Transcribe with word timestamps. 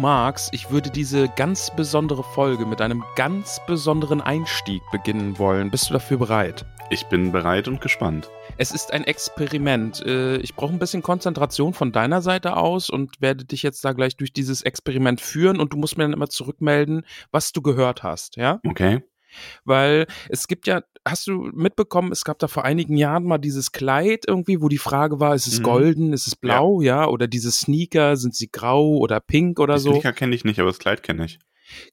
magst, 0.00 0.52
ich 0.52 0.70
würde 0.70 0.90
diese 0.90 1.28
ganz 1.28 1.70
besondere 1.74 2.22
Folge 2.22 2.64
mit 2.64 2.80
einem 2.80 3.04
ganz 3.16 3.60
besonderen 3.66 4.20
Einstieg 4.20 4.82
beginnen 4.90 5.38
wollen. 5.38 5.70
Bist 5.70 5.90
du 5.90 5.92
dafür 5.92 6.16
bereit? 6.18 6.64
Ich 6.88 7.06
bin 7.06 7.30
bereit 7.30 7.68
und 7.68 7.80
gespannt. 7.80 8.30
Es 8.56 8.72
ist 8.72 8.92
ein 8.92 9.04
Experiment. 9.04 10.04
Äh, 10.04 10.38
Ich 10.38 10.54
brauche 10.56 10.72
ein 10.72 10.78
bisschen 10.78 11.02
Konzentration 11.02 11.72
von 11.74 11.92
deiner 11.92 12.22
Seite 12.22 12.56
aus 12.56 12.90
und 12.90 13.20
werde 13.20 13.44
dich 13.44 13.62
jetzt 13.62 13.84
da 13.84 13.92
gleich 13.92 14.16
durch 14.16 14.32
dieses 14.32 14.62
Experiment 14.62 15.20
führen 15.20 15.60
und 15.60 15.72
du 15.72 15.76
musst 15.76 15.96
mir 15.98 16.04
dann 16.04 16.12
immer 16.14 16.28
zurückmelden, 16.28 17.02
was 17.30 17.52
du 17.52 17.62
gehört 17.62 18.02
hast, 18.02 18.36
ja? 18.36 18.58
Okay. 18.66 19.02
Weil 19.64 20.06
es 20.28 20.46
gibt 20.48 20.66
ja, 20.66 20.82
hast 21.06 21.26
du 21.26 21.50
mitbekommen, 21.54 22.12
es 22.12 22.24
gab 22.24 22.38
da 22.38 22.48
vor 22.48 22.64
einigen 22.64 22.96
Jahren 22.96 23.24
mal 23.24 23.38
dieses 23.38 23.72
Kleid 23.72 24.24
irgendwie, 24.26 24.60
wo 24.60 24.68
die 24.68 24.78
Frage 24.78 25.20
war, 25.20 25.34
ist 25.34 25.46
es 25.46 25.58
Mhm. 25.60 25.64
golden, 25.64 26.12
ist 26.12 26.26
es 26.26 26.36
blau, 26.36 26.80
ja? 26.80 27.06
Oder 27.06 27.26
diese 27.28 27.50
Sneaker, 27.52 28.16
sind 28.16 28.34
sie 28.34 28.50
grau 28.50 28.96
oder 28.98 29.20
pink 29.20 29.60
oder 29.60 29.74
Die 29.74 29.80
so? 29.80 29.92
Sneaker 29.92 30.12
kenne 30.12 30.34
ich 30.34 30.44
nicht, 30.44 30.58
aber 30.60 30.68
das 30.70 30.78
Kleid 30.78 31.02
kenne 31.02 31.24
ich. 31.24 31.38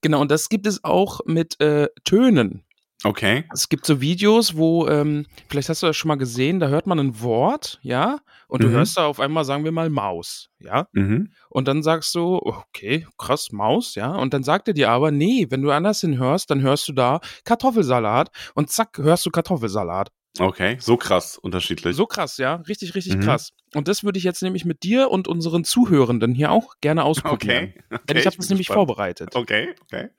Genau, 0.02 0.22
und 0.22 0.32
das 0.32 0.50
gibt 0.50 0.66
es 0.68 0.84
auch 0.84 1.22
mit 1.26 1.60
äh, 1.62 1.88
Tönen. 2.04 2.64
Okay. 3.08 3.46
Es 3.54 3.70
gibt 3.70 3.86
so 3.86 4.02
Videos, 4.02 4.58
wo, 4.58 4.88
ähm, 4.88 5.26
vielleicht 5.50 5.70
hast 5.70 5.82
du 5.82 5.88
das 5.88 5.96
schon 5.96 6.10
mal 6.10 6.16
gesehen, 6.18 6.60
da 6.60 6.68
hört 6.68 6.88
man 6.88 7.00
ein 7.00 7.22
Wort, 7.22 7.80
ja, 7.82 8.20
und 8.48 8.64
du 8.64 8.68
Mhm. 8.68 8.72
hörst 8.74 8.98
da 8.98 9.06
auf 9.08 9.20
einmal, 9.20 9.46
sagen 9.46 9.64
wir 9.64 9.72
mal, 9.72 9.90
Maus, 9.90 10.50
ja, 10.60 10.88
Mhm. 10.94 11.32
und 11.50 11.68
dann 11.68 11.84
sagst 11.84 12.14
du, 12.16 12.36
okay, 12.44 13.08
krass, 13.18 13.52
Maus, 13.52 13.96
ja, 13.96 14.12
und 14.16 14.34
dann 14.34 14.44
sagt 14.44 14.68
er 14.68 14.74
dir 14.74 14.90
aber, 14.90 15.12
nee, 15.12 15.48
wenn 15.50 15.62
du 15.62 15.72
anders 15.72 16.02
hinhörst, 16.02 16.50
dann 16.52 16.62
hörst 16.62 16.88
du 16.90 16.94
da 16.94 17.20
Kartoffelsalat 17.46 18.30
und 18.56 18.70
zack, 18.70 18.98
hörst 18.98 19.26
du 19.26 19.30
Kartoffelsalat. 19.32 20.10
Okay. 20.40 20.78
So 20.80 20.98
krass 20.98 21.40
unterschiedlich. 21.40 21.96
So 21.96 22.06
krass, 22.06 22.38
ja, 22.38 22.56
richtig, 22.68 22.94
richtig 22.94 23.16
Mhm. 23.18 23.22
krass. 23.22 23.54
Und 23.74 23.88
das 23.88 24.04
würde 24.04 24.20
ich 24.20 24.24
jetzt 24.24 24.44
nämlich 24.44 24.66
mit 24.66 24.84
dir 24.84 25.10
und 25.10 25.28
unseren 25.28 25.64
Zuhörenden 25.64 26.36
hier 26.36 26.52
auch 26.52 26.76
gerne 26.80 27.04
ausprobieren. 27.06 27.74
Okay. 27.74 27.84
okay. 27.90 28.00
Denn 28.08 28.18
ich 28.18 28.26
habe 28.28 28.38
das 28.38 28.50
nämlich 28.50 28.68
gespannt. 28.68 28.88
vorbereitet. 28.88 29.36
Okay. 29.36 29.74
Okay. 29.82 30.10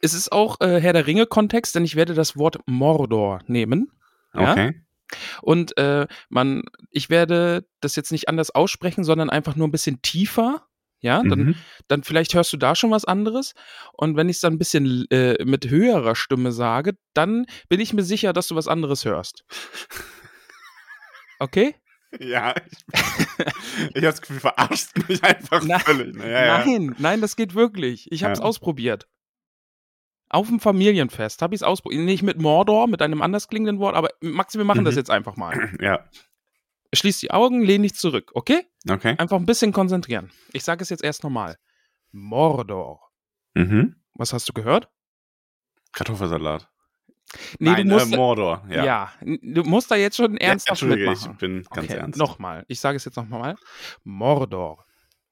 Es 0.00 0.14
ist 0.14 0.32
auch 0.32 0.60
äh, 0.60 0.80
Herr 0.80 0.92
der 0.92 1.06
Ringe-Kontext, 1.06 1.74
denn 1.74 1.84
ich 1.84 1.96
werde 1.96 2.14
das 2.14 2.36
Wort 2.36 2.58
Mordor 2.66 3.40
nehmen. 3.46 3.90
Ja? 4.34 4.52
Okay. 4.52 4.82
Und 5.40 5.76
äh, 5.78 6.06
man, 6.28 6.62
ich 6.90 7.10
werde 7.10 7.66
das 7.80 7.94
jetzt 7.96 8.10
nicht 8.12 8.28
anders 8.28 8.50
aussprechen, 8.50 9.04
sondern 9.04 9.30
einfach 9.30 9.54
nur 9.56 9.68
ein 9.68 9.72
bisschen 9.72 10.02
tiefer. 10.02 10.62
Ja, 11.00 11.22
dann, 11.22 11.38
Mhm. 11.38 11.54
dann 11.88 12.02
vielleicht 12.02 12.34
hörst 12.34 12.52
du 12.52 12.56
da 12.56 12.74
schon 12.74 12.90
was 12.90 13.04
anderes. 13.04 13.52
Und 13.92 14.16
wenn 14.16 14.28
ich 14.28 14.36
es 14.36 14.40
dann 14.40 14.54
ein 14.54 14.58
bisschen 14.58 15.04
äh, 15.10 15.44
mit 15.44 15.68
höherer 15.68 16.16
Stimme 16.16 16.52
sage, 16.52 16.96
dann 17.14 17.46
bin 17.68 17.80
ich 17.80 17.92
mir 17.92 18.02
sicher, 18.02 18.32
dass 18.32 18.48
du 18.48 18.56
was 18.56 18.66
anderes 18.66 19.04
hörst. 19.04 19.44
Okay? 21.38 21.74
Ja, 22.20 22.54
ich, 22.70 22.78
ich 22.88 23.96
habe 23.96 24.00
das 24.00 24.20
Gefühl, 24.22 24.38
verarscht 24.40 24.90
mich 25.08 25.22
einfach 25.24 25.62
Na- 25.64 25.80
völlig. 25.80 26.14
Na, 26.16 26.26
ja, 26.26 26.46
ja. 26.46 26.64
Nein, 26.64 26.94
nein, 26.98 27.20
das 27.20 27.36
geht 27.36 27.54
wirklich. 27.54 28.10
Ich 28.10 28.22
habe 28.22 28.32
es 28.32 28.38
Ja. 28.38 28.44
ausprobiert. 28.44 29.06
Auf 30.28 30.48
dem 30.48 30.58
Familienfest 30.60 31.40
habe 31.42 31.54
ich 31.54 31.60
es 31.60 31.62
ausprobiert. 31.62 32.02
Nicht 32.04 32.22
mit 32.22 32.40
Mordor, 32.40 32.88
mit 32.88 33.00
einem 33.02 33.22
anders 33.22 33.48
klingenden 33.48 33.78
Wort, 33.78 33.94
aber 33.94 34.10
Maxi, 34.20 34.58
wir 34.58 34.64
machen 34.64 34.84
das 34.84 34.94
Mhm. 34.94 34.98
jetzt 34.98 35.10
einfach 35.10 35.36
mal. 35.36 35.52
Ja. 35.80 36.04
Schließ 36.94 37.18
die 37.20 37.30
Augen, 37.32 37.62
lehn 37.62 37.82
dich 37.82 37.94
zurück, 37.94 38.30
okay? 38.34 38.64
Okay. 38.88 39.16
Einfach 39.18 39.36
ein 39.36 39.44
bisschen 39.46 39.72
konzentrieren. 39.72 40.30
Ich 40.52 40.62
sage 40.64 40.82
es 40.82 40.88
jetzt 40.88 41.02
erst 41.04 41.24
nochmal. 41.24 41.56
Mordor. 42.12 43.10
Mhm. 43.54 43.96
Was 44.14 44.32
hast 44.32 44.48
du 44.48 44.52
gehört? 44.52 44.88
Kartoffelsalat. 45.92 46.68
Nee, 47.58 47.70
Nein, 47.70 47.88
du 47.88 47.94
musst. 47.94 48.12
äh, 48.12 48.16
Mordor. 48.16 48.64
Ja. 48.70 48.84
ja. 48.84 49.12
du 49.20 49.64
musst 49.64 49.90
da 49.90 49.96
jetzt 49.96 50.16
schon 50.16 50.36
ernsthaft 50.36 50.80
Entschuldige, 50.82 51.10
mitmachen. 51.10 51.32
ich 51.32 51.38
bin 51.38 51.62
ganz 51.64 51.86
okay, 51.88 51.98
ernst. 51.98 52.18
Nochmal. 52.18 52.64
Ich 52.68 52.78
sage 52.80 52.96
es 52.96 53.04
jetzt 53.04 53.16
nochmal. 53.16 53.56
Mordor. 54.04 54.84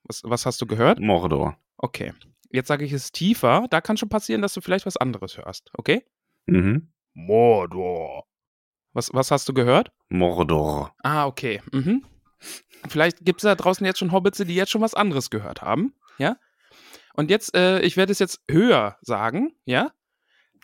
Was, 0.03 0.22
was 0.25 0.44
hast 0.47 0.60
du 0.60 0.66
gehört? 0.66 0.99
Mordor. 0.99 1.56
Okay. 1.78 2.12
Jetzt 2.54 2.69
sage 2.69 2.84
ich 2.84 2.92
es 2.92 3.10
tiefer. 3.10 3.66
Da 3.70 3.81
kann 3.81 3.97
schon 3.97 4.09
passieren, 4.09 4.41
dass 4.42 4.54
du 4.54 4.60
vielleicht 4.60 4.87
was 4.87 4.97
anderes 4.97 5.37
hörst. 5.37 5.70
Okay? 5.76 6.04
Mhm. 6.47 6.92
Mordor. 7.15 8.26
Was, 8.92 9.12
was 9.12 9.31
hast 9.32 9.48
du 9.48 9.54
gehört? 9.54 9.91
Mordor. 10.09 10.94
Ah, 11.03 11.26
okay. 11.26 11.60
Mhm. 11.72 12.04
Vielleicht 12.88 13.25
gibt 13.25 13.41
es 13.41 13.42
da 13.42 13.54
draußen 13.56 13.84
jetzt 13.84 13.98
schon 13.98 14.12
Hobbits, 14.12 14.38
die 14.38 14.54
jetzt 14.54 14.70
schon 14.70 14.82
was 14.82 14.94
anderes 14.94 15.31
gehört 15.31 15.62
haben. 15.62 15.94
Ja? 16.19 16.37
Und 17.15 17.31
jetzt, 17.31 17.56
äh, 17.56 17.81
ich 17.81 17.97
werde 17.97 18.12
es 18.12 18.19
jetzt 18.20 18.41
höher 18.48 18.98
sagen, 19.00 19.53
ja? 19.65 19.91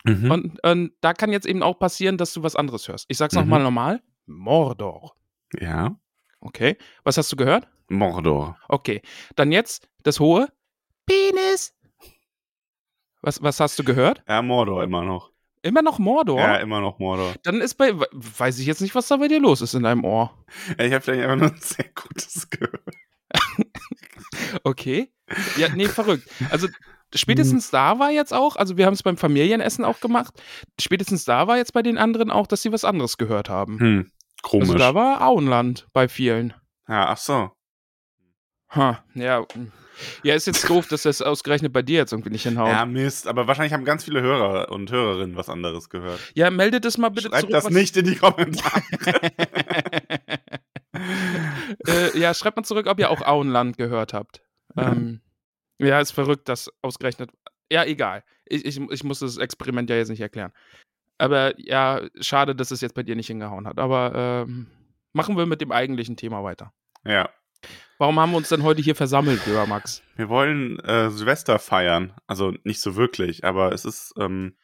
Mhm. 0.05 0.31
Und, 0.31 0.65
und 0.65 0.93
da 1.01 1.13
kann 1.13 1.33
jetzt 1.33 1.47
eben 1.47 1.63
auch 1.63 1.79
passieren, 1.79 2.19
dass 2.19 2.33
du 2.33 2.43
was 2.43 2.55
anderes 2.57 2.87
hörst. 2.89 3.07
Ich 3.09 3.17
sag's 3.19 3.35
Mhm. 3.35 3.41
nochmal 3.41 3.63
normal. 3.63 4.03
Mordor. 4.27 5.17
ja. 5.59 5.97
Okay. 6.43 6.77
Was 7.05 7.19
hast 7.19 7.31
du 7.33 7.37
gehört? 7.37 7.69
Mordor. 7.91 8.57
Okay. 8.69 9.03
Dann 9.37 9.53
jetzt 9.53 9.89
das 10.05 10.21
hohe 10.21 10.49
Penis. 11.05 11.75
Was, 13.23 13.43
was 13.43 13.61
hast 13.61 13.79
du 13.79 13.85
gehört? 13.85 14.23
Ja, 14.29 14.43
Mordor 14.43 14.83
immer 14.83 15.03
noch. 15.03 15.31
Immer 15.63 15.83
noch 15.83 15.99
Mordor? 15.99 16.41
Ja, 16.41 16.57
immer 16.57 16.81
noch 16.81 16.99
Mordor. 16.99 17.35
Dann 17.43 17.61
ist 17.61 17.75
bei, 17.75 17.93
weiß 17.95 18.59
ich 18.61 18.67
jetzt 18.67 18.81
nicht, 18.81 18.95
was 18.95 19.09
da 19.09 19.19
bei 19.19 19.29
dir 19.29 19.41
los 19.41 19.61
ist 19.61 19.75
in 19.75 19.83
deinem 19.83 20.05
Ohr. 20.05 20.35
Ja, 20.79 20.85
ich 20.87 20.93
habe 20.95 21.03
vielleicht 21.03 21.23
einfach 21.23 21.37
nur 21.37 21.53
ein 21.53 21.59
sehr 21.61 21.87
gutes 21.95 22.49
gehört. 22.51 22.83
Okay. 24.65 25.13
Ja, 25.57 25.69
nee, 25.75 25.87
verrückt. 25.87 26.29
Also 26.51 26.69
spätestens 27.15 27.71
da 27.71 27.99
war 27.99 28.11
jetzt 28.11 28.33
auch, 28.35 28.57
also 28.57 28.77
wir 28.77 28.87
haben 28.87 28.95
es 28.95 29.03
beim 29.03 29.17
Familienessen 29.17 29.85
auch 29.85 30.01
gemacht, 30.01 30.35
spätestens 30.81 31.25
da 31.25 31.47
war 31.47 31.57
jetzt 31.57 31.73
bei 31.73 31.83
den 31.83 31.99
anderen 31.99 32.31
auch, 32.31 32.47
dass 32.47 32.63
sie 32.63 32.73
was 32.73 32.85
anderes 32.85 33.17
gehört 33.17 33.49
haben. 33.49 33.79
Hm. 33.79 34.11
Komisch. 34.43 34.69
Also 34.69 34.79
da 34.79 34.95
war 34.95 35.23
Auenland 35.23 35.87
bei 35.93 36.09
vielen. 36.09 36.55
ja, 36.89 37.09
ach 37.09 37.19
so. 37.19 37.51
Ha, 38.71 39.05
ja. 39.15 39.45
Ja, 40.23 40.35
ist 40.35 40.47
jetzt 40.47 40.69
doof, 40.69 40.89
dass 40.89 41.03
das 41.03 41.23
ausgerechnet 41.23 41.73
bei 41.73 41.83
dir 41.83 41.99
jetzt 41.99 42.13
irgendwie 42.13 42.31
nicht 42.31 42.43
hinhaut. 42.45 42.69
Ja, 42.69 42.79
Ja, 42.81 42.87
Mist. 42.87 43.27
Aber 43.27 43.47
wahrscheinlich 43.47 43.73
haben 43.73 43.85
ganz 43.85 44.05
viele 44.05 44.21
Hörer 44.23 44.71
und 44.73 44.91
Hörerinnen 44.91 45.37
was 45.37 45.49
anderes 45.49 45.89
gehört. 45.89 46.21
meldet 46.51 46.85
es 46.85 46.99
mal 46.99 47.09
bitte 47.11 47.29
Schreibt 47.29 47.41
zurück. 47.41 47.53
das 47.53 47.65
was- 47.67 47.73
nicht 47.73 47.97
in 47.97 48.05
die 48.07 48.17
Kommentare. 48.17 48.83
äh, 51.87 52.19
ja, 52.19 52.35
schreibt 52.35 52.57
mal 52.57 52.63
zurück, 52.65 52.87
ob 52.87 52.99
ihr 52.99 53.11
auch 53.11 53.23
Auenland 53.23 53.77
gehört 53.77 54.13
habt. 54.13 54.43
Ähm, 54.77 55.21
ja, 55.79 56.01
ist 56.01 56.13
verrückt, 56.13 56.49
dass 56.49 56.71
ausgerechnet. 56.83 57.31
Ja, 57.73 57.85
egal. 57.85 58.23
Ich, 58.47 58.65
ich, 58.65 58.81
ich 58.81 59.05
muss 59.05 59.21
das 59.21 59.37
Experiment 59.37 59.89
ja 59.91 59.97
jetzt 59.97 60.09
nicht 60.09 60.21
erklären. 60.21 60.53
Aber 61.19 61.59
ja, 61.61 62.03
schade, 62.21 62.55
dass 62.57 62.71
es 62.71 62.81
jetzt 62.81 62.95
bei 62.95 63.03
dir 63.03 63.15
nicht 63.17 63.27
hingehauen 63.29 63.67
hat. 63.67 63.79
Aber 63.79 64.13
ähm, 64.47 64.67
machen 65.13 65.37
wir 65.37 65.47
mit 65.47 65.61
dem 65.61 65.73
eigentlichen 65.73 66.17
Thema 66.17 66.43
weiter. 66.43 66.73
ja. 67.05 67.29
Warum 67.99 68.19
haben 68.19 68.31
wir 68.31 68.39
uns 68.39 68.49
denn 68.49 68.63
heute 68.63 68.81
hier 68.81 68.95
versammelt, 68.95 69.45
lieber 69.47 69.67
Max? 69.67 70.03
Wir 70.17 70.29
wollen 70.29 70.79
äh, 70.81 71.11
Silvester 71.11 71.59
feiern. 71.59 72.15
Also 72.27 72.55
nicht 72.65 72.81
so 72.81 72.97
wirklich, 72.97 73.45
aber 73.45 73.73
es 73.73 73.85
ist, 73.85 74.15
ähm, 74.19 74.57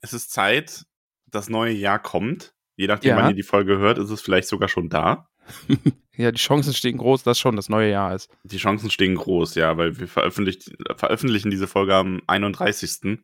es 0.00 0.12
ist 0.12 0.30
Zeit, 0.30 0.84
das 1.26 1.48
neue 1.48 1.72
Jahr 1.72 1.98
kommt. 1.98 2.54
Je 2.76 2.86
nachdem, 2.86 3.10
Ja. 3.10 3.16
wann 3.16 3.30
ihr 3.30 3.36
die 3.36 3.42
Folge 3.42 3.78
hört, 3.78 3.98
ist 3.98 4.10
es 4.10 4.20
vielleicht 4.20 4.48
sogar 4.48 4.68
schon 4.68 4.88
da. 4.88 5.28
Ja, 6.14 6.30
die 6.30 6.38
Chancen 6.38 6.74
stehen 6.74 6.98
groß, 6.98 7.22
dass 7.22 7.38
schon 7.38 7.56
das 7.56 7.70
neue 7.70 7.90
Jahr 7.90 8.14
ist. 8.14 8.30
Die 8.44 8.58
Chancen 8.58 8.90
stehen 8.90 9.14
groß, 9.14 9.54
ja, 9.54 9.78
weil 9.78 9.98
wir 9.98 10.06
veröffentlichen 10.06 11.50
diese 11.50 11.66
Folge 11.66 11.94
am 11.94 12.20
31. 12.26 13.18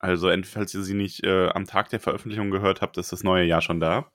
Also, 0.00 0.30
falls 0.42 0.74
ihr 0.74 0.82
sie 0.82 0.94
nicht 0.94 1.24
äh, 1.24 1.46
am 1.50 1.66
Tag 1.66 1.88
der 1.90 2.00
Veröffentlichung 2.00 2.50
gehört 2.50 2.80
habt, 2.82 2.98
ist 2.98 3.12
das 3.12 3.22
neue 3.22 3.44
Jahr 3.44 3.62
schon 3.62 3.78
da. 3.78 4.10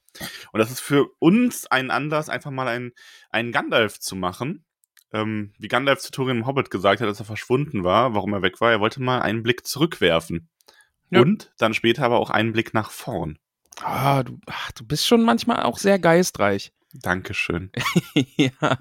Und 0.51 0.59
das 0.59 0.71
ist 0.71 0.79
für 0.79 1.07
uns 1.19 1.67
ein 1.67 1.91
Anlass, 1.91 2.29
einfach 2.29 2.51
mal 2.51 2.67
einen, 2.67 2.91
einen 3.29 3.51
Gandalf 3.51 3.99
zu 3.99 4.15
machen. 4.15 4.65
Ähm, 5.13 5.53
wie 5.57 5.67
Gandalf 5.67 5.99
zu 5.99 6.11
Thorin 6.11 6.37
im 6.37 6.45
Hobbit 6.45 6.71
gesagt 6.71 7.01
hat, 7.01 7.07
als 7.07 7.19
er 7.19 7.25
verschwunden 7.25 7.83
war, 7.83 8.13
warum 8.15 8.33
er 8.33 8.41
weg 8.41 8.61
war, 8.61 8.71
er 8.71 8.79
wollte 8.79 9.01
mal 9.01 9.21
einen 9.21 9.43
Blick 9.43 9.65
zurückwerfen. 9.65 10.49
Ja. 11.09 11.21
Und 11.21 11.51
dann 11.57 11.73
später 11.73 12.03
aber 12.03 12.19
auch 12.19 12.29
einen 12.29 12.53
Blick 12.53 12.73
nach 12.73 12.91
vorn. 12.91 13.37
Ah, 13.81 14.23
du, 14.23 14.39
ach, 14.47 14.71
du 14.71 14.85
bist 14.85 15.05
schon 15.05 15.23
manchmal 15.23 15.63
auch 15.63 15.77
sehr 15.77 15.99
geistreich. 15.99 16.71
Dankeschön. 16.93 17.71
ja. 18.37 18.77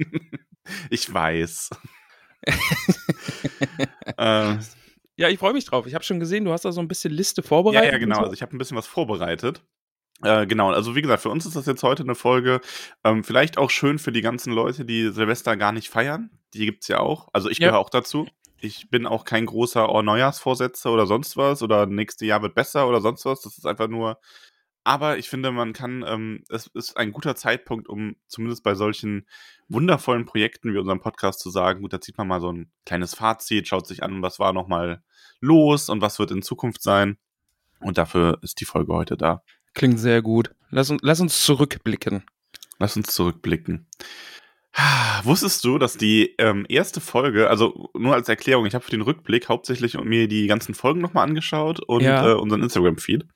Ich 0.91 1.13
weiß. 1.13 1.71
ähm, 4.19 4.61
ja, 5.17 5.29
ich 5.29 5.39
freue 5.39 5.53
mich 5.53 5.65
drauf. 5.65 5.87
Ich 5.87 5.95
habe 5.95 6.05
schon 6.05 6.21
gesehen, 6.21 6.45
du 6.45 6.53
hast 6.53 6.65
da 6.65 6.73
so 6.73 6.81
ein 6.81 6.89
bisschen 6.89 7.13
Liste 7.13 7.43
ja, 7.43 7.49
vorbereitet. 7.49 7.93
ja, 7.93 7.99
genau. 7.99 8.17
und 8.17 8.17
So. 8.17 8.23
Also 8.23 8.35
ich 8.35 8.43
habe 8.43 8.57
ein 8.57 8.59
bisschen 8.59 8.77
was 8.77 8.87
vorbereitet. 8.87 9.63
Äh, 10.23 10.47
genau, 10.47 10.71
also 10.71 10.95
wie 10.95 11.03
gesagt, 11.03 11.23
für 11.23 11.31
uns 11.31 11.47
ist 11.47 11.57
das 11.57 11.67
jetzt 11.67 11.83
heute 11.83 12.03
eine 12.03 12.15
Folge, 12.15 12.61
ähm, 13.05 13.25
vielleicht 13.25 13.57
auch 13.59 13.71
schön 13.71 13.99
für 13.99 14.13
die 14.13 14.21
ganzen 14.21 14.53
Leute, 14.53 14.85
die 14.85 15.11
Silvester 15.11 15.57
gar 15.57 15.73
nicht 15.73 15.89
feiern. 15.89 16.31
Die 16.53 16.67
gibt's 16.67 16.89
ja 16.89 16.99
auch. 17.01 17.29
Also 17.33 17.49
ich 17.49 17.59
Ja. 17.59 17.69
gehöre 17.69 17.81
auch 17.81 17.91
dazu. 17.91 18.27
Ich 18.59 18.91
bin 18.91 19.07
auch 19.07 19.25
kein 19.25 19.47
großer 19.47 19.89
oh, 19.91 20.03
Neujahrsvorsätze 20.03 20.91
oder 20.91 21.07
sonst 21.07 21.37
was 21.39 21.63
oder 21.63 21.87
nächste 21.87 22.27
Jahr 22.27 22.43
wird 22.43 22.55
besser 22.55 22.87
oder 22.87 23.01
sonst 23.01 23.25
was. 23.25 23.41
Das 23.41 23.57
ist 23.57 23.65
einfach 23.67 23.89
nur. 23.89 24.19
Aber 24.85 25.19
ich 25.19 25.29
finde, 25.29 25.51
man 25.53 25.73
kann, 25.73 26.05
ähm, 26.07 26.45
es 26.49 26.67
ist 26.69 26.97
ein 26.97 27.13
guter 27.13 27.37
Zeitpunkt, 27.37 27.89
um 27.89 28.17
zumindest 28.29 28.63
bei 28.63 28.75
solchen 28.75 29.27
wundervollen 29.69 30.25
Projekten 30.27 30.75
wie 30.75 30.79
unserem 30.79 31.01
Podcast 31.01 31.41
zu 31.41 31.51
sagen, 31.51 31.83
gut, 31.83 31.93
da 31.93 32.01
zieht 32.01 32.19
man 32.19 32.29
mal 32.29 32.41
so 32.41 32.51
ein 32.53 32.71
kleines 32.87 33.15
Fazit, 33.15 33.69
schaut 33.69 33.87
sich 33.87 34.03
an, 34.03 34.23
was 34.23 34.39
war 34.39 34.53
nochmal 34.53 35.03
los 35.41 35.89
und 35.89 36.01
was 36.03 36.19
wird 36.19 36.31
in 36.31 36.43
Zukunft 36.43 36.83
sein. 36.83 37.19
Und 37.81 37.97
dafür 37.99 38.39
ist 38.43 38.61
die 38.61 38.65
Folge 38.67 38.93
heute 38.93 39.17
da. 39.17 39.43
Klingt 39.75 39.99
sehr 40.01 40.23
gut. 40.23 40.51
Lass 40.71 40.91
uns, 40.91 41.01
lass 41.03 41.21
uns 41.21 41.45
zurückblicken. 41.45 42.25
Lass 42.79 42.97
uns 42.97 43.09
zurückblicken. 43.13 43.87
Wusstest 45.25 45.65
du, 45.65 45.79
dass 45.79 45.97
die 45.97 46.35
ähm, 46.39 46.65
erste 46.69 47.01
Folge, 47.01 47.51
also 47.51 47.91
nur 47.95 48.15
als 48.15 48.29
Erklärung, 48.29 48.67
ich 48.67 48.75
habe 48.75 48.85
für 48.85 48.93
den 48.93 49.01
Rückblick 49.01 49.49
hauptsächlich 49.49 49.99
mir 49.99 50.29
die 50.29 50.47
ganzen 50.47 50.75
Folgen 50.75 51.01
nochmal 51.01 51.27
angeschaut 51.29 51.81
und 51.81 52.03
Ja. 52.03 52.31
äh, 52.31 52.35
unseren 52.35 52.63
Instagram-Feed. 52.63 53.27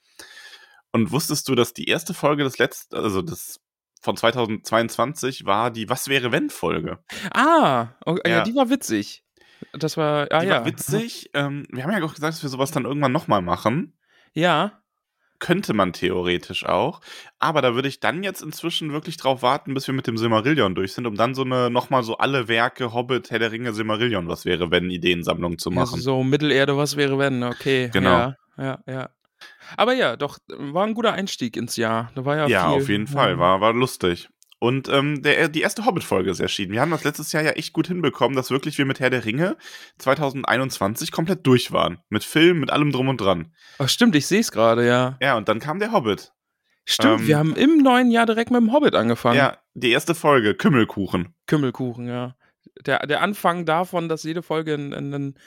Und 0.92 1.10
wusstest 1.10 1.48
du, 1.48 1.56
dass 1.56 1.72
die 1.72 1.86
erste 1.88 2.14
Folge 2.14 2.44
des 2.44 2.58
letzten, 2.58 2.94
also 2.96 3.20
das 3.20 3.60
von 4.00 4.16
2022 4.16 5.44
war 5.44 5.70
die 5.72 5.88
Was 5.88 6.08
wäre 6.08 6.30
wenn 6.30 6.50
Folge? 6.50 6.98
Ah, 7.32 7.88
okay, 8.06 8.30
ja. 8.30 8.37
Ja. 8.38 8.44
die 8.44 8.54
war 8.54 8.70
witzig. 8.70 9.25
Das 9.72 9.96
war, 9.96 10.28
ah 10.30 10.40
Die 10.40 10.46
ja. 10.46 10.58
war 10.58 10.66
witzig. 10.66 11.30
Ähm, 11.34 11.66
wir 11.70 11.82
haben 11.82 11.90
ja 11.90 11.98
auch 12.04 12.14
gesagt, 12.14 12.34
dass 12.34 12.42
wir 12.42 12.50
sowas 12.50 12.70
dann 12.70 12.84
irgendwann 12.84 13.12
nochmal 13.12 13.42
machen. 13.42 13.98
Ja, 14.34 14.83
Könnte 15.38 15.75
man 15.75 15.92
theoretisch 15.92 16.64
auch. 16.64 17.00
Aber 17.38 17.60
da 17.60 17.75
würde 17.75 17.88
ich 17.88 18.00
dann 18.00 18.22
jetzt 18.22 18.40
inzwischen 18.40 18.92
wirklich 18.92 19.16
drauf 19.16 19.42
warten, 19.42 19.75
bis 19.75 19.86
wir 19.86 19.94
mit 19.94 20.06
dem 20.06 20.16
Silmarillion 20.16 20.75
durch 20.75 20.92
sind, 20.92 21.06
um 21.06 21.16
dann 21.16 21.34
so 21.34 21.42
eine, 21.42 21.70
nochmal 21.70 22.02
so 22.02 22.16
alle 22.19 22.48
Werke, 22.48 22.92
Hobbit, 22.92 23.31
Herr 23.31 23.38
der 23.38 23.52
Ringe, 23.52 23.75
Silmarillion, 23.75 24.28
was 24.28 24.44
wäre, 24.44 24.70
wenn 24.70 24.90
Ideensammlung 24.90 25.58
zu 25.58 25.70
ja 25.70 25.76
machen. 25.76 26.00
so 26.00 26.22
Mittelerde, 26.22 26.76
was 26.76 26.96
wäre 26.96 27.19
wenn? 27.19 27.42
Okay, 27.42 27.90
Genau. 27.92 28.10
Ja, 28.10 28.36
ja, 28.56 28.78
ja. 28.86 29.10
Aber 29.76 29.92
ja, 29.92 30.16
doch, 30.16 30.38
war 30.48 30.86
ein 30.86 30.94
guter 30.94 31.12
Einstieg 31.12 31.56
ins 31.56 31.76
Jahr. 31.76 32.10
Da 32.14 32.25
war 32.25 32.37
ja, 32.37 32.46
ja, 32.46 32.69
viel, 32.69 32.82
auf 32.82 32.88
jeden 32.88 33.06
Fall. 33.06 33.38
War, 33.38 33.60
war 33.60 33.72
lustig. 33.72 34.28
Und 34.58 34.88
ähm, 34.88 35.22
der, 35.22 35.48
die 35.48 35.60
erste 35.60 35.84
Hobbit-Folge 35.84 36.30
ist 36.30 36.40
erschienen. 36.40 36.72
Wir 36.72 36.80
haben 36.80 36.90
das 36.90 37.04
letztes 37.04 37.32
Jahr 37.32 37.42
ja 37.42 37.50
echt 37.50 37.72
gut 37.72 37.88
hinbekommen, 37.88 38.34
dass 38.36 38.50
wirklich 38.50 38.78
wir 38.78 38.86
mit 38.86 38.98
Herr 39.00 39.10
der 39.10 39.24
Ringe 39.24 39.56
2021 39.98 41.12
komplett 41.12 41.46
durch 41.46 41.72
waren. 41.72 41.98
Mit 42.08 42.24
Film, 42.24 42.60
mit 42.60 42.70
allem 42.70 42.92
drum 42.92 43.08
und 43.08 43.20
dran. 43.20 43.52
Ach, 43.78 43.88
stimmt, 43.88 44.14
ich 44.16 44.26
sehe 44.26 44.40
es 44.40 44.52
gerade, 44.52 44.86
ja. 44.86 45.18
Ja, 45.20 45.36
und 45.36 45.48
dann 45.48 45.60
kam 45.60 45.78
der 45.78 45.92
Hobbit. 45.92 46.32
Stimmt, 46.86 47.20
Ähm, 47.20 47.26
wir 47.26 47.38
haben 47.38 47.56
im 47.56 47.78
neuen 47.78 48.10
Jahr 48.10 48.26
direkt 48.26 48.50
mit 48.50 48.60
dem 48.60 48.72
Hobbit 48.72 48.94
angefangen. 48.94 49.36
Ja, 49.38 49.58
die 49.74 49.90
erste 49.90 50.14
Folge, 50.14 50.54
Kümmelkuchen. 50.54 51.34
Kümmelkuchen, 51.46 52.06
ja. 52.06 52.36
Der, 52.87 53.06
der 53.06 53.22
Anfang 53.22 53.64
davon, 53.64 54.08
dass 54.08 54.25
jede 54.25 54.43
Folge 54.43 54.75
einen, 54.75 54.93
einen 54.93 55.38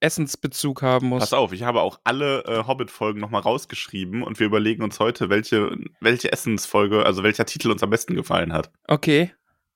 Essensbezug 0.00 0.82
haben 0.82 1.08
muss. 1.08 1.20
Pass 1.20 1.32
auf, 1.32 1.52
ich 1.52 1.62
habe 1.62 1.80
auch 1.80 1.98
alle 2.04 2.44
äh, 2.44 2.66
Hobbit-Folgen 2.66 3.20
nochmal 3.20 3.42
rausgeschrieben 3.42 4.22
und 4.22 4.38
wir 4.38 4.46
überlegen 4.46 4.82
uns 4.82 5.00
heute, 5.00 5.30
welche, 5.30 5.76
welche 6.00 6.32
Essensfolge, 6.32 7.04
also 7.04 7.22
welcher 7.22 7.46
Titel 7.46 7.70
uns 7.70 7.82
am 7.82 7.90
besten 7.90 8.14
gefallen 8.14 8.52
hat. 8.52 8.70
Okay, 8.86 9.32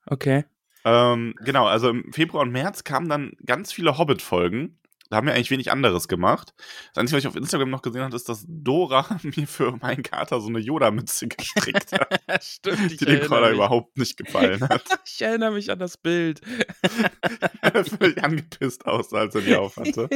okay. 0.07 0.45
Ähm, 0.85 1.35
genau, 1.45 1.67
also 1.67 1.91
im 1.91 2.13
Februar 2.13 2.43
und 2.43 2.53
März 2.53 2.85
kamen 2.85 3.09
dann 3.09 3.33
ganz 3.45 3.73
viele 3.73 3.99
Hobbit-Folgen. 3.99 4.79
Da 5.11 5.17
haben 5.17 5.27
wir 5.27 5.35
eigentlich 5.35 5.51
wenig 5.51 5.73
anderes 5.73 6.07
gemacht. 6.07 6.53
Das 6.93 7.01
Einzige, 7.01 7.17
was 7.17 7.25
ich 7.25 7.29
auf 7.29 7.37
Instagram 7.37 7.71
noch 7.71 7.81
gesehen 7.83 8.03
habe, 8.03 8.15
ist, 8.15 8.29
dass 8.29 8.45
Dora 8.47 9.07
mir 9.23 9.47
für 9.47 9.73
meinen 9.77 10.03
Kater 10.03 10.41
so 10.41 10.49
eine 10.49 10.59
Yoda-Mütze 10.59 11.29
gestrickt 11.29 11.93
hat, 11.93 12.21
Stimmt, 12.45 12.93
ich 12.93 12.99
die 12.99 13.05
dem 13.07 13.31
mich. 13.31 13.53
überhaupt 13.53 13.97
nicht 13.97 14.17
gefallen 14.17 14.61
hat. 14.69 14.83
ich 15.07 15.23
erinnere 15.23 15.53
mich 15.53 15.71
an 15.71 15.79
das 15.79 15.97
Bild. 15.97 16.41
Völlig 17.99 18.23
angepisst 18.23 18.87
aussah, 18.87 19.19
als 19.21 19.35
er 19.35 19.41
die 19.43 19.57
aufhatte. 19.57 20.09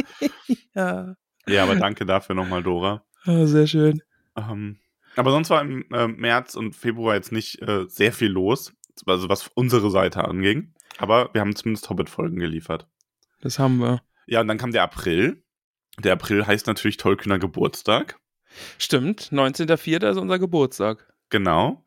Ja, 0.75 1.17
Ja, 1.47 1.63
aber 1.63 1.77
danke 1.77 2.05
dafür 2.07 2.35
nochmal, 2.35 2.63
Dora. 2.63 3.05
ah, 3.25 3.47
sehr 3.47 3.67
schön. 3.67 4.03
Ähm, 4.37 4.79
aber 5.17 5.31
sonst 5.31 5.51
war 5.51 5.61
im 5.63 5.85
äh, 5.93 6.07
März 6.09 6.55
und 6.55 6.75
Februar 6.77 7.15
jetzt 7.15 7.33
nicht 7.33 7.61
äh, 7.63 7.87
sehr 7.89 8.13
viel 8.13 8.31
los, 8.31 8.73
also 9.07 9.29
was 9.29 9.49
unsere 9.55 9.91
Seite 9.91 10.25
anging. 10.25 10.75
Aber 10.99 11.31
wir 11.33 11.41
haben 11.41 11.57
zumindest 11.57 11.89
Hobbit-Folgen 11.89 12.39
geliefert. 12.39 12.87
Das 13.41 13.59
haben 13.59 13.79
wir. 13.79 14.03
Ja, 14.33 14.41
und 14.41 14.49
dann 14.49 14.57
kam 14.57 14.73
der 14.73 14.83
April. 14.83 15.43
Der 16.03 16.15
April 16.15 16.47
heißt 16.47 16.67
natürlich 16.67 16.97
Tollkühner 16.97 17.39
Geburtstag. 17.39 18.19
Stimmt, 18.79 19.25
19.04. 19.31 20.11
ist 20.11 20.17
unser 20.17 20.39
Geburtstag. 20.39 21.13
Genau. 21.29 21.85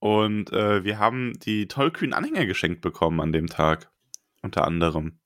Und 0.00 0.52
äh, 0.52 0.82
wir 0.82 0.98
haben 0.98 1.38
die 1.38 1.68
tollkühnen 1.68 2.14
Anhänger 2.14 2.46
geschenkt 2.46 2.80
bekommen 2.80 3.20
an 3.20 3.30
dem 3.32 3.46
Tag. 3.46 3.92
Unter 4.42 4.66
anderem. 4.66 5.20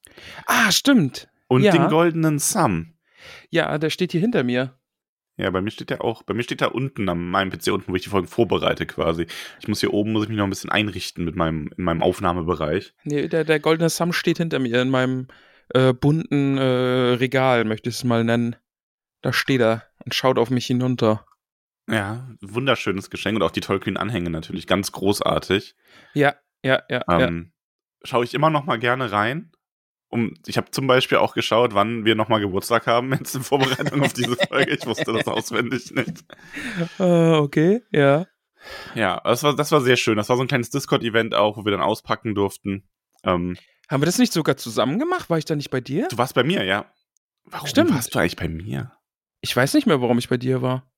Ah, 0.44 0.70
stimmt. 0.72 1.30
Und 1.48 1.62
Ja. 1.62 1.72
den 1.72 1.88
goldenen 1.88 2.38
Sam. 2.38 2.98
Ja, 3.48 3.78
der 3.78 3.88
steht 3.88 4.12
hier 4.12 4.20
hinter 4.20 4.44
mir. 4.44 4.78
Ja, 5.38 5.48
bei 5.48 5.62
mir 5.62 5.70
steht 5.70 5.88
der 5.88 6.04
auch. 6.04 6.22
Bei 6.22 6.34
mir 6.34 6.42
steht 6.42 6.60
er 6.60 6.74
unten 6.74 7.08
an 7.08 7.30
meinem 7.30 7.50
PC 7.50 7.68
unten, 7.72 7.90
wo 7.90 7.96
ich 7.96 8.02
die 8.02 8.10
Folgen 8.10 8.28
vorbereite 8.28 8.84
quasi. 8.84 9.26
Ich 9.58 9.68
muss 9.68 9.80
hier 9.80 9.94
oben, 9.94 10.12
muss 10.12 10.24
ich 10.24 10.28
mich 10.28 10.36
noch 10.36 10.44
ein 10.44 10.50
bisschen 10.50 10.68
einrichten 10.70 11.24
mit 11.24 11.34
meinem, 11.34 11.70
in 11.78 11.84
meinem 11.84 12.02
Aufnahmebereich. 12.02 12.92
Nee, 13.04 13.28
der, 13.28 13.44
der 13.44 13.58
goldene 13.58 13.88
Sam 13.88 14.12
steht 14.12 14.36
hinter 14.36 14.58
mir 14.58 14.82
in 14.82 14.90
meinem 14.90 15.28
äh, 15.74 15.92
bunten 15.92 16.58
äh, 16.58 17.14
Regal, 17.14 17.64
möchte 17.64 17.88
ich 17.88 17.96
es 17.96 18.04
mal 18.04 18.24
nennen. 18.24 18.56
Da 19.22 19.32
steht 19.32 19.60
er 19.60 19.84
und 20.04 20.14
schaut 20.14 20.38
auf 20.38 20.50
mich 20.50 20.66
hinunter. 20.66 21.24
Ja, 21.88 22.28
wunderschönes 22.40 23.10
Geschenk 23.10 23.36
und 23.36 23.42
auch 23.42 23.50
die 23.50 23.60
tollkühnen 23.60 23.96
Anhänge 23.96 24.30
natürlich, 24.30 24.66
ganz 24.66 24.92
großartig. 24.92 25.74
Ja, 26.14 26.34
ja, 26.62 26.82
ja, 26.88 27.02
ja. 27.08 27.20
Ähm, 27.20 27.52
Schaue 28.04 28.24
ich 28.24 28.34
immer 28.34 28.50
noch 28.50 28.64
mal 28.64 28.78
gerne 28.78 29.12
rein. 29.12 29.52
Um, 30.08 30.34
ich 30.46 30.58
habe 30.58 30.70
zum 30.70 30.86
Beispiel 30.86 31.18
auch 31.18 31.32
geschaut, 31.32 31.74
wann 31.74 32.04
wir 32.04 32.14
noch 32.14 32.28
mal 32.28 32.40
Geburtstag 32.40 32.86
haben, 32.86 33.12
jetzt 33.18 33.34
in 33.34 33.42
Vorbereitung 33.42 34.02
auf 34.02 34.12
diese 34.12 34.36
Folge. 34.36 34.72
Ich 34.72 34.86
wusste 34.86 35.12
das 35.12 35.26
auswendig 35.26 35.90
nicht. 35.92 36.24
Äh, 36.98 37.34
okay, 37.34 37.82
ja. 37.90 38.26
Ja, 38.94 39.20
das 39.24 39.42
war, 39.42 39.56
das 39.56 39.72
war 39.72 39.80
sehr 39.80 39.96
schön. 39.96 40.16
Das 40.16 40.28
war 40.28 40.36
so 40.36 40.42
ein 40.42 40.48
kleines 40.48 40.70
Discord-Event 40.70 41.34
auch, 41.34 41.56
wo 41.56 41.64
wir 41.64 41.72
dann 41.72 41.80
auspacken 41.80 42.34
durften. 42.34 42.84
Ähm, 43.24 43.56
Haben 43.92 44.00
wir 44.00 44.06
das 44.06 44.18
nicht 44.18 44.32
sogar 44.32 44.56
zusammen 44.56 44.98
gemacht? 44.98 45.28
War 45.28 45.36
ich 45.36 45.44
da 45.44 45.54
nicht 45.54 45.70
bei 45.70 45.82
dir? 45.82 46.08
du 46.08 46.16
warst 46.16 46.34
bei 46.34 46.44
mir, 46.44 46.64
ja. 46.64 46.86
Warum 47.44 47.68
Stimmt. 47.68 47.90
warst 47.92 48.14
du 48.14 48.18
eigentlich 48.18 48.36
bei 48.36 48.48
mir? 48.48 48.90
Ich 49.42 49.54
weiß 49.54 49.74
nicht 49.74 49.86
mehr, 49.86 50.00
warum 50.00 50.16
ich 50.18 50.30
bei 50.30 50.38
dir 50.38 50.62
war. 50.62 50.90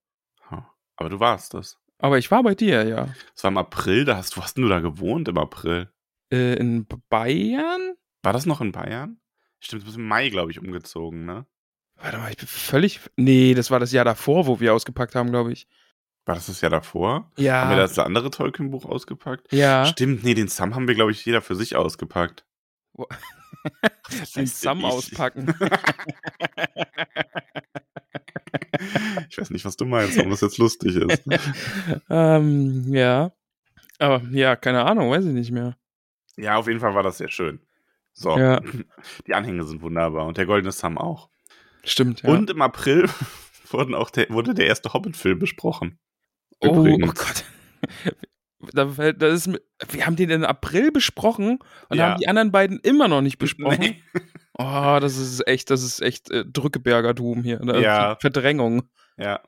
Aber 0.97 1.09
du 1.09 1.19
warst 1.19 1.55
das. 1.55 1.79
Aber 1.99 2.19
ich 2.19 2.31
war 2.31 2.43
bei 2.45 2.55
dir, 2.55 2.87
ja. 2.87 3.09
Das 3.35 3.43
war 3.43 3.51
im 3.51 3.59
April, 3.59 4.05
da 4.05 4.17
hast, 4.17 4.37
wo 4.37 4.43
hast 4.43 4.57
du 4.59 4.69
da 4.69 4.81
gewohnt 4.81 5.27
im 5.27 5.39
April? 5.39 5.91
Äh, 6.33 6.55
in 6.55 6.87
Bayern? 7.09 7.95
War 8.23 8.33
das 8.33 8.47
noch 8.47 8.61
in 8.61 8.71
Bayern? 8.73 9.19
Stimmt, 9.59 9.83
du 9.83 9.87
bist 9.87 9.99
im 9.99 10.07
Mai, 10.07 10.29
glaube 10.29 10.53
ich, 10.53 10.61
umgezogen, 10.61 11.25
ne? 11.25 11.47
Warte 11.97 12.19
mal, 12.19 12.31
ich 12.31 12.37
bin 12.37 12.47
völlig. 12.47 13.01
Nee, 13.17 13.55
das 13.55 13.71
war 13.71 13.81
das 13.81 13.91
Jahr 13.93 14.05
davor, 14.05 14.47
wo 14.47 14.61
wir 14.61 14.75
ausgepackt 14.75 15.15
haben, 15.15 15.31
glaube 15.31 15.53
ich. 15.53 15.67
War 16.27 16.35
das 16.35 16.47
das 16.47 16.61
Jahr 16.61 16.71
davor? 16.71 17.31
Ja. 17.37 17.63
Haben 17.63 17.71
wir 17.71 17.77
das 17.77 17.99
andere 17.99 18.31
Tolkien-Buch 18.31 18.85
ausgepackt? 18.85 19.53
ja. 19.53 19.85
Stimmt, 19.87 20.25
nee, 20.25 20.35
den 20.35 20.49
Sam 20.49 20.75
haben 20.75 20.89
wir, 20.89 20.95
glaube 20.95 21.11
ich, 21.11 21.25
jeder 21.25 21.43
für 21.43 21.55
sich 21.57 21.77
ausgepackt. 21.77 22.45
Den 24.37 24.47
Sam 24.47 24.85
auspacken. 24.85 25.55
Ich 29.31 29.39
weiß 29.39 29.51
nicht, 29.51 29.65
was 29.65 29.77
du 29.77 29.85
meinst, 29.85 30.17
warum 30.17 30.31
das 30.31 30.41
jetzt 30.41 30.59
lustig 30.59 30.97
ist. 30.97 31.23
ähm, 32.11 32.93
ja. 32.93 33.33
Aber 33.99 34.23
ja, 34.31 34.57
keine 34.57 34.85
Ahnung, 34.85 35.11
weiß 35.11 35.25
ich 35.25 35.33
nicht 35.33 35.51
mehr. 35.51 35.77
Ja, 36.37 36.57
auf 36.57 36.67
jeden 36.67 36.81
Fall 36.81 36.95
war 36.95 37.03
das 37.03 37.19
sehr 37.19 37.31
schön. 37.31 37.61
So, 38.13 38.37
Ja. 38.39 38.61
die 39.27 39.35
Anhänge 39.35 39.65
sind 39.65 39.83
wunderbar 39.83 40.27
und 40.27 40.37
der 40.37 40.47
goldene 40.47 40.73
Sam 40.73 40.99
auch. 40.99 41.31
Stimmt, 41.85 42.23
ja. 42.23 42.31
Und 42.31 42.51
im 42.51 42.63
April 42.63 43.09
wurden 43.71 43.95
auch 43.95 44.11
der, 44.11 44.29
wurde 44.31 44.55
der 44.55 44.67
erste 44.67 44.93
Hobbit-Film 44.93 45.39
besprochen. 45.39 45.99
oh, 46.61 46.69
oh 46.69 46.87
Übrigens. 46.87 47.15
Gott. 47.15 47.45
Da, 48.73 49.13
das 49.13 49.47
ist, 49.47 49.61
wir 49.91 50.07
haben 50.07 50.17
den 50.17 50.31
im 50.31 50.45
April 50.45 50.91
besprochen 50.93 51.59
und 51.89 51.97
Ja. 51.99 52.11
haben 52.11 52.19
die 52.21 52.29
anderen 52.29 52.53
beiden 52.53 52.79
immer 52.81 53.09
noch 53.09 53.21
nicht 53.21 53.39
besprochen. 53.39 53.79
Nee. 53.81 54.03
Oh, 54.57 54.99
das 55.01 55.17
ist 55.17 55.47
echt, 55.49 55.71
das 55.71 55.83
ist 55.83 56.01
echt 56.01 56.31
äh, 56.31 56.45
Drückeberger-Doom 56.47 57.43
hier. 57.43 57.59
Ne? 57.65 57.81
Ja. 57.81 58.17
Verdrängung. 58.21 58.89
Ja, 59.17 59.41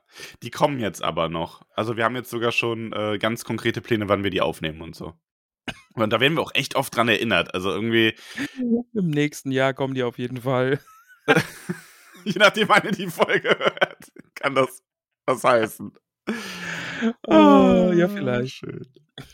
die 0.43 0.51
kommen 0.51 0.79
jetzt 0.79 1.03
aber 1.03 1.27
noch. 1.29 1.61
Also 1.73 1.97
wir 1.97 2.05
haben 2.05 2.15
jetzt 2.15 2.29
sogar 2.29 2.51
schon 2.53 2.93
äh, 2.93 3.17
ganz 3.17 3.43
konkrete 3.43 3.81
Pläne, 3.81 4.07
wann 4.07 4.23
wir 4.23 4.31
die 4.31 4.41
aufnehmen 4.41 4.81
und 4.81 4.95
so. 4.95 5.13
Und 5.93 6.13
da 6.13 6.21
werden 6.21 6.35
wir 6.35 6.41
auch 6.41 6.53
echt 6.55 6.75
oft 6.75 6.95
dran 6.95 7.09
erinnert. 7.09 7.53
Also 7.53 7.69
irgendwie, 7.71 8.15
Im 8.93 9.09
nächsten 9.09 9.51
Jahr 9.51 9.73
kommen 9.73 9.93
die 9.93 10.03
auf 10.03 10.17
jeden 10.17 10.41
Fall. 10.41 10.79
je 12.23 12.35
nachdem, 12.37 12.69
wann 12.69 12.85
ihr 12.85 12.91
die 12.91 13.07
Folge 13.07 13.49
hört, 13.49 14.11
kann 14.35 14.55
das 14.55 14.81
was 15.25 15.43
heißen. 15.43 15.91
Oh, 17.27 17.91
ja, 17.95 18.07
vielleicht. 18.07 18.55
Schön. 18.55 18.87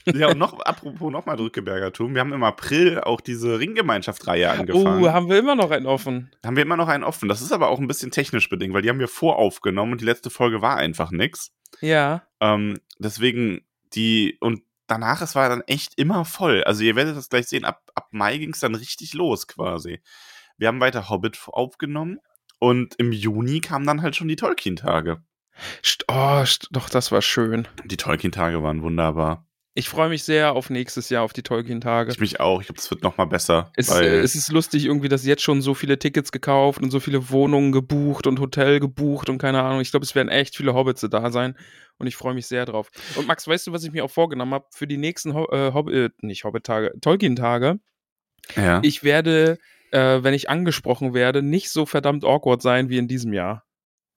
Ja, 0.05 0.29
und 0.29 0.38
noch, 0.38 0.60
apropos 0.60 1.12
nochmal 1.12 1.36
Drückebergertum, 1.36 2.13
wir 2.13 2.22
haben 2.22 2.32
im 2.32 2.43
April 2.43 3.01
auch 3.01 3.20
diese 3.20 3.60
Ringgemeinschaft-Reihe 3.60 4.50
angefangen. 4.50 5.03
Oh, 5.03 5.10
haben 5.10 5.29
wir 5.29 5.38
immer 5.38 5.55
noch 5.55 5.72
einen 5.72 5.88
offen. 5.88 6.32
haben 6.46 6.55
wir 6.55 6.63
immer 6.63 6.77
noch 6.77 6.88
einen 6.88 7.03
offen. 7.03 7.27
Das 7.27 7.41
ist 7.41 7.51
aber 7.51 7.67
auch 7.67 7.79
ein 7.79 7.88
bisschen 7.88 8.12
technisch 8.12 8.50
bedingt, 8.50 8.74
weil 8.74 8.82
die 8.82 8.89
haben 8.89 9.00
wir 9.00 9.10
voraufgenommen 9.10 9.93
und 9.93 10.01
die 10.01 10.05
letzte 10.05 10.29
Folge 10.29 10.62
war 10.62 10.77
einfach 10.77 11.12
nix. 11.12 11.51
Ja. 11.82 12.24
Ähm, 12.39 12.79
deswegen 12.98 13.65
die, 13.93 14.38
und 14.39 14.63
danach, 14.88 15.22
es 15.22 15.36
war 15.36 15.50
dann 15.50 15.62
echt 15.67 15.98
immer 15.98 16.24
voll. 16.24 16.63
Also 16.63 16.84
ihr 16.84 16.96
werdet 16.96 17.17
das 17.17 17.29
gleich 17.29 17.48
sehen, 17.48 17.65
ab, 17.65 17.82
ab 17.93 18.08
Mai 18.12 18.38
ging 18.38 18.53
es 18.53 18.60
dann 18.62 18.75
richtig 18.75 19.13
los 19.13 19.48
quasi. 19.48 20.01
Wir 20.58 20.70
haben 20.70 20.79
weiter 20.79 21.10
Hobbit 21.10 21.39
aufgenommen 21.48 22.20
und 22.60 22.96
im 23.00 23.12
Juni 23.12 23.60
kamen 23.60 23.86
dann 23.86 24.01
halt 24.01 24.15
schon 24.15 24.27
die 24.27 24.36
Tolkien-Tage. 24.38 25.22
Oh, 26.07 26.43
doch, 26.72 26.89
das 26.89 27.12
war 27.12 27.22
schön. 27.22 27.67
Die 27.86 27.98
Tolkien-Tage 27.98 28.63
waren 28.63 28.81
wunderbar. 28.81 29.45
Ich 29.75 29.89
freue 29.89 30.10
mich 30.10 30.24
sehr 30.24 30.53
auf 30.53 30.69
nächstes 30.69 31.10
Jahr, 31.10 31.24
auf 31.24 31.33
die 31.33 31.41
Tolkien-Tage. 31.41 32.12
Ich 32.12 32.19
mich 32.19 32.39
auch. 32.39 32.62
Ich 32.62 32.67
glaube, 32.67 32.79
es 32.79 32.91
wird 32.91 33.01
noch 33.01 33.17
mal 33.17 33.25
besser. 33.25 33.72
Es, 33.75 33.89
äh, 33.89 34.19
es 34.19 34.36
ist 34.36 34.51
lustig 34.51 34.86
irgendwie, 34.86 35.10
dass 35.10 35.25
jetzt 35.25 35.41
schon 35.41 35.63
so 35.63 35.74
viele 35.74 35.98
Tickets 35.98 36.31
gekauft 36.31 36.81
und 36.81 36.91
so 36.91 37.00
viele 37.00 37.31
Wohnungen 37.31 37.72
gebucht 37.72 38.27
und 38.27 38.39
Hotel 38.39 38.79
gebucht 38.79 39.29
und 39.29 39.39
keine 39.39 39.63
Ahnung. 39.63 39.81
Ich 39.81 39.89
glaube, 39.89 40.05
es 40.05 40.13
werden 40.13 40.29
echt 40.29 40.55
viele 40.55 40.75
Hobbits 40.75 41.01
da 41.10 41.31
sein 41.31 41.57
und 41.98 42.05
ich 42.05 42.15
freue 42.15 42.36
mich 42.36 42.45
sehr 42.45 42.65
drauf. 42.65 42.91
Und 43.15 43.25
Max, 43.25 43.48
weißt 43.48 43.65
du, 43.65 43.72
was 43.72 43.83
ich 43.83 43.91
mir 43.91 44.05
auch 44.05 44.12
vorgenommen 44.12 44.53
habe 44.53 44.67
für 44.69 44.86
die 44.86 44.98
nächsten 44.98 45.33
Ho 45.33 45.48
äh, 45.51 45.74
Hobbit, 45.74 45.95
äh, 45.95 46.10
nicht 46.22 46.43
Hobbit-Tage, 46.43 46.93
Tolkien-Tage? 47.01 47.79
ja. 48.55 48.79
Ich 48.83 49.03
werde, 49.03 49.57
äh, 49.89 50.22
wenn 50.22 50.36
ich 50.36 50.50
angesprochen 50.51 51.15
werde, 51.15 51.41
nicht 51.41 51.72
so 51.72 51.88
verdammt 51.88 52.25
awkward 52.25 52.62
sein 52.62 52.89
wie 52.89 53.00
in 53.00 53.07
diesem 53.07 53.33
Jahr. 53.33 53.65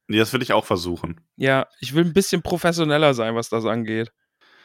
Das 0.09 0.33
will 0.33 0.43
ich 0.43 0.53
auch 0.53 0.65
versuchen. 0.65 1.21
Ja, 1.37 1.67
ich 1.81 1.95
will 1.95 2.05
ein 2.05 2.13
bisschen 2.13 2.43
professioneller 2.43 3.15
sein, 3.15 3.35
was 3.35 3.49
das 3.49 3.65
angeht. 3.65 4.13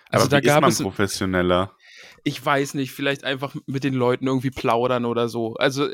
Also 0.09 0.25
Aber 0.25 0.29
da 0.29 0.37
wie 0.37 0.41
ist 0.47 0.53
gab 0.53 0.61
man 0.61 0.69
es, 0.71 0.81
professioneller? 0.81 1.75
ich 2.23 2.43
weiß 2.45 2.73
nicht, 2.75 2.91
vielleicht 2.91 3.23
einfach 3.23 3.55
mit 3.65 3.83
den 3.83 3.93
Leuten 3.93 4.27
irgendwie 4.27 4.51
plaudern 4.51 5.05
oder 5.05 5.29
so. 5.29 5.55
Also 5.55 5.87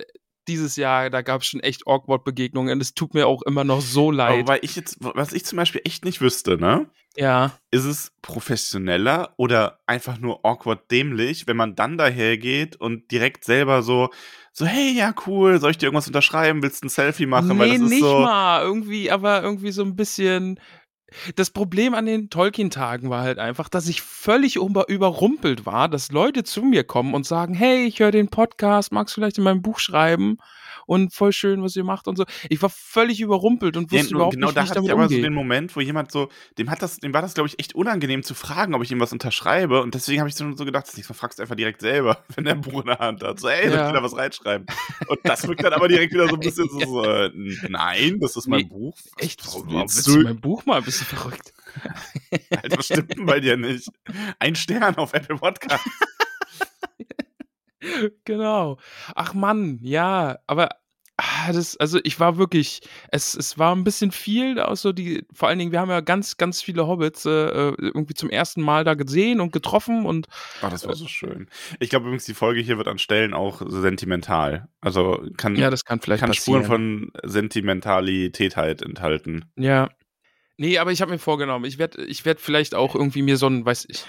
dieses 0.48 0.75
Jahr, 0.77 1.10
da 1.10 1.22
gab 1.22 1.42
es 1.42 1.48
schon 1.48 1.60
echt 1.60 1.88
awkward 1.88 2.24
Begegnungen 2.24 2.74
und 2.74 2.82
es 2.82 2.94
tut 2.94 3.13
mir 3.13 3.27
auch 3.27 3.42
immer 3.44 3.63
noch 3.66 3.82
so 3.82 4.08
Aber 4.10 4.18
leid. 4.18 4.48
weil 4.48 4.60
ich 4.63 4.75
jetzt, 4.75 4.98
was 5.00 5.34
ich 5.34 5.44
zum 5.46 5.58
Beispiel 5.58 5.82
echt 5.84 6.06
nicht 6.06 6.22
wüsste, 6.22 6.58
ne? 6.58 6.89
Ja, 7.18 7.51
Ist 7.72 7.84
es 7.86 8.12
professioneller 8.22 9.34
oder 9.38 9.80
einfach 9.88 10.20
nur 10.20 10.46
awkward 10.46 10.89
dämlich, 10.92 11.48
wenn 11.48 11.58
man 11.58 11.75
dann 11.75 11.98
dahergeht 11.98 12.75
und 12.75 13.12
direkt 13.12 13.44
selber 13.44 13.82
so, 13.84 14.10
so, 14.58 14.66
hey, 14.66 14.92
ja, 14.92 15.14
cool, 15.28 15.60
soll 15.60 15.70
ich 15.70 15.78
dir 15.78 15.86
irgendwas 15.86 16.08
unterschreiben? 16.08 16.64
Willst 16.64 16.82
du 16.82 16.88
ein 16.88 16.90
Selfie 16.90 17.28
machen? 17.28 17.60
Weil 17.60 17.68
nee, 17.68 17.74
das 17.76 17.84
ist 17.84 17.90
nicht 17.92 18.02
so. 18.02 18.22
mal. 18.22 18.64
Irgendwie, 18.64 19.12
aber 19.12 19.44
irgendwie 19.44 19.72
so 19.72 19.84
ein 19.84 19.96
bisschen. 19.96 20.60
Das 21.36 21.52
Problem 21.52 21.94
an 21.94 22.08
den 22.08 22.32
Tolkien-Tagen 22.32 23.12
war 23.12 23.22
halt 23.22 23.38
einfach, 23.38 23.70
dass 23.70 23.88
ich 23.88 24.02
völlig 24.02 24.56
über 24.56 24.90
überrumpelt 24.90 25.68
war, 25.68 25.88
dass 25.88 26.12
Leute 26.12 26.44
zu 26.44 26.64
mir 26.64 26.84
kommen 26.84 27.14
und 27.14 27.24
sagen, 27.28 27.54
hey, 27.54 27.86
ich 27.86 28.00
höre 28.00 28.10
den 28.10 28.30
Podcast, 28.30 28.92
magst 28.92 29.16
du 29.16 29.22
vielleicht 29.22 29.38
in 29.38 29.44
meinem 29.44 29.62
Buch 29.62 29.78
schreiben? 29.78 30.40
Und 30.88 31.13
voll 31.13 31.32
schön, 31.34 31.62
was 31.62 31.75
ihr 31.75 31.84
macht 31.84 32.08
und 32.08 32.15
so. 32.15 32.25
Ich 32.50 32.60
war 32.62 32.70
völlig 32.70 33.22
überrumpelt 33.22 33.77
und 33.77 33.91
Ja, 33.91 34.00
wusste 34.00 34.13
nur 34.13 34.20
überhaupt 34.22 34.34
genau 34.36 34.48
nicht, 34.48 34.58
da 34.58 34.62
wie 34.62 34.65
ich 34.65 34.70
hatte 34.72 34.79
ich 34.79 34.88
damit 34.88 35.06
aber 35.06 35.10
so 35.15 35.22
den 35.22 35.34
Moment, 35.34 35.75
wo 35.75 35.82
jemand 35.82 36.12
so, 36.12 36.29
dem 36.58 36.72
hat 36.72 36.82
das, 36.82 36.98
dem 36.98 37.13
war 37.13 37.22
das, 37.22 37.34
glaube 37.36 37.48
ich, 37.50 37.60
echt 37.60 37.75
unangenehm 37.75 38.24
zu 38.24 38.34
fragen, 38.34 38.74
ob 38.74 38.82
ich 38.84 38.91
ihm 38.91 39.00
was 39.00 39.13
unterschreibe. 39.13 39.82
Und 39.84 39.94
deswegen 39.94 40.22
habe 40.22 40.29
ich 40.29 40.36
so 40.36 40.51
so 40.56 40.65
gedacht, 40.65 40.88
das 40.88 40.96
nächste 40.98 41.13
Mal 41.13 41.17
fragst 41.20 41.38
du 41.38 41.44
einfach 41.44 41.56
direkt 41.56 41.82
selber, 41.82 42.24
wenn 42.36 42.46
der 42.46 42.56
ein 42.56 42.62
Buch 42.62 42.82
in 42.82 42.88
der 42.88 43.00
Hand 43.00 43.22
hat. 43.22 43.39
So, 43.39 43.48
ey, 43.50 43.67
soll 43.70 43.77
Ja. 43.77 43.88
ich 43.89 43.94
da 43.94 44.01
was 44.01 44.15
reinschreiben? 44.15 44.65
Und 45.10 45.20
das 45.24 45.48
wirkt 45.48 45.63
dann 45.63 45.74
aber 45.74 45.88
direkt 45.89 46.13
wieder 46.13 46.27
so 46.29 46.36
ein 46.36 46.39
bisschen 46.39 46.70
so, 46.70 46.79
so 46.79 47.03
äh, 47.03 47.32
nein, 47.67 48.20
das 48.20 48.36
ist 48.38 48.48
mein 48.48 48.62
Nee, 48.62 48.67
Buch. 48.67 48.96
Was- 49.17 49.24
Echt? 49.25 49.46
Warum 49.46 49.70
willst 49.70 49.96
willst 49.98 50.08
du 50.08 50.22
mein 50.22 50.39
Buch 50.39 50.65
mal? 50.65 50.82
Bist 50.82 51.01
du 51.01 51.06
verrückt? 51.06 51.53
Alter, 52.50 52.77
was 52.77 52.86
stimmt 52.86 53.13
denn 53.15 53.25
bei 53.25 53.39
dir 53.41 53.58
nicht? 53.58 53.89
Ein 54.39 54.56
Stern 54.56 54.96
auf 54.96 55.13
Apple 55.13 55.36
Podcast. 55.36 55.84
Genau. 58.25 58.77
Ach 59.16 59.34
Mann, 59.34 59.80
ja, 59.82 60.39
aber 60.48 60.70
ah, 61.18 61.51
das, 61.51 61.77
also 61.77 62.00
ich 62.04 62.20
war 62.20 62.38
wirklich, 62.38 62.82
es, 63.12 63.36
es 63.36 63.58
war 63.58 63.75
ein 63.75 63.84
bisschen 63.84 64.12
viel, 64.12 64.60
auch 64.60 64.75
so 64.75 64.94
die, 64.94 65.25
vor 65.34 65.50
allen 65.50 65.60
Dingen, 65.60 65.72
wir 65.72 65.80
haben 65.80 65.89
ja 65.89 66.01
ganz, 66.01 66.38
ganz 66.38 66.62
viele 66.62 66.88
Hobbits 66.88 67.25
äh, 67.25 67.30
äh, 67.30 67.75
irgendwie 67.80 68.13
zum 68.13 68.30
ersten 68.30 68.62
Mal 68.62 68.84
da 68.84 68.94
gesehen 68.94 69.42
und 69.42 69.51
getroffen 69.51 70.06
und 70.06 70.27
Oh, 70.62 70.68
das 70.70 70.88
war 70.88 70.96
so 70.96 71.08
schön. 71.08 71.50
Ich 71.80 71.89
glaube 71.89 72.06
übrigens, 72.06 72.25
die 72.25 72.34
Folge 72.34 72.62
hier 72.62 72.77
wird 72.77 72.88
an 72.88 73.00
Stellen 73.00 73.34
auch 73.34 73.62
sentimental. 73.66 74.70
Also 74.82 75.25
kann, 75.38 75.56
ja, 75.56 75.70
das 75.70 75.86
kann 75.86 76.00
vielleicht 76.00 76.22
kann 76.22 76.30
passieren. 76.30 76.63
Spuren 76.63 77.12
von 77.12 77.12
Sentimentalität 77.24 78.56
halt 78.56 78.82
enthalten. 78.82 79.46
Ja. 79.56 79.89
Nee, 80.60 80.80
aber 80.80 80.92
ich 80.92 81.01
habe 81.01 81.12
mir 81.12 81.20
vorgenommen, 81.20 81.66
ich 81.66 81.77
werde 81.77 82.04
ich 82.06 82.25
werd 82.25 82.39
vielleicht 82.39 82.74
auch 82.74 82.96
irgendwie 82.96 83.22
mir 83.22 83.38
so 83.38 83.48
ein, 83.48 83.63
weiß 83.63 83.86
ich, 83.89 84.06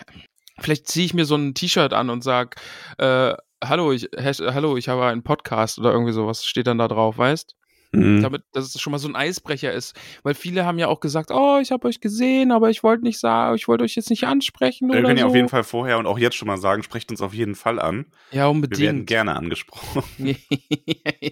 vielleicht 0.58 0.88
ziehe 0.88 1.04
ich 1.04 1.12
mir 1.12 1.26
so 1.26 1.36
ein 1.36 1.54
T-Shirt 1.54 1.92
an 1.92 2.08
und 2.08 2.24
sag, 2.24 2.56
äh, 2.96 3.34
hallo, 3.64 3.92
ich, 3.92 4.08
Hash, 4.16 4.40
hallo, 4.40 4.76
ich 4.76 4.88
habe 4.88 5.06
einen 5.06 5.22
Podcast 5.22 5.78
oder 5.78 5.92
irgendwie 5.92 6.12
sowas, 6.12 6.44
steht 6.44 6.66
dann 6.66 6.78
da 6.78 6.88
drauf, 6.88 7.18
weißt? 7.18 7.54
Mhm. 7.92 8.20
damit, 8.20 8.42
dass 8.52 8.74
es 8.74 8.80
schon 8.80 8.90
mal 8.90 8.98
so 8.98 9.08
ein 9.08 9.16
Eisbrecher 9.16 9.72
ist. 9.72 9.96
Weil 10.22 10.34
viele 10.34 10.66
haben 10.66 10.78
ja 10.78 10.88
auch 10.88 11.00
gesagt, 11.00 11.30
oh, 11.30 11.58
ich 11.60 11.72
habe 11.72 11.88
euch 11.88 12.00
gesehen, 12.00 12.52
aber 12.52 12.68
ich 12.68 12.82
wollte 12.82 13.04
nicht 13.04 13.18
sagen, 13.18 13.56
ich 13.56 13.66
wollte 13.66 13.84
euch 13.84 13.94
jetzt 13.94 14.10
nicht 14.10 14.24
ansprechen 14.24 14.90
Wir 14.90 15.02
können 15.02 15.16
ja 15.16 15.26
auf 15.26 15.34
jeden 15.34 15.48
Fall 15.48 15.64
vorher 15.64 15.98
und 15.98 16.06
auch 16.06 16.18
jetzt 16.18 16.36
schon 16.36 16.48
mal 16.48 16.58
sagen, 16.58 16.82
sprecht 16.82 17.10
uns 17.10 17.22
auf 17.22 17.32
jeden 17.32 17.54
Fall 17.54 17.80
an. 17.80 18.06
Ja, 18.30 18.32
Wir 18.32 18.40
werden 18.40 18.56
unbedingt. 18.56 19.06
gerne 19.06 19.36
angesprochen. 19.36 20.02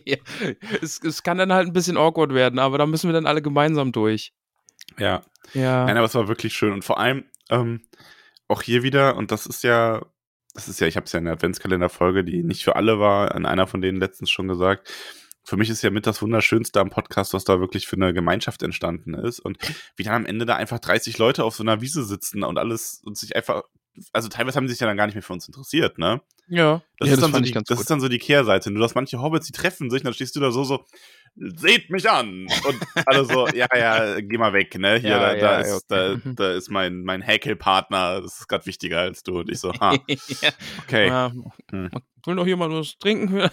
ja. 0.07 0.17
es, 0.81 1.03
es 1.03 1.23
kann 1.23 1.37
dann 1.37 1.53
halt 1.53 1.67
ein 1.67 1.73
bisschen 1.75 1.99
awkward 1.99 2.33
werden, 2.33 2.59
aber 2.59 2.79
da 2.79 2.87
müssen 2.87 3.09
wir 3.09 3.15
dann 3.15 3.27
alle 3.27 3.43
gemeinsam 3.43 3.93
durch. 3.93 4.33
Ja. 4.99 5.23
Ja. 5.53 5.85
Nein, 5.85 5.97
aber 5.97 6.07
es 6.07 6.15
war 6.15 6.29
wirklich 6.29 6.55
schön. 6.55 6.73
Und 6.73 6.85
vor 6.85 6.99
allem 6.99 7.25
ähm, 7.51 7.83
auch 8.49 8.63
hier 8.63 8.83
wieder, 8.83 9.17
und 9.17 9.31
das 9.31 9.47
ist 9.47 9.63
ja, 9.63 10.07
das 10.57 10.69
ist 10.69 10.81
ja, 10.81 10.87
ich 10.87 10.97
habe 10.97 11.05
es 11.07 11.13
ja 11.13 11.19
in 11.19 11.27
der 11.27 11.35
Adventskalenderfolge, 11.35 12.25
die 12.25 12.43
nicht 12.43 12.65
für 12.65 12.77
alle 12.77 12.99
war, 12.99 13.35
an 13.35 13.47
einer 13.47 13.67
von 13.67 13.81
denen 13.81 14.01
letztens 14.01 14.31
schon 14.31 14.49
gesagt. 14.49 14.91
Für 15.45 15.57
mich 15.57 15.71
ist 15.71 15.83
ja 15.83 15.91
mit 15.91 16.07
das 16.07 16.23
Wunderschönste 16.23 16.81
am 16.81 16.91
Podcast, 16.91 17.35
was 17.35 17.45
da 17.45 17.61
wirklich 17.61 17.87
für 17.87 17.97
eine 17.97 18.13
Gemeinschaft 18.13 18.63
entstanden 18.63 19.15
ist. 19.15 19.39
Und 19.39 19.59
wie 19.95 20.03
dann 20.03 20.15
am 20.15 20.27
Ende 20.27 20.47
da 20.47 20.57
einfach 20.57 20.81
30 20.81 21.19
Leute 21.19 21.45
auf 21.45 21.55
so 21.55 21.63
einer 21.63 21.81
Wiese 21.81 22.05
sitzen 22.05 22.43
und 22.43 22.59
alles 22.59 23.01
und 23.05 23.17
sich 23.17 23.37
einfach, 23.37 23.63
also 24.13 24.29
teilweise 24.29 24.57
haben 24.57 24.67
die 24.67 24.73
sich 24.73 24.81
ja 24.81 24.87
dann 24.87 24.97
gar 24.97 25.07
nicht 25.07 25.15
mehr 25.15 25.23
für 25.23 25.35
uns 25.35 25.47
interessiert, 25.47 25.99
ne? 25.99 26.21
Ja. 26.49 26.83
Das, 26.99 27.09
ja, 27.09 27.15
ist, 27.15 27.23
dann 27.23 27.33
so 27.33 27.41
die, 27.41 27.53
das 27.53 27.81
ist 27.81 27.91
dann 27.91 28.01
so 28.01 28.09
die 28.09 28.19
Kehrseite. 28.19 28.73
Du 28.73 28.83
hast 28.83 28.95
manche 28.95 29.21
Hobbits, 29.21 29.47
die 29.47 29.53
treffen 29.53 29.91
sich, 29.91 30.01
und 30.01 30.07
dann 30.07 30.15
stehst 30.15 30.35
du 30.37 30.41
da 30.41 30.51
so, 30.51 30.65
so, 30.65 30.85
seht 31.37 31.91
mich 31.91 32.09
an. 32.09 32.47
Und 32.67 33.07
alle 33.07 33.25
so, 33.25 33.47
ja, 33.55 33.67
ja, 33.77 34.21
geh 34.21 34.39
mal 34.39 34.53
weg, 34.53 34.79
ne? 34.79 34.99
Hier, 34.99 35.11
Ja, 35.11 35.19
da, 35.19 35.35
da, 35.35 35.53
ja, 35.53 35.59
ist, 35.61 35.91
okay. 35.91 36.19
da, 36.25 36.33
da 36.33 36.53
ist 36.53 36.71
mein, 36.71 37.03
mein 37.03 37.23
Häkelpartner, 37.23 38.23
das 38.23 38.41
ist 38.41 38.49
gerade 38.49 38.67
wichtiger 38.67 39.01
als 39.01 39.23
du. 39.23 39.41
Und 39.41 39.51
ich 39.51 39.61
so, 39.61 39.73
ha, 39.75 39.97
okay. 40.85 41.09
Ja. 41.09 41.33
Hm. 41.71 41.91
Will 42.25 42.35
noch 42.35 42.47
jemand 42.47 42.75
was 42.75 42.99
trinken? 42.99 43.49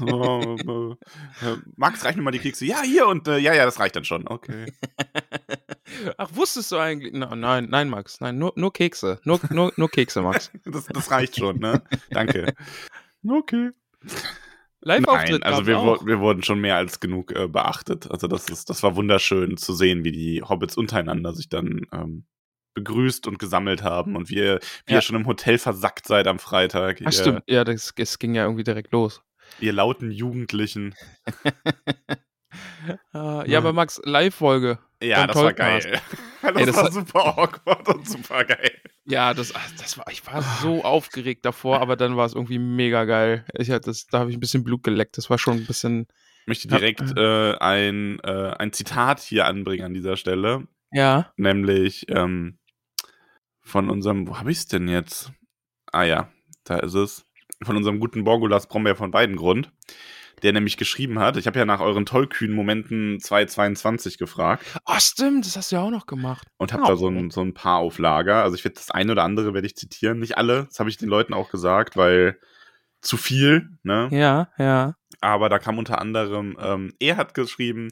Oh, 0.00 0.96
Max, 1.76 2.04
reich 2.04 2.16
mir 2.16 2.22
mal 2.22 2.30
die 2.30 2.38
Kekse. 2.38 2.64
Ja, 2.64 2.80
hier 2.82 3.06
und 3.06 3.28
äh, 3.28 3.36
ja, 3.38 3.52
ja, 3.52 3.66
das 3.66 3.78
reicht 3.78 3.94
dann 3.94 4.04
schon. 4.04 4.26
Okay. 4.26 4.72
Ach, 6.16 6.30
wusstest 6.32 6.72
du 6.72 6.78
eigentlich? 6.78 7.12
Na, 7.12 7.34
nein, 7.34 7.66
nein, 7.68 7.90
Max. 7.90 8.20
Nein, 8.20 8.38
nur, 8.38 8.52
nur 8.56 8.72
Kekse. 8.72 9.20
Nur, 9.24 9.40
nur, 9.50 9.72
nur 9.76 9.90
Kekse, 9.90 10.22
Max. 10.22 10.50
Das, 10.64 10.86
das 10.86 11.10
reicht 11.10 11.36
schon, 11.36 11.58
ne? 11.58 11.82
Danke. 12.10 12.54
Okay. 13.28 13.70
Live-Auftritt 14.80 15.42
also 15.42 15.66
wir, 15.66 15.78
auch. 15.78 16.06
wir 16.06 16.20
wurden 16.20 16.42
schon 16.42 16.58
mehr 16.58 16.76
als 16.76 17.00
genug 17.00 17.32
äh, 17.36 17.48
beachtet. 17.48 18.10
Also 18.10 18.28
das 18.28 18.48
ist, 18.48 18.70
das 18.70 18.82
war 18.82 18.96
wunderschön 18.96 19.58
zu 19.58 19.74
sehen, 19.74 20.04
wie 20.04 20.12
die 20.12 20.42
Hobbits 20.42 20.78
untereinander 20.78 21.34
sich 21.34 21.50
dann 21.50 21.82
ähm, 21.92 22.24
begrüßt 22.72 23.26
und 23.26 23.38
gesammelt 23.38 23.82
haben 23.82 24.16
und 24.16 24.30
wir, 24.30 24.60
wie 24.86 24.92
Ja. 24.92 24.98
ihr 24.98 25.02
schon 25.02 25.16
im 25.16 25.26
Hotel 25.26 25.58
versackt 25.58 26.06
seid 26.06 26.26
am 26.26 26.38
Freitag. 26.38 26.96
Ach, 27.00 27.06
ihr, 27.06 27.12
stimmt. 27.12 27.42
Ja, 27.46 27.62
das, 27.64 27.92
das 27.94 28.18
ging 28.18 28.34
ja 28.34 28.44
irgendwie 28.44 28.64
direkt 28.64 28.90
los. 28.92 29.22
ihr 29.60 29.74
lauten 29.74 30.10
Jugendlichen. 30.10 30.94
Ah, 33.12 33.44
ja, 33.46 33.58
aber 33.58 33.72
Max, 33.72 34.00
Live-Folge. 34.04 34.78
Ja, 35.02 35.26
das 35.26 35.36
war 35.36 35.52
geil. 35.52 36.00
Das, 36.42 36.56
Ey, 36.56 36.66
das 36.66 36.76
war 36.76 36.84
hat- 36.84 36.92
super 36.92 37.38
awkward 37.38 37.88
und 37.88 38.08
super 38.08 38.44
geil. 38.44 38.70
Ja, 39.04 39.34
das, 39.34 39.52
das 39.78 39.98
war, 39.98 40.06
ich 40.10 40.24
war 40.26 40.42
so 40.62 40.84
aufgeregt 40.84 41.44
davor, 41.44 41.80
aber 41.80 41.96
dann 41.96 42.16
war 42.16 42.26
es 42.26 42.34
irgendwie 42.34 42.58
mega 42.58 43.04
geil. 43.04 43.44
Ich 43.58 43.70
hatte 43.70 43.90
das, 43.90 44.06
da 44.06 44.20
habe 44.20 44.30
ich 44.30 44.36
ein 44.36 44.40
bisschen 44.40 44.62
Blut 44.64 44.82
geleckt. 44.84 45.18
Das 45.18 45.28
war 45.30 45.38
schon 45.38 45.58
ein 45.58 45.66
bisschen, 45.66 46.06
Ich 46.42 46.46
möchte 46.46 46.68
direkt 46.68 47.02
äh, 47.16 47.56
ein, 47.58 48.20
äh, 48.20 48.54
ein 48.58 48.72
Zitat 48.72 49.20
hier 49.20 49.46
anbringen 49.46 49.84
an 49.84 49.94
dieser 49.94 50.16
Stelle. 50.16 50.66
ja. 50.92 51.32
nämlich 51.36 52.06
ähm, 52.08 52.58
von 53.62 53.90
unserem, 53.90 54.26
wo 54.28 54.38
habe 54.38 54.50
ich 54.50 54.58
es 54.58 54.66
denn 54.66 54.88
jetzt? 54.88 55.32
Ah 55.92 56.04
ja, 56.04 56.28
da 56.64 56.78
ist 56.78 56.94
es. 56.94 57.24
Von 57.62 57.76
unserem 57.76 58.00
guten 58.00 58.24
Borgulas 58.24 58.66
Brombeer 58.68 58.96
von 58.96 59.12
Weidengrund, 59.12 59.70
der 60.42 60.52
nämlich 60.52 60.76
geschrieben 60.76 61.18
hat, 61.18 61.36
ich 61.36 61.46
habe 61.46 61.58
ja 61.58 61.64
nach 61.64 61.80
euren 61.80 62.06
tollkühnen 62.06 62.54
Momenten 62.56 63.20
222 63.20 64.18
gefragt 64.18 64.64
Oh, 64.86 64.94
stimmt, 64.98 65.46
das 65.46 65.56
hast 65.56 65.70
du 65.72 65.76
ja 65.76 65.82
auch 65.82 65.90
noch 65.90 66.06
gemacht. 66.06 66.46
und 66.58 66.72
habe 66.72 66.82
Oh. 66.84 66.86
da 66.88 66.96
so 66.96 67.08
ein, 67.08 67.30
so 67.30 67.40
ein 67.42 67.54
paar 67.54 67.78
auf 67.78 67.98
Lager. 67.98 68.42
Also 68.42 68.56
ich 68.56 68.64
werde 68.64 68.74
das 68.76 68.90
eine 68.90 69.12
oder 69.12 69.24
andere 69.24 69.54
werde 69.54 69.66
ich 69.66 69.76
zitieren, 69.76 70.18
nicht 70.18 70.36
alle, 70.38 70.64
das 70.66 70.78
habe 70.80 70.90
ich 70.90 70.96
den 70.96 71.08
Leuten 71.08 71.34
auch 71.34 71.50
gesagt, 71.50 71.96
weil 71.96 72.38
zu 73.02 73.16
viel, 73.16 73.70
ne? 73.82 74.08
Ja, 74.12 74.48
ja. 74.58 74.94
aber 75.20 75.48
da 75.48 75.58
kam 75.58 75.78
unter 75.78 76.00
anderem, 76.00 76.56
ähm, 76.60 76.92
er 77.00 77.16
hat 77.16 77.32
geschrieben, 77.34 77.88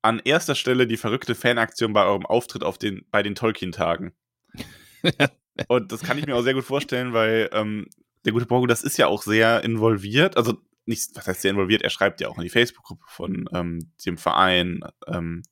an 0.00 0.20
erster 0.24 0.54
Stelle 0.54 0.86
die 0.86 0.96
verrückte 0.96 1.34
Fanaktion 1.34 1.92
bei 1.92 2.04
eurem 2.04 2.24
Auftritt 2.24 2.62
auf 2.64 2.78
den, 2.78 3.04
bei 3.10 3.22
den 3.22 3.34
Tolkien-Tagen. 3.34 4.12
Und 5.68 5.92
das 5.92 6.02
kann 6.02 6.18
ich 6.18 6.26
mir 6.26 6.36
auch 6.36 6.42
sehr 6.42 6.54
gut 6.54 6.64
vorstellen, 6.64 7.12
weil 7.12 7.50
ähm, 7.52 7.88
der 8.24 8.32
gute 8.32 8.46
Borgo, 8.46 8.66
das 8.66 8.82
ist 8.82 8.96
ja 8.96 9.06
auch 9.08 9.22
sehr 9.22 9.64
involviert. 9.64 10.36
Also 10.36 10.58
nicht, 10.88 11.10
was 11.14 11.26
heißt 11.26 11.42
sehr 11.42 11.52
involviert, 11.52 11.82
er 11.82 11.90
schreibt 11.90 12.20
ja 12.20 12.28
auch 12.28 12.38
in 12.38 12.44
die 12.44 12.50
Facebook-Gruppe 12.50 13.04
von 13.06 13.48
ähm, 13.52 13.92
dem 14.04 14.16
Verein 14.16 14.80
ähm, 15.06 15.42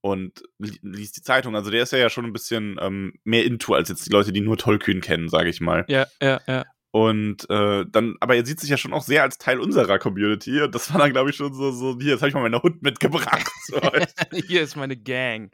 und 0.00 0.42
li 0.58 0.78
liest 0.82 1.16
die 1.16 1.22
Zeitung. 1.22 1.56
Also 1.56 1.70
der 1.70 1.82
ist 1.82 1.92
ja, 1.92 2.08
schon 2.08 2.24
ein 2.24 2.32
bisschen 2.32 2.76
ähm, 2.80 3.14
mehr 3.24 3.44
into 3.44 3.74
als 3.74 3.88
jetzt 3.88 4.06
die 4.06 4.12
Leute, 4.12 4.32
die 4.32 4.40
nur 4.40 4.56
Tollkühn 4.56 5.00
kennen, 5.00 5.28
sage 5.28 5.50
ich 5.50 5.60
mal. 5.60 5.84
Ja, 5.88 6.06
ja, 6.22 6.40
ja. 6.46 6.64
Und 6.92 7.50
äh, 7.50 7.84
dann, 7.90 8.16
aber 8.20 8.36
er 8.36 8.46
sieht 8.46 8.58
sich 8.58 8.70
ja 8.70 8.78
schon 8.78 8.94
auch 8.94 9.02
sehr 9.02 9.22
als 9.22 9.36
Teil 9.36 9.60
unserer 9.60 9.98
Community. 9.98 10.62
Und 10.62 10.74
das 10.74 10.90
war 10.90 10.98
dann, 10.98 11.12
glaube 11.12 11.28
ich, 11.28 11.36
schon 11.36 11.52
so, 11.52 11.70
so, 11.70 11.98
hier, 12.00 12.12
jetzt 12.12 12.22
habe 12.22 12.28
ich 12.28 12.34
mal 12.34 12.40
meinen 12.40 12.62
Hund 12.62 12.82
mitgebracht. 12.82 13.50
Hier 14.46 14.62
ist 14.62 14.76
meine 14.76 14.96
Gang. 14.96 15.52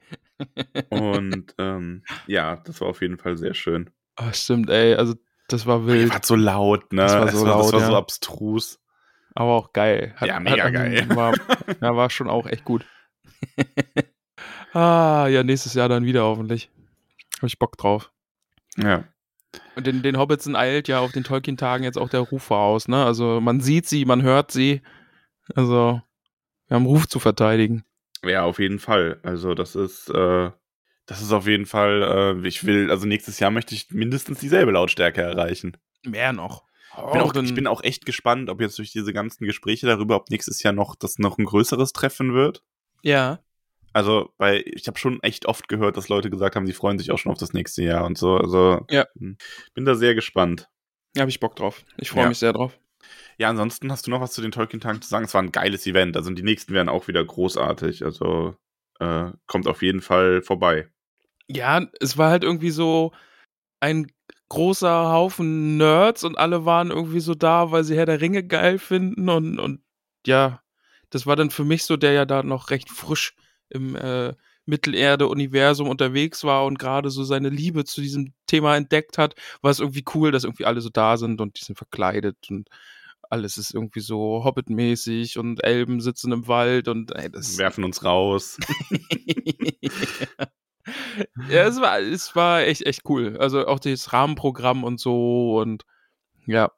und 0.88 1.52
ähm, 1.58 2.04
ja, 2.28 2.56
das 2.56 2.80
war 2.80 2.88
auf 2.88 3.00
jeden 3.00 3.18
Fall 3.18 3.36
sehr 3.38 3.54
schön. 3.54 3.90
Oh, 4.20 4.30
stimmt, 4.32 4.70
ey. 4.70 4.94
Also, 4.94 5.14
das 5.48 5.66
war 5.66 5.84
wild. 5.84 6.10
Das 6.10 6.14
war 6.14 6.20
so 6.22 6.36
laut, 6.36 6.92
ne? 6.92 7.02
Das 7.02 7.12
war 7.12 7.28
so, 7.32 7.40
war, 7.40 7.46
laut, 7.48 7.64
das 7.64 7.72
war 7.72 7.80
ja. 7.80 7.86
so 7.86 7.96
abstrus. 7.96 8.78
Aber 9.34 9.52
auch 9.52 9.72
geil. 9.72 10.14
Hat, 10.16 10.28
ja, 10.28 10.40
mega 10.40 10.64
hat, 10.64 10.72
geil. 10.72 11.06
War, 11.10 11.34
ja, 11.80 11.96
war 11.96 12.10
schon 12.10 12.28
auch 12.28 12.46
echt 12.46 12.64
gut. 12.64 12.84
ah, 14.72 15.26
ja, 15.28 15.42
nächstes 15.42 15.74
Jahr 15.74 15.88
dann 15.88 16.04
wieder 16.04 16.22
hoffentlich. 16.24 16.70
Hab 17.38 17.48
ich 17.48 17.58
Bock 17.58 17.76
drauf. 17.76 18.12
Ja. 18.76 19.04
Und 19.74 19.86
den, 19.86 20.02
den 20.02 20.18
Hobbitsen 20.18 20.56
eilt 20.56 20.88
ja 20.88 21.00
auf 21.00 21.12
den 21.12 21.24
Tolkien-Tagen 21.24 21.84
jetzt 21.84 21.98
auch 21.98 22.08
der 22.08 22.20
Ruf 22.20 22.42
voraus, 22.42 22.88
ne? 22.88 23.04
Also 23.04 23.40
man 23.40 23.60
sieht 23.60 23.86
sie, 23.86 24.04
man 24.04 24.22
hört 24.22 24.50
sie. 24.50 24.82
Also 25.54 26.00
wir 26.68 26.74
haben 26.74 26.86
Ruf 26.86 27.08
zu 27.08 27.18
verteidigen. 27.20 27.84
Ja, 28.24 28.44
auf 28.44 28.58
jeden 28.58 28.78
Fall. 28.78 29.18
Also 29.22 29.54
das 29.54 29.74
ist, 29.74 30.08
äh, 30.10 30.50
das 31.06 31.20
ist 31.20 31.32
auf 31.32 31.46
jeden 31.46 31.66
Fall, 31.66 32.38
äh, 32.42 32.48
ich 32.48 32.64
will, 32.64 32.90
also 32.90 33.06
nächstes 33.06 33.40
Jahr 33.40 33.50
möchte 33.50 33.74
ich 33.74 33.90
mindestens 33.90 34.40
dieselbe 34.40 34.72
Lautstärke 34.72 35.22
erreichen. 35.22 35.76
Mehr 36.04 36.32
noch. 36.32 36.64
Ich 36.94 37.12
bin, 37.12 37.20
auch, 37.22 37.34
ich 37.34 37.54
bin 37.54 37.66
auch 37.66 37.82
echt 37.82 38.04
gespannt, 38.04 38.50
ob 38.50 38.60
jetzt 38.60 38.78
durch 38.78 38.92
diese 38.92 39.12
ganzen 39.12 39.46
Gespräche 39.46 39.86
darüber, 39.86 40.16
ob 40.16 40.28
nächstes 40.28 40.62
Jahr 40.62 40.74
noch 40.74 40.94
das 40.94 41.18
noch 41.18 41.38
ein 41.38 41.46
größeres 41.46 41.92
Treffen 41.92 42.34
wird. 42.34 42.62
Ja. 43.02 43.40
Also, 43.94 44.32
weil 44.38 44.62
ich 44.66 44.86
habe 44.88 44.98
schon 44.98 45.22
echt 45.22 45.46
oft 45.46 45.68
gehört, 45.68 45.96
dass 45.96 46.08
Leute 46.08 46.30
gesagt 46.30 46.54
haben, 46.56 46.66
sie 46.66 46.72
freuen 46.72 46.98
sich 46.98 47.10
auch 47.10 47.18
schon 47.18 47.32
auf 47.32 47.38
das 47.38 47.52
nächste 47.52 47.82
Jahr 47.82 48.04
und 48.04 48.18
so. 48.18 48.36
Also, 48.36 48.84
ja. 48.90 49.06
bin 49.14 49.84
da 49.84 49.94
sehr 49.94 50.14
gespannt. 50.14 50.68
Ja, 51.14 51.22
habe 51.22 51.30
ich 51.30 51.40
Bock 51.40 51.56
drauf. 51.56 51.84
Ich 51.96 52.10
freue 52.10 52.24
ja. 52.24 52.28
mich 52.28 52.38
sehr 52.38 52.52
drauf. 52.52 52.78
Ja, 53.38 53.48
ansonsten 53.48 53.90
hast 53.90 54.06
du 54.06 54.10
noch 54.10 54.20
was 54.20 54.32
zu 54.32 54.40
den 54.42 54.52
Tolkien-Tagen 54.52 55.02
zu 55.02 55.08
sagen? 55.08 55.24
Es 55.24 55.34
war 55.34 55.42
ein 55.42 55.52
geiles 55.52 55.86
Event. 55.86 56.16
Also, 56.16 56.30
die 56.30 56.42
nächsten 56.42 56.72
werden 56.74 56.88
auch 56.88 57.08
wieder 57.08 57.24
großartig. 57.24 58.04
Also, 58.04 58.56
äh, 59.00 59.30
kommt 59.46 59.66
auf 59.66 59.82
jeden 59.82 60.00
Fall 60.00 60.42
vorbei. 60.42 60.88
Ja, 61.48 61.86
es 62.00 62.16
war 62.16 62.30
halt 62.30 62.44
irgendwie 62.44 62.70
so 62.70 63.12
ein 63.80 64.10
großer 64.52 65.10
Haufen 65.10 65.78
Nerds 65.78 66.24
und 66.24 66.36
alle 66.36 66.66
waren 66.66 66.90
irgendwie 66.90 67.20
so 67.20 67.34
da, 67.34 67.70
weil 67.70 67.84
sie 67.84 67.96
Herr 67.96 68.04
der 68.04 68.20
Ringe 68.20 68.44
geil 68.44 68.78
finden 68.78 69.30
und, 69.30 69.58
und 69.58 69.80
ja, 70.26 70.60
das 71.08 71.26
war 71.26 71.36
dann 71.36 71.48
für 71.50 71.64
mich 71.64 71.84
so, 71.84 71.96
der 71.96 72.12
ja 72.12 72.26
da 72.26 72.42
noch 72.42 72.68
recht 72.68 72.90
frisch 72.90 73.34
im 73.70 73.96
äh, 73.96 74.34
Mittelerde-Universum 74.66 75.88
unterwegs 75.88 76.44
war 76.44 76.66
und 76.66 76.78
gerade 76.78 77.08
so 77.08 77.24
seine 77.24 77.48
Liebe 77.48 77.84
zu 77.84 78.02
diesem 78.02 78.34
Thema 78.46 78.76
entdeckt 78.76 79.16
hat, 79.16 79.36
war 79.62 79.70
es 79.70 79.80
irgendwie 79.80 80.04
cool, 80.14 80.32
dass 80.32 80.44
irgendwie 80.44 80.66
alle 80.66 80.82
so 80.82 80.90
da 80.90 81.16
sind 81.16 81.40
und 81.40 81.58
die 81.58 81.64
sind 81.64 81.78
verkleidet 81.78 82.36
und 82.50 82.68
alles 83.30 83.56
ist 83.56 83.72
irgendwie 83.72 84.00
so 84.00 84.44
Hobbit-mäßig 84.44 85.38
und 85.38 85.64
Elben 85.64 86.02
sitzen 86.02 86.30
im 86.30 86.46
Wald 86.46 86.88
und 86.88 87.16
ey, 87.16 87.30
das 87.30 87.56
werfen 87.56 87.84
uns 87.84 88.04
raus. 88.04 88.58
ja, 91.48 91.66
es 91.66 91.80
war, 91.80 91.98
es 92.00 92.34
war 92.36 92.62
echt, 92.62 92.86
echt 92.86 93.02
cool. 93.08 93.36
Also 93.38 93.66
auch 93.66 93.80
das 93.80 94.12
Rahmenprogramm 94.12 94.84
und 94.84 95.00
so 95.00 95.60
und 95.60 95.84
ja. 96.46 96.70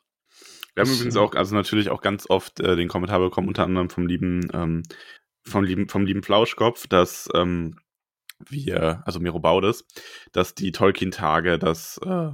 Wir 0.75 0.85
haben 0.85 0.93
übrigens 0.93 1.17
auch, 1.17 1.35
also 1.35 1.55
natürlich 1.55 1.89
auch 1.91 2.01
ganz 2.01 2.29
oft 2.29 2.61
äh, 2.61 2.75
den 2.75 2.89
Kommentar 2.89 3.21
bekommen, 3.21 3.49
unter 3.49 3.65
anderem 3.65 3.91
vom 3.91 4.07
lieben, 4.07 4.49
ähm, 4.53 4.83
vom 5.45 5.63
lieben, 5.63 5.89
vom 5.89 6.05
lieben 6.05 6.23
Flauschkopf, 6.23 6.89
dass 6.89 7.29
ähm, 7.35 7.79
wir, 8.49 9.03
also 9.07 9.21
Miro 9.21 9.39
Baudes, 9.39 9.87
dass 10.33 10.55
die 10.55 10.73
Tolkien-Tage 10.73 11.59
das 11.59 11.99
äh, 12.05 12.31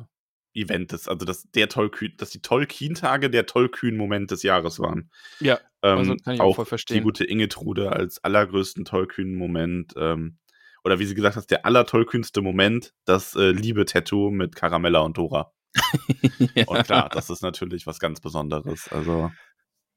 Event 0.54 0.92
ist, 0.92 1.08
also 1.08 1.24
dass 1.24 1.50
der 1.50 1.68
Tolkien, 1.68 2.14
dass 2.16 2.30
die 2.30 2.40
Tolkien-Tage 2.40 3.30
der 3.30 3.46
Tolkien-Moment 3.46 4.30
des 4.30 4.42
Jahres 4.42 4.80
waren. 4.80 5.10
Ja, 5.38 5.60
also 5.80 6.16
kann 6.16 6.34
ich 6.34 6.40
auch, 6.40 6.46
auch 6.46 6.56
voll 6.56 6.64
verstehen. 6.64 6.96
Die 6.96 7.02
gute 7.02 7.24
Ingetrude 7.24 7.92
als 7.92 8.22
allergrößten 8.24 8.84
Tolkien-Moment 8.84 9.94
ähm, 9.96 10.38
oder 10.84 10.98
wie 10.98 11.04
sie 11.04 11.14
gesagt 11.14 11.36
hat, 11.36 11.50
der 11.50 11.66
allertollkühnste 11.66 12.42
Moment, 12.42 12.92
das 13.04 13.34
äh, 13.34 13.50
Liebe-Tattoo 13.50 14.30
mit 14.30 14.56
Caramella 14.56 15.00
und 15.00 15.16
Dora. 15.16 15.52
ja. 16.54 16.66
Und 16.66 16.84
klar, 16.84 17.08
das 17.10 17.30
ist 17.30 17.42
natürlich 17.42 17.86
was 17.86 17.98
ganz 18.00 18.20
Besonderes. 18.20 18.88
Also. 18.88 19.30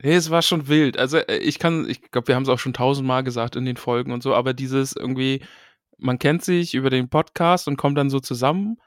Nee, 0.02 0.16
es 0.16 0.30
war 0.30 0.42
schon 0.42 0.68
wild. 0.68 0.98
Also 0.98 1.20
ich 1.28 1.60
kann, 1.60 1.90
ich 1.90 2.02
glaube, 2.12 2.28
wir 2.28 2.36
haben 2.36 2.44
es 2.44 2.50
auch 2.50 2.60
schon 2.60 2.74
tausendmal 2.74 3.24
gesagt 3.24 3.56
in 3.56 3.66
den 3.66 3.78
Folgen 3.78 4.12
und 4.12 4.22
so, 4.22 4.36
aber 4.36 4.54
dieses 4.54 4.96
irgendwie, 4.96 5.42
man 5.98 6.20
kennt 6.20 6.44
sich 6.44 6.74
über 6.74 6.90
den 6.90 7.10
Podcast 7.10 7.68
und 7.68 7.78
kommt 7.78 7.98
dann 7.98 8.10
so 8.10 8.20
zusammen 8.20 8.78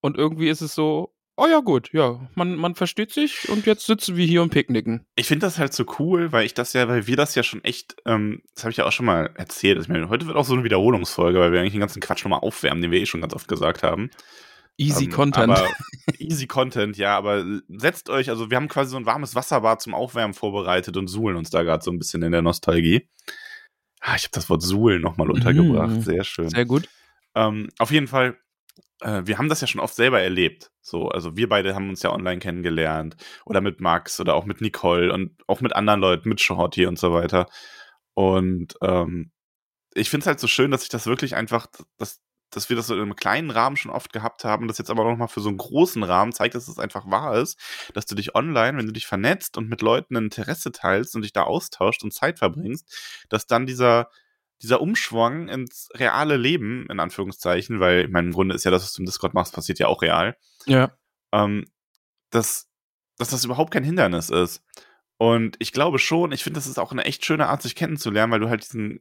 und 0.00 0.18
irgendwie 0.18 0.48
ist 0.48 0.60
es 0.60 0.74
so, 0.74 1.13
oh 1.36 1.46
ja 1.46 1.60
gut, 1.60 1.90
ja, 1.92 2.20
man, 2.34 2.56
man 2.56 2.74
versteht 2.74 3.12
sich 3.12 3.48
und 3.48 3.66
jetzt 3.66 3.86
sitzen 3.86 4.16
wir 4.16 4.26
hier 4.26 4.42
und 4.42 4.50
picknicken. 4.50 5.06
Ich 5.16 5.26
finde 5.26 5.46
das 5.46 5.58
halt 5.58 5.72
so 5.72 5.84
cool, 5.98 6.32
weil 6.32 6.46
ich 6.46 6.54
das 6.54 6.72
ja, 6.72 6.88
weil 6.88 7.06
wir 7.06 7.16
das 7.16 7.34
ja 7.34 7.42
schon 7.42 7.62
echt, 7.64 7.96
ähm, 8.06 8.42
das 8.54 8.64
habe 8.64 8.70
ich 8.70 8.76
ja 8.76 8.86
auch 8.86 8.92
schon 8.92 9.06
mal 9.06 9.30
erzählt. 9.34 9.80
Ich 9.80 9.88
meine, 9.88 10.08
heute 10.08 10.26
wird 10.26 10.36
auch 10.36 10.44
so 10.44 10.54
eine 10.54 10.64
Wiederholungsfolge, 10.64 11.38
weil 11.38 11.52
wir 11.52 11.60
eigentlich 11.60 11.72
den 11.72 11.80
ganzen 11.80 12.00
Quatsch 12.00 12.24
nochmal 12.24 12.40
aufwärmen, 12.40 12.82
den 12.82 12.90
wir 12.90 13.00
eh 13.00 13.06
schon 13.06 13.20
ganz 13.20 13.34
oft 13.34 13.48
gesagt 13.48 13.82
haben. 13.82 14.10
Easy 14.76 15.04
ähm, 15.04 15.10
Content. 15.10 15.62
easy 16.18 16.46
Content, 16.46 16.96
ja, 16.96 17.16
aber 17.16 17.44
setzt 17.68 18.10
euch, 18.10 18.28
also 18.28 18.50
wir 18.50 18.56
haben 18.56 18.68
quasi 18.68 18.90
so 18.90 18.96
ein 18.96 19.06
warmes 19.06 19.34
Wasserbad 19.34 19.80
zum 19.80 19.94
Aufwärmen 19.94 20.34
vorbereitet 20.34 20.96
und 20.96 21.06
suhlen 21.06 21.36
uns 21.36 21.50
da 21.50 21.62
gerade 21.62 21.84
so 21.84 21.90
ein 21.90 21.98
bisschen 21.98 22.22
in 22.22 22.32
der 22.32 22.42
Nostalgie. 22.42 23.08
Ah, 24.00 24.16
ich 24.16 24.24
habe 24.24 24.32
das 24.32 24.50
Wort 24.50 24.62
suhlen 24.62 25.00
nochmal 25.00 25.30
untergebracht, 25.30 25.96
mm, 25.96 26.00
sehr 26.00 26.24
schön. 26.24 26.50
Sehr 26.50 26.66
gut. 26.66 26.88
Ähm, 27.34 27.68
auf 27.78 27.90
jeden 27.90 28.06
Fall, 28.06 28.36
äh, 29.04 29.26
wir 29.26 29.38
haben 29.38 29.48
das 29.48 29.60
ja 29.60 29.66
schon 29.66 29.80
oft 29.80 29.94
selber 29.94 30.20
erlebt. 30.20 30.72
So, 30.80 31.08
also 31.08 31.36
wir 31.36 31.48
beide 31.48 31.74
haben 31.74 31.90
uns 31.90 32.02
ja 32.02 32.10
online 32.12 32.38
kennengelernt 32.38 33.16
oder 33.44 33.60
mit 33.60 33.80
Max 33.80 34.18
oder 34.18 34.34
auch 34.34 34.46
mit 34.46 34.60
Nicole 34.60 35.12
und 35.12 35.36
auch 35.46 35.60
mit 35.60 35.76
anderen 35.76 36.00
Leuten, 36.00 36.28
mit 36.28 36.40
Shorty 36.40 36.86
und 36.86 36.98
so 36.98 37.12
weiter. 37.12 37.46
Und 38.14 38.74
ähm, 38.82 39.30
ich 39.94 40.10
finde 40.10 40.24
es 40.24 40.26
halt 40.26 40.40
so 40.40 40.48
schön, 40.48 40.70
dass 40.70 40.82
ich 40.82 40.88
das 40.88 41.06
wirklich 41.06 41.36
einfach, 41.36 41.66
dass, 41.98 42.20
dass 42.50 42.68
wir 42.70 42.76
das 42.76 42.86
so 42.86 42.94
in 42.94 43.02
einem 43.02 43.16
kleinen 43.16 43.50
Rahmen 43.50 43.76
schon 43.76 43.92
oft 43.92 44.12
gehabt 44.12 44.44
haben, 44.44 44.68
das 44.68 44.78
jetzt 44.78 44.90
aber 44.90 45.04
nochmal 45.04 45.28
für 45.28 45.40
so 45.40 45.50
einen 45.50 45.58
großen 45.58 46.02
Rahmen 46.02 46.32
zeigt, 46.32 46.54
dass 46.54 46.68
es 46.68 46.78
einfach 46.78 47.10
wahr 47.10 47.36
ist, 47.36 47.58
dass 47.92 48.06
du 48.06 48.14
dich 48.14 48.34
online, 48.34 48.78
wenn 48.78 48.86
du 48.86 48.92
dich 48.92 49.06
vernetzt 49.06 49.58
und 49.58 49.68
mit 49.68 49.82
Leuten 49.82 50.16
ein 50.16 50.24
Interesse 50.24 50.72
teilst 50.72 51.14
und 51.14 51.22
dich 51.22 51.32
da 51.32 51.42
austauscht 51.42 52.02
und 52.04 52.14
Zeit 52.14 52.38
verbringst, 52.38 53.26
dass 53.28 53.46
dann 53.46 53.66
dieser, 53.66 54.08
dieser 54.64 54.80
Umschwung 54.80 55.48
ins 55.48 55.88
reale 55.94 56.36
Leben, 56.36 56.86
in 56.90 56.98
Anführungszeichen, 56.98 57.78
weil 57.80 58.06
ich 58.06 58.10
meine, 58.10 58.28
im 58.28 58.32
Grunde 58.32 58.54
ist 58.54 58.64
ja 58.64 58.70
das, 58.70 58.82
was 58.82 58.92
du 58.94 59.02
im 59.02 59.06
Discord 59.06 59.34
machst, 59.34 59.54
passiert 59.54 59.78
ja 59.78 59.86
auch 59.86 60.02
real. 60.02 60.36
Ja. 60.66 60.90
Ähm, 61.32 61.66
dass, 62.30 62.68
dass 63.18 63.30
das 63.30 63.44
überhaupt 63.44 63.72
kein 63.72 63.84
Hindernis 63.84 64.30
ist. 64.30 64.62
Und 65.18 65.56
ich 65.60 65.72
glaube 65.72 65.98
schon, 65.98 66.32
ich 66.32 66.42
finde, 66.42 66.58
das 66.58 66.66
ist 66.66 66.78
auch 66.78 66.90
eine 66.90 67.04
echt 67.04 67.24
schöne 67.24 67.48
Art, 67.48 67.62
sich 67.62 67.76
kennenzulernen, 67.76 68.32
weil 68.32 68.40
du 68.40 68.48
halt 68.48 68.64
diesen 68.64 69.00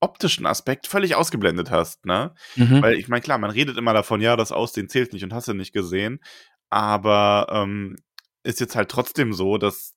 optischen 0.00 0.46
Aspekt 0.46 0.86
völlig 0.86 1.14
ausgeblendet 1.14 1.70
hast, 1.70 2.04
ne? 2.04 2.34
Mhm. 2.56 2.82
Weil 2.82 2.94
ich 2.94 3.08
meine, 3.08 3.22
klar, 3.22 3.38
man 3.38 3.50
redet 3.50 3.78
immer 3.78 3.94
davon, 3.94 4.20
ja, 4.20 4.36
das 4.36 4.52
Aussehen 4.52 4.88
zählt 4.88 5.12
nicht 5.12 5.22
und 5.22 5.32
hast 5.32 5.48
du 5.48 5.54
nicht 5.54 5.72
gesehen. 5.72 6.20
Aber 6.68 7.46
ähm, 7.50 7.96
ist 8.42 8.60
jetzt 8.60 8.76
halt 8.76 8.90
trotzdem 8.90 9.32
so, 9.32 9.58
dass 9.58 9.93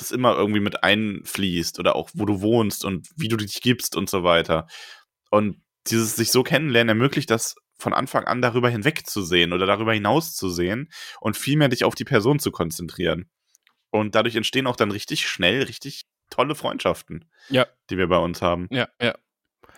das 0.00 0.10
immer 0.10 0.34
irgendwie 0.36 0.60
mit 0.60 0.82
einfließt 0.82 1.78
oder 1.78 1.96
auch 1.96 2.10
wo 2.14 2.24
du 2.24 2.40
wohnst 2.40 2.84
und 2.84 3.08
wie 3.16 3.28
du 3.28 3.36
dich 3.36 3.60
gibst 3.60 3.96
und 3.96 4.08
so 4.08 4.22
weiter. 4.24 4.66
Und 5.30 5.62
dieses 5.86 6.16
sich 6.16 6.30
so 6.30 6.42
kennenlernen 6.42 6.90
ermöglicht 6.90 7.30
das 7.30 7.56
von 7.78 7.94
Anfang 7.94 8.24
an 8.24 8.42
darüber 8.42 8.68
hinwegzusehen 8.68 9.52
oder 9.52 9.66
darüber 9.66 9.94
hinaus 9.94 10.34
zu 10.34 10.50
sehen 10.50 10.90
und 11.20 11.36
vielmehr 11.36 11.68
dich 11.68 11.84
auf 11.84 11.94
die 11.94 12.04
Person 12.04 12.38
zu 12.38 12.50
konzentrieren. 12.50 13.30
Und 13.90 14.14
dadurch 14.14 14.36
entstehen 14.36 14.66
auch 14.66 14.76
dann 14.76 14.90
richtig 14.90 15.28
schnell 15.28 15.62
richtig 15.62 16.04
tolle 16.30 16.54
Freundschaften, 16.54 17.30
ja. 17.48 17.66
die 17.88 17.96
wir 17.96 18.08
bei 18.08 18.18
uns 18.18 18.42
haben. 18.42 18.66
Ja, 18.70 18.88
ja. 19.00 19.14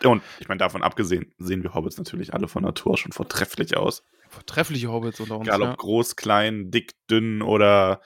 Und 0.03 0.23
ich 0.39 0.49
meine, 0.49 0.59
davon 0.59 0.83
abgesehen 0.83 1.35
sehen 1.39 1.63
wir 1.63 1.75
Hobbits 1.75 1.99
natürlich 1.99 2.33
alle 2.33 2.49
von 2.49 2.63
Natur 2.63 2.97
schon 2.97 3.13
vortrefflich 3.13 3.77
aus. 3.77 4.03
Vortreffliche 4.31 4.91
Hobbits 4.91 5.21
unter 5.21 5.37
uns. 5.37 5.47
Egal 5.47 5.63
ob 5.63 5.69
ja. 5.69 5.75
groß, 5.75 6.17
klein, 6.17 6.71
dick, 6.71 6.95
dünn 7.11 7.43
oder 7.43 8.01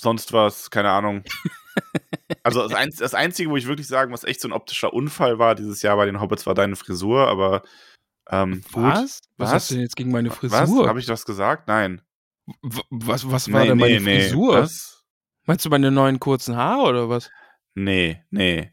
sonst 0.00 0.32
was, 0.32 0.70
keine 0.70 0.90
Ahnung. 0.90 1.22
also 2.42 2.62
das, 2.62 2.74
Einz 2.74 2.96
das, 2.96 3.14
Einzige, 3.14 3.50
wo 3.50 3.56
ich 3.56 3.66
wirklich 3.66 3.88
sagen 3.88 4.12
was 4.12 4.24
echt 4.24 4.40
so 4.40 4.48
ein 4.48 4.52
optischer 4.52 4.92
Unfall 4.92 5.38
war 5.38 5.54
dieses 5.54 5.82
Jahr 5.82 5.96
bei 5.96 6.06
den 6.06 6.20
Hobbits, 6.20 6.46
war 6.46 6.54
deine 6.54 6.76
Frisur, 6.76 7.28
aber 7.28 7.62
ähm, 8.30 8.62
was? 8.72 8.82
Was? 8.82 9.20
Was 9.36 9.52
hast 9.52 9.70
du 9.70 9.74
denn 9.74 9.82
jetzt 9.82 9.96
gegen 9.96 10.10
meine 10.10 10.30
Frisur? 10.30 10.58
Was? 10.58 10.88
Habe 10.88 11.00
ich 11.00 11.08
was 11.08 11.24
gesagt? 11.24 11.68
Nein. 11.68 12.02
W 12.62 12.80
was, 12.90 13.30
was 13.30 13.52
war 13.52 13.62
nee, 13.62 13.68
denn 13.68 13.78
meine 13.78 14.00
nee, 14.00 14.20
Frisur? 14.20 14.62
Nee. 14.62 14.68
Meinst 15.46 15.64
du 15.64 15.70
meine 15.70 15.90
neuen 15.90 16.18
kurzen 16.18 16.56
Haare 16.56 16.88
oder 16.88 17.08
was? 17.08 17.30
Nee, 17.74 18.22
nee. 18.30 18.72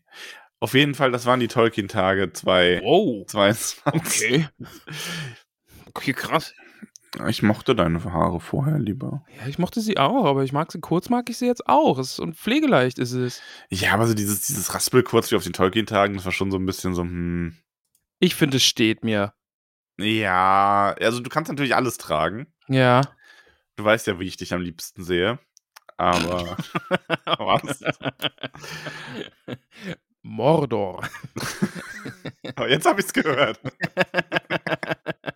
Auf 0.59 0.73
jeden 0.73 0.95
Fall, 0.95 1.11
das 1.11 1.25
waren 1.25 1.39
die 1.39 1.49
Tolkien-Tage 1.49 2.31
2. 2.31 2.81
Wow. 2.83 3.25
22. 3.27 3.83
Okay. 3.85 4.47
Okay, 5.95 6.13
krass. 6.13 6.53
Ich 7.27 7.43
mochte 7.43 7.75
deine 7.75 8.03
Haare 8.03 8.39
vorher 8.39 8.79
lieber. 8.79 9.23
Ja, 9.39 9.47
ich 9.47 9.59
mochte 9.59 9.81
sie 9.81 9.97
auch, 9.97 10.25
aber 10.25 10.43
ich 10.43 10.51
mag 10.51 10.71
sie 10.71 10.79
kurz, 10.79 11.09
mag 11.09 11.29
ich 11.29 11.37
sie 11.37 11.45
jetzt 11.45 11.67
auch. 11.67 11.99
Es, 11.99 12.17
und 12.17 12.35
pflegeleicht 12.35 12.97
ist 12.97 13.13
es. 13.13 13.41
Ja, 13.69 13.93
aber 13.93 14.07
so 14.07 14.13
dieses, 14.15 14.47
dieses 14.47 14.73
Raspel 14.73 15.03
kurz 15.03 15.29
wie 15.31 15.35
auf 15.35 15.43
den 15.43 15.53
Tolkien-Tagen, 15.53 16.15
das 16.15 16.25
war 16.25 16.31
schon 16.31 16.49
so 16.49 16.57
ein 16.57 16.65
bisschen 16.65 16.95
so, 16.95 17.03
hm. 17.03 17.55
Ich 18.19 18.35
finde, 18.35 18.57
es 18.57 18.63
steht 18.63 19.03
mir. 19.03 19.33
Ja, 19.99 20.95
also 20.99 21.19
du 21.19 21.29
kannst 21.29 21.49
natürlich 21.49 21.75
alles 21.75 21.97
tragen. 21.97 22.47
Ja. 22.67 23.01
Du 23.75 23.83
weißt 23.83 24.07
ja, 24.07 24.19
wie 24.19 24.25
ich 24.25 24.37
dich 24.37 24.53
am 24.53 24.61
liebsten 24.61 25.03
sehe. 25.03 25.39
Aber. 25.97 26.57
was? 27.25 27.79
Mordor. 30.23 31.03
Aber 32.55 32.69
jetzt 32.71 32.85
habe 32.85 33.01
ich 33.01 33.07
es 33.07 33.13
gehört. 33.13 33.59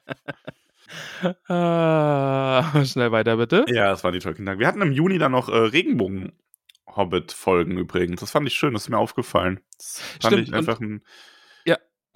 ah, 1.47 2.85
schnell 2.85 3.11
weiter, 3.11 3.37
bitte. 3.37 3.65
Ja, 3.67 3.89
das 3.89 4.03
war 4.03 4.11
die 4.11 4.19
Tolkien-Tage. 4.19 4.59
Wir 4.59 4.67
hatten 4.67 4.81
im 4.81 4.91
Juni 4.91 5.17
dann 5.17 5.31
noch 5.31 5.49
äh, 5.49 5.55
Regenbogen-Hobbit-Folgen 5.55 7.77
übrigens. 7.77 8.19
Das 8.21 8.31
fand 8.31 8.47
ich 8.47 8.53
schön, 8.53 8.73
das 8.73 8.83
ist 8.83 8.89
mir 8.89 8.97
aufgefallen. 8.97 9.59
Das 9.77 10.01
fand 10.21 10.33
Stimmt, 10.33 10.47
ich 10.49 10.53
einfach 10.53 10.79
ein. 10.79 11.03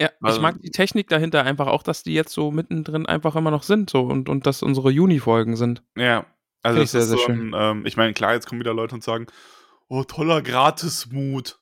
Ja, 0.00 0.08
Also- 0.20 0.38
ich 0.38 0.42
mag 0.42 0.60
die 0.60 0.70
Technik 0.70 1.08
dahinter 1.08 1.44
einfach 1.44 1.68
auch, 1.68 1.84
dass 1.84 2.02
die 2.02 2.14
jetzt 2.14 2.32
so 2.32 2.50
mittendrin 2.50 3.06
einfach 3.06 3.36
immer 3.36 3.52
noch 3.52 3.62
sind 3.62 3.88
so 3.88 4.00
und, 4.00 4.28
und 4.28 4.48
dass 4.48 4.64
unsere 4.64 4.90
Juni-Folgen 4.90 5.54
sind. 5.54 5.84
Ja, 5.96 6.26
also 6.62 6.80
das 6.80 6.90
sehr, 6.90 7.02
ist 7.02 7.08
sehr 7.10 7.18
so 7.18 7.26
ein, 7.26 7.52
ähm, 7.54 7.86
ich 7.86 7.96
meine, 7.96 8.12
klar, 8.12 8.34
jetzt 8.34 8.48
kommen 8.48 8.60
wieder 8.60 8.74
Leute 8.74 8.96
und 8.96 9.04
sagen, 9.04 9.26
oh, 9.86 10.02
toller 10.02 10.42
Gratismut. 10.42 11.60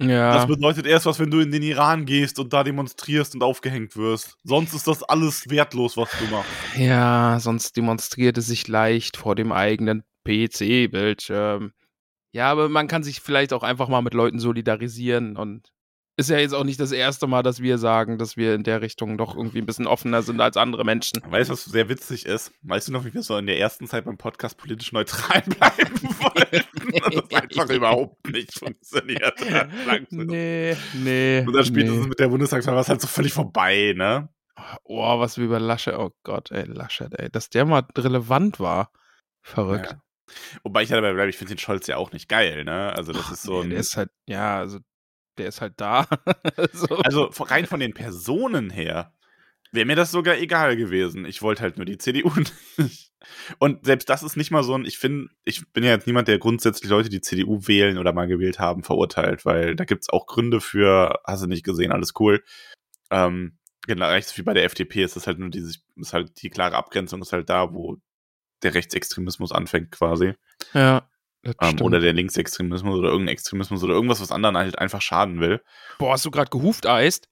Ja. 0.00 0.34
Das 0.34 0.46
bedeutet 0.46 0.86
erst 0.86 1.06
was, 1.06 1.20
wenn 1.20 1.30
du 1.30 1.40
in 1.40 1.52
den 1.52 1.62
Iran 1.62 2.04
gehst 2.04 2.38
und 2.38 2.52
da 2.52 2.64
demonstrierst 2.64 3.34
und 3.34 3.42
aufgehängt 3.42 3.96
wirst. 3.96 4.36
Sonst 4.42 4.74
ist 4.74 4.88
das 4.88 5.02
alles 5.02 5.48
wertlos, 5.50 5.96
was 5.96 6.10
du 6.18 6.24
machst. 6.34 6.50
Ja, 6.76 7.38
sonst 7.40 7.76
demonstriert 7.76 8.36
es 8.38 8.46
sich 8.46 8.66
leicht 8.66 9.16
vor 9.16 9.34
dem 9.34 9.52
eigenen 9.52 10.02
PC-Bildschirm. 10.24 11.72
Ja, 12.32 12.50
aber 12.50 12.68
man 12.68 12.88
kann 12.88 13.04
sich 13.04 13.20
vielleicht 13.20 13.52
auch 13.52 13.62
einfach 13.62 13.88
mal 13.88 14.02
mit 14.02 14.14
Leuten 14.14 14.40
solidarisieren 14.40 15.36
und 15.36 15.70
ist 16.16 16.30
ja 16.30 16.38
jetzt 16.38 16.54
auch 16.54 16.64
nicht 16.64 16.78
das 16.78 16.92
erste 16.92 17.26
Mal, 17.26 17.42
dass 17.42 17.60
wir 17.60 17.78
sagen, 17.78 18.18
dass 18.18 18.36
wir 18.36 18.54
in 18.54 18.62
der 18.62 18.80
Richtung 18.80 19.18
doch 19.18 19.36
irgendwie 19.36 19.58
ein 19.58 19.66
bisschen 19.66 19.86
offener 19.86 20.22
sind 20.22 20.40
als 20.40 20.56
andere 20.56 20.84
Menschen. 20.84 21.20
Weißt 21.26 21.50
du, 21.50 21.54
was 21.54 21.64
sehr 21.64 21.88
witzig 21.88 22.26
ist? 22.26 22.52
Weißt 22.62 22.88
du 22.88 22.92
noch, 22.92 23.04
wie 23.04 23.12
wir 23.12 23.22
so 23.22 23.36
in 23.36 23.46
der 23.46 23.58
ersten 23.58 23.86
Zeit 23.86 24.04
beim 24.04 24.16
Podcast 24.16 24.56
politisch 24.56 24.92
neutral 24.92 25.42
bleiben 25.46 26.02
wollten? 26.02 26.64
Das 26.94 27.42
einfach 27.42 27.70
überhaupt 27.70 28.28
nicht 28.30 28.56
funktioniert. 28.58 29.34
Nee, 30.10 30.76
nee. 30.94 31.44
Und 31.46 31.52
dann 31.52 31.64
spätestens 31.64 32.02
nee. 32.02 32.08
mit 32.08 32.20
der 32.20 32.28
Bundestagswahl 32.28 32.74
war 32.74 32.82
es 32.82 32.88
halt 32.88 33.00
so 33.00 33.06
völlig 33.06 33.32
vorbei, 33.32 33.94
ne? 33.96 34.28
Oh, 34.84 35.18
was 35.18 35.36
wir 35.36 35.44
über 35.44 35.58
Laschet, 35.58 35.94
oh 35.94 36.12
Gott, 36.22 36.50
ey, 36.50 36.64
Laschet, 36.66 37.12
ey, 37.18 37.30
dass 37.30 37.50
der 37.50 37.64
mal 37.64 37.86
relevant 37.96 38.60
war. 38.60 38.90
Verrückt. 39.42 39.92
Ja. 39.92 40.02
Wobei 40.62 40.82
ich 40.82 40.90
ja 40.90 40.96
dabei 40.96 41.12
bleibe, 41.14 41.30
ich 41.30 41.36
finde 41.36 41.54
den 41.54 41.58
Scholz 41.58 41.86
ja 41.86 41.96
auch 41.96 42.12
nicht 42.12 42.28
geil, 42.28 42.64
ne? 42.64 42.92
Also 42.94 43.12
das 43.12 43.30
ist 43.30 43.42
so 43.42 43.58
Nee, 43.58 43.64
ein... 43.64 43.70
der 43.70 43.80
ist 43.80 43.96
halt, 43.96 44.10
ja, 44.26 44.58
also, 44.58 44.78
der 45.38 45.48
ist 45.48 45.60
halt 45.60 45.74
da. 45.76 46.06
so. 46.72 46.96
Also 46.98 47.30
rein 47.44 47.66
von 47.66 47.80
den 47.80 47.94
Personen 47.94 48.70
her 48.70 49.12
wäre 49.74 49.86
mir 49.86 49.96
das 49.96 50.10
sogar 50.10 50.38
egal 50.38 50.76
gewesen. 50.76 51.24
Ich 51.24 51.42
wollte 51.42 51.62
halt 51.62 51.76
nur 51.76 51.86
die 51.86 51.98
CDU 51.98 52.30
nicht. 52.76 53.12
Und 53.58 53.84
selbst 53.84 54.08
das 54.08 54.22
ist 54.22 54.36
nicht 54.36 54.50
mal 54.50 54.62
so 54.62 54.74
ein, 54.74 54.84
ich 54.84 54.98
finde, 54.98 55.30
ich 55.44 55.66
bin 55.72 55.82
ja 55.82 55.90
jetzt 55.90 56.06
niemand, 56.06 56.28
der 56.28 56.38
grundsätzlich 56.38 56.90
Leute, 56.90 57.08
die 57.08 57.20
CDU 57.20 57.66
wählen 57.66 57.98
oder 57.98 58.12
mal 58.12 58.26
gewählt 58.26 58.58
haben, 58.58 58.84
verurteilt, 58.84 59.44
weil 59.44 59.74
da 59.74 59.84
gibt's 59.84 60.10
auch 60.10 60.26
Gründe 60.26 60.60
für, 60.60 61.20
hast 61.24 61.42
du 61.42 61.46
nicht 61.46 61.64
gesehen, 61.64 61.90
alles 61.90 62.12
cool. 62.20 62.44
Ähm, 63.10 63.58
genau, 63.86 64.08
rechts 64.08 64.36
wie 64.36 64.42
bei 64.42 64.54
der 64.54 64.64
FDP 64.64 65.02
ist 65.02 65.16
das 65.16 65.26
halt 65.26 65.38
nur 65.38 65.50
diese, 65.50 65.78
ist 65.96 66.12
halt 66.12 66.42
die 66.42 66.50
klare 66.50 66.76
Abgrenzung 66.76 67.22
ist 67.22 67.32
halt 67.32 67.48
da, 67.48 67.72
wo 67.72 67.96
der 68.62 68.74
Rechtsextremismus 68.74 69.52
anfängt 69.52 69.90
quasi. 69.90 70.34
ja, 70.74 71.08
Ähm, 71.60 71.80
oder 71.80 72.00
der 72.00 72.12
Linksextremismus 72.12 72.98
oder 72.98 73.08
irgendein 73.10 73.32
Extremismus 73.34 73.82
oder 73.82 73.94
irgendwas, 73.94 74.20
was 74.20 74.32
anderen 74.32 74.56
halt 74.56 74.78
einfach 74.78 75.02
schaden 75.02 75.40
will. 75.40 75.62
Boah, 75.98 76.12
hast 76.12 76.24
du 76.24 76.30
gerade 76.30 76.50
gehuft, 76.50 76.86
Eist? 76.86 77.28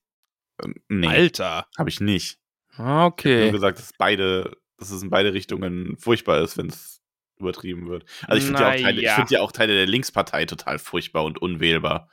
Ähm, 0.63 0.75
nee, 0.89 1.07
Alter. 1.07 1.67
habe 1.77 1.89
ich 1.89 1.99
nicht. 1.99 2.37
Ah, 2.71 2.75
Ich 2.75 2.79
habe 2.79 2.93
nur 2.93 3.07
Okay. 3.07 3.51
gesagt, 3.51 3.79
dass 3.79 3.91
beide, 3.97 4.57
dass 4.77 4.91
es 4.91 5.01
in 5.03 5.09
beide 5.09 5.33
Richtungen 5.33 5.97
furchtbar 5.97 6.41
ist, 6.41 6.57
wenn 6.57 6.67
es 6.67 7.01
übertrieben 7.37 7.87
wird. 7.89 8.05
Also 8.27 8.37
ich 8.37 8.45
finde 8.45 8.61
ja, 8.61 8.67
auch 8.69 8.71
Teile- 8.75 8.99
ich 8.99 9.05
Naja. 9.05 9.15
find 9.15 9.31
ja 9.31 9.41
auch 9.41 9.51
Teile 9.51 9.73
der 9.75 9.87
Linkspartei 9.87 10.45
total 10.45 10.79
furchtbar 10.79 11.23
und 11.23 11.41
unwählbar. 11.41 12.09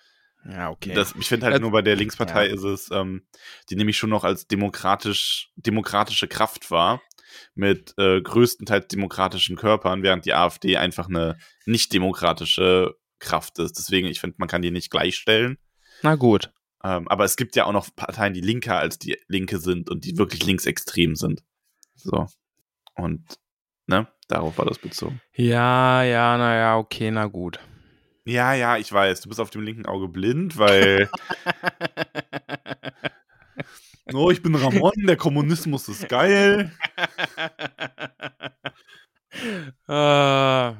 Ja, 0.48 0.70
okay. 0.70 0.94
Das, 0.94 1.14
ich 1.20 1.28
finde 1.28 1.44
halt 1.46 1.54
Das- 1.56 1.60
nur 1.60 1.70
bei 1.70 1.82
der 1.82 1.96
Linkspartei 1.96 2.46
ja. 2.48 2.54
ist 2.54 2.62
es, 2.62 2.90
ähm, 2.90 3.26
die 3.68 3.76
nämlich 3.76 3.98
schon 3.98 4.08
noch 4.10 4.24
als 4.24 4.46
demokratisch, 4.46 5.50
demokratische 5.56 6.28
Kraft 6.28 6.70
war, 6.70 7.02
mit 7.54 7.94
äh, 7.98 8.20
größtenteils 8.20 8.88
demokratischen 8.88 9.56
Körpern, 9.56 10.02
während 10.02 10.24
die 10.24 10.34
AfD 10.34 10.76
einfach 10.76 11.08
eine 11.08 11.38
nicht 11.66 11.92
demokratische 11.92 12.94
Kraft 13.18 13.58
ist. 13.58 13.78
Deswegen, 13.78 14.08
ich 14.08 14.20
finde, 14.20 14.36
man 14.38 14.48
kann 14.48 14.62
die 14.62 14.70
nicht 14.70 14.90
gleichstellen. 14.90 15.58
Na 16.02 16.16
gut. 16.16 16.50
Ähm, 16.82 17.08
aber 17.08 17.24
es 17.24 17.36
gibt 17.36 17.56
ja 17.56 17.66
auch 17.66 17.72
noch 17.72 17.94
Parteien, 17.94 18.32
die 18.32 18.40
linker 18.40 18.78
als 18.78 18.98
die 18.98 19.18
Linke 19.28 19.58
sind 19.58 19.90
und 19.90 20.04
die 20.04 20.16
wirklich 20.16 20.44
linksextrem 20.44 21.14
sind. 21.14 21.42
So. 21.94 22.26
Und, 22.94 23.38
ne, 23.86 24.08
darauf 24.28 24.56
war 24.58 24.64
das 24.64 24.78
bezogen. 24.78 25.20
Ja, 25.34 26.02
ja, 26.02 26.38
naja, 26.38 26.78
okay, 26.78 27.10
na 27.10 27.26
gut. 27.26 27.60
Ja, 28.24 28.54
ja, 28.54 28.76
ich 28.76 28.92
weiß, 28.92 29.22
du 29.22 29.28
bist 29.28 29.40
auf 29.40 29.50
dem 29.50 29.62
linken 29.62 29.86
Auge 29.86 30.08
blind, 30.08 30.56
weil, 30.56 31.10
oh, 34.14 34.30
ich 34.30 34.42
bin 34.42 34.54
Ramon, 34.54 34.92
der 35.06 35.16
Kommunismus 35.16 35.88
ist 35.88 36.08
geil. 36.08 36.72
äh, 39.88 40.72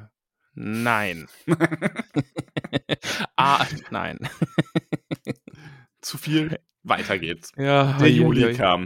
nein. 0.55 1.27
ah, 3.35 3.65
nein. 3.89 4.19
Zu 6.01 6.17
viel. 6.17 6.59
Weiter 6.83 7.19
geht's. 7.19 7.51
Ja, 7.57 7.93
Der 7.99 8.09
Juli 8.09 8.45
oi. 8.45 8.53
kam. 8.53 8.85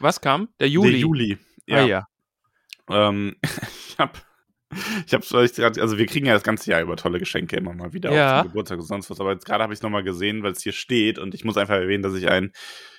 Was 0.00 0.20
kam? 0.20 0.48
Der 0.58 0.68
Juli. 0.68 0.90
Der 0.90 1.00
Juli. 1.00 1.38
Ja. 1.66 1.84
Ja. 1.84 2.06
Ah, 2.86 2.94
ja. 2.94 3.08
Ähm, 3.08 3.36
ich 3.42 3.98
hab, 3.98 4.24
ich 5.06 5.14
hab's 5.14 5.32
euch 5.34 5.52
grad, 5.54 5.78
also 5.78 5.98
wir 5.98 6.06
kriegen 6.06 6.26
ja 6.26 6.34
das 6.34 6.42
ganze 6.42 6.70
Jahr 6.70 6.80
über 6.82 6.96
tolle 6.96 7.18
Geschenke 7.18 7.56
immer 7.56 7.74
mal 7.74 7.92
wieder 7.92 8.12
Ja. 8.12 8.36
auf 8.38 8.42
zum 8.42 8.48
Geburtstag 8.52 8.78
und 8.80 8.86
sonst 8.86 9.10
was, 9.10 9.20
aber 9.20 9.32
jetzt 9.32 9.44
gerade 9.46 9.62
habe 9.62 9.72
ich 9.72 9.78
es 9.78 9.82
nochmal 9.82 10.02
gesehen, 10.02 10.42
weil 10.42 10.52
es 10.52 10.62
hier 10.62 10.72
steht 10.72 11.18
und 11.18 11.34
ich 11.34 11.44
muss 11.44 11.56
einfach 11.56 11.74
erwähnen, 11.74 12.02
dass 12.02 12.14
ich 12.14 12.28
ein, 12.28 12.52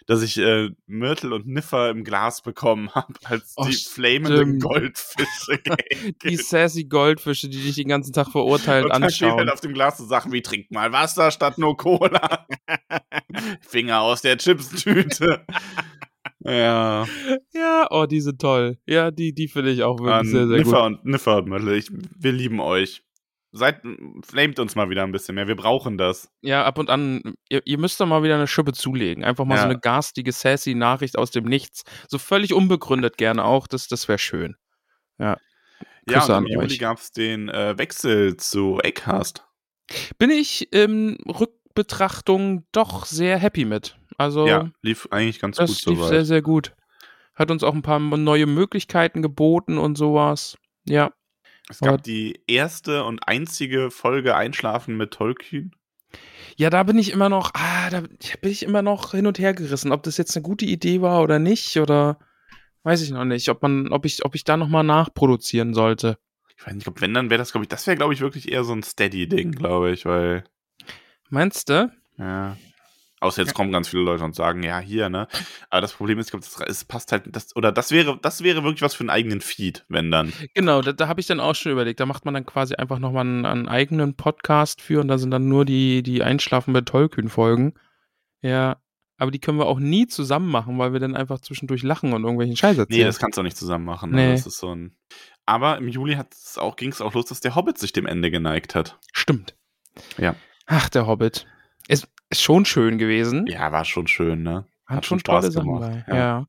dass 0.05 0.21
ich 0.21 0.38
äh, 0.38 0.69
Myrtle 0.86 1.33
und 1.33 1.47
Niffer 1.47 1.89
im 1.89 2.03
Glas 2.03 2.41
bekommen 2.41 2.91
habe, 2.93 3.13
als 3.23 3.53
Oh, 3.57 3.65
die 3.65 3.73
flamenden. 3.73 4.59
Goldfische. 4.59 5.59
Die 6.23 6.36
sassy 6.36 6.83
Goldfische, 6.86 7.47
die 7.49 7.62
dich 7.62 7.75
den 7.75 7.88
ganzen 7.88 8.13
Tag 8.13 8.29
verurteilt 8.29 8.86
und 8.86 8.89
dann 8.91 9.09
stehen 9.09 9.27
anschauen. 9.29 9.39
halt 9.39 9.51
auf 9.51 9.62
dem 9.62 9.73
Glas 9.73 9.97
so 9.97 10.05
Sachen 10.05 10.31
wie 10.31 10.41
trink 10.41 10.71
mal 10.71 10.91
Wasser 10.91 11.31
statt 11.31 11.57
nur 11.57 11.77
Cola. 11.77 12.45
Finger 13.62 14.01
aus 14.01 14.21
der 14.21 14.38
Chipstüte. 14.38 15.45
Ja. 16.45 17.06
Ja, 17.53 17.88
oh, 17.91 18.06
die 18.06 18.21
sind 18.21 18.39
toll. 18.41 18.77
Ja, 18.86 19.12
die, 19.12 19.34
die 19.34 19.47
finde 19.47 19.71
ich 19.71 19.84
auch 19.84 19.97
wirklich 19.99 20.13
An 20.15 20.25
sehr, 20.27 20.47
sehr 20.47 20.58
Niffer 20.58 20.89
gut. 20.89 20.99
und 20.99 21.06
Niffer 21.06 21.38
und 21.38 21.47
Myrtle, 21.47 21.75
ich, 21.75 21.89
wir 21.91 22.32
lieben 22.32 22.60
euch. 22.60 23.03
Seid, 23.56 23.82
flamet 24.25 24.58
uns 24.60 24.75
mal 24.75 24.89
wieder 24.89 25.03
ein 25.03 25.12
bisschen 25.12 25.36
mehr. 25.36 25.47
Wir 25.47 25.56
brauchen 25.56 25.97
das. 25.99 26.27
Ja, 26.41 26.65
ab 26.65 26.79
und 26.79 26.89
an, 26.89 27.36
ihr, 27.49 27.62
ihr 27.65 27.77
müsst 27.77 27.99
doch 28.01 28.08
mal 28.08 28.23
wieder 28.23 28.34
eine 28.34 28.47
Schippe 28.47 28.73
zulegen. 28.73 29.23
Einfach 29.23 29.45
mal 29.45 29.58
so 29.58 29.63
Ja. 29.65 29.69
eine 29.69 29.79
garstige, 29.79 30.32
sassy 30.32 30.73
Nachricht 30.73 31.17
aus 31.19 31.29
dem 31.29 31.45
Nichts. 31.45 31.84
So 32.08 32.17
völlig 32.17 32.53
unbegründet 32.53 33.17
gerne 33.17 33.45
auch. 33.45 33.67
Das, 33.67 33.88
das 33.88 34.08
wäre 34.08 34.17
schön. 34.17 34.56
Ja, 35.19 35.38
Grüße 36.08 36.32
und 36.32 36.32
an 36.32 36.45
im 36.47 36.62
Juli 36.62 36.77
gab 36.77 36.97
es 36.97 37.12
den 37.12 37.47
äh, 37.49 37.77
Wechsel 37.77 38.38
zu 38.38 38.79
Acast. 38.84 39.45
Bin 40.17 40.32
ich 40.32 40.73
in 40.73 41.17
Rückbetrachtung 41.27 42.65
doch 42.71 43.06
sehr 43.06 43.38
happy 43.38 43.65
mit. 43.65 43.97
Also, 44.17 44.47
Ja, 44.47 44.69
lief 44.82 45.08
eigentlich 45.12 45.39
ganz 45.39 45.58
das 45.58 45.69
gut 45.69 45.86
lief 45.88 45.97
soweit. 45.99 46.10
sehr, 46.10 46.26
sehr 46.26 46.41
gut. 46.41 46.73
Hat 47.36 47.49
uns 47.52 47.63
auch 47.63 47.73
ein 47.73 47.82
paar 47.82 47.99
neue 47.99 48.45
Möglichkeiten 48.45 49.21
geboten 49.21 49.78
und 49.78 49.97
sowas. 49.97 50.58
Ja. 50.86 51.12
es 51.69 51.80
gab 51.80 51.89
aber- 51.93 51.97
die 52.02 52.41
erste 52.47 53.06
und 53.06 53.28
einzige 53.28 53.89
Folge 53.89 54.36
Einschlafen 54.36 54.97
mit 54.97 55.12
Tolkien. 55.12 55.73
Ja, 56.58 56.69
da 56.69 56.84
bin 56.84 56.99
ich 56.99 57.12
immer 57.12 57.30
noch, 57.30 57.52
ah, 57.56 57.89
da 57.89 58.02
bin 58.02 58.52
ich 58.52 58.62
immer 58.63 58.82
noch 58.84 59.12
hin 59.12 59.26
und 59.26 59.39
her 59.39 59.54
gerissen, 59.54 59.91
ob 59.91 60.04
das 60.04 60.17
jetzt 60.17 60.36
eine 60.36 60.43
gute 60.43 60.65
Idee 60.65 61.02
war 61.02 61.23
oder 61.23 61.39
nicht, 61.39 61.78
oder 61.78 62.19
weiß 62.84 63.02
ich 63.02 63.10
noch 63.12 63.26
nicht, 63.26 63.49
ob 63.49 63.62
man, 63.63 63.91
ob 63.91 64.06
ich, 64.06 64.23
ob 64.26 64.36
ich 64.36 64.43
da 64.43 64.58
nochmal 64.58 64.84
nachproduzieren 64.84 65.73
sollte. 65.73 66.19
Ich 66.56 66.67
weiß 66.67 66.76
nicht, 66.76 66.88
ob 66.88 67.02
wenn, 67.02 67.13
dann 67.15 67.30
wäre 67.32 67.39
das, 67.39 67.52
glaube 67.54 67.63
ich, 67.63 67.69
das 67.69 67.88
wäre, 67.88 67.97
glaube 67.97 68.13
ich, 68.13 68.19
wirklich 68.21 68.52
eher 68.52 68.63
so 68.63 68.73
ein 68.73 68.84
Steady-Ding, 68.84 69.54
glaube 69.54 69.89
ich, 69.91 70.06
weil, 70.06 70.43
Meinst 71.30 71.69
du? 71.69 71.91
ja. 72.19 72.58
Außer 73.23 73.41
jetzt 73.41 73.53
kommen 73.53 73.71
ganz 73.71 73.88
viele 73.88 74.03
Leute 74.03 74.23
und 74.23 74.36
sagen, 74.36 74.63
ja, 74.63 74.79
hier, 74.79 75.09
ne? 75.09 75.27
Aber 75.69 75.81
das 75.81 75.93
Problem 75.93 76.19
ist, 76.19 76.27
ich 76.27 76.31
glaube, 76.31 76.45
das, 76.45 76.67
es 76.67 76.86
passt 76.86 77.12
halt, 77.12 77.23
das, 77.27 77.55
oder 77.55 77.71
das 77.71 77.91
wäre, 77.91 78.19
das 78.21 78.43
wäre 78.43 78.63
wirklich 78.63 78.81
was 78.81 78.93
für 78.93 79.01
einen 79.01 79.09
eigenen 79.09 79.41
Feed, 79.41 79.86
wenn 79.88 80.12
dann. 80.12 80.33
Genau, 80.53 80.81
da, 80.81 80.91
da 80.91 81.07
habe 81.07 81.21
ich 81.21 81.27
dann 81.27 81.39
auch 81.39 81.55
schon 81.55 81.71
überlegt. 81.71 81.99
Da 81.99 82.05
macht 82.05 82.25
man 82.25 82.33
dann 82.33 82.45
quasi 82.45 82.75
einfach 82.75 82.99
nochmal 82.99 83.25
einen, 83.25 83.45
einen 83.45 83.67
eigenen 83.67 84.15
Podcast 84.15 84.81
für 84.81 84.99
und 84.99 85.07
da 85.07 85.17
sind 85.17 85.31
dann 85.31 85.47
nur 85.47 85.65
die, 85.65 86.03
die 86.03 86.21
Einschlafen 86.21 86.73
mit 86.73 86.86
Tollkühn-Folgen. 86.86 87.73
Ja, 88.41 88.77
aber 89.17 89.31
die 89.31 89.39
können 89.39 89.57
wir 89.57 89.67
auch 89.67 89.79
nie 89.79 90.07
zusammen 90.07 90.49
machen, 90.49 90.77
weil 90.77 90.91
wir 90.91 90.99
dann 90.99 91.15
einfach 91.15 91.39
zwischendurch 91.39 91.83
lachen 91.83 92.12
und 92.12 92.23
irgendwelchen 92.23 92.57
Scheiß 92.57 92.77
erzählen. 92.77 92.99
Nee, 92.99 93.05
das 93.05 93.19
kannst 93.19 93.38
du 93.38 93.41
auch 93.41 93.45
nicht 93.45 93.57
zusammen 93.57 93.86
machen. 93.86 94.12
Ne? 94.12 94.27
Nee. 94.27 94.31
Das 94.33 94.45
ist 94.45 94.57
so 94.57 94.75
ein. 94.75 94.97
Aber 95.45 95.77
im 95.77 95.88
Juli 95.88 96.17
ging 96.75 96.91
es 96.91 97.01
auch 97.01 97.13
los, 97.13 97.25
dass 97.25 97.39
der 97.39 97.55
Hobbit 97.55 97.77
sich 97.77 97.93
dem 97.93 98.05
Ende 98.05 98.31
geneigt 98.31 98.75
hat. 98.75 98.99
Stimmt. 99.13 99.55
Ja. 100.17 100.36
Ach, 100.65 100.89
der 100.89 101.07
Hobbit. 101.07 101.45
Ist, 101.88 102.07
ist 102.29 102.41
schon 102.41 102.65
schön 102.65 102.97
gewesen. 102.97 103.45
Ja, 103.47 103.71
war 103.71 103.86
schon 103.86 104.07
schön, 104.07 104.43
ne? 104.43 104.65
Hat, 104.86 104.97
hat 104.97 105.05
schon 105.05 105.19
schon 105.19 105.19
Spaß 105.19 105.41
tolle 105.41 105.51
Sachen 105.51 105.73
gemacht, 105.73 106.05
bei. 106.07 106.13
ja. 106.13 106.17
Ja. 106.17 106.47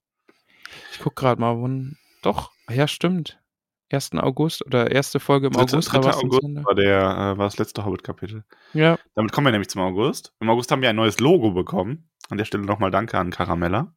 Ich 0.92 0.98
guck 1.00 1.14
gerade 1.16 1.40
mal, 1.40 1.60
wann. 1.60 1.96
Doch, 2.22 2.50
ja, 2.70 2.88
stimmt. 2.88 3.40
1. 3.90 4.12
August 4.14 4.64
oder 4.66 4.90
erste 4.90 5.20
Folge 5.20 5.48
im 5.48 5.52
Dritte, 5.52 5.74
August. 5.74 5.88
da 5.88 5.92
dritte 5.92 6.06
war's 6.06 6.20
dann 6.20 6.30
zu 6.30 6.36
August 6.36 6.44
Ende. 6.44 6.64
war, 6.64 6.74
der, 6.74 7.00
äh, 7.00 7.38
war 7.38 7.46
das 7.46 7.58
letzte 7.58 7.84
Hobbit-Kapitel. 7.84 8.44
Ja. 8.72 8.98
Damit 9.14 9.30
kommen 9.32 9.46
wir 9.46 9.52
nämlich 9.52 9.68
zum 9.68 9.82
August. 9.82 10.32
Im 10.40 10.50
August 10.50 10.72
haben 10.72 10.82
wir 10.82 10.88
ein 10.88 10.96
neues 10.96 11.20
Logo 11.20 11.52
bekommen. 11.52 12.08
An 12.30 12.38
der 12.38 12.44
Stelle 12.44 12.64
nochmal 12.64 12.90
Danke 12.90 13.18
an 13.18 13.30
Caramella. 13.30 13.94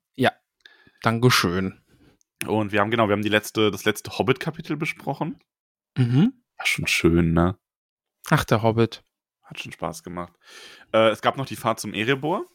Dankeschön. 1.01 1.81
Und 2.45 2.71
wir 2.71 2.81
haben, 2.81 2.91
genau, 2.91 3.07
wir 3.07 3.13
haben 3.13 3.23
die 3.23 3.29
letzte, 3.29 3.71
das 3.71 3.85
letzte 3.85 4.17
Hobbit-Kapitel 4.17 4.77
besprochen. 4.77 5.39
Mhm. 5.97 6.33
War 6.57 6.65
schon 6.65 6.87
schön, 6.87 7.33
ne? 7.33 7.57
Ach, 8.29 8.43
der 8.43 8.61
Hobbit. 8.61 9.03
Hat 9.47 9.59
schon 9.59 9.71
Spaß 9.71 10.03
gemacht. 10.03 10.33
Äh, 10.93 11.09
es 11.09 11.21
gab 11.21 11.37
noch 11.37 11.45
die 11.45 11.55
Fahrt 11.55 11.79
zum 11.79 11.93
Erebor. 11.93 12.45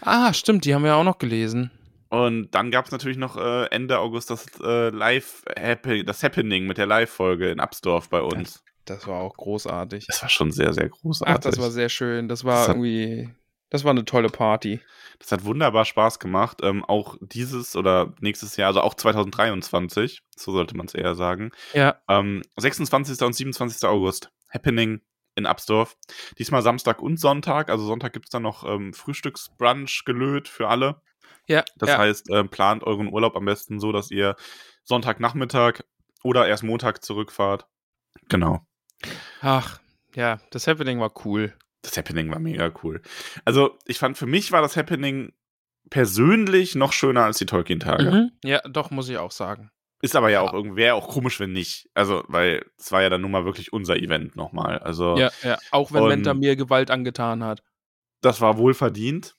Ah, 0.00 0.32
stimmt, 0.32 0.64
die 0.64 0.74
haben 0.74 0.84
wir 0.84 0.96
auch 0.96 1.04
noch 1.04 1.18
gelesen. 1.18 1.70
Und 2.08 2.50
dann 2.54 2.70
gab 2.70 2.86
es 2.86 2.92
natürlich 2.92 3.16
noch 3.16 3.36
äh, 3.36 3.66
Ende 3.66 3.98
August 3.98 4.30
das 4.30 4.46
äh, 4.62 4.90
Live 4.90 5.42
-Happen 5.56 6.04
das 6.04 6.22
Happening 6.22 6.66
mit 6.66 6.78
der 6.78 6.86
Live-Folge 6.86 7.50
in 7.50 7.60
Absdorf 7.60 8.08
bei 8.08 8.20
uns. 8.20 8.62
Das 8.84 9.06
war 9.06 9.20
auch 9.20 9.34
großartig. 9.36 10.06
Das 10.06 10.22
war 10.22 10.28
schon 10.28 10.52
sehr, 10.52 10.72
sehr 10.74 10.88
großartig. 10.90 11.34
Ach, 11.34 11.40
das 11.40 11.58
war 11.58 11.70
sehr 11.70 11.88
schön. 11.88 12.28
Das 12.28 12.44
war 12.44 12.54
Das 12.60 12.68
hat- 12.68 12.76
irgendwie. 12.76 13.30
Das 13.70 13.82
war 13.82 13.90
eine 13.90 14.04
tolle 14.04 14.28
Party. 14.28 14.80
Das 15.18 15.32
hat 15.32 15.44
wunderbar 15.44 15.84
Spaß 15.84 16.20
gemacht. 16.20 16.58
Ähm, 16.62 16.84
auch 16.84 17.16
dieses 17.20 17.74
oder 17.74 18.14
nächstes 18.20 18.56
Jahr, 18.56 18.68
also 18.68 18.82
auch 18.82 18.94
2023, 18.94 20.20
so 20.36 20.52
sollte 20.52 20.76
man 20.76 20.86
es 20.86 20.94
eher 20.94 21.14
sagen. 21.16 21.50
Ja. 21.72 21.96
Ähm, 22.08 22.42
26. 22.56 23.20
und 23.22 23.32
27. 23.34 23.88
August. 23.88 24.30
Happening 24.52 25.00
in 25.34 25.46
Absdorf. 25.46 25.96
Diesmal 26.38 26.62
Samstag 26.62 27.00
und 27.00 27.18
Sonntag. 27.18 27.70
Also 27.70 27.84
Sonntag 27.84 28.12
gibt 28.12 28.26
es 28.26 28.30
dann 28.30 28.42
noch 28.42 28.64
ähm, 28.64 28.92
Frühstücksbrunch 28.92 30.04
gelöt 30.04 30.48
für 30.48 30.68
alle. 30.68 31.00
Ja. 31.46 31.64
Das 31.76 31.90
ja. 31.90 31.98
heißt, 31.98 32.30
ähm, 32.30 32.48
plant 32.48 32.84
euren 32.84 33.12
Urlaub 33.12 33.36
am 33.36 33.44
besten 33.44 33.80
so, 33.80 33.92
dass 33.92 34.10
ihr 34.10 34.36
Sonntagnachmittag 34.84 35.80
oder 36.22 36.46
erst 36.46 36.62
Montag 36.62 37.04
zurückfahrt. 37.04 37.66
Genau. 38.28 38.66
Ach, 39.40 39.80
ja, 40.14 40.40
das 40.50 40.66
Happening 40.66 41.00
war 41.00 41.12
cool. 41.24 41.54
Das 41.82 41.96
Happening 41.96 42.30
war 42.30 42.38
mega 42.38 42.72
cool. 42.82 43.02
Also, 43.44 43.78
ich 43.84 43.98
fand, 43.98 44.16
für 44.16 44.26
mich 44.26 44.52
war 44.52 44.62
das 44.62 44.76
Happening 44.76 45.32
persönlich 45.90 46.74
noch 46.74 46.92
schöner 46.92 47.24
als 47.24 47.38
die 47.38 47.46
Tolkien-Tage. 47.46 48.10
Mhm. 48.10 48.30
Ja, 48.42 48.60
doch, 48.60 48.90
muss 48.90 49.08
ich 49.08 49.18
auch 49.18 49.32
sagen. 49.32 49.70
Ist 50.04 50.16
aber 50.16 50.28
ja 50.28 50.42
auch 50.42 50.52
irgendwie, 50.52 50.76
wäre 50.76 50.96
auch 50.96 51.08
komisch, 51.08 51.40
wenn 51.40 51.54
nicht. 51.54 51.88
Also, 51.94 52.24
weil 52.28 52.62
es 52.76 52.92
war 52.92 53.00
ja 53.00 53.08
dann 53.08 53.22
nun 53.22 53.30
mal 53.30 53.46
wirklich 53.46 53.72
unser 53.72 53.96
Event 53.96 54.36
nochmal. 54.36 54.78
Also, 54.80 55.16
Ja, 55.16 55.30
ja. 55.42 55.58
Auch 55.70 55.92
wenn 55.92 56.04
Menta 56.04 56.34
mir 56.34 56.56
Gewalt 56.56 56.90
angetan 56.90 57.42
hat. 57.42 57.62
das 58.20 58.42
war 58.42 58.58
wohl 58.58 58.74
verdient. 58.74 59.34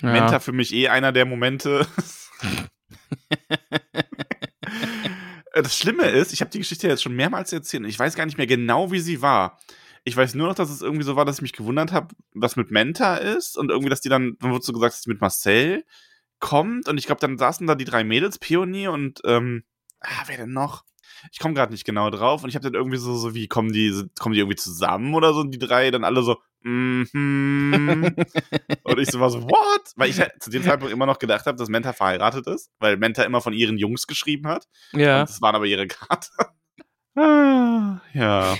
Ja. 0.00 0.10
Menta 0.10 0.40
für 0.40 0.50
mich 0.50 0.74
eh 0.74 0.88
einer 0.88 1.12
der 1.12 1.24
Momente. 1.24 1.86
das 5.54 5.78
Schlimme 5.78 6.08
ist, 6.08 6.32
ich 6.32 6.40
habe 6.40 6.50
die 6.50 6.58
Geschichte 6.58 6.88
jetzt 6.88 7.04
schon 7.04 7.14
mehrmals 7.14 7.52
erzählt 7.52 7.84
und 7.84 7.88
ich 7.88 7.98
weiß 8.00 8.16
gar 8.16 8.26
nicht 8.26 8.38
mehr 8.38 8.48
genau, 8.48 8.90
wie 8.90 8.98
sie 8.98 9.22
war. 9.22 9.60
Ich 10.02 10.16
weiß 10.16 10.34
nur 10.34 10.48
noch, 10.48 10.56
dass 10.56 10.68
es 10.68 10.82
irgendwie 10.82 11.04
so 11.04 11.14
war, 11.14 11.26
dass 11.26 11.36
ich 11.36 11.42
mich 11.42 11.52
gewundert 11.52 11.92
habe, 11.92 12.12
was 12.34 12.56
mit 12.56 12.72
Menta 12.72 13.18
ist 13.18 13.56
und 13.56 13.70
irgendwie, 13.70 13.90
dass 13.90 14.00
die 14.00 14.08
dann, 14.08 14.36
dann 14.40 14.50
wurde 14.50 14.64
so 14.64 14.72
gesagt, 14.72 14.94
dass 14.94 15.02
die 15.02 15.10
mit 15.10 15.20
Marcel 15.20 15.84
kommt 16.40 16.88
und 16.88 16.98
ich 16.98 17.06
glaube, 17.06 17.20
dann 17.20 17.38
saßen 17.38 17.68
da 17.68 17.76
die 17.76 17.84
drei 17.84 18.02
Mädels, 18.02 18.40
Pionier 18.40 18.90
und, 18.90 19.20
ähm, 19.24 19.62
ah, 20.00 20.22
wer 20.26 20.36
denn 20.38 20.52
noch? 20.52 20.84
Ich 21.32 21.38
komme 21.38 21.54
gerade 21.54 21.72
nicht 21.72 21.84
genau 21.84 22.10
drauf 22.10 22.42
und 22.44 22.48
ich 22.48 22.54
habe 22.54 22.64
dann 22.64 22.74
irgendwie 22.74 22.98
so, 22.98 23.16
so 23.16 23.34
wie, 23.34 23.48
kommen 23.48 23.72
die, 23.72 24.04
kommen 24.20 24.34
die 24.34 24.40
irgendwie 24.40 24.56
zusammen 24.56 25.14
oder 25.14 25.32
so, 25.34 25.42
die 25.42 25.58
drei, 25.58 25.90
dann 25.90 26.04
alle 26.04 26.22
so, 26.22 26.36
mhm. 26.62 27.08
Und 28.84 28.98
ich 28.98 29.10
so 29.10 29.18
war 29.18 29.30
so, 29.30 29.42
what? 29.42 29.92
Weil 29.96 30.10
ich 30.10 30.20
halt 30.20 30.32
zu 30.40 30.50
dem 30.50 30.62
Zeitpunkt 30.62 30.92
immer 30.92 31.06
noch 31.06 31.18
gedacht 31.18 31.46
habe, 31.46 31.56
dass 31.58 31.68
Menta 31.68 31.92
verheiratet 31.92 32.46
ist, 32.46 32.70
weil 32.78 32.96
Menta 32.98 33.22
immer 33.24 33.40
von 33.40 33.52
ihren 33.52 33.78
Jungs 33.78 34.06
geschrieben 34.06 34.46
hat. 34.46 34.66
ja. 34.92 35.20
Das 35.20 35.40
waren 35.42 35.56
aber 35.56 35.66
ihre 35.66 35.86
Karte. 35.88 36.28
ah, 37.16 38.00
ja. 38.12 38.56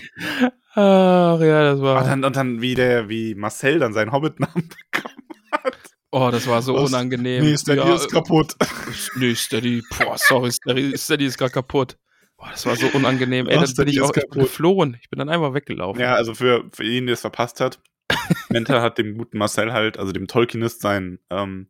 Ach, 0.75 1.41
ja, 1.41 1.63
das 1.63 1.79
Und 1.79 1.85
war. 1.85 2.05
dann, 2.05 2.25
und 2.25 2.37
dann 2.37 2.61
wie 2.61 2.75
der, 2.75 3.09
wie 3.09 3.35
Marcel 3.35 3.79
dann 3.79 3.93
seinen 3.93 4.13
Hobbit-Namen 4.13 4.69
bekommen 4.93 5.29
hat. 5.53 5.88
Oh, 6.11 6.31
das 6.33 6.47
war 6.47 6.63
so 6.63 6.75
Was? 6.75 6.89
unangenehm. 6.89 7.45
Nee, 7.45 7.57
Steady 7.57 7.81
ja, 7.81 7.95
ist 7.95 8.11
kaputt. 8.11 8.55
Nee, 9.17 9.35
Steady. 9.35 9.83
Boah, 9.99 10.17
sorry, 10.17 10.51
Steady, 10.53 10.97
Steady 10.97 11.27
ist 11.27 11.37
gerade 11.37 11.53
kaputt. 11.53 11.99
Boah, 12.39 12.49
das 12.51 12.65
war 12.67 12.77
so 12.77 12.87
unangenehm. 12.95 13.47
Ey, 13.47 13.57
Oh, 13.57 13.61
dann 13.61 13.65
bin 13.65 13.75
Steady 13.75 13.91
ich 13.91 13.97
ist 13.99 14.03
auch 14.05 14.09
ich 14.11 14.15
bin 14.15 14.23
kaputt. 14.31 14.43
geflohen. 14.43 14.97
Ich 15.03 15.11
bin 15.11 15.19
dann 15.19 15.29
einfach 15.29 15.53
weggelaufen. 15.55 16.01
Ja, 16.01 16.15
also 16.15 16.35
für, 16.35 16.65
für 16.73 16.85
ihn, 16.85 17.07
der 17.07 17.15
es 17.15 17.21
verpasst 17.21 17.61
hat. 17.61 17.81
Menta 18.49 18.81
hat 18.81 18.97
dem 18.97 19.19
guten 19.19 19.37
Marcel 19.39 19.73
halt, 19.73 19.99
also 19.99 20.13
dem 20.13 20.29
Tolkienist, 20.29 20.81
seinen, 20.81 21.19
ähm, 21.31 21.69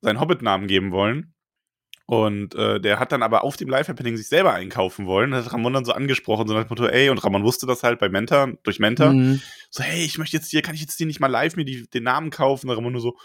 seinen 0.00 0.18
Hobbit-Namen 0.20 0.66
geben 0.66 0.90
wollen. 0.90 1.32
Und 2.06 2.54
äh, 2.54 2.80
der 2.80 2.98
hat 3.00 3.10
dann 3.12 3.22
aber 3.22 3.42
auf 3.44 3.56
dem 3.56 3.68
Live-Happening 3.68 4.16
sich 4.16 4.28
selber 4.28 4.52
einkaufen 4.52 5.06
wollen. 5.06 5.32
Das 5.32 5.44
hat 5.46 5.52
Ramon 5.52 5.72
dann 5.72 5.84
so 5.84 5.92
angesprochen, 5.92 6.46
so 6.48 6.54
nach 6.54 6.62
dem 6.64 6.68
Motto, 6.70 6.86
ey, 6.86 7.10
und 7.10 7.18
Ramon 7.22 7.42
wusste 7.44 7.66
das 7.66 7.82
halt 7.82 7.98
bei 7.98 8.08
Menta, 8.08 8.48
durch 8.62 8.78
Menta. 8.78 9.12
Mhm. 9.12 9.40
So, 9.70 9.82
hey, 9.82 10.04
ich 10.04 10.16
möchte 10.18 10.36
jetzt 10.36 10.50
hier, 10.50 10.62
kann 10.62 10.74
ich 10.76 10.80
jetzt 10.80 10.96
hier 10.96 11.06
nicht 11.06 11.18
mal 11.20 11.26
live 11.26 11.56
mir 11.56 11.64
die, 11.64 11.88
den 11.90 12.04
Namen 12.04 12.30
kaufen? 12.30 12.68
Und 12.70 12.76
Ramon 12.76 12.92
nur 12.92 13.00
so, 13.02 13.16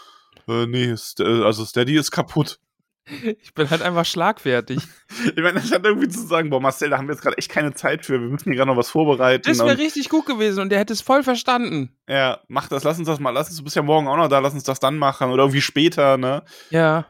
äh, 0.48 0.66
nee, 0.66 0.84
äh, 0.90 1.42
also 1.44 1.64
Steady 1.64 1.96
ist 1.96 2.10
kaputt. 2.10 2.58
Ich 3.04 3.52
bin 3.54 3.68
halt 3.68 3.82
einfach 3.82 4.04
schlagfertig. 4.04 4.78
Ich 5.36 5.42
meine, 5.42 5.60
anstatt 5.60 5.84
irgendwie 5.84 6.08
zu 6.08 6.26
sagen, 6.26 6.48
boah, 6.50 6.60
Marcel, 6.60 6.88
da 6.88 6.96
haben 6.96 7.06
wir 7.06 7.14
jetzt 7.14 7.22
gerade 7.22 7.36
echt 7.36 7.50
keine 7.50 7.74
Zeit 7.74 8.06
für, 8.06 8.14
wir 8.14 8.28
müssen 8.28 8.44
hier 8.44 8.56
gerade 8.56 8.70
noch 8.70 8.76
was 8.78 8.88
vorbereiten. 8.88 9.42
Das 9.46 9.58
wäre 9.58 9.76
richtig 9.76 10.08
gut 10.08 10.24
gewesen 10.24 10.60
und 10.60 10.70
der 10.70 10.78
hätte 10.78 10.94
es 10.94 11.02
voll 11.02 11.22
verstanden. 11.22 11.94
Ja, 12.08 12.40
mach 12.48 12.68
das, 12.68 12.82
lass 12.82 12.98
uns 12.98 13.06
das 13.06 13.20
mal, 13.20 13.30
lass 13.30 13.48
uns, 13.48 13.58
du 13.58 13.64
bist 13.64 13.76
ja 13.76 13.82
morgen 13.82 14.08
auch 14.08 14.16
noch 14.16 14.28
da, 14.28 14.38
lass 14.38 14.54
uns 14.54 14.64
das 14.64 14.80
dann 14.80 14.96
machen 14.96 15.30
oder 15.30 15.44
irgendwie 15.44 15.60
später, 15.60 16.16
ne? 16.16 16.42
Ja. 16.70 17.06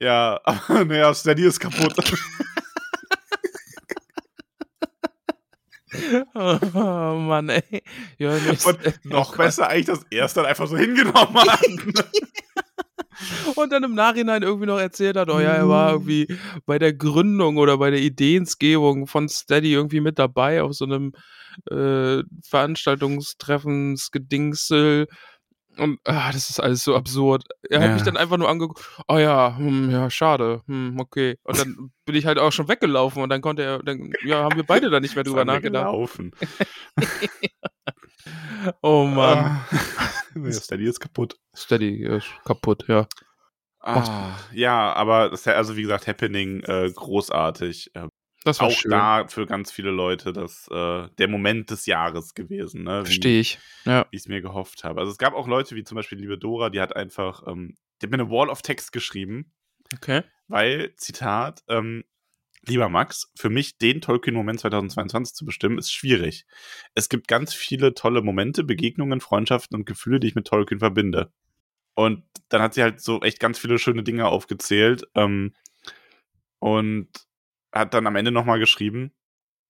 Ja, 0.00 0.40
aber 0.44 0.84
naja, 0.84 1.14
Steady 1.14 1.44
ist 1.44 1.60
kaputt. 1.60 1.94
Oh, 6.34 7.14
Mann, 7.18 7.48
ey. 7.48 7.82
Ja, 8.18 8.30
Und 8.32 9.04
noch 9.04 9.36
besser 9.36 9.68
eigentlich, 9.68 9.86
dass 9.86 10.04
er 10.10 10.26
es 10.26 10.34
dann 10.34 10.46
einfach 10.46 10.66
so 10.66 10.76
hingenommen 10.76 11.34
hat. 11.36 11.60
Und 13.56 13.72
dann 13.72 13.84
im 13.84 13.94
Nachhinein 13.94 14.42
irgendwie 14.42 14.66
noch 14.66 14.78
erzählt 14.78 15.16
hat, 15.16 15.28
oh 15.28 15.40
ja, 15.40 15.52
er 15.52 15.68
war 15.68 15.92
irgendwie 15.92 16.26
bei 16.66 16.78
der 16.78 16.92
Gründung 16.92 17.56
oder 17.56 17.78
bei 17.78 17.90
der 17.90 18.00
Ideengebung 18.00 19.06
von 19.06 19.28
Steady 19.28 19.72
irgendwie 19.72 20.00
mit 20.00 20.18
dabei 20.18 20.62
auf 20.62 20.74
so 20.74 20.84
einem 20.84 21.12
äh, 21.70 22.22
Veranstaltungstreffensgedingsel. 22.44 25.06
Und 25.78 26.00
ah, 26.04 26.30
das 26.32 26.50
ist 26.50 26.60
alles 26.60 26.82
so 26.84 26.94
absurd. 26.96 27.44
Er 27.70 27.80
hat 27.80 27.88
Ja. 27.88 27.94
mich 27.94 28.02
dann 28.02 28.16
einfach 28.16 28.36
nur 28.36 28.48
angeguckt, 28.48 28.84
oh 29.08 29.16
ja, 29.18 29.56
hm, 29.56 29.90
ja, 29.90 30.10
schade, 30.10 30.62
hm, 30.66 30.98
okay. 30.98 31.36
Und 31.44 31.58
dann 31.58 31.92
bin 32.04 32.14
ich 32.16 32.26
halt 32.26 32.38
auch 32.38 32.52
schon 32.52 32.68
weggelaufen 32.68 33.22
und 33.22 33.28
dann 33.30 33.40
konnte 33.40 33.62
er, 33.62 33.82
dann 33.82 34.12
ja, 34.24 34.42
haben 34.44 34.56
wir 34.56 34.64
beide 34.64 34.90
da 34.90 35.00
nicht 35.00 35.14
mehr 35.14 35.24
drüber 35.24 35.44
nachgedacht. 35.44 35.84
gelaufen. 35.86 36.32
Oh 38.82 39.04
Mann. 39.06 39.38
Ah. 39.38 39.66
Nee, 40.34 40.52
Steady 40.52 40.84
ist 40.84 41.00
kaputt. 41.00 41.36
Steady 41.56 42.04
ist 42.04 42.26
kaputt, 42.44 42.84
ja. 42.86 43.06
Ah, 43.80 44.36
ja, 44.52 44.92
aber 44.92 45.30
das 45.30 45.40
ist 45.40 45.46
ja, 45.46 45.54
also 45.54 45.76
wie 45.76 45.82
gesagt, 45.82 46.06
Happening 46.06 46.60
äh, 46.64 46.90
großartig. 46.94 47.90
Äh, 47.94 48.08
Das 48.48 48.60
war 48.60 48.68
auch 48.68 48.72
schön. 48.72 48.90
da 48.90 49.26
für 49.28 49.46
ganz 49.46 49.70
viele 49.72 49.90
Leute 49.90 50.32
das 50.32 50.68
äh, 50.70 51.08
der 51.18 51.28
Moment 51.28 51.70
des 51.70 51.86
Jahres 51.86 52.34
gewesen, 52.34 52.84
ne? 52.84 53.04
Verstehe 53.04 53.40
ich. 53.40 53.58
Ja. 53.84 54.06
wie 54.10 54.16
ich 54.16 54.22
es 54.22 54.28
mir 54.28 54.40
gehofft 54.40 54.84
habe. 54.84 55.00
Also 55.00 55.12
es 55.12 55.18
gab 55.18 55.34
auch 55.34 55.46
Leute 55.46 55.74
wie 55.76 55.84
zum 55.84 55.96
Beispiel 55.96 56.18
liebe 56.18 56.38
Dora, 56.38 56.70
die 56.70 56.80
hat 56.80 56.94
einfach, 56.96 57.46
ähm, 57.46 57.76
die 58.00 58.06
hat 58.06 58.10
mir 58.10 58.20
eine 58.20 58.30
Wall 58.30 58.48
of 58.50 58.62
Text 58.62 58.92
geschrieben, 58.92 59.52
Okay. 59.94 60.22
weil, 60.48 60.94
Zitat, 60.96 61.62
ähm, 61.68 62.04
lieber 62.66 62.88
Max, 62.88 63.32
für 63.36 63.48
mich 63.50 63.78
den 63.78 64.00
Tolkien-Moment 64.00 64.60
2022 64.60 65.34
zu 65.34 65.44
bestimmen, 65.46 65.78
ist 65.78 65.92
schwierig. 65.92 66.44
Es 66.94 67.08
gibt 67.08 67.28
ganz 67.28 67.54
viele 67.54 67.94
tolle 67.94 68.20
Momente, 68.20 68.64
Begegnungen, 68.64 69.20
Freundschaften 69.20 69.76
und 69.76 69.86
Gefühle, 69.86 70.20
die 70.20 70.26
ich 70.28 70.34
mit 70.34 70.46
Tolkien 70.46 70.80
verbinde. 70.80 71.32
Und 71.94 72.24
dann 72.50 72.60
hat 72.62 72.74
sie 72.74 72.82
halt 72.82 73.00
so 73.00 73.20
echt 73.22 73.40
ganz 73.40 73.58
viele 73.58 73.78
schöne 73.78 74.02
Dinge 74.02 74.26
aufgezählt 74.26 75.04
ähm, 75.14 75.54
und 76.58 77.08
hat 77.72 77.94
dann 77.94 78.06
am 78.06 78.16
Ende 78.16 78.30
nochmal 78.30 78.58
geschrieben, 78.58 79.12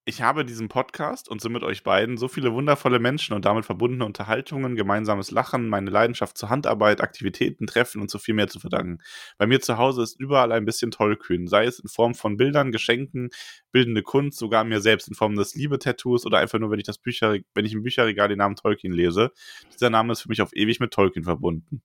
ich 0.09 0.23
habe 0.23 0.47
diesem 0.47 0.71
Podcast 0.71 1.29
und 1.29 1.43
somit 1.43 1.63
euch 1.63 1.83
beiden 1.83 2.17
so 2.17 2.29
viele 2.29 2.55
wundervolle 2.55 2.99
Menschen 2.99 3.35
und 3.35 3.45
damit 3.45 3.67
verbundene 3.67 4.07
Unterhaltungen, 4.07 4.75
gemeinsames 4.75 5.31
Lachen, 5.31 5.69
meine 5.69 5.91
Leidenschaft 5.91 6.39
zur 6.39 6.49
Handarbeit, 6.49 7.03
Aktivitäten, 7.03 7.67
Treffen 7.67 8.01
und 8.01 8.11
so 8.11 8.19
viel 8.19 8.33
mehr 8.33 8.49
zu 8.49 8.59
verdanken. 8.59 9.03
Bei 9.37 9.47
mir 9.47 9.61
zu 9.61 9.77
Hause 9.77 10.03
ist 10.03 10.19
überall 10.19 10.51
ein 10.53 10.65
bisschen 10.65 10.91
tollkühn, 10.91 11.47
sei 11.47 11.67
es 11.67 11.79
in 11.79 11.91
Form 11.91 12.15
von 12.15 12.39
Bildern, 12.39 12.73
Geschenken, 12.73 13.29
bildende 13.71 14.03
Kunst, 14.03 14.39
sogar 14.39 14.65
mir 14.65 14.81
selbst 14.81 15.09
in 15.09 15.15
Form 15.15 15.37
des 15.37 15.55
Liebe-Tattoos 15.55 16.25
oder 16.25 16.39
einfach 16.39 16.59
nur, 16.59 16.71
wenn 16.71 16.79
ich 16.79 16.87
das 16.87 16.97
Bücher, 16.97 17.37
wenn 17.53 17.67
ich 17.67 17.75
im 17.75 17.83
Bücherregal 17.83 18.29
den 18.29 18.39
Namen 18.39 18.57
Tolkien 18.57 18.95
lese. 18.95 19.31
Dieser 19.75 19.91
Name 19.91 20.13
ist 20.13 20.23
für 20.23 20.31
mich 20.31 20.41
auf 20.41 20.57
ewig 20.57 20.81
mit 20.81 20.91
Tolkien 20.91 21.25
verbunden. 21.25 21.83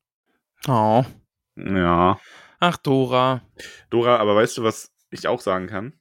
Oh. 0.65 1.03
Ja. 1.57 2.21
Ach, 2.61 2.77
Dora. 2.77 3.41
Dora, 3.89 4.15
aber 4.15 4.33
weißt 4.37 4.59
du, 4.59 4.63
was 4.63 4.93
ich 5.09 5.27
auch 5.27 5.41
sagen 5.41 5.67
kann? 5.67 5.91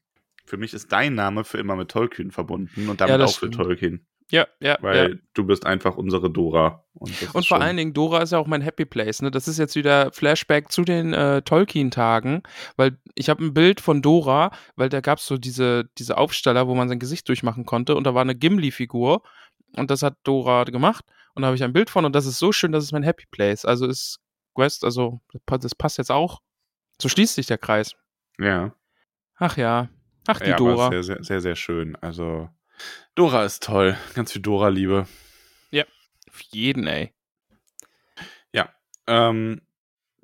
Für 0.45 0.57
mich 0.57 0.75
ist 0.75 0.93
dein 0.93 1.15
Name 1.15 1.45
für 1.45 1.59
immer 1.59 1.77
mit 1.77 1.91
Tolkien 1.91 2.31
verbunden 2.31 2.89
und 2.89 3.01
damit 3.01 3.19
Ja, 3.19 3.25
auch 3.25 3.39
für. 3.39 3.51
Tolkien. 3.51 4.07
Ja, 4.31 4.47
ja, 4.61 4.79
Weil 4.81 5.11
ja. 5.11 5.19
du 5.35 5.45
bist 5.45 5.67
einfach 5.67 5.99
unsere 5.99 6.31
Dora. 6.31 6.87
Und, 6.95 7.35
Und 7.35 7.47
vor 7.47 7.61
allen 7.61 7.77
Dingen, 7.77 7.93
Dora 7.93 8.23
ist 8.23 8.33
ja 8.33 8.39
auch 8.39 8.47
mein 8.47 8.63
Happy 8.63 8.87
Place. 8.87 9.21
Ne? 9.21 9.31
Das 9.31 9.47
ist 9.47 9.59
jetzt 9.59 9.77
wieder 9.77 10.11
Flashback 10.11 10.73
zu 10.73 10.85
den 10.85 11.13
äh, 11.13 11.43
Tolkien-Tagen, 11.43 12.43
weil 12.77 12.97
ich 13.15 13.29
habe 13.29 13.45
ein 13.45 13.53
Bild 13.53 13.83
von 13.83 14.01
Dora, 14.01 14.51
weil 14.75 14.89
da 14.89 15.03
gab 15.03 15.19
es 15.19 15.27
so 15.27 15.37
diese, 15.37 15.91
diese 15.99 16.17
Aufsteller, 16.17 16.67
wo 16.67 16.75
man 16.75 16.89
sein 16.89 16.99
Gesicht 16.99 17.29
durchmachen 17.29 17.67
konnte 17.67 17.95
und 17.95 18.05
da 18.05 18.15
war 18.15 18.23
eine 18.23 18.35
Gimli-Figur 18.35 19.23
und 19.77 19.91
das 19.91 20.03
hat 20.03 20.17
Dora 20.25 20.65
gemacht 20.65 21.05
und 21.35 21.43
da 21.43 21.49
habe 21.49 21.57
ich 21.57 21.63
ein 21.63 21.75
Bild 21.75 21.91
von 21.91 22.07
und 22.07 22.15
das 22.15 22.25
ist 22.25 22.39
so 22.39 22.53
schön, 22.53 22.73
das 22.73 22.85
ist 22.85 22.93
mein 22.93 23.03
Happy 23.03 23.27
Place. 23.31 23.67
Also 23.67 23.87
ist 23.87 24.19
Quest, 24.55 24.83
also 24.83 25.21
das 25.47 25.75
passt 25.75 25.99
jetzt 25.99 26.11
auch. 26.11 26.41
So 26.99 27.11
schließt 27.11 27.35
sich 27.35 27.47
der 27.47 27.59
Kreis. 27.59 27.97
Ja. 28.39 28.75
Ach 29.37 29.59
ja. 29.59 29.91
Ach, 30.27 30.39
die 30.41 30.51
ja, 30.51 30.57
Dora. 30.57 30.91
Sehr, 30.91 31.03
sehr, 31.03 31.23
sehr, 31.23 31.41
sehr 31.41 31.57
schön. 31.57 31.97
Also, 31.97 32.49
Dora 33.15 33.45
ist 33.45 33.63
toll. 33.63 33.97
Ganz 34.15 34.33
viel 34.33 34.43
Dora-Liebe. 34.43 35.07
Auf 36.29 36.41
jeden, 36.51 36.87
ey. 36.87 37.13
Ähm, 39.07 39.61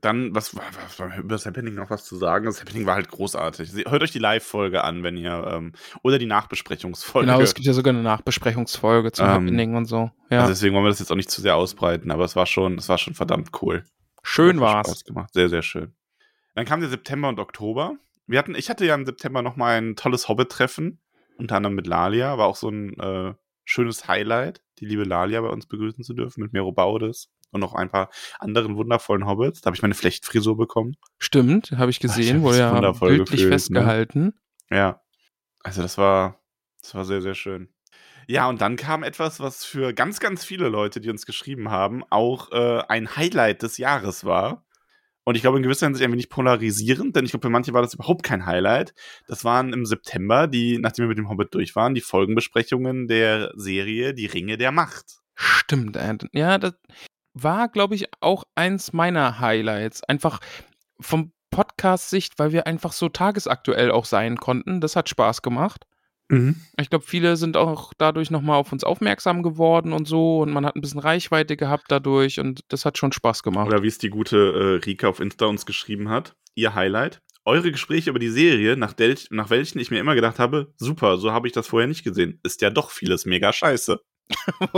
dann, 0.01 0.33
was 0.33 0.55
war, 0.55 0.63
was 0.85 0.99
war 1.01 1.17
über 1.19 1.35
das 1.35 1.45
Happening 1.45 1.75
noch 1.75 1.91
was 1.91 2.05
zu 2.05 2.17
sagen? 2.17 2.45
Das 2.47 2.61
Happening 2.61 2.87
war 2.87 2.95
halt 2.95 3.09
großartig. 3.09 3.85
Hört 3.89 4.03
euch 4.03 4.13
die 4.13 4.21
Live-Folge 4.21 4.85
an, 4.85 5.03
wenn 5.03 5.17
ihr, 5.17 5.45
ähm, 5.53 5.73
oder 6.03 6.19
die 6.19 6.27
Nachbesprechungsfolge. 6.27 7.27
Genau, 7.27 7.41
es 7.41 7.55
gibt 7.55 7.67
ja 7.67 7.73
sogar 7.73 7.93
eine 7.93 8.03
Nachbesprechungsfolge 8.03 9.11
zum 9.11 9.27
Ähm, 9.27 9.33
Happening 9.33 9.75
und 9.75 9.87
so. 9.87 10.13
Ja, 10.31 10.43
Also 10.43 10.53
deswegen 10.53 10.75
wollen 10.75 10.85
wir 10.85 10.91
das 10.91 11.01
jetzt 11.01 11.11
auch 11.11 11.17
nicht 11.17 11.31
zu 11.31 11.41
sehr 11.41 11.57
ausbreiten, 11.57 12.13
aber 12.13 12.25
es 12.25 12.37
war 12.37 12.47
schon, 12.47 12.79
es 12.79 12.89
war 12.89 12.99
schon 12.99 13.15
verdammt 13.15 13.51
cool. 13.61 13.85
schön 14.23 14.61
war's. 14.61 14.87
Spaß 14.87 15.05
gemacht. 15.05 15.31
Sehr, 15.33 15.49
sehr 15.49 15.63
schön. 15.63 15.95
Dann 16.55 16.65
kam 16.65 16.81
der 16.81 16.89
September 16.89 17.29
und 17.29 17.41
Oktober. 17.41 17.97
Wir 18.29 18.39
hatten, 18.39 18.55
ich 18.55 18.69
hatte 18.69 18.85
ja 18.85 18.95
im 18.95 19.07
September 19.07 19.41
noch 19.41 19.57
mal 19.57 19.79
ein 19.79 19.97
tolles 19.97 20.29
Hobbit-Treffen, 20.29 21.01
unter 21.39 21.57
anderem 21.57 21.75
mit 21.75 21.87
Lalia, 21.87 22.37
war 22.37 22.47
auch 22.47 22.57
so 22.57 22.69
ein 22.69 22.99
äh, 23.01 23.35
schönes 23.65 24.07
Highlight, 24.07 24.63
die 24.79 24.85
liebe 24.85 25.05
Lalia 25.05 25.41
bei 25.41 25.49
uns 25.49 25.67
begrüßen 25.67 26.05
zu 26.05 26.13
dürfen, 26.13 26.43
mit 26.43 26.53
Mero 26.53 26.71
Baudes 26.71 27.31
und 27.51 27.61
noch 27.61 27.75
ein 27.75 27.89
paar 27.89 28.11
anderen 28.39 28.77
wundervollen 28.77 29.27
Hobbits. 29.27 29.63
Da 29.63 29.69
habe 29.69 29.77
ich 29.77 29.83
meine 29.83 29.95
Flechtfrisur 29.95 30.59
bekommen. 30.59 30.97
Stimmt, 31.19 31.73
habe 31.73 31.91
ich 31.91 31.97
ich 31.97 32.01
gesehen, 32.01 32.43
wurde 32.43 32.59
ja 32.59 32.93
bildlich 32.93 33.31
gefühlt, 33.31 33.41
ne? 33.41 33.49
festgehalten. 33.49 34.35
Ja. 34.71 35.01
Also 35.63 35.81
das 35.81 35.97
war, 35.97 36.39
das 36.83 36.95
war 36.95 37.07
sehr, 37.07 37.23
sehr 37.23 37.35
schön. 37.35 37.73
Ja, 38.27 38.47
und 38.47 38.61
dann 38.61 38.77
kam 38.77 39.05
etwas, 39.05 39.41
was 39.41 39.65
für 39.65 39.95
ganz, 39.95 40.21
ganz 40.21 40.45
viele 40.45 40.69
Leute, 40.69 41.01
die 41.01 41.09
uns 41.09 41.25
geschrieben 41.25 41.71
haben, 41.71 42.05
auch 42.11 42.53
äh, 42.53 42.83
ein 42.87 43.17
Highlight 43.17 43.63
des 43.63 43.79
Jahres 43.79 44.27
war. 44.27 44.67
Und 45.29 45.35
ich 45.35 45.43
glaube, 45.43 45.59
in 45.59 45.63
gewisser 45.63 45.85
Hinsicht 45.85 46.07
ein 46.07 46.13
wenig 46.13 46.31
polarisierend, 46.31 47.15
denn 47.15 47.27
ich 47.27 47.33
glaube, 47.33 47.47
für 47.47 47.51
manche 47.51 47.75
war 47.75 47.83
das 47.83 47.93
überhaupt 47.93 48.23
kein 48.23 48.47
Highlight. 48.47 48.95
Das 49.27 49.45
waren 49.45 49.75
im 49.75 49.85
September, 49.85 50.47
die, 50.47 50.79
nachdem 50.79 51.03
wir 51.03 51.09
mit 51.11 51.19
dem 51.19 51.29
Hobbit 51.29 51.53
durch 51.53 51.77
waren, 51.77 51.95
die 51.95 52.01
Folgenbesprechungen 52.01 53.09
der 53.09 53.53
Serie 53.55 54.15
Die 54.15 54.25
Ringe 54.25 54.57
der 54.57 54.73
Macht. 54.73 55.19
Stimmt, 55.35 55.99
ja, 56.33 56.57
das 56.57 56.73
war, 57.35 57.69
glaube 57.69 57.95
ich, 57.95 58.07
auch 58.21 58.45
eins 58.55 58.95
meiner 58.95 59.39
Highlights. 59.39 60.03
Einfach 60.03 60.41
vom 60.99 61.33
Podcast-Sicht, 61.51 62.39
weil 62.39 62.53
wir 62.53 62.67
einfach 62.67 62.93
so 62.93 63.11
tagesaktuell 63.11 63.91
auch 63.91 64.07
sein 64.07 64.39
konnten. 64.39 64.81
Das 64.81 64.97
hat 64.97 65.11
Spaß 65.11 65.43
gemacht. 65.43 65.85
Ich 66.31 66.91
glaube, 66.91 67.07
viele 67.07 67.39
sind 67.39 67.57
auch 67.57 67.95
dadurch 67.97 68.31
nochmal 68.31 68.57
auf 68.57 68.71
uns 68.71 68.85
aufmerksam 68.85 69.43
geworden 69.43 69.95
und 69.95 70.07
so 70.07 70.41
und 70.41 70.53
man 70.53 70.67
hat 70.67 70.77
ein 70.77 70.83
bisschen 70.83 71.01
Reichweite 71.01 71.57
gehabt 71.57 71.87
dadurch 71.89 72.39
und 72.39 72.61
das 72.69 72.85
hat 72.85 72.99
schon 72.99 73.13
Spaß 73.13 73.43
gemacht. 73.43 73.69
Oder 73.69 73.83
wie 73.83 73.89
es 73.89 73.97
die 73.97 74.11
gute 74.11 74.37
äh, 74.37 74.85
Rika 74.85 75.09
auf 75.09 75.21
Insta 75.21 75.47
uns 75.47 75.65
geschrieben 75.65 76.11
hat. 76.11 76.37
Ihr 76.55 76.75
Highlight. 76.75 77.23
Eure 77.47 77.73
Gespräche 77.73 78.11
über 78.11 78.19
die 78.19 78.29
Serie, 78.29 78.77
nach, 78.77 78.93
del 78.93 79.17
nach 79.31 79.49
welchen 79.49 79.79
ich 79.79 79.91
mir 79.91 80.01
immer 80.01 80.15
gedacht 80.15 80.39
habe, 80.39 80.75
super, 80.77 81.17
so 81.17 81.33
habe 81.33 81.47
ich 81.47 81.55
das 81.55 81.67
vorher 81.67 81.89
nicht 81.89 82.05
gesehen. 82.05 82.41
Ist 82.43 82.61
ja 82.61 82.69
doch 82.69 82.91
vieles 82.91 83.25
mega 83.25 83.51
scheiße. 83.51 83.99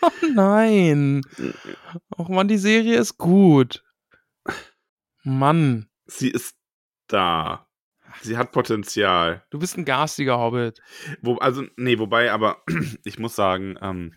oh 0.00 0.10
nein. 0.34 1.20
Och 2.16 2.30
man, 2.30 2.48
die 2.48 2.56
Serie 2.56 2.98
ist 2.98 3.18
gut. 3.18 3.84
Mann, 5.24 5.90
Sie 6.06 6.30
ist 6.30 6.56
da. 7.08 7.65
Sie 8.22 8.36
hat 8.36 8.52
Potenzial. 8.52 9.44
du 9.50 9.58
bist 9.58 9.76
ein 9.76 9.84
garstiger 9.84 10.38
Hobbit. 10.38 10.80
Wo, 11.22 11.36
also, 11.36 11.64
nee, 11.76 11.98
wobei, 11.98 12.32
aber 12.32 12.62
ich 13.04 13.18
muss 13.18 13.36
sagen, 13.36 13.76
ähm, 13.80 14.14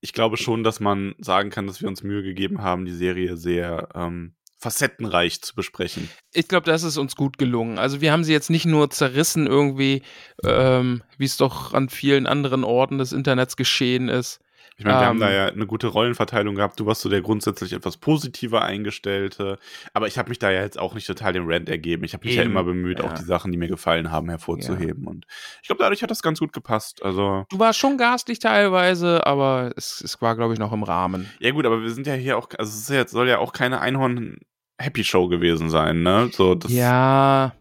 ich 0.00 0.12
glaube 0.12 0.36
schon, 0.36 0.64
dass 0.64 0.80
man 0.80 1.14
sagen 1.18 1.50
kann, 1.50 1.66
dass 1.66 1.80
wir 1.80 1.88
uns 1.88 2.02
Mühe 2.02 2.22
gegeben 2.22 2.60
haben, 2.60 2.84
die 2.84 2.92
Serie 2.92 3.36
sehr 3.36 3.88
ähm, 3.94 4.34
facettenreich 4.58 5.42
zu 5.42 5.54
besprechen. 5.54 6.10
Ich 6.32 6.48
glaube, 6.48 6.66
das 6.66 6.82
ist 6.82 6.96
uns 6.96 7.16
gut 7.16 7.38
gelungen. 7.38 7.78
Also 7.78 8.00
wir 8.00 8.12
haben 8.12 8.24
sie 8.24 8.32
jetzt 8.32 8.50
nicht 8.50 8.66
nur 8.66 8.90
zerrissen 8.90 9.46
irgendwie, 9.46 10.02
ähm, 10.42 11.02
wie 11.18 11.24
es 11.24 11.36
doch 11.36 11.74
an 11.74 11.88
vielen 11.88 12.26
anderen 12.26 12.64
Orten 12.64 12.98
des 12.98 13.12
Internets 13.12 13.56
geschehen 13.56 14.08
ist. 14.08 14.40
Ich 14.76 14.84
meine, 14.84 14.98
wir 15.00 15.06
haben 15.06 15.16
Ähm. 15.16 15.20
da 15.20 15.30
ja 15.32 15.46
eine 15.46 15.66
gute 15.66 15.86
Rollenverteilung 15.86 16.56
gehabt. 16.56 16.80
Du 16.80 16.86
warst 16.86 17.02
so 17.02 17.08
der 17.08 17.20
grundsätzlich 17.22 17.72
etwas 17.72 17.96
positiver 17.96 18.62
eingestellte. 18.62 19.58
Aber 19.92 20.08
ich 20.08 20.18
habe 20.18 20.30
mich 20.30 20.40
da 20.40 20.50
ja 20.50 20.62
jetzt 20.62 20.78
auch 20.80 20.94
nicht 20.94 21.06
total 21.06 21.32
den 21.32 21.44
Rant 21.46 21.68
ergeben. 21.68 22.02
Ich 22.02 22.12
habe 22.12 22.26
mich 22.26 22.34
ja 22.34 22.42
Eben, 22.42 22.50
immer 22.50 22.64
bemüht, 22.64 22.98
ja. 22.98 23.04
auch 23.04 23.12
die 23.12 23.22
Sachen, 23.22 23.52
die 23.52 23.58
mir 23.58 23.68
gefallen 23.68 24.10
haben, 24.10 24.28
hervorzuheben. 24.28 25.06
Und 25.06 25.26
ich 25.62 25.68
glaube, 25.68 25.80
dadurch 25.82 26.02
hat 26.02 26.10
das 26.10 26.22
ganz 26.22 26.40
gut 26.40 26.52
gepasst. 26.52 27.02
Also, 27.04 27.46
Du 27.50 27.58
warst 27.60 27.78
schon 27.78 27.96
garstig 27.98 28.40
teilweise, 28.40 29.24
aber 29.26 29.70
es, 29.76 30.00
es 30.00 30.20
war, 30.20 30.34
glaube 30.34 30.54
ich, 30.54 30.58
noch 30.58 30.72
im 30.72 30.82
Rahmen. 30.82 31.30
ja 31.38 31.52
gut, 31.52 31.66
aber 31.66 31.80
wir 31.80 31.90
sind 31.90 32.06
ja 32.08 32.14
hier 32.14 32.36
auch, 32.36 32.48
also 32.58 32.70
es 32.70 32.80
ist 32.82 32.88
ja 32.90 32.96
jetzt, 32.96 33.12
soll 33.12 33.28
ja 33.28 33.38
auch 33.38 33.52
keine 33.52 33.80
Einhorn-Happy-Show 33.80 35.28
gewesen 35.28 35.70
sein, 35.70 36.02
ne? 36.02 36.30
So, 36.32 36.58
Ja, 36.66 37.54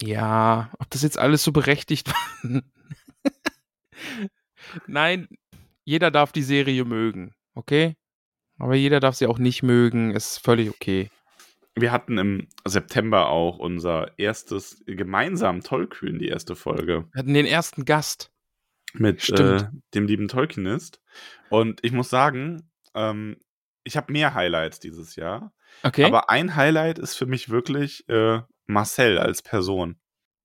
ja, 0.00 0.70
ob 0.78 0.88
das 0.90 1.02
jetzt 1.02 1.18
alles 1.18 1.44
so 1.44 1.52
berechtigt 1.52 2.08
war. 2.42 2.62
Nein, 4.86 5.28
jeder 5.84 6.10
darf 6.10 6.32
die 6.32 6.42
Serie 6.42 6.84
mögen, 6.84 7.34
okay? 7.54 7.96
Aber 8.58 8.74
jeder 8.74 9.00
darf 9.00 9.14
sie 9.14 9.26
auch 9.26 9.38
nicht 9.38 9.62
mögen, 9.62 10.12
ist 10.12 10.38
völlig 10.38 10.70
okay. 10.70 11.10
Wir 11.74 11.90
hatten 11.90 12.18
im 12.18 12.48
September 12.64 13.28
auch 13.28 13.58
unser 13.58 14.16
erstes 14.18 14.82
gemeinsam 14.86 15.62
Tollkühn, 15.62 16.18
die 16.18 16.28
erste 16.28 16.54
Folge. 16.54 17.08
Wir 17.12 17.18
hatten 17.18 17.34
den 17.34 17.46
ersten 17.46 17.84
Gast. 17.84 18.30
mit 18.92 19.28
äh, 19.30 19.64
dem 19.92 20.06
lieben 20.06 20.28
Tolkienist. 20.28 21.00
Und 21.50 21.80
ich 21.82 21.90
muss 21.90 22.10
sagen, 22.10 22.70
ähm, 22.94 23.36
ich 23.82 23.96
habe 23.96 24.12
mehr 24.12 24.34
Highlights 24.34 24.78
dieses 24.78 25.16
Jahr. 25.16 25.52
Okay, 25.82 26.04
Aber 26.04 26.30
ein 26.30 26.54
Highlight 26.54 27.00
ist 27.00 27.16
für 27.16 27.26
mich 27.26 27.50
wirklich 27.50 28.08
äh, 28.08 28.40
Marcel 28.66 29.18
als 29.18 29.42
Person. 29.42 29.98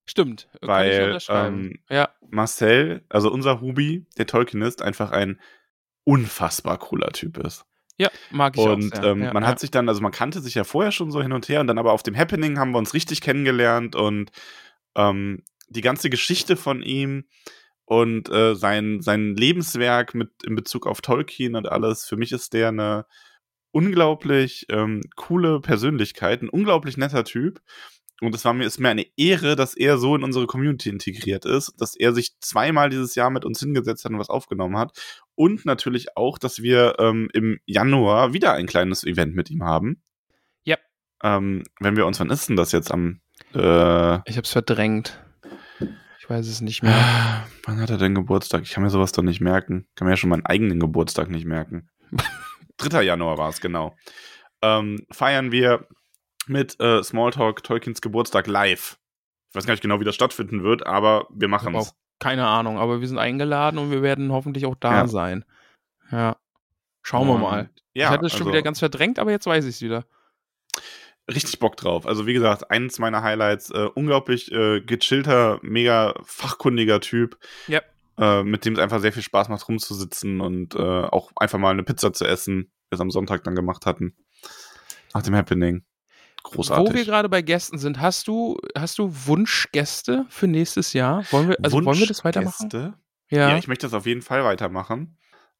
Stimmt. 0.09 0.47
Kann 0.59 0.69
weil, 0.69 1.17
ähm, 1.29 1.79
ja, 1.89 2.09
Marcel, 2.29 3.03
also 3.09 3.31
unser 3.31 3.61
Hubi, 3.61 4.05
der 4.17 4.27
Tolkienist, 4.27 4.81
einfach 4.81 5.11
ein 5.11 5.39
unfassbar 6.03 6.77
cooler 6.77 7.11
Typ 7.11 7.37
ist. 7.37 7.65
ja, 7.97 8.09
mag 8.31 8.57
ich 8.57 8.63
Und 8.63 8.93
auch 8.93 9.01
sehr. 9.01 9.11
ähm, 9.11 9.23
ja, 9.23 9.33
man 9.33 9.43
ja. 9.43 9.49
hat 9.49 9.59
sich 9.59 9.71
dann, 9.71 9.89
also 9.89 10.01
man 10.01 10.11
kannte 10.11 10.41
sich 10.41 10.55
ja 10.55 10.63
vorher 10.63 10.91
schon 10.91 11.11
so 11.11 11.21
hin 11.21 11.33
und 11.33 11.47
her 11.49 11.61
und 11.61 11.67
dann 11.67 11.77
aber 11.77 11.93
auf 11.93 12.03
dem 12.03 12.17
Happening 12.17 12.57
haben 12.57 12.71
wir 12.71 12.79
uns 12.79 12.93
richtig 12.93 13.21
kennengelernt 13.21 13.95
und 13.95 14.31
ähm, 14.95 15.43
die 15.67 15.81
ganze 15.81 16.09
Geschichte 16.09 16.55
von 16.57 16.81
ihm 16.81 17.25
und 17.85 18.29
äh, 18.29 18.55
sein, 18.55 19.01
sein 19.01 19.35
Lebenswerk 19.35 20.15
mit 20.15 20.29
in 20.43 20.55
Bezug 20.55 20.87
auf 20.87 21.01
Tolkien 21.01 21.55
und 21.55 21.67
alles, 21.69 22.05
für 22.05 22.17
mich 22.17 22.31
ist 22.31 22.53
der 22.53 22.69
eine 22.69 23.05
unglaublich 23.71 24.65
ähm, 24.69 25.01
coole 25.15 25.59
Persönlichkeit, 25.59 26.41
ein 26.41 26.49
unglaublich 26.49 26.97
netter 26.97 27.23
Typ. 27.23 27.61
Und 28.21 28.35
es 28.35 28.43
war 28.45 28.53
mir, 28.53 28.65
ist 28.65 28.79
mir 28.79 28.89
eine 28.89 29.05
Ehre, 29.17 29.55
dass 29.55 29.75
er 29.75 29.97
so 29.97 30.15
in 30.15 30.23
unsere 30.23 30.47
Community 30.47 30.89
integriert 30.89 31.45
ist, 31.45 31.73
dass 31.77 31.95
er 31.95 32.13
sich 32.13 32.37
zweimal 32.39 32.89
dieses 32.89 33.15
Jahr 33.15 33.29
mit 33.29 33.45
uns 33.45 33.59
hingesetzt 33.59 34.05
hat 34.05 34.11
und 34.11 34.19
was 34.19 34.29
aufgenommen 34.29 34.77
hat. 34.77 34.91
Und 35.35 35.65
natürlich 35.65 36.17
auch, 36.17 36.37
dass 36.37 36.61
wir 36.61 36.95
ähm, 36.99 37.29
im 37.33 37.59
Januar 37.65 38.33
wieder 38.33 38.53
ein 38.53 38.67
kleines 38.67 39.03
Event 39.03 39.35
mit 39.35 39.49
ihm 39.49 39.63
haben. 39.63 40.01
Ja. 40.63 40.77
Ähm, 41.23 41.63
wenn 41.79 41.95
wir 41.95 42.05
uns, 42.05 42.19
wann 42.19 42.29
ist 42.29 42.49
denn 42.49 42.55
das 42.55 42.71
jetzt 42.71 42.91
am 42.91 43.21
äh, 43.53 44.29
Ich 44.29 44.37
hab's 44.37 44.51
verdrängt. 44.51 45.23
Ich 46.19 46.29
weiß 46.29 46.47
es 46.47 46.61
nicht 46.61 46.83
mehr. 46.83 46.93
Wann 47.65 47.79
hat 47.79 47.89
er 47.89 47.97
denn 47.97 48.13
Geburtstag? 48.13 48.61
Ich 48.61 48.71
kann 48.71 48.83
mir 48.83 48.91
sowas 48.91 49.11
doch 49.11 49.23
nicht 49.23 49.41
merken. 49.41 49.87
Ich 49.89 49.95
kann 49.95 50.05
mir 50.05 50.11
ja 50.11 50.17
schon 50.17 50.29
meinen 50.29 50.45
eigenen 50.45 50.79
Geburtstag 50.79 51.29
nicht 51.29 51.45
merken. 51.45 51.89
3. 52.77 53.01
Januar 53.01 53.37
war 53.37 53.49
es, 53.49 53.61
genau. 53.61 53.95
Ähm, 54.61 55.05
feiern 55.11 55.51
wir 55.51 55.87
mit 56.49 56.79
äh, 56.79 57.03
Smalltalk 57.03 57.63
Tolkiens 57.63 58.01
Geburtstag 58.01 58.47
live. 58.47 58.97
Ich 59.49 59.55
weiß 59.55 59.65
gar 59.65 59.73
nicht 59.73 59.81
genau, 59.81 59.99
wie 59.99 60.03
das 60.05 60.15
stattfinden 60.15 60.63
wird, 60.63 60.85
aber 60.85 61.27
wir 61.31 61.47
machen 61.47 61.75
Auch 61.75 61.81
es. 61.87 61.95
keine 62.19 62.45
Ahnung, 62.47 62.77
aber 62.77 63.01
wir 63.01 63.07
sind 63.07 63.17
eingeladen 63.17 63.77
und 63.79 63.91
wir 63.91 64.01
werden 64.01 64.31
hoffentlich 64.31 64.65
auch 64.65 64.75
da 64.75 64.93
Ja. 65.01 65.07
sein. 65.07 65.45
Ja. 66.11 66.37
Schauen 67.01 67.27
wir 67.27 67.37
mal. 67.37 67.69
Ja, 67.93 68.05
ich 68.05 68.09
hatte 68.11 68.25
es 68.27 68.31
schon 68.33 68.41
also 68.41 68.51
wieder 68.51 68.61
ganz 68.61 68.79
verdrängt, 68.79 69.17
aber 69.19 69.31
jetzt 69.31 69.45
weiß 69.47 69.65
ich 69.65 69.75
es 69.75 69.81
wieder. 69.81 70.05
richtig 71.31 71.59
Bock 71.59 71.77
drauf. 71.77 72.05
Also 72.07 72.25
wie 72.27 72.33
gesagt, 72.33 72.69
eines 72.71 72.99
meiner 72.99 73.21
Highlights, 73.23 73.69
äh, 73.71 73.87
unglaublich 73.93 74.51
äh, 74.51 74.81
gechillter, 74.81 75.59
mega 75.61 76.15
fachkundiger 76.23 76.99
Typ. 77.01 77.37
Ja. 77.67 77.81
äh, 78.17 78.43
mit 78.43 78.65
dem 78.65 78.73
es 78.73 78.79
einfach 78.79 78.99
sehr 78.99 79.13
viel 79.13 79.21
Spaß 79.23 79.47
macht, 79.49 79.67
rumzusitzen 79.67 80.41
und 80.41 80.75
äh, 80.75 80.79
auch 80.79 81.31
einfach 81.37 81.57
mal 81.59 81.71
eine 81.71 81.83
Pizza 81.83 82.11
zu 82.13 82.25
essen, 82.25 82.63
wie 82.63 82.91
wir 82.91 82.95
es 82.95 82.99
am 83.01 83.11
Sonntag 83.11 83.43
dann 83.43 83.55
gemacht 83.55 83.85
hatten. 83.85 84.15
Nach 85.13 85.21
dem 85.23 85.35
Happening. 85.35 85.83
Großartig. 86.43 86.89
Wo 86.89 86.93
wir 86.97 87.05
gerade 87.05 87.29
bei 87.29 87.41
Gästen 87.41 87.77
sind, 87.77 87.99
hast 87.99 88.27
du, 88.27 88.57
hast 88.77 88.97
du 88.97 89.11
Wunschgäste 89.25 90.25
für 90.29 90.47
nächstes 90.47 90.93
Jahr? 90.93 91.23
Wollen 91.31 91.49
wir, 91.49 91.57
also 91.61 91.83
wollen 91.83 91.99
wir 91.99 92.07
das 92.07 92.23
weitermachen? 92.23 92.71
Wunschgäste? 92.71 92.93
Ja. 93.29 93.49
Ja, 93.49 93.57
ich 93.57 93.67
möchte 93.67 93.85
das 93.85 93.93
auf 93.93 94.05
jeden 94.05 94.21
Fall 94.21 94.43
weitermachen. 94.43 95.17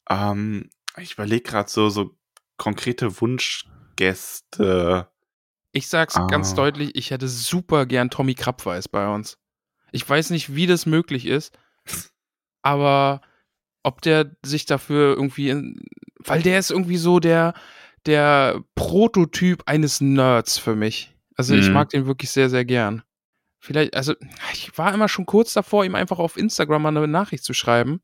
Ähm, 0.10 0.70
ich 0.98 1.14
überlege 1.14 1.44
gerade 1.44 1.70
so, 1.70 1.90
so 1.90 2.18
konkrete 2.58 3.22
Wunschgäste. 3.22 5.08
Ich 5.72 5.88
sag's 5.88 6.16
ganz 6.30 6.54
Ah. 6.54 6.56
deutlich, 6.56 6.96
ich 6.96 7.12
hätte 7.12 7.28
super 7.28 7.86
gern 7.86 8.10
Tommy 8.10 8.34
Krabweis 8.34 8.88
bei 8.88 9.08
uns. 9.14 9.38
Ich 9.92 10.08
weiß 10.08 10.32
nicht, 10.32 10.56
wie 10.56 10.66
das 10.68 10.86
möglich 10.86 11.26
ist, 11.26 11.58
aber 12.62 13.22
ob 13.84 14.02
der 14.02 14.36
sich 14.44 14.66
dafür 14.66 15.16
irgendwie, 15.16 15.50
in, 15.50 15.80
weil 16.20 16.42
der 16.42 16.60
ist 16.60 16.72
irgendwie 16.72 16.98
so 16.98 17.20
der, 17.20 17.54
der 18.06 18.62
Prototyp 18.76 19.64
eines 19.66 20.02
Nerds 20.02 20.58
für 20.58 20.76
mich. 20.76 21.14
Also 21.36 21.56
ich 21.56 21.68
Mhm. 21.68 21.74
mag 21.74 21.90
den 21.90 22.06
wirklich 22.06 22.32
sehr, 22.32 22.50
sehr 22.50 22.66
gern. 22.66 23.04
Vielleicht, 23.60 23.96
also 23.96 24.14
ich 24.54 24.78
war 24.78 24.94
immer 24.94 25.10
schon 25.10 25.26
kurz 25.26 25.54
davor, 25.54 25.84
ihm 25.86 25.96
einfach 25.96 26.20
auf 26.20 26.38
Instagram 26.38 26.82
mal 26.82 26.90
eine 26.96 27.08
Nachricht 27.08 27.44
zu 27.44 27.54
schreiben. 27.54 28.02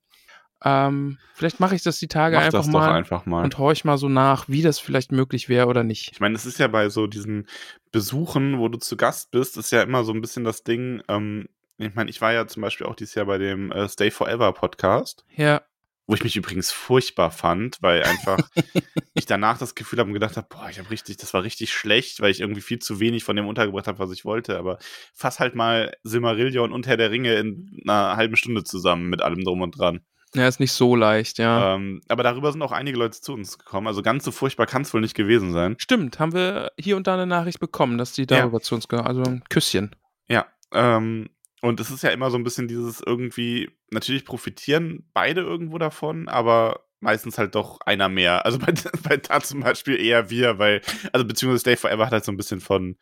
Ähm, 0.64 1.18
vielleicht 1.34 1.60
mache 1.60 1.76
ich 1.76 1.84
das 1.84 2.00
die 2.00 2.08
Tage 2.08 2.38
Mach 2.38 2.44
einfach 2.46 2.60
das 2.60 2.66
doch 2.68 2.74
mal 2.74 2.92
einfach 2.94 3.26
mal. 3.26 3.44
und 3.44 3.58
horch 3.58 3.84
mal 3.86 3.98
so 3.98 4.10
nach, 4.10 4.48
wie 4.50 4.62
das 4.62 4.80
vielleicht 4.80 5.12
möglich 5.12 5.48
wäre 5.50 5.68
oder 5.68 5.84
nicht. 5.84 6.12
Ich 6.12 6.20
meine, 6.20 6.36
es 6.36 6.46
ist 6.46 6.60
ja 6.60 6.68
bei 6.68 6.90
so 6.90 7.08
diesen 7.08 7.48
Besuchen, 7.92 8.58
wo 8.60 8.68
du 8.70 8.78
zu 8.78 8.98
Gast 8.98 9.32
bist, 9.32 9.58
ist 9.58 9.72
ja 9.72 9.82
immer 9.84 10.04
so 10.04 10.14
ein 10.14 10.22
bisschen 10.22 10.44
das 10.44 10.64
Ding. 10.64 11.02
Ähm, 11.08 11.48
ich 11.78 11.94
meine, 11.94 12.10
ich 12.10 12.22
war 12.22 12.34
ja 12.34 12.48
zum 12.48 12.62
Beispiel 12.62 12.88
auch 12.88 12.96
dieses 12.96 13.16
Jahr 13.16 13.26
bei 13.26 13.38
dem 13.38 13.72
äh, 13.72 13.88
Stay 13.90 14.12
Forever 14.12 14.54
Podcast, 14.54 15.26
Ja, 15.36 15.62
wo 16.08 16.14
ich 16.14 16.24
mich 16.24 16.36
übrigens 16.36 16.72
furchtbar 16.72 17.32
fand, 17.32 17.78
weil 17.82 18.04
einfach 18.04 18.50
ich 19.14 19.26
danach 19.26 19.58
das 19.58 19.76
Gefühl 19.76 20.00
habe 20.00 20.08
und 20.10 20.14
gedacht 20.14 20.38
habe, 20.38 20.48
boah, 20.50 20.70
ich 20.70 20.78
habe 20.80 20.90
richtig, 20.92 21.18
das 21.18 21.34
war 21.34 21.44
richtig 21.44 21.74
schlecht, 21.74 22.22
weil 22.22 22.32
ich 22.32 22.42
irgendwie 22.42 22.62
viel 22.62 22.80
zu 22.80 23.00
wenig 23.00 23.24
von 23.24 23.36
dem 23.36 23.48
untergebracht 23.48 23.88
habe, 23.88 24.00
was 24.00 24.12
ich 24.12 24.26
wollte. 24.26 24.58
Aber 24.58 24.78
fass 25.14 25.40
halt 25.40 25.56
mal 25.56 25.94
Silmarillion 26.04 26.72
und 26.72 26.88
Herr 26.88 26.98
der 26.98 27.12
Ringe 27.12 27.34
in 27.36 27.82
einer 27.88 28.18
halben 28.18 28.36
Stunde 28.36 28.64
zusammen 28.64 29.10
mit 29.10 29.22
allem 29.22 29.44
drum 29.44 29.62
und 29.62 29.78
dran. 29.80 30.02
ja, 30.36 30.48
ist 30.48 30.60
nicht 30.60 30.74
so 30.74 30.96
leicht, 30.96 31.38
ja. 31.40 31.76
Ähm, 31.76 32.02
aber 32.10 32.24
darüber 32.24 32.52
sind 32.52 32.62
auch 32.62 32.72
einige 32.74 32.98
Leute 32.98 33.20
zu 33.22 33.34
uns 33.34 33.58
gekommen. 33.58 33.88
Also 33.88 34.02
ganz 34.02 34.26
so 34.26 34.32
furchtbar 34.32 34.66
kann 34.68 34.82
es 34.84 34.94
wohl 34.94 35.02
nicht 35.02 35.16
gewesen 35.16 35.54
sein. 35.54 35.76
Stimmt, 35.80 36.20
haben 36.20 36.34
wir 36.34 36.72
hier 36.78 36.98
und 36.98 37.08
da 37.08 37.14
eine 37.14 37.26
Nachricht 37.26 37.60
bekommen, 37.60 37.98
dass 37.98 38.12
die 38.14 38.24
Ja. 38.24 38.42
darüber 38.42 38.60
zu 38.62 38.76
uns 38.76 38.88
gehören. 38.88 39.08
Also 39.08 39.24
ein 39.24 39.44
Küsschen. 39.50 39.96
Ja, 40.28 40.46
ähm, 40.74 41.30
und 41.66 41.80
es 41.80 41.90
ist 41.90 42.04
ja 42.04 42.12
immer 42.12 42.30
so 42.30 42.38
ein 42.38 42.44
bisschen 42.44 42.68
dieses 42.68 43.02
irgendwie, 43.02 43.70
natürlich 43.92 44.26
profitieren 44.26 45.10
beide 45.14 45.42
irgendwo 45.42 45.78
davon, 45.78 46.28
aber 46.28 46.86
meistens 47.00 47.38
halt 47.38 47.56
doch 47.56 47.82
einer 47.82 48.10
mehr. 48.10 48.46
Also 48.46 48.60
bei, 48.60 48.74
bei 49.04 49.18
da 49.18 49.42
zum 49.42 49.62
Beispiel 49.62 50.00
eher 50.00 50.30
wir, 50.30 50.60
weil, 50.60 50.82
also 51.12 51.26
beziehungsweise 51.26 51.62
Stay 51.62 51.76
Forever 51.76 52.06
hat 52.06 52.14
halt 52.14 52.26
so 52.26 52.32
ein 52.32 52.38
bisschen 52.38 52.62
von 52.62 52.98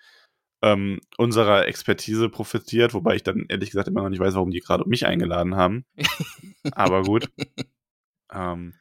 ähm, 0.62 1.02
unserer 1.18 1.68
Expertise 1.68 2.30
profitiert, 2.30 2.94
wobei 2.94 3.16
ich 3.16 3.24
dann 3.24 3.46
ehrlich 3.50 3.72
gesagt 3.72 3.90
immer 3.90 4.02
noch 4.02 4.10
nicht 4.10 4.20
weiß, 4.20 4.36
warum 4.36 4.52
die 4.52 4.62
gerade 4.62 4.88
mich 4.88 5.06
eingeladen 5.06 5.56
haben. 5.56 5.86
aber 6.72 7.04
gut. 7.04 7.30
Ähm, 8.32 8.74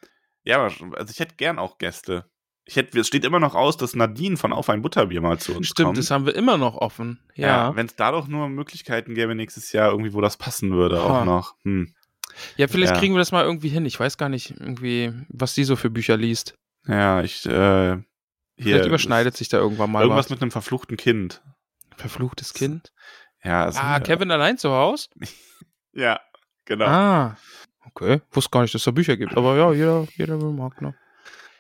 ja, 0.45 0.59
aber 0.59 0.97
also 0.97 1.11
ich 1.11 1.19
hätte 1.19 1.35
gern 1.37 1.59
auch 1.59 1.79
Gäste. 1.79 2.31
Ich 2.65 2.77
hätte, 2.77 2.99
es 3.01 3.09
steht 3.09 3.25
immer 3.25 3.41
noch 3.41 3.55
aus, 3.57 3.77
dass 3.77 3.97
Nadine 3.97 4.37
von 4.37 4.53
Auf 4.53 4.69
ein 4.71 4.83
Butterbier 4.83 5.21
mal 5.21 5.39
zu 5.39 5.57
uns 5.57 5.67
Stimmt, 5.69 5.87
kommt. 5.87 5.99
das 5.99 6.11
haben 6.13 6.27
wir 6.27 6.35
immer 6.37 6.59
noch 6.59 6.77
offen. 6.77 7.19
Ja, 7.35 7.47
Ja. 7.71 7.77
wenn 7.77 7.87
es 7.87 7.97
da 7.97 8.13
doch 8.13 8.29
nur 8.29 8.49
Möglichkeiten 8.49 9.15
gäbe 9.15 9.35
nächstes 9.35 9.73
Jahr, 9.73 9.91
irgendwie, 9.91 10.13
wo 10.15 10.21
das 10.21 10.37
passen 10.37 10.71
würde, 10.73 11.03
Ha. 11.03 11.21
auch 11.23 11.25
noch. 11.25 11.55
Hm. 11.65 11.93
Ja, 12.57 12.69
vielleicht 12.69 12.93
Ja. 12.95 12.99
kriegen 12.99 13.15
wir 13.15 13.19
das 13.19 13.33
mal 13.33 13.45
irgendwie 13.45 13.69
hin. 13.69 13.85
Ich 13.85 13.99
weiß 13.99 14.17
gar 14.17 14.29
nicht, 14.29 14.53
irgendwie, 14.53 15.13
was 15.29 15.55
die 15.55 15.65
so 15.65 15.75
für 15.77 15.91
Bücher 15.91 16.17
liest. 16.17 16.55
Ja, 16.87 17.23
ich, 17.23 17.45
äh, 17.47 17.97
hier. 17.97 18.05
Vielleicht 18.59 18.87
überschneidet 18.87 19.37
sich 19.37 19.49
da 19.49 19.59
irgendwann 19.59 19.91
mal 19.91 20.03
Irgendwas 20.03 20.27
was. 20.27 20.31
mit 20.31 20.43
einem 20.43 20.51
verfluchten 20.53 20.97
Kind. 20.97 21.43
Verfluchtes 21.97 22.55
Kind. 22.55 22.93
Ja, 23.45 23.69
Ah, 23.75 23.99
Kevin 24.01 24.31
allein 24.31 24.57
zu 24.57 24.71
Hause? 24.71 25.09
Ja, 25.95 26.21
genau. 26.65 26.87
Ah. 26.87 27.37
Okay. 27.87 28.21
Wusste 28.31 28.51
gar 28.51 28.63
nicht, 28.63 28.73
dass 28.73 28.81
es 28.81 28.85
da 28.85 28.93
Bücher 28.93 29.17
gibt. 29.19 29.37
Aber 29.37 29.57
ja, 29.57 29.73
jeder, 29.73 30.07
jeder 30.17 30.39
mag, 30.39 30.81
ne? 30.81 30.95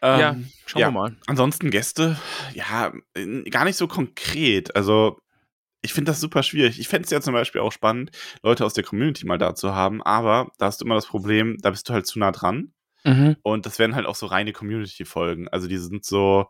Ähm, 0.02 0.20
ja, 0.20 0.36
schauen 0.66 0.80
ja. 0.80 0.86
wir 0.88 0.92
mal. 0.92 1.16
Ansonsten 1.26 1.70
Gäste, 1.70 2.18
ja, 2.54 2.92
gar 3.50 3.64
nicht 3.64 3.76
so 3.76 3.86
konkret. 3.86 4.74
Also, 4.74 5.18
ich 5.80 5.92
finde 5.92 6.10
das 6.10 6.20
super 6.20 6.42
schwierig. 6.42 6.78
Ich 6.78 6.88
fände 6.88 7.04
es 7.04 7.10
ja 7.10 7.20
zum 7.20 7.34
Beispiel 7.34 7.60
auch 7.60 7.72
spannend, 7.72 8.10
Leute 8.42 8.64
aus 8.64 8.74
der 8.74 8.84
Community 8.84 9.26
mal 9.26 9.38
da 9.38 9.54
zu 9.54 9.74
haben, 9.74 10.02
aber 10.02 10.50
da 10.58 10.66
hast 10.66 10.80
du 10.80 10.84
immer 10.84 10.94
das 10.96 11.06
Problem, 11.06 11.56
da 11.60 11.70
bist 11.70 11.88
du 11.88 11.92
halt 11.92 12.06
zu 12.06 12.18
nah 12.18 12.32
dran. 12.32 12.72
Mhm. 13.04 13.36
Und 13.42 13.66
das 13.66 13.78
werden 13.78 13.94
halt 13.96 14.06
auch 14.06 14.14
so 14.14 14.26
reine 14.26 14.52
Community-Folgen. 14.52 15.48
Also 15.48 15.66
die 15.66 15.78
sind 15.78 16.04
so, 16.04 16.46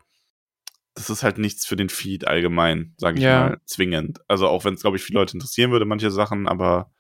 das 0.95 1.09
ist 1.09 1.23
halt 1.23 1.39
nichts 1.39 1.65
für 1.65 1.77
den 1.77 1.89
Feed 1.89 2.27
allgemein, 2.27 2.95
sage 2.99 3.19
ich 3.19 3.25
Ja. 3.25 3.49
mal, 3.49 3.59
zwingend. 3.65 4.21
Also 4.29 4.49
auch 4.49 4.65
wenn 4.65 4.75
es, 4.75 4.83
glaube 4.83 4.99
ich, 4.99 5.03
viele 5.03 5.19
Leute 5.21 5.35
interessieren 5.35 5.71
würde, 5.71 5.87
manche 5.87 6.11
Sachen, 6.11 6.47
aber 6.49 6.91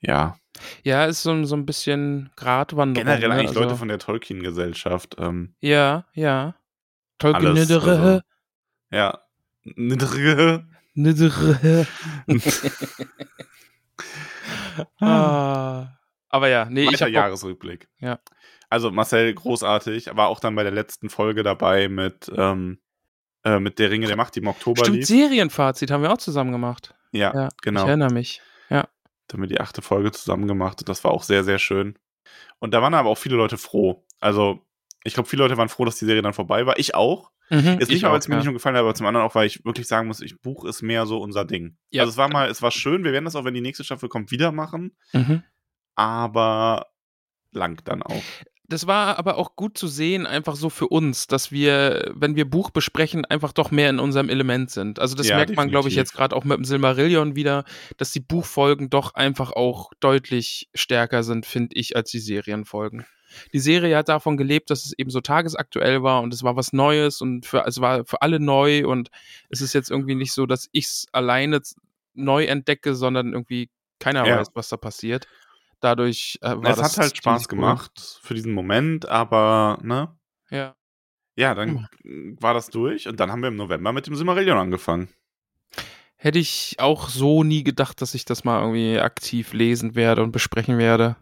ja. 0.00 0.36
Ja, 0.82 1.04
ist 1.06 1.22
so, 1.22 1.44
so 1.44 1.56
ein 1.56 1.64
bisschen 1.64 2.30
Gratwanderung. 2.36 3.06
Generell 3.06 3.28
ne? 3.28 3.34
eigentlich 3.34 3.48
Also- 3.48 3.60
Leute 3.60 3.76
von 3.76 3.88
der 3.88 3.98
Tolkien-Gesellschaft. 3.98 5.16
Ähm, 5.18 5.54
Ja, 5.60 6.06
ja. 6.12 6.54
Tolkien 7.18 7.46
Alles, 7.46 7.70
also- 7.70 8.20
ja. 8.90 9.18
Niedrige. 9.62 10.66
Niddere. 10.94 11.86
ah. 15.00 15.86
Aber 16.28 16.48
ja, 16.48 16.64
nee, 16.66 16.82
ich 16.82 16.88
Weiter 16.88 17.04
habe 17.06 17.12
Jahresrückblick. 17.12 17.88
Ja. 17.98 18.18
Also 18.68 18.90
Marcel, 18.90 19.34
großartig, 19.34 20.14
war 20.16 20.28
auch 20.28 20.40
dann 20.40 20.54
bei 20.54 20.62
der 20.62 20.72
letzten 20.72 21.10
Folge 21.10 21.42
dabei 21.42 21.88
mit, 21.88 22.30
ähm, 22.36 22.78
äh, 23.44 23.58
mit 23.58 23.78
der 23.78 23.90
Ringe 23.90 24.06
der 24.06 24.16
Macht, 24.16 24.36
die 24.36 24.40
im 24.40 24.46
Oktober 24.46 24.84
Stimmt, 24.84 24.98
lief. 24.98 25.06
Serienfazit 25.06 25.90
haben 25.90 26.02
wir 26.02 26.12
auch 26.12 26.18
zusammen 26.18 26.52
gemacht. 26.52 26.94
Ja, 27.12 27.34
Ja, 27.34 27.48
genau. 27.62 27.82
Ich 27.82 27.88
erinnere 27.88 28.12
mich. 28.12 28.40
Da 29.30 29.34
haben 29.34 29.42
wir 29.42 29.48
die 29.48 29.60
achte 29.60 29.80
Folge 29.80 30.10
zusammen 30.12 30.48
gemacht 30.48 30.80
und 30.80 30.88
das 30.88 31.04
war 31.04 31.12
auch 31.12 31.22
sehr, 31.22 31.44
sehr 31.44 31.58
schön. 31.58 31.96
Und 32.58 32.74
da 32.74 32.82
waren 32.82 32.94
aber 32.94 33.08
auch 33.08 33.18
viele 33.18 33.36
Leute 33.36 33.56
froh. 33.58 34.04
Also, 34.18 34.66
ich 35.04 35.14
glaube, 35.14 35.28
viele 35.28 35.44
Leute 35.44 35.56
waren 35.56 35.68
froh, 35.68 35.84
dass 35.84 35.96
die 35.96 36.04
Serie 36.04 36.20
dann 36.22 36.34
vorbei 36.34 36.66
war. 36.66 36.78
Ich 36.78 36.94
auch. 36.94 37.30
Mhm, 37.48 37.58
Jetzt 37.58 37.82
ich 37.84 37.88
nicht 37.88 38.02
mal, 38.02 38.12
weil 38.12 38.18
es 38.18 38.28
mir 38.28 38.34
ja. 38.34 38.38
nicht 38.38 38.46
nur 38.46 38.54
gefallen 38.54 38.76
hat, 38.76 38.82
aber 38.82 38.94
zum 38.94 39.06
anderen 39.06 39.26
auch, 39.26 39.34
weil 39.34 39.46
ich 39.46 39.64
wirklich 39.64 39.88
sagen 39.88 40.06
muss, 40.08 40.20
ich 40.20 40.40
Buch 40.40 40.64
ist 40.64 40.82
mehr 40.82 41.06
so 41.06 41.18
unser 41.18 41.44
Ding. 41.44 41.76
Ja. 41.90 42.02
Also 42.02 42.10
es 42.12 42.16
war 42.16 42.28
mal, 42.28 42.48
es 42.48 42.60
war 42.62 42.70
schön, 42.70 43.02
wir 43.02 43.12
werden 43.12 43.24
das 43.24 43.34
auch, 43.34 43.44
wenn 43.44 43.54
die 43.54 43.60
nächste 43.60 43.82
Staffel 43.84 44.08
kommt, 44.08 44.30
wieder 44.30 44.52
machen, 44.52 44.96
Mhm. 45.12 45.42
aber 45.96 46.86
langt 47.52 47.88
dann 47.88 48.02
auch. 48.02 48.22
Das 48.70 48.86
war 48.86 49.18
aber 49.18 49.36
auch 49.36 49.56
gut 49.56 49.76
zu 49.76 49.88
sehen, 49.88 50.26
einfach 50.26 50.54
so 50.54 50.70
für 50.70 50.86
uns, 50.86 51.26
dass 51.26 51.50
wir, 51.50 52.12
wenn 52.14 52.36
wir 52.36 52.48
Buch 52.48 52.70
besprechen, 52.70 53.24
einfach 53.24 53.52
doch 53.52 53.72
mehr 53.72 53.90
in 53.90 53.98
unserem 53.98 54.28
Element 54.28 54.70
sind. 54.70 55.00
Also 55.00 55.16
das 55.16 55.26
Ja, 55.26 55.36
merkt 55.36 55.56
man, 55.56 55.68
glaube 55.70 55.88
ich, 55.88 55.94
definitiv. 55.94 55.96
jetzt 55.96 56.16
gerade 56.16 56.36
auch 56.36 56.44
mit 56.44 56.56
dem 56.56 56.64
Silmarillion 56.64 57.34
wieder, 57.34 57.64
dass 57.96 58.12
die 58.12 58.20
Buchfolgen 58.20 58.88
doch 58.88 59.14
einfach 59.14 59.50
auch 59.50 59.90
deutlich 59.98 60.70
stärker 60.72 61.24
sind, 61.24 61.46
finde 61.46 61.74
ich, 61.74 61.96
als 61.96 62.12
die 62.12 62.20
Serienfolgen. 62.20 63.04
Die 63.52 63.58
Serie 63.58 63.96
hat 63.96 64.08
davon 64.08 64.36
gelebt, 64.36 64.70
dass 64.70 64.86
es 64.86 64.92
eben 64.96 65.10
so 65.10 65.20
tagesaktuell 65.20 66.04
war 66.04 66.22
und 66.22 66.32
es 66.32 66.44
war 66.44 66.54
was 66.54 66.72
Neues 66.72 67.20
und 67.20 67.46
für, 67.46 67.64
es 67.66 67.80
war 67.80 68.04
für 68.04 68.22
alle 68.22 68.38
neu 68.38 68.86
und 68.86 69.10
es 69.48 69.60
ist 69.62 69.72
jetzt 69.72 69.90
irgendwie 69.90 70.14
nicht 70.14 70.32
so, 70.32 70.46
dass 70.46 70.68
ich 70.70 70.84
es 70.86 71.06
alleine 71.10 71.60
neu 72.14 72.44
entdecke, 72.44 72.94
sondern 72.94 73.32
irgendwie 73.32 73.68
keiner 73.98 74.26
Ja. 74.26 74.38
weiß, 74.38 74.48
was 74.54 74.68
da 74.68 74.76
passiert. 74.76 75.26
Dadurch 75.80 76.38
äh, 76.42 76.50
war 76.56 76.64
es 76.70 76.76
das 76.76 76.92
hat 76.92 76.98
halt 77.04 77.16
Spaß 77.16 77.44
cool. 77.44 77.48
gemacht 77.56 78.18
für 78.22 78.34
diesen 78.34 78.52
Moment, 78.52 79.08
aber, 79.08 79.78
ne? 79.82 80.14
Ja. 80.50 80.76
Ja, 81.36 81.54
dann 81.54 81.86
war 82.38 82.52
das 82.54 82.68
durch 82.68 83.08
und 83.08 83.18
dann 83.18 83.32
haben 83.32 83.40
wir 83.40 83.48
im 83.48 83.56
November 83.56 83.92
mit 83.92 84.06
dem 84.06 84.14
Silmarillion 84.14 84.58
angefangen. 84.58 85.08
Hätte 86.16 86.38
ich 86.38 86.76
auch 86.78 87.08
so 87.08 87.44
nie 87.44 87.64
gedacht, 87.64 88.02
dass 88.02 88.14
ich 88.14 88.26
das 88.26 88.44
mal 88.44 88.60
irgendwie 88.60 88.98
aktiv 88.98 89.54
lesen 89.54 89.94
werde 89.94 90.22
und 90.22 90.32
besprechen 90.32 90.76
werde. 90.76 91.16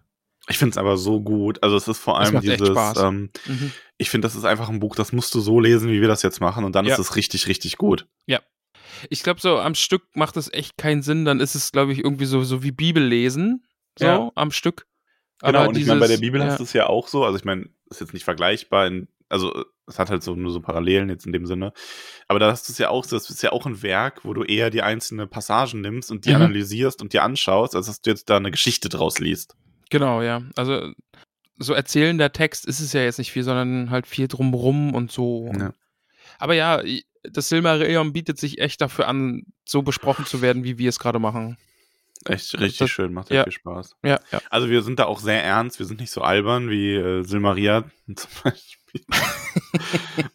Ich 0.49 0.59
finde 0.59 0.71
es 0.73 0.79
aber 0.79 0.97
so 0.97 1.21
gut. 1.21 1.63
Also 1.63 1.77
es 1.77 1.87
ist 1.87 1.99
vor 1.99 2.21
Es 2.21 2.31
allem 2.31 2.41
dieses, 2.41 2.69
Spaß. 2.69 2.99
ähm, 3.03 3.31
Mhm. 3.47 3.71
ich 3.97 4.11
finde, 4.11 4.27
das 4.27 4.35
ist 4.35 4.45
einfach 4.45 4.69
ein 4.71 4.81
Buch, 4.81 4.97
das 4.97 5.13
musst 5.13 5.33
du 5.35 5.41
so 5.41 5.61
lesen, 5.61 5.91
wie 5.91 6.01
wir 6.01 6.09
das 6.09 6.23
jetzt 6.23 6.41
machen 6.41 6.65
und 6.65 6.75
dann 6.75 6.87
Ja. 6.87 6.95
ist 6.95 6.99
es 7.01 7.15
richtig, 7.17 7.47
richtig 7.47 7.77
gut. 7.79 8.09
Ich 9.11 9.23
glaube, 9.23 9.41
so 9.41 9.59
am 9.59 9.77
Stück 9.77 10.03
macht 10.17 10.37
es 10.37 10.53
echt 10.53 10.77
keinen 10.77 11.03
Sinn. 11.03 11.25
Dann 11.25 11.39
ist 11.39 11.55
es, 11.55 11.71
glaube 11.71 11.93
ich, 11.93 12.01
irgendwie 12.01 12.25
so, 12.25 12.43
so 12.43 12.65
wie 12.65 12.73
Bibel 12.73 13.05
lesen. 13.05 13.65
So 13.99 14.07
Ja. 14.07 14.33
am 14.35 14.51
Stück. 14.51 14.87
Genau, 15.41 15.61
Aber 15.61 15.69
und 15.69 15.77
ich 15.77 15.87
meine, 15.87 16.01
bei 16.01 16.07
der 16.09 16.17
dieses- 16.17 16.21
Bibel 16.21 16.41
ja. 16.41 16.47
hast 16.49 16.59
du 16.59 16.65
es 16.65 16.73
ja 16.73 16.87
auch 16.87 17.09
so, 17.09 17.25
also 17.25 17.39
ich 17.39 17.45
meine, 17.45 17.67
ist 17.91 18.01
jetzt 18.01 18.13
nicht 18.13 18.25
vergleichbar, 18.25 18.87
in, 18.87 19.09
also 19.29 19.65
es 19.87 19.99
hat 19.99 20.11
halt 20.11 20.23
so 20.23 20.35
nur 20.35 20.51
so 20.51 20.61
Parallelen 20.61 21.09
jetzt 21.11 21.27
in 21.27 21.33
dem 21.33 21.47
Sinne, 21.47 21.73
aber 22.27 22.39
da 22.39 22.51
hast 22.51 22.69
du 22.69 22.73
es 22.73 22.79
ja 22.79 22.89
auch 22.91 23.05
so, 23.05 23.17
das 23.17 23.31
ist 23.31 23.43
ja 23.43 23.53
auch 23.53 23.65
ein 23.67 23.83
Werk, 23.83 24.25
wo 24.25 24.35
du 24.35 24.43
eher 24.43 24.71
die 24.71 24.83
einzelnen 24.83 25.29
Passagen 25.29 25.81
nimmst 25.81 26.11
und 26.11 26.25
die 26.27 26.31
Mhm. 26.31 26.37
analysierst 26.43 27.01
und 27.03 27.13
dir 27.13 27.23
anschaust, 27.23 27.75
als 27.77 27.87
dass 27.87 28.01
du 28.01 28.11
jetzt 28.11 28.29
da 28.31 28.37
eine 28.37 28.51
Geschichte 28.51 28.89
draus 28.89 29.19
liest. 29.21 29.57
Genau, 29.91 30.23
ja. 30.23 30.43
Also 30.57 30.93
so 31.59 31.73
erzählender 31.73 32.33
Text 32.33 32.67
ist 32.67 32.81
es 32.81 32.93
ja 32.93 33.01
jetzt 33.03 33.19
nicht 33.19 33.33
viel, 33.33 33.43
sondern 33.45 33.91
halt 33.91 34.07
viel 34.07 34.29
drumrum 34.29 34.95
und 34.95 35.11
so. 35.13 35.51
Ja. 35.59 35.73
Aber 36.39 36.55
ja, 36.55 36.83
das 37.23 37.49
Silmarillion 37.49 38.13
bietet 38.13 38.39
sich 38.39 38.59
echt 38.59 38.81
dafür 38.81 39.09
an, 39.09 39.45
so 39.65 39.83
besprochen 39.83 40.25
zu 40.27 40.41
werden, 40.43 40.65
wie 40.65 40.79
wir 40.79 40.89
es 40.89 40.99
gerade 40.99 41.19
machen. 41.19 41.57
Echt 42.27 42.55
richtig 42.59 42.79
Das- 42.79 42.91
schön, 42.91 43.13
macht 43.13 43.31
ja. 43.31 43.45
viel 43.45 43.53
Spaß. 43.53 43.97
Ja, 44.05 44.21
ja. 44.33 44.41
Also 44.51 44.69
wir 44.71 44.83
sind 44.83 44.99
da 44.99 45.05
auch 45.07 45.21
sehr 45.21 45.43
ernst, 45.45 45.79
wir 45.79 45.87
sind 45.87 46.01
nicht 46.01 46.11
so 46.11 46.21
albern 46.23 46.69
wie 46.71 46.95
äh, 46.95 47.23
Silmaria 47.23 47.85
zum 48.15 48.31
Beispiel. 48.45 49.01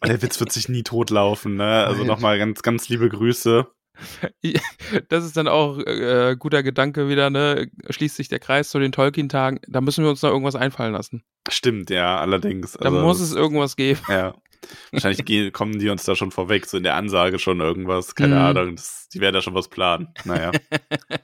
Der 0.06 0.22
Witz 0.22 0.38
wird 0.40 0.52
sich 0.52 0.68
nie 0.68 0.82
totlaufen, 0.82 1.56
ne? 1.56 1.84
Also 1.86 2.04
nochmal 2.04 2.38
ganz, 2.38 2.62
ganz 2.62 2.88
liebe 2.88 3.08
Grüße. 3.08 3.66
Das 5.08 5.24
ist 5.24 5.36
dann 5.36 5.46
auch 5.46 5.78
äh, 5.78 6.34
guter 6.36 6.64
Gedanke 6.64 7.08
wieder, 7.08 7.30
ne? 7.30 7.70
Schließt 7.90 8.16
sich 8.16 8.28
der 8.28 8.40
Kreis 8.40 8.70
zu 8.70 8.80
den 8.80 8.90
Tolkien-Tagen. 8.90 9.60
Da 9.68 9.80
müssen 9.80 10.02
wir 10.02 10.10
uns 10.10 10.20
noch 10.22 10.30
irgendwas 10.30 10.56
einfallen 10.56 10.92
lassen. 10.92 11.22
Stimmt, 11.48 11.90
ja, 11.90 12.18
allerdings. 12.18 12.72
Da 12.72 12.86
Also, 12.88 13.00
muss 13.00 13.20
es 13.20 13.32
irgendwas 13.34 13.76
geben. 13.76 14.00
Ja. 14.08 14.34
Wahrscheinlich 14.90 15.52
kommen 15.52 15.78
die 15.78 15.90
uns 15.90 16.04
da 16.04 16.16
schon 16.16 16.32
vorweg, 16.32 16.66
so 16.66 16.76
in 16.76 16.82
der 16.82 16.96
Ansage 16.96 17.38
schon 17.38 17.60
irgendwas, 17.60 18.14
keine 18.16 18.34
Mhm. 18.36 18.40
Ahnung. 18.40 18.76
Das, 18.76 19.08
die 19.14 19.20
werden 19.20 19.34
da 19.34 19.42
schon 19.42 19.54
was 19.54 19.68
planen. 19.68 20.08
Naja. 20.24 20.50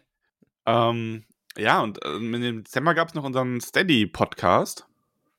ähm, 0.70 1.24
ja, 1.56 1.82
und 1.82 2.04
äh, 2.04 2.16
im 2.16 2.62
Dezember 2.62 2.94
gab 2.94 3.08
es 3.08 3.14
noch 3.14 3.24
unseren 3.24 3.60
Steady-Podcast. 3.60 4.86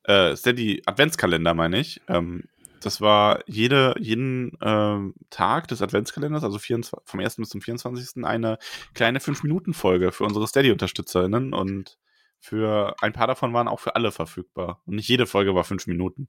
Äh, 0.04 0.36
Steady 0.36 0.82
Adventskalender, 0.86 1.54
meine 1.54 1.78
ich. 1.78 2.00
Ähm, 2.08 2.44
das 2.82 3.00
war 3.00 3.40
jede, 3.46 3.94
jeden 3.98 4.58
ähm, 4.60 5.14
Tag 5.30 5.68
des 5.68 5.82
Adventskalenders, 5.82 6.42
also 6.42 6.58
24, 6.58 7.08
vom 7.08 7.20
1. 7.20 7.36
bis 7.36 7.48
zum 7.48 7.60
24. 7.60 8.24
eine 8.24 8.58
kleine 8.94 9.20
5-Minuten-Folge 9.20 10.10
für 10.12 10.24
unsere 10.24 10.46
Steady-UnterstützerInnen 10.46 11.54
und 11.54 11.98
für 12.40 12.96
ein 13.00 13.12
paar 13.12 13.28
davon 13.28 13.52
waren 13.54 13.68
auch 13.68 13.78
für 13.78 13.94
alle 13.94 14.10
verfügbar. 14.10 14.82
Und 14.84 14.96
nicht 14.96 15.08
jede 15.08 15.26
Folge 15.26 15.54
war 15.54 15.62
5 15.62 15.86
Minuten. 15.86 16.28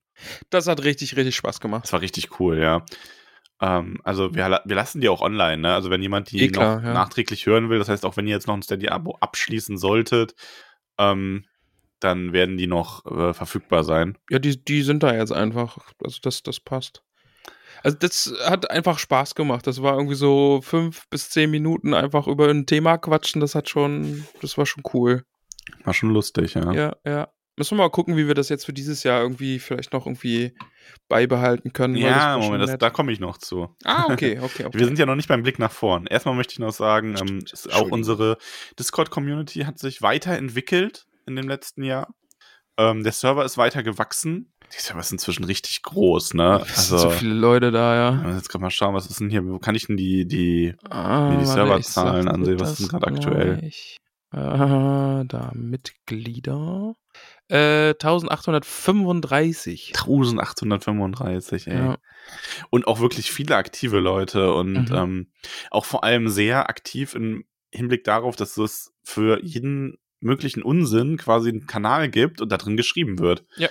Das 0.51 0.67
hat 0.67 0.83
richtig, 0.83 1.17
richtig 1.17 1.35
Spaß 1.35 1.59
gemacht. 1.59 1.85
Das 1.85 1.93
war 1.93 2.01
richtig 2.01 2.39
cool, 2.39 2.59
ja. 2.59 2.85
Ähm, 3.63 4.01
also 4.03 4.35
wir, 4.35 4.61
wir 4.65 4.75
lassen 4.75 4.99
die 4.99 5.07
auch 5.07 5.21
online, 5.21 5.57
ne? 5.61 5.73
Also 5.73 5.89
wenn 5.89 6.01
jemand 6.01 6.31
die 6.31 6.43
Eh 6.43 6.47
klar, 6.49 6.75
noch 6.75 6.83
ja. 6.83 6.93
nachträglich 6.93 7.45
hören 7.45 7.69
will, 7.69 7.79
das 7.79 7.87
heißt 7.87 8.05
auch 8.05 8.17
wenn 8.17 8.27
ihr 8.27 8.33
jetzt 8.33 8.47
noch 8.47 8.55
ein 8.55 8.61
Steady-Abo 8.61 9.17
abschließen 9.21 9.77
solltet, 9.77 10.35
ähm, 10.97 11.45
dann 12.01 12.33
werden 12.33 12.57
die 12.57 12.67
noch 12.67 13.05
äh, 13.05 13.33
verfügbar 13.33 13.85
sein. 13.85 14.17
Ja, 14.29 14.39
die, 14.39 14.61
die 14.61 14.81
sind 14.81 15.01
da 15.01 15.15
jetzt 15.15 15.31
einfach. 15.31 15.77
Also 16.03 16.19
das, 16.21 16.43
das 16.43 16.59
passt. 16.59 17.03
Also 17.83 17.97
das 17.97 18.33
hat 18.45 18.69
einfach 18.69 18.99
Spaß 18.99 19.33
gemacht. 19.33 19.65
Das 19.65 19.81
war 19.81 19.93
irgendwie 19.93 20.15
so 20.15 20.59
fünf 20.61 21.07
bis 21.09 21.29
zehn 21.29 21.49
Minuten 21.49 21.93
einfach 21.93 22.27
über 22.27 22.49
ein 22.49 22.65
Thema 22.65 22.97
quatschen. 22.97 23.39
Das 23.39 23.55
hat 23.55 23.69
schon, 23.69 24.27
das 24.41 24.57
war 24.57 24.65
schon 24.65 24.83
cool. 24.93 25.23
War 25.85 25.93
schon 25.93 26.09
lustig, 26.09 26.55
ja. 26.55 26.73
Ja, 26.73 26.95
ja. 27.05 27.29
Müssen 27.55 27.77
wir 27.77 27.83
mal 27.83 27.89
gucken, 27.89 28.17
wie 28.17 28.27
wir 28.27 28.33
das 28.33 28.49
jetzt 28.49 28.65
für 28.65 28.73
dieses 28.73 29.03
Jahr 29.03 29.21
irgendwie 29.21 29.59
vielleicht 29.59 29.93
noch 29.93 30.07
irgendwie 30.07 30.55
beibehalten 31.07 31.71
können. 31.71 31.93
das 31.93 32.03
Ja, 32.03 32.33
schon 32.33 32.51
Moment, 32.51 32.69
das, 32.69 32.77
da 32.79 32.89
komme 32.89 33.11
ich 33.11 33.19
noch 33.19 33.37
zu. 33.37 33.75
Ah, 33.83 34.05
okay, 34.05 34.39
okay, 34.39 34.65
okay. 34.65 34.69
Wir 34.73 34.85
sind 34.85 34.97
ja 34.97 35.05
noch 35.05 35.15
nicht 35.15 35.27
beim 35.27 35.43
Blick 35.43 35.59
nach 35.59 35.71
vorn. 35.71 36.07
Erstmal 36.07 36.35
möchte 36.35 36.53
ich 36.53 36.59
noch 36.59 36.73
sagen, 36.73 37.15
ähm, 37.19 37.45
auch 37.73 37.91
unsere 37.91 38.37
Discord-Community 38.79 39.61
hat 39.61 39.77
sich 39.77 40.01
weiterentwickelt 40.01 41.05
in 41.27 41.35
dem 41.35 41.47
letzten 41.47 41.83
Jahr. 41.83 42.13
Ähm, 42.77 43.03
der 43.03 43.11
Server 43.11 43.45
ist 43.45 43.57
weiter 43.57 43.83
gewachsen. 43.83 44.51
Die 44.75 44.81
Server 44.81 45.01
ist 45.01 45.11
inzwischen 45.11 45.43
richtig 45.43 45.83
groß, 45.83 46.33
ne? 46.33 46.63
Sind 46.65 46.99
so 46.99 47.09
viele 47.11 47.35
Leute 47.35 47.71
da, 47.71 47.95
Ja. 47.95 48.35
Jetzt 48.35 48.49
kann 48.49 48.61
man 48.61 48.71
schauen, 48.71 48.95
was 48.95 49.05
ist 49.05 49.19
denn 49.19 49.29
hier? 49.29 49.45
Wo 49.45 49.59
kann 49.59 49.75
ich 49.75 49.85
denn 49.85 49.97
die, 49.97 50.25
die. 50.25 50.73
Ah, 50.89 51.37
die 51.37 51.45
Serverzahlen 51.45 52.27
ansehen, 52.27 52.59
was 52.59 52.69
das 52.69 52.79
ist 52.79 52.91
denn 52.91 52.99
gerade 52.99 53.13
aktuell? 53.13 53.71
Ah, 54.31 55.23
da 55.27 55.51
Mitglieder. 55.53 56.95
Äh, 57.53 57.93
1835. 57.93 59.93
1835, 60.39 61.67
ey. 61.67 61.77
Ja. 61.77 61.97
Und 62.69 62.87
auch 62.87 62.99
wirklich 62.99 63.31
viele 63.31 63.55
aktive 63.55 63.99
Leute 63.99 64.53
und 64.53 64.89
Mhm. 64.89 64.95
ähm, 64.95 65.27
auch 65.71 65.85
vor 65.85 66.03
allem 66.03 66.29
sehr 66.29 66.69
aktiv 66.69 67.15
im 67.15 67.45
Hinblick 67.71 68.03
darauf, 68.03 68.35
dass 68.35 68.57
es 68.57 68.93
für 69.03 69.43
jeden 69.43 69.97
möglichen 70.19 70.63
Unsinn 70.63 71.17
quasi 71.17 71.49
einen 71.49 71.67
Kanal 71.67 72.09
gibt 72.09 72.39
und 72.41 72.49
da 72.51 72.57
drin 72.57 72.77
geschrieben 72.77 73.19
wird. 73.19 73.45
Ja. 73.57 73.69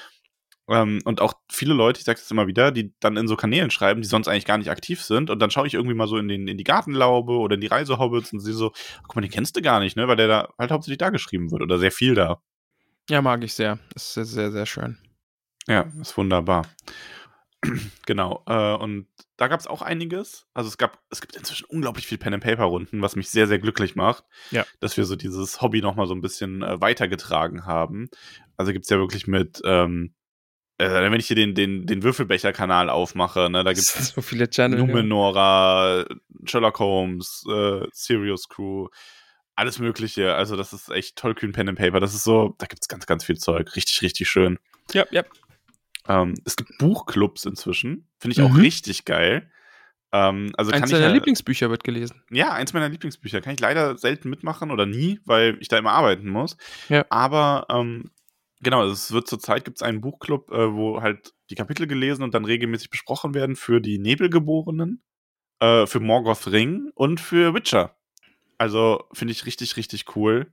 Ähm, 0.68 1.00
und 1.04 1.20
auch 1.20 1.34
viele 1.50 1.74
Leute, 1.74 1.98
ich 1.98 2.04
sage 2.04 2.20
es 2.22 2.30
immer 2.30 2.46
wieder, 2.46 2.70
die 2.70 2.92
dann 3.00 3.16
in 3.16 3.26
so 3.26 3.36
Kanälen 3.36 3.70
schreiben, 3.70 4.00
die 4.02 4.08
sonst 4.08 4.28
eigentlich 4.28 4.44
gar 4.44 4.58
nicht 4.58 4.70
aktiv 4.70 5.02
sind. 5.02 5.28
Und 5.30 5.40
dann 5.40 5.50
schaue 5.50 5.66
ich 5.66 5.74
irgendwie 5.74 5.94
mal 5.96 6.06
so 6.06 6.18
in, 6.18 6.28
den, 6.28 6.46
in 6.46 6.56
die 6.56 6.64
Gartenlaube 6.64 7.32
oder 7.32 7.54
in 7.56 7.60
die 7.60 7.66
Reisehobbits 7.66 8.32
und 8.32 8.40
sehe 8.40 8.54
so, 8.54 8.72
guck 9.02 9.16
mal, 9.16 9.22
den 9.22 9.30
kennst 9.30 9.56
du 9.56 9.62
gar 9.62 9.80
nicht, 9.80 9.96
ne? 9.96 10.06
Weil 10.08 10.16
der 10.16 10.28
da 10.28 10.48
halt 10.58 10.70
hauptsächlich 10.70 10.98
da 10.98 11.10
geschrieben 11.10 11.50
wird 11.50 11.62
oder 11.62 11.78
sehr 11.78 11.90
viel 11.90 12.14
da. 12.14 12.40
Ja, 13.10 13.22
mag 13.22 13.42
ich 13.44 13.54
sehr. 13.54 13.78
Ist 13.94 14.14
sehr, 14.14 14.24
sehr, 14.24 14.52
sehr 14.52 14.66
schön. 14.66 14.98
Ja, 15.68 15.90
ist 16.00 16.16
wunderbar. 16.16 16.66
genau. 18.06 18.42
Äh, 18.46 18.74
und 18.74 19.06
da 19.36 19.48
gab 19.48 19.60
es 19.60 19.66
auch 19.66 19.82
einiges. 19.82 20.46
Also 20.54 20.68
es 20.68 20.78
gab, 20.78 20.98
es 21.10 21.20
gibt 21.20 21.36
inzwischen 21.36 21.64
unglaublich 21.66 22.06
viel 22.06 22.18
Pen 22.18 22.34
and 22.34 22.42
Paper 22.42 22.64
Runden, 22.64 23.02
was 23.02 23.16
mich 23.16 23.30
sehr, 23.30 23.46
sehr 23.46 23.58
glücklich 23.58 23.94
macht, 23.94 24.24
Ja. 24.50 24.64
dass 24.80 24.96
wir 24.96 25.04
so 25.04 25.16
dieses 25.16 25.60
Hobby 25.60 25.80
noch 25.80 25.94
mal 25.94 26.06
so 26.06 26.14
ein 26.14 26.20
bisschen 26.20 26.62
äh, 26.62 26.80
weitergetragen 26.80 27.64
haben. 27.66 28.08
Also 28.56 28.72
gibt's 28.72 28.90
ja 28.90 28.98
wirklich 28.98 29.26
mit, 29.26 29.60
ähm, 29.64 30.14
äh, 30.78 30.88
wenn 30.88 31.18
ich 31.20 31.26
hier 31.26 31.36
den 31.36 31.54
den 31.54 31.86
den 31.86 32.02
Würfelbecher-Kanal 32.02 32.90
aufmache, 32.90 33.48
ne, 33.50 33.62
da 33.64 33.70
Es 33.72 33.78
gibt's 33.78 33.92
sind 33.94 34.04
so 34.16 34.22
viele 34.22 34.48
Channel. 34.50 34.78
Numenora, 34.80 36.04
Sherlock 36.44 36.78
Holmes, 36.80 37.44
äh, 37.48 37.86
Sirius 37.92 38.48
Crew, 38.48 38.88
alles 39.56 39.78
Mögliche. 39.78 40.34
Also 40.34 40.56
das 40.56 40.72
ist 40.72 40.88
echt 40.90 41.16
tollkühn 41.16 41.52
Pen 41.52 41.68
and 41.68 41.78
Paper. 41.78 42.00
Das 42.00 42.14
ist 42.14 42.24
so, 42.24 42.54
da 42.58 42.66
gibt's 42.66 42.88
ganz, 42.88 43.06
ganz 43.06 43.24
viel 43.24 43.38
Zeug. 43.38 43.74
Richtig, 43.76 44.02
richtig 44.02 44.28
schön. 44.28 44.58
Ja, 44.92 45.04
ja. 45.10 45.22
Ähm, 46.08 46.34
es 46.44 46.56
gibt 46.56 46.78
Buchclubs 46.78 47.44
inzwischen. 47.44 48.08
Finde 48.18 48.32
ich 48.36 48.42
auch 48.42 48.50
Mhm. 48.54 48.60
richtig 48.60 49.04
geil. 49.04 49.50
Ähm, 50.14 50.52
also 50.58 50.70
kann 50.72 50.82
Eins 50.82 50.90
deiner 50.90 51.06
ja, 51.06 51.12
Lieblingsbücher 51.12 51.70
wird 51.70 51.84
gelesen. 51.84 52.22
ja, 52.30 52.52
eins 52.52 52.72
meiner 52.72 52.88
Lieblingsbücher. 52.88 53.40
Kann 53.40 53.54
ich 53.54 53.60
leider 53.60 53.96
selten 53.96 54.28
mitmachen 54.30 54.70
oder 54.70 54.84
nie, 54.84 55.20
weil 55.24 55.56
ich 55.60 55.68
da 55.68 55.78
immer 55.78 55.92
arbeiten 55.92 56.28
muss. 56.28 56.56
Ja. 56.88 57.06
Aber 57.08 57.66
ähm, 57.70 58.10
genau, 58.60 58.84
es 58.86 59.12
wird 59.12 59.26
zurzeit 59.28 59.64
gibt 59.64 59.78
es 59.78 59.82
einen 59.82 60.00
Buchclub, 60.00 60.50
äh, 60.50 60.74
wo 60.74 61.00
halt 61.00 61.32
die 61.50 61.54
Kapitel 61.54 61.86
gelesen 61.86 62.22
und 62.24 62.34
dann 62.34 62.44
regelmäßig 62.44 62.90
besprochen 62.90 63.32
werden 63.34 63.56
für 63.56 63.80
die 63.80 63.98
Nebelgeborenen, 63.98 65.02
äh, 65.60 65.86
für 65.86 66.00
Morgoth 66.00 66.46
Ring 66.48 66.90
und 66.94 67.20
für 67.20 67.54
Witcher. 67.54 67.96
Also 68.62 69.08
finde 69.12 69.32
ich 69.32 69.44
richtig, 69.44 69.76
richtig 69.76 70.14
cool. 70.14 70.52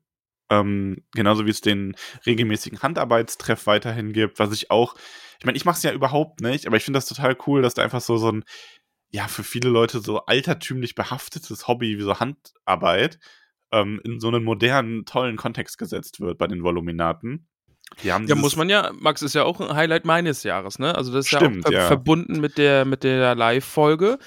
Ähm, 0.50 1.04
genauso 1.14 1.46
wie 1.46 1.52
es 1.52 1.62
den 1.62 1.96
regelmäßigen 2.26 2.82
Handarbeitstreff 2.82 3.68
weiterhin 3.68 4.14
gibt, 4.14 4.40
was 4.40 4.52
ich 4.52 4.72
auch, 4.72 4.96
ich 5.38 5.46
meine, 5.46 5.56
ich 5.56 5.64
mache 5.64 5.78
es 5.78 5.84
ja 5.84 5.94
überhaupt 5.94 6.42
nicht, 6.42 6.66
aber 6.66 6.76
ich 6.76 6.84
finde 6.84 6.98
das 6.98 7.06
total 7.06 7.38
cool, 7.46 7.62
dass 7.62 7.76
da 7.76 7.84
einfach 7.84 8.02
so, 8.02 8.18
so 8.18 8.32
ein, 8.32 8.44
ja, 9.12 9.28
für 9.28 9.44
viele 9.44 9.70
Leute 9.70 10.00
so 10.00 10.26
altertümlich 10.26 10.96
behaftetes 10.96 11.68
Hobby 11.68 12.00
wie 12.00 12.02
so 12.02 12.20
Handarbeit 12.20 13.20
ähm, 13.72 14.02
in 14.04 14.20
so 14.20 14.30
einen 14.30 14.44
modernen, 14.44 15.06
tollen 15.06 15.38
Kontext 15.38 15.78
gesetzt 15.78 16.20
wird 16.20 16.40
bei 16.40 16.48
den 16.48 16.64
Voluminaten. 16.64 17.48
Die 18.02 18.12
haben 18.12 18.26
Ja, 18.26 18.34
muss 18.34 18.56
man 18.56 18.70
ja, 18.70 18.92
Max 19.00 19.22
ist 19.22 19.36
ja 19.36 19.44
auch 19.44 19.62
ein 19.62 19.76
Highlight 19.76 20.06
meines 20.06 20.42
Jahres, 20.42 20.80
ne? 20.80 20.96
Also 20.96 21.12
das 21.14 21.26
ist 21.26 21.38
Stimmt, 21.38 21.58
ja 21.58 21.60
auch 21.60 21.62
ver 21.62 21.72
ja. 21.74 21.88
verbunden 21.88 22.40
mit 22.40 22.58
der, 22.58 22.86
mit 22.86 23.04
der 23.04 23.36
Live-Folge. 23.36 24.18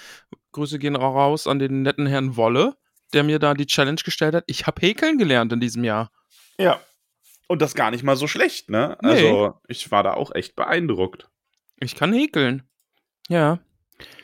Grüße 0.52 0.78
gehen 0.78 0.96
auch 0.96 1.16
raus 1.16 1.48
an 1.48 1.58
den 1.58 1.82
netten 1.82 2.06
Herrn 2.06 2.36
Wolle, 2.36 2.76
der 3.14 3.22
mir 3.24 3.38
da 3.38 3.54
die 3.54 3.66
Challenge 3.66 4.00
gestellt 4.04 4.34
hat. 4.34 4.44
Ich 4.46 4.66
habe 4.66 4.80
häkeln 4.80 5.18
gelernt 5.18 5.52
in 5.52 5.60
diesem 5.60 5.84
Jahr. 5.84 6.10
Ja. 6.58 6.80
Und 7.48 7.60
das 7.62 7.74
gar 7.74 7.90
nicht 7.90 8.02
mal 8.04 8.16
so 8.16 8.26
schlecht, 8.26 8.70
ne? 8.70 8.96
Nee. 9.02 9.10
Also, 9.10 9.54
ich 9.68 9.90
war 9.90 10.02
da 10.02 10.14
auch 10.14 10.34
echt 10.34 10.56
beeindruckt. 10.56 11.28
Ich 11.80 11.94
kann 11.96 12.12
häkeln. 12.12 12.62
Ja, 13.28 13.58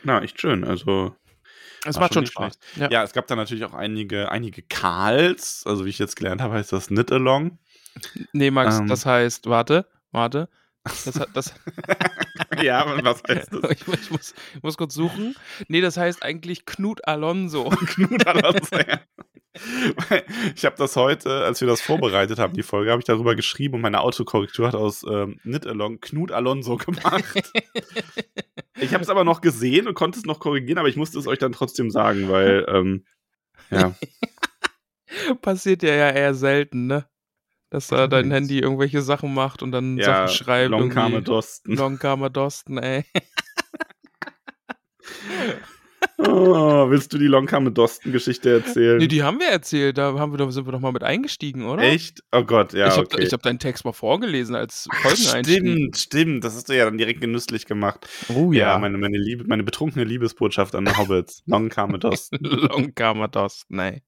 Na, 0.03 0.23
echt 0.23 0.41
schön. 0.41 0.65
Also, 0.65 1.15
es 1.85 1.95
War 1.97 2.03
macht 2.03 2.15
schon 2.15 2.27
Spaß. 2.27 2.59
ja. 2.77 2.91
Ja. 2.91 3.03
es 3.05 3.13
gab 3.13 3.27
da 3.27 3.37
natürlich 3.37 3.65
auch 3.65 3.75
einige, 3.75 4.31
einige 4.31 4.63
Karls. 4.63 5.63
Also, 5.67 5.85
wie 5.85 5.91
ich 5.91 5.99
jetzt 5.99 6.17
gelernt 6.17 6.41
habe, 6.41 6.55
heißt 6.55 6.73
das 6.73 6.89
Knit-Along. 6.89 7.59
Nee, 8.33 8.51
Max, 8.51 8.79
Ähm. 8.79 8.87
das 8.89 9.05
heißt, 9.07 9.47
warte, 9.47 9.87
warte. 10.11 10.49
Das, 10.85 11.21
hat- 11.21 11.29
das, 11.35 11.55
ja, 12.63 12.83
und 12.91 13.05
was 13.05 13.23
heißt 13.29 13.53
das? 13.53 13.71
ich, 13.71 13.81
ich, 13.87 14.11
muss, 14.11 14.35
ich 14.55 14.63
muss 14.63 14.77
kurz 14.79 14.95
suchen. 14.95 15.35
Nee, 15.69 15.81
das 15.81 15.97
heißt 15.97 16.23
eigentlich 16.23 16.65
Knut 16.67 17.07
Alonso. 17.07 17.69
Knut 17.87 18.27
Alonso, 18.27 18.77
ja. 18.77 19.01
Ich 20.55 20.65
habe 20.65 20.77
das 20.77 20.95
heute, 20.95 21.45
als 21.45 21.61
wir 21.61 21.67
das 21.69 21.81
vorbereitet 21.81 22.39
haben, 22.39 22.55
die 22.55 22.63
Folge, 22.63 22.91
habe 22.93 23.01
ich 23.01 23.07
darüber 23.07 23.35
geschrieben 23.35 23.75
und 23.75 23.81
meine 23.81 24.01
Autokorrektur 24.01 24.69
hat 24.69 24.75
aus 24.77 25.03
ähm, 25.03 25.41
Knit 25.43 25.67
Along 25.67 26.01
Knut 26.01 26.31
Alonso 26.31 26.77
gemacht. 26.77 27.53
ich 28.81 28.95
habe 28.95 29.03
es 29.03 29.11
aber 29.11 29.25
noch 29.25 29.41
gesehen 29.41 29.89
und 29.89 29.95
konnte 29.95 30.19
es 30.21 30.27
noch 30.27 30.39
korrigieren, 30.39 30.79
aber 30.79 30.89
ich 30.89 30.97
musste 30.97 31.19
es 31.19 31.27
euch 31.27 31.39
dann 31.41 31.53
trotzdem 31.53 31.91
sagen, 31.91 32.29
weil, 32.29 32.65
ähm, 32.69 33.05
ja, 33.71 33.95
Passiert 35.43 35.83
ja, 35.83 35.95
ja 35.95 36.11
eher 36.11 36.35
selten, 36.35 36.87
ne? 36.87 37.07
Dass 37.71 37.89
da 37.89 38.07
dein. 38.07 38.31
Handy 38.31 38.61
irgendwelche 38.61 39.03
Sachen 39.03 39.35
macht 39.35 39.63
und 39.63 39.73
dann 39.73 39.99
ja 39.99 40.27
Sachen 40.27 40.29
schreibt. 40.29 40.73
Irgendwie. 40.73 41.23
Dosten. 41.23 41.75
Longkame 41.75 42.31
Dosten, 42.31 42.79
ey. 42.79 43.05
Oh, 46.21 46.91
willst 46.91 47.13
du 47.13 47.19
die 47.19 47.29
Longkame 47.29 47.71
Dosten 47.71 48.11
Geschichte 48.11 48.51
erzählen? 48.51 48.99
Nee, 48.99 49.07
die 49.07 49.23
haben 49.23 49.39
wir 49.39 49.49
erzählt, 49.49 49.99
da 49.99 50.19
haben 50.19 50.37
wir 50.37 50.51
sind 50.51 50.67
wir 50.67 50.73
doch 50.73 50.81
mal 50.81 50.91
mit 50.91 51.05
eingestiegen, 51.05 51.65
oder? 51.65 51.85
Echt? 51.85 52.25
Oh 52.33 52.43
Gott, 52.43 52.73
ja, 52.73 52.89
ich 52.89 52.95
habe 52.95 53.03
okay. 53.03 53.25
hab 53.27 53.43
deinen 53.43 53.61
Text 53.61 53.85
mal 53.85 53.93
vorgelesen 53.93 54.57
als 54.57 54.89
Folgeneinstieg. 55.01 55.59
Stimmt, 55.59 55.97
stimmt. 55.97 56.45
Das 56.45 56.57
hast 56.57 56.69
du 56.69 56.77
ja 56.77 56.87
dann 56.87 56.99
direkt 56.99 57.21
genüsslich 57.21 57.67
gemacht. 57.67 58.09
Oh 58.29 58.53
Ja, 58.53 58.79
meine, 58.79 58.99
meine, 58.99 59.17
Liebe, 59.17 59.45
meine 59.47 59.63
betrunkene 59.63 60.05
Liebesbotschaft 60.05 60.75
an 60.75 60.99
Hobbits. 60.99 61.43
Longkame 61.47 61.99
Dosten. 62.01 62.39
Longkame 62.43 63.29
Dosten, 63.29 63.79
ey. 63.79 64.03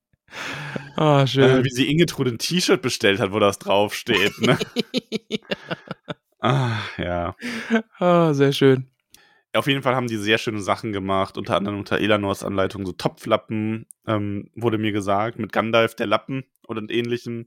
Ah, 0.97 1.23
Äh, 1.23 1.27
schön. 1.27 1.65
wie 1.65 1.71
sie 1.71 1.91
Ingetrude 1.91 2.31
ein 2.31 2.39
T-Shirt 2.39 2.83
bestellt 2.83 3.21
hat, 3.21 3.33
wo 3.33 3.39
das 3.39 3.59
draufsteht. 3.59 4.39
Ne? 4.41 4.59
ah, 6.41 6.79
ja. 6.99 7.35
ah, 7.99 8.33
sehr 8.35 8.53
schön. 8.53 8.87
Auf 9.53 9.67
jeden 9.67 9.83
Fall 9.83 9.97
haben 9.97 10.07
die 10.07 10.17
sehr 10.17 10.39
schöne 10.39 10.61
Sachen 10.61 10.93
gemacht, 10.93 11.37
unter 11.37 11.57
anderem 11.57 11.79
unter 11.79 11.99
Elanors 11.99 12.45
Anleitung 12.45 12.87
so 12.87 12.93
Topflappen, 12.93 13.87
ähm, 14.07 14.49
wurde 14.55 14.79
mir 14.79 14.93
gesagt, 14.93 15.39
mit 15.41 15.53
Gandalf 15.53 15.97
der 15.97 16.07
Lappen 16.07 16.45
und 16.67 16.91
ähnlichem. 16.91 17.47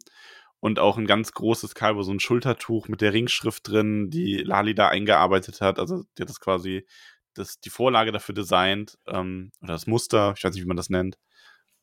Und 0.59 0.79
auch 0.79 0.97
ein 0.97 1.07
ganz 1.07 1.33
großes 1.33 1.75
Kalbo, 1.75 2.03
so 2.03 2.11
ein 2.13 2.21
Schultertuch 2.21 2.87
mit 2.87 3.01
der 3.01 3.11
Ringschrift 3.13 3.67
drin, 3.67 4.09
die 4.09 4.37
Lali 4.37 4.73
da 4.73 4.87
eingearbeitet 4.87 5.59
hat. 5.59 5.77
Also 5.77 6.03
die 6.17 6.21
hat 6.21 6.29
das 6.29 6.39
quasi 6.39 6.85
das, 7.33 7.59
die 7.59 7.69
Vorlage 7.69 8.11
dafür 8.11 8.33
designt, 8.35 8.97
ähm, 9.07 9.51
oder 9.61 9.73
das 9.73 9.87
Muster, 9.87 10.33
ich 10.37 10.43
weiß 10.43 10.53
nicht, 10.53 10.63
wie 10.63 10.67
man 10.67 10.77
das 10.77 10.89
nennt. 10.89 11.17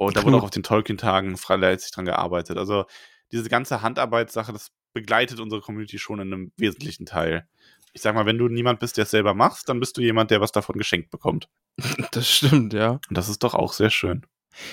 Und 0.07 0.16
da 0.16 0.24
wurde 0.24 0.36
auch 0.38 0.44
auf 0.44 0.51
den 0.51 0.62
Tolkien-Tagen 0.62 1.36
freilich 1.36 1.90
dran 1.90 2.07
gearbeitet. 2.07 2.57
Also 2.57 2.86
diese 3.32 3.48
ganze 3.48 3.82
Handarbeitssache, 3.82 4.53
das 4.53 4.70
begleitet 4.92 5.40
unsere 5.40 5.61
Community 5.61 5.98
schon 5.98 6.20
in 6.20 6.32
einem 6.32 6.53
wesentlichen 6.57 7.07
Teil. 7.07 7.46
Ich 7.92 8.03
sag 8.03 8.14
mal, 8.14 8.24
wenn 8.24 8.38
du 8.38 8.48
niemand 8.48 8.80
bist, 8.80 8.96
der 8.96 9.03
es 9.05 9.11
selber 9.11 9.34
machst, 9.34 9.68
dann 9.68 9.78
bist 9.78 9.96
du 9.96 10.01
jemand, 10.01 10.30
der 10.30 10.40
was 10.40 10.53
davon 10.53 10.76
geschenkt 10.76 11.11
bekommt. 11.11 11.48
Das 12.12 12.28
stimmt, 12.28 12.72
ja. 12.72 12.92
Und 13.09 13.16
das 13.16 13.28
ist 13.28 13.42
doch 13.42 13.55
auch 13.55 13.72
sehr 13.72 13.90
schön. 13.90 14.26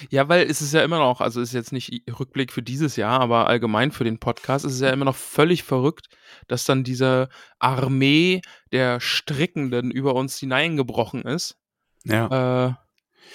Ja, 0.10 0.28
weil 0.28 0.50
es 0.50 0.62
ist 0.62 0.74
ja 0.74 0.84
immer 0.84 0.98
noch, 0.98 1.22
also 1.22 1.40
es 1.42 1.50
ist 1.50 1.54
jetzt 1.54 1.72
nicht 1.72 2.04
Rückblick 2.20 2.52
für 2.52 2.64
dieses 2.64 2.96
Jahr, 2.96 3.20
aber 3.20 3.48
allgemein 3.48 3.92
für 3.92 4.04
den 4.04 4.20
Podcast, 4.20 4.66
es 4.66 4.74
ist 4.74 4.82
ja 4.82 4.90
immer 4.90 5.06
noch 5.06 5.16
völlig 5.16 5.64
verrückt, 5.64 6.08
dass 6.48 6.64
dann 6.64 6.84
diese 6.84 7.30
Armee 7.60 8.42
der 8.72 9.00
Strickenden 9.00 9.92
über 9.92 10.16
uns 10.16 10.38
hineingebrochen 10.38 11.22
ist. 11.24 11.58
Ja. 12.06 12.68
Äh, 12.68 12.74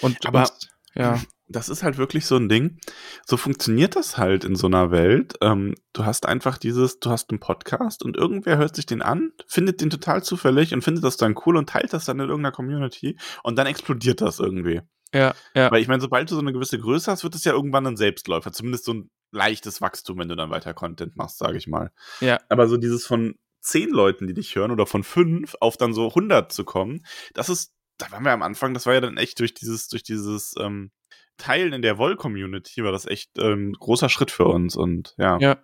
und 0.01 0.27
Aber- 0.27 0.41
uns, 0.41 0.69
ja, 0.95 1.21
Das 1.53 1.69
ist 1.69 1.83
halt 1.83 1.99
wirklich 1.99 2.27
so 2.27 2.37
ein 2.37 2.49
Ding. 2.49 2.79
So 3.27 3.37
funktioniert 3.37 3.97
das 3.97 4.19
halt 4.19 4.45
in 4.45 4.57
so 4.57 4.67
einer 4.67 4.91
Welt. 4.91 5.35
Ähm, 5.41 5.75
du 5.93 6.05
hast 6.05 6.27
einfach 6.27 6.59
dieses, 6.59 7.01
du 7.01 7.11
hast 7.11 7.31
einen 7.31 7.41
Podcast 7.41 8.03
und 8.03 8.17
irgendwer 8.17 8.59
hört 8.59 8.75
sich 8.75 8.87
den 8.87 9.03
an, 9.03 9.33
findet 9.47 9.81
den 9.81 9.91
total 9.91 10.23
zufällig 10.23 10.73
und 10.75 10.83
findet 10.83 11.05
das 11.05 11.17
dann 11.17 11.37
cool 11.47 11.57
und 11.57 11.69
teilt 11.69 11.93
das 11.93 12.05
dann 12.05 12.21
in 12.21 12.29
irgendeiner 12.29 12.53
Community 12.53 13.19
und 13.43 13.57
dann 13.57 13.67
explodiert 13.67 14.21
das 14.21 14.39
irgendwie. 14.41 14.81
ja, 15.15 15.35
ja, 15.55 15.71
Weil 15.71 15.83
ich 15.83 15.89
meine, 15.89 16.01
sobald 16.01 16.31
du 16.31 16.35
so 16.35 16.41
eine 16.41 16.53
gewisse 16.53 16.79
Größe 16.79 17.11
hast, 17.11 17.23
wird 17.23 17.35
es 17.35 17.45
ja 17.45 17.53
irgendwann 17.53 17.87
ein 17.87 17.97
Selbstläufer. 17.97 18.53
Zumindest 18.53 18.85
so 18.85 18.95
ein 18.95 19.11
leichtes 19.31 19.81
Wachstum, 19.81 20.19
wenn 20.19 20.29
du 20.29 20.37
dann 20.37 20.51
weiter 20.51 20.75
Content 20.75 21.17
machst, 21.17 21.39
sage 21.39 21.59
ich 21.59 21.67
mal. 21.67 21.91
ja, 22.21 22.41
Aber 22.49 22.67
so 22.69 22.77
dieses 22.77 23.07
von 23.07 23.37
zehn 23.61 23.91
Leuten, 23.91 24.27
die 24.27 24.35
dich 24.35 24.55
hören 24.57 24.71
oder 24.71 24.87
von 24.87 25.05
fünf 25.05 25.55
auf 25.61 25.77
dann 25.77 25.95
so 25.95 26.09
100 26.09 26.53
zu 26.53 26.65
kommen, 26.65 27.05
das 27.35 27.49
ist, 27.49 27.75
da 27.99 28.11
waren 28.11 28.25
wir 28.25 28.33
am 28.33 28.43
Anfang, 28.43 28.75
das 28.75 28.87
war 28.87 28.95
ja 28.95 29.01
dann 29.01 29.17
echt 29.17 29.39
durch 29.39 29.55
dieses, 29.55 29.89
durch 29.89 30.03
dieses 30.03 30.55
ähm, 30.59 30.91
Teilen 31.37 31.73
in 31.73 31.83
der 31.83 31.99
Woll-Community, 31.99 32.85
war 32.85 32.93
das 32.93 33.07
echt 33.07 33.39
ein 33.39 33.53
ähm, 33.53 33.73
großer 33.73 34.09
Schritt 34.09 34.31
für 34.31 34.47
uns 34.47 34.77
und 34.77 35.15
ja. 35.19 35.39
ja. 35.39 35.57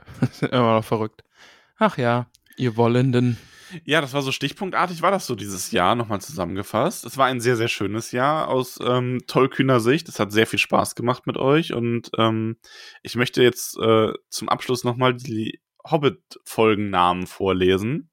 immer 0.40 0.76
noch 0.76 0.84
verrückt. 0.84 1.22
Ach 1.78 1.98
ja, 1.98 2.26
ihr 2.56 2.76
Wollenden. 2.76 3.38
Ja, 3.84 4.00
das 4.00 4.14
war 4.14 4.22
so 4.22 4.32
stichpunktartig, 4.32 5.02
war 5.02 5.10
das 5.10 5.26
so 5.26 5.34
dieses 5.34 5.72
Jahr 5.72 5.96
nochmal 5.96 6.20
zusammengefasst. 6.20 7.04
Es 7.04 7.18
war 7.18 7.26
ein 7.26 7.40
sehr, 7.40 7.56
sehr 7.56 7.68
schönes 7.68 8.12
Jahr 8.12 8.48
aus 8.48 8.78
ähm, 8.82 9.20
tollkühner 9.26 9.80
Sicht. 9.80 10.08
Es 10.08 10.20
hat 10.20 10.32
sehr 10.32 10.46
viel 10.46 10.58
Spaß 10.58 10.94
gemacht 10.94 11.26
mit 11.26 11.36
euch 11.36 11.72
und 11.72 12.10
ähm, 12.16 12.56
ich 13.02 13.16
möchte 13.16 13.42
jetzt 13.42 13.76
äh, 13.78 14.12
zum 14.28 14.48
Abschluss 14.48 14.84
nochmal 14.84 15.14
die 15.14 15.60
Hobbit-Folgennamen 15.84 17.26
vorlesen, 17.26 18.10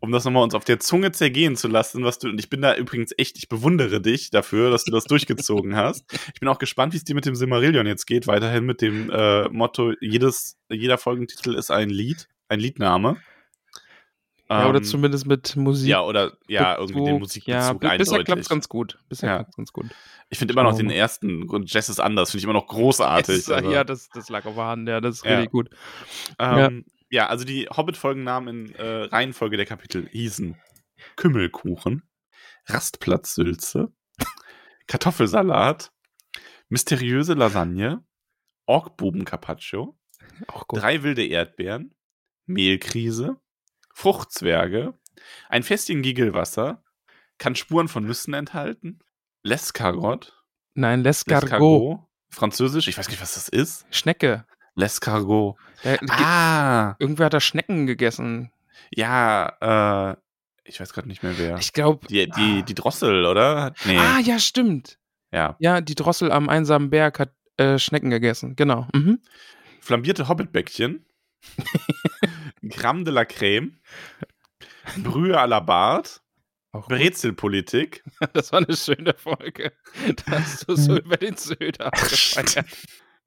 um 0.00 0.10
das 0.12 0.24
nochmal 0.24 0.42
uns 0.42 0.54
auf 0.54 0.64
der 0.64 0.80
Zunge 0.80 1.12
zergehen 1.12 1.56
zu 1.56 1.68
lassen, 1.68 2.04
was 2.04 2.18
du, 2.18 2.28
und 2.28 2.38
ich 2.38 2.50
bin 2.50 2.62
da 2.62 2.74
übrigens 2.76 3.12
echt, 3.18 3.36
ich 3.38 3.48
bewundere 3.48 4.00
dich 4.00 4.30
dafür, 4.30 4.70
dass 4.70 4.84
du 4.84 4.90
das 4.92 5.04
durchgezogen 5.04 5.76
hast. 5.76 6.04
Ich 6.34 6.40
bin 6.40 6.48
auch 6.48 6.58
gespannt, 6.58 6.92
wie 6.92 6.98
es 6.98 7.04
dir 7.04 7.14
mit 7.14 7.26
dem 7.26 7.34
Silmarillion 7.34 7.86
jetzt 7.86 8.06
geht, 8.06 8.26
weiterhin 8.26 8.64
mit 8.64 8.80
dem 8.82 9.10
äh, 9.10 9.48
Motto, 9.48 9.92
jedes, 10.00 10.56
jeder 10.70 10.98
Folgentitel 10.98 11.54
ist 11.54 11.70
ein 11.70 11.90
Lied, 11.90 12.28
ein 12.48 12.60
Liedname. 12.60 13.16
Ja, 14.50 14.66
oder 14.68 14.78
Ähm, 14.78 14.84
zumindest 14.84 15.26
mit 15.26 15.56
Musik. 15.56 15.90
ja, 15.90 16.00
oder 16.02 16.32
ja, 16.48 16.74
irgendwie 16.78 17.00
den 17.04 17.18
Bezug. 17.18 17.20
Musikbezug 17.20 17.82
Ja, 17.82 17.96
bisher 17.98 18.24
klappt 18.24 18.42
es 18.42 18.48
ganz 18.48 18.68
gut. 18.68 18.98
Bisher 19.10 19.28
Ja. 19.28 19.34
klappt's 19.36 19.56
ganz 19.56 19.72
gut. 19.74 19.94
Ich 20.30 20.38
finde 20.38 20.52
immer 20.52 20.62
noch 20.62 20.74
den 20.74 20.88
ersten 20.90 21.42
und 21.50 21.70
Jazz 21.70 21.90
ist 21.90 22.00
anders, 22.00 22.30
finde 22.30 22.38
ich 22.40 22.44
immer 22.44 22.54
noch 22.54 22.66
großartig. 22.66 23.28
Es 23.36 23.50
aber, 23.50 23.70
ja, 23.70 23.84
das, 23.84 24.08
das 24.08 24.30
lag 24.30 24.46
auf 24.46 24.54
der 24.54 24.64
Hand, 24.64 24.88
ja, 24.88 25.02
das 25.02 25.16
ist 25.16 25.24
Ja. 25.26 25.32
richtig 25.36 25.50
gut. 25.52 25.68
ähm, 26.38 26.58
ja. 26.58 26.70
Also 27.26 27.44
die 27.44 27.66
Hobbit-Folgennamen 27.68 28.66
in 28.66 28.74
äh, 28.74 29.04
Reihenfolge 29.04 29.56
der 29.56 29.66
Kapitel 29.66 30.08
hießen 30.08 30.56
Kümmelkuchen, 31.16 32.02
Rastplatzsülze, 32.66 33.92
Kartoffelsalat, 34.86 35.92
mysteriöse 36.68 37.34
Lasagne, 37.34 38.04
Orkbuben-Carpaccio, 38.66 39.98
drei 40.68 41.02
wilde 41.02 41.24
Erdbeeren, 41.24 41.94
Mehlkrise, 42.46 43.36
Fruchtzwerge, 43.94 44.98
ein 45.48 45.62
Fässchen 45.62 46.02
Gigelwasser, 46.02 46.84
kann 47.38 47.54
Spuren 47.54 47.88
von 47.88 48.04
Nüssen 48.04 48.34
enthalten, 48.34 48.98
L'escargot, 49.42 50.34
Nein, 50.74 51.02
L'escargot. 51.02 51.50
L'escargot, 51.50 51.98
Französisch, 52.30 52.88
ich 52.88 52.98
weiß 52.98 53.08
nicht, 53.08 53.20
was 53.20 53.34
das 53.34 53.48
ist. 53.48 53.86
Schnecke. 53.90 54.46
L'escargot. 54.78 55.56
Da, 55.82 55.96
Ah, 56.08 56.96
Irgendwer 56.98 57.26
hat 57.26 57.34
da 57.34 57.40
Schnecken 57.40 57.86
gegessen. 57.86 58.50
ja, 58.94 60.12
äh, 60.12 60.16
ich 60.64 60.80
weiß 60.80 60.92
gerade 60.92 61.08
nicht 61.08 61.22
mehr 61.22 61.36
wer. 61.38 61.56
Ich 61.58 61.72
glaube. 61.72 62.06
Die, 62.08 62.28
die, 62.30 62.62
die 62.62 62.74
Drossel, 62.74 63.24
oder? 63.26 63.74
Nee, 63.84 63.98
Ah, 63.98 64.18
ja, 64.20 64.38
stimmt. 64.38 64.98
ja. 65.32 65.56
Ja, 65.58 65.80
die 65.80 65.94
Drossel 65.94 66.30
am 66.30 66.48
einsamen 66.48 66.90
Berg 66.90 67.18
hat 67.18 67.32
äh, 67.56 67.78
Schnecken 67.78 68.10
gegessen. 68.10 68.54
Genau. 68.54 68.86
Mhm. 68.94 69.20
Flambierte 69.80 70.28
Hobbitbäckchen, 70.28 71.04
Gramm 72.62 73.04
de 73.04 73.12
la 73.14 73.24
Creme, 73.24 73.78
Brühe 74.98 75.38
à 75.40 75.46
la 75.46 75.60
Bart, 75.60 76.20
Auch. 76.72 76.86
Brezelpolitik, 76.88 78.04
Das 78.34 78.52
war 78.52 78.60
eine 78.64 78.76
schöne 78.76 79.14
Folge. 79.14 79.72
Da 80.26 80.32
hast 80.40 80.68
du 80.68 80.76
so 80.76 80.96
über 80.98 81.16
den 81.16 81.36
Söder 81.36 81.86
abgefeiert. 81.86 82.64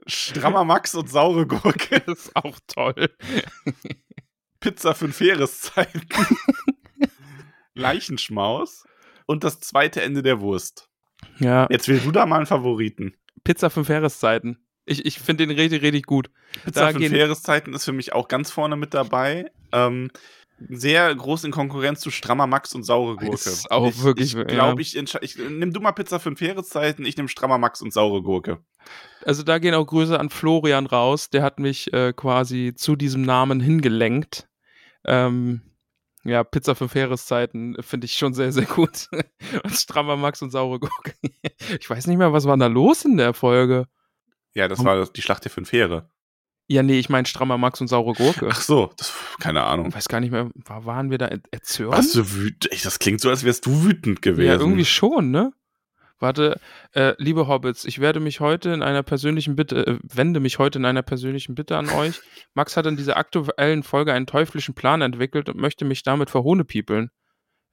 Strammer 0.08 0.64
Max 0.64 0.95
und 0.95 1.10
saure 1.10 1.45
Gurke, 1.47 1.97
ist 2.12 2.36
auch 2.36 2.60
toll. 2.68 3.10
Pizza 4.60 4.93
für 4.93 5.08
Jahreszeiten, 5.26 6.08
Leichenschmaus 7.74 8.86
und 9.26 9.43
das 9.43 9.60
zweite 9.60 10.02
Ende 10.02 10.22
der 10.22 10.41
Wurst. 10.41 10.89
Ja, 11.39 11.68
Jetzt 11.70 11.88
wählst 11.88 12.06
du 12.06 12.12
da 12.12 12.26
mal 12.26 12.38
einen 12.38 12.45
Favoriten. 12.45 13.16
Pizza 13.43 13.70
fünf 13.70 13.89
Jahreszeiten. 13.89 14.66
Ich, 14.86 15.06
ich 15.06 15.20
finde 15.20 15.47
den 15.47 15.56
richtig, 15.56 15.82
richtig 15.82 16.06
gut. 16.06 16.30
Pizza 16.64 16.91
Da 16.91 16.99
für 16.99 17.18
Jahreszeiten 17.18 17.74
ist 17.74 17.86
für 17.86 17.93
mich 17.93 18.14
auch 18.14 18.28
ganz 18.28 18.52
vorne 18.52 18.76
mit 18.76 18.93
dabei. 18.93 19.52
Ähm, 19.72 20.10
sehr 20.70 21.14
groß 21.14 21.43
in 21.45 21.51
Konkurrenz 21.51 21.99
zu 21.99 22.12
Strammer 22.12 22.47
Max 22.47 22.74
und 22.74 22.84
saure 22.84 23.16
Gurke. 23.16 23.36
Ist 23.36 23.72
auch 23.72 23.88
ich, 23.88 24.03
wirklich, 24.03 24.34
Ich 24.34 24.34
ja. 24.34 24.43
glaube, 24.43 24.82
ich, 24.82 24.97
entsche- 24.97 25.22
ich 25.22 25.38
nimm 25.38 25.74
du 25.74 25.80
mal 25.80 25.91
Pizza 25.91 26.20
für 26.20 26.34
Jahreszeiten, 26.34 27.05
ich 27.05 27.18
nehme 27.18 27.30
Strammer 27.30 27.57
Max 27.57 27.82
und 27.82 27.93
saure 27.93 28.22
Gurke. 28.22 28.59
Also 29.26 29.43
da 29.43 29.59
gehen 29.59 29.76
auch 29.76 29.86
Grüße 29.86 30.20
an 30.20 30.30
Florian 30.30 30.86
raus. 30.86 31.30
Der 31.30 31.43
hat 31.43 31.59
mich 31.59 31.93
äh, 31.93 32.14
quasi 32.14 32.74
zu 32.76 32.95
diesem 32.95 33.22
Namen 33.22 33.59
hingelenkt. 33.59 34.47
Ähm, 35.05 35.62
ja, 36.24 36.43
Pizza 36.43 36.76
für 36.76 36.88
Jahreszeiten 36.97 37.76
finde 37.82 38.05
ich 38.05 38.14
schon 38.14 38.34
sehr, 38.34 38.51
sehr 38.51 38.66
gut. 38.66 39.07
und 39.64 39.74
strammer 39.74 40.18
Max 40.18 40.41
und 40.41 40.51
saure 40.51 40.80
Gurke. 40.80 41.14
ich 41.80 41.89
weiß 41.89 42.07
nicht 42.07 42.18
mehr, 42.18 42.34
was 42.34 42.45
war 42.45 42.57
da 42.57 42.68
los 42.68 43.05
in 43.05 43.18
der 43.18 43.34
Folge? 43.34 43.88
Ja, 44.53 44.68
das 44.68 44.84
war 44.84 45.05
die 45.05 45.22
Schlacht 45.22 45.45
der 45.45 45.51
fünf 45.51 45.72
Heere. 45.72 46.09
Ja, 46.68 46.84
nee, 46.84 46.99
ich 46.99 47.09
meine 47.09 47.28
strammer 47.28 47.57
Max 47.57 47.82
und 47.82 47.88
saure 47.89 48.14
Gurke. 48.14 48.47
Ach 48.49 48.62
so, 48.62 48.91
das, 48.95 49.14
keine 49.39 49.64
Ahnung. 49.64 49.88
Ich 49.89 49.95
weiß 49.95 50.07
gar 50.07 50.22
nicht 50.22 50.32
mehr, 50.32 50.49
war, 50.55 50.86
waren 50.86 51.12
wir 51.12 51.18
da 51.18 51.26
er- 51.28 51.41
erzürnt? 51.51 51.93
Warst 51.93 52.16
du 52.16 52.32
wütend? 52.34 52.86
Das 52.86 52.97
klingt 52.99 53.20
so, 53.20 53.30
als 53.30 53.43
wärst 53.43 53.66
du 53.66 53.84
wütend 53.84 54.22
gewesen. 54.22 54.47
Ja, 54.47 54.53
irgendwie 54.55 54.86
schon, 54.86 55.32
ne? 55.32 55.51
Warte, 56.20 56.59
äh, 56.93 57.14
liebe 57.18 57.47
Hobbits, 57.47 57.84
ich 57.84 57.99
werde 57.99 58.20
mich 58.20 58.39
heute 58.41 58.70
in 58.70 58.84
einer 58.84 59.01
persönlichen 59.01 59.55
Bitte, 59.55 59.88
äh, 59.88 59.99
wende 60.03 60.39
mich 60.39 60.59
heute 60.59 60.78
in 60.78 60.86
einer 60.86 61.01
persönlichen 61.01 61.55
Bitte 61.55 61.76
an 61.78 61.89
euch. 61.89 62.22
Max 62.53 62.78
hat 62.78 62.86
in 62.86 62.95
dieser 62.95 63.18
aktuellen 63.18 63.82
Folge 63.82 64.14
einen 64.14 64.28
teuflischen 64.28 64.76
Plan 64.76 65.01
entwickelt 65.01 65.49
und 65.49 65.57
möchte 65.57 65.84
mich 65.84 66.03
damit 66.03 66.30
verhohnepiepeln. 66.30 67.09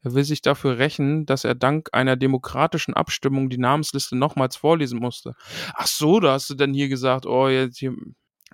Er 0.03 0.15
will 0.15 0.25
sich 0.25 0.41
dafür 0.43 0.79
rächen, 0.79 1.27
dass 1.27 1.45
er 1.45 1.55
dank 1.55 1.89
einer 1.93 2.17
demokratischen 2.17 2.95
Abstimmung 2.95 3.51
die 3.51 3.59
Namensliste 3.59 4.17
nochmals 4.17 4.57
vorlesen 4.57 4.99
musste. 4.99 5.35
Ach 5.75 5.87
so, 5.87 6.19
da 6.19 6.33
hast 6.33 6.49
du 6.49 6.55
dann 6.55 6.73
hier 6.73 6.89
gesagt, 6.89 7.27
oh, 7.27 7.49
jetzt 7.49 7.79
hier. 7.79 7.95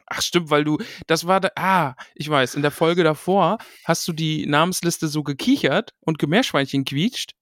Ach 0.07 0.21
stimmt, 0.23 0.51
weil 0.51 0.65
du, 0.65 0.79
das 1.07 1.27
war 1.27 1.41
da, 1.41 1.51
ah, 1.57 1.95
ich 2.15 2.29
weiß, 2.29 2.55
in 2.57 2.63
der 2.63 2.71
Folge 2.71 3.05
davor 3.05 3.59
hast 3.85 4.07
du 4.07 4.13
die 4.13 4.47
Namensliste 4.47 5.09
so 5.09 5.23
gekichert 5.23 5.95
und 6.01 6.19
Gemeerschweinchen 6.19 6.85
quietscht 6.85 7.33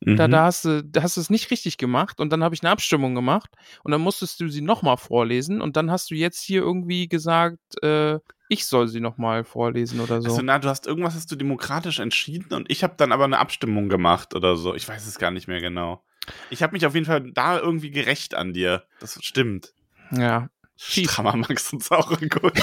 da, 0.00 0.28
Mhm. 0.28 0.30
da 0.30 0.44
hast 0.44 0.64
du, 0.64 0.84
da 0.84 1.02
hast 1.02 1.16
du 1.16 1.20
es 1.20 1.28
nicht 1.28 1.50
richtig 1.50 1.76
gemacht 1.76 2.20
und 2.20 2.30
dann 2.30 2.44
habe 2.44 2.54
ich 2.54 2.62
eine 2.62 2.70
Abstimmung 2.70 3.16
gemacht 3.16 3.50
und 3.82 3.90
dann 3.90 4.00
musstest 4.00 4.38
du 4.40 4.48
sie 4.48 4.60
nochmal 4.60 4.96
vorlesen 4.96 5.60
und 5.60 5.76
dann 5.76 5.90
hast 5.90 6.10
du 6.10 6.14
jetzt 6.14 6.40
hier 6.40 6.62
irgendwie 6.62 7.08
gesagt, 7.08 7.58
äh, 7.82 8.20
ich 8.48 8.64
soll 8.66 8.86
sie 8.86 9.00
nochmal 9.00 9.42
vorlesen 9.44 10.00
oder 10.00 10.22
so. 10.22 10.28
Also, 10.30 10.42
na, 10.42 10.58
du 10.60 10.68
hast 10.68 10.86
irgendwas 10.86 11.14
hast 11.16 11.30
du 11.32 11.36
demokratisch 11.36 11.98
entschieden 11.98 12.54
und 12.54 12.70
ich 12.70 12.84
habe 12.84 12.94
dann 12.96 13.10
aber 13.10 13.24
eine 13.24 13.38
Abstimmung 13.38 13.88
gemacht 13.88 14.34
oder 14.36 14.56
so. 14.56 14.74
Ich 14.74 14.88
weiß 14.88 15.04
es 15.06 15.18
gar 15.18 15.32
nicht 15.32 15.48
mehr 15.48 15.60
genau. 15.60 16.04
Ich 16.48 16.62
habe 16.62 16.74
mich 16.74 16.86
auf 16.86 16.94
jeden 16.94 17.06
Fall 17.06 17.32
da 17.32 17.58
irgendwie 17.58 17.90
gerecht 17.90 18.34
an 18.34 18.52
dir. 18.52 18.84
Das 19.00 19.18
stimmt. 19.22 19.72
ja. 20.12 20.48
Strammer 20.78 21.36
Max 21.36 21.72
und 21.72 21.82
saure 21.82 22.16
Gurke. 22.28 22.62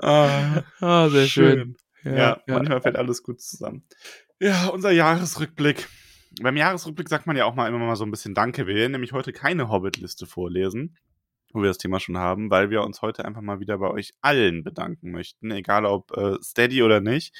ah, 0.00 0.62
Ah, 0.80 1.08
sehr 1.08 1.26
schön. 1.26 1.76
Ja, 2.04 2.40
manchmal 2.46 2.80
fällt 2.80 2.96
alles 2.96 3.22
gut 3.22 3.40
zusammen. 3.40 3.84
Ja, 4.40 4.66
unser 4.68 4.90
Jahresrückblick. 4.90 5.88
Beim 6.40 6.56
Jahresrückblick 6.56 7.08
sagt 7.08 7.26
man 7.26 7.36
ja 7.36 7.44
auch 7.44 7.54
mal 7.54 7.68
immer 7.68 7.78
mal 7.78 7.94
so 7.94 8.04
ein 8.04 8.10
bisschen 8.10 8.34
Danke. 8.34 8.66
Wir 8.66 8.74
werden 8.74 8.92
nämlich 8.92 9.12
heute 9.12 9.32
keine 9.32 9.68
Hobbit-Liste 9.68 10.26
vorlesen, 10.26 10.96
wo 11.52 11.60
wir 11.60 11.68
das 11.68 11.78
Thema 11.78 12.00
schon 12.00 12.18
haben, 12.18 12.50
weil 12.50 12.70
wir 12.70 12.82
uns 12.82 13.02
heute 13.02 13.24
einfach 13.24 13.42
mal 13.42 13.60
wieder 13.60 13.78
bei 13.78 13.88
euch 13.88 14.12
allen 14.20 14.64
bedanken 14.64 15.12
möchten, 15.12 15.52
egal 15.52 15.84
ob 15.84 16.16
äh, 16.16 16.36
Steady 16.42 16.82
oder 16.82 17.00
nicht. 17.00 17.34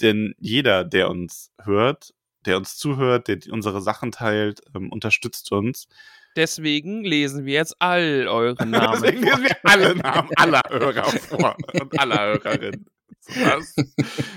Denn 0.00 0.34
jeder, 0.38 0.84
der 0.84 1.10
uns 1.10 1.52
hört, 1.62 2.14
der 2.46 2.56
uns 2.56 2.76
zuhört, 2.78 3.28
der 3.28 3.38
unsere 3.50 3.82
Sachen 3.82 4.12
teilt, 4.12 4.62
ähm, 4.74 4.90
unterstützt 4.90 5.52
uns. 5.52 5.88
Deswegen 6.36 7.02
lesen 7.04 7.44
wir 7.46 7.54
jetzt 7.54 7.76
all 7.80 8.28
eure 8.28 8.54
Namen. 8.66 9.00
Deswegen 9.02 9.22
lesen 9.22 9.42
wir 9.44 9.56
alle 9.64 9.94
Namen 9.96 10.30
aller 10.36 10.62
Hörer 10.68 11.04
vor 11.04 11.56
und 11.80 11.98
aller 11.98 12.18
Hörerinnen. 12.20 12.86
Was? 13.26 13.74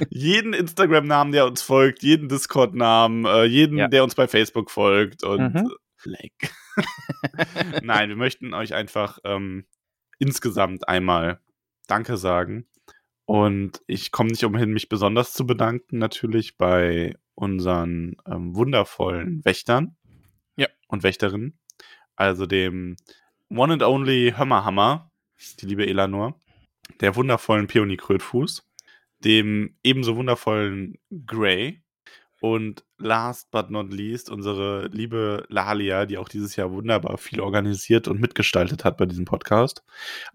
jeden 0.10 0.54
Instagram-Namen, 0.54 1.32
der 1.32 1.46
uns 1.46 1.62
folgt, 1.62 2.02
jeden 2.02 2.28
Discord-Namen, 2.28 3.26
äh, 3.26 3.44
jeden, 3.44 3.78
Ja. 3.78 3.88
der 3.88 4.04
uns 4.04 4.16
bei 4.16 4.28
Facebook 4.28 4.72
folgt 4.72 5.24
und 5.24 5.54
Mhm. 5.54 5.72
Leck. 6.06 6.52
Nein, 7.84 8.10
wir 8.10 8.16
möchten 8.16 8.54
euch 8.54 8.74
einfach 8.74 9.20
ähm, 9.26 9.66
insgesamt 10.18 10.88
einmal 10.88 11.40
Danke 11.88 12.18
sagen. 12.18 12.68
Und 13.26 13.82
ich 13.86 14.12
komme 14.12 14.30
nicht 14.32 14.44
umhin, 14.44 14.72
mich 14.72 14.90
besonders 14.90 15.34
zu 15.34 15.46
bedanken, 15.46 15.98
natürlich 16.00 16.58
bei 16.58 17.16
unseren 17.36 18.16
ähm, 18.26 18.56
wundervollen 18.56 19.44
Wächtern 19.46 19.98
Ja. 20.56 20.68
und 20.88 21.04
Wächterinnen. 21.04 21.60
Also 22.20 22.46
dem 22.46 22.98
One 23.50 23.72
and 23.72 23.84
Only 23.84 24.34
Hömmerhammer, 24.38 25.10
die 25.62 25.66
liebe 25.66 25.88
Elanor, 25.88 26.38
der 27.00 27.16
wundervollen 27.16 27.68
Peony 27.68 27.96
Krötfuß, 27.96 28.68
dem 29.24 29.78
ebenso 29.84 30.18
wundervollen 30.18 30.98
Grey 31.26 31.82
und 32.42 32.84
last 32.98 33.50
but 33.52 33.72
not 33.72 33.94
least 33.94 34.30
unsere 34.30 34.88
liebe 34.88 35.46
Lalia, 35.48 36.06
die 36.06 36.18
auch 36.18 36.28
dieses 36.28 36.58
Jahr 36.58 36.74
wunderbar 36.74 37.18
viel 37.18 37.40
organisiert 37.40 38.10
und 38.10 38.20
mitgestaltet 38.20 38.84
hat 38.84 38.98
bei 38.98 39.06
diesem 39.06 39.24
Podcast. 39.24 39.86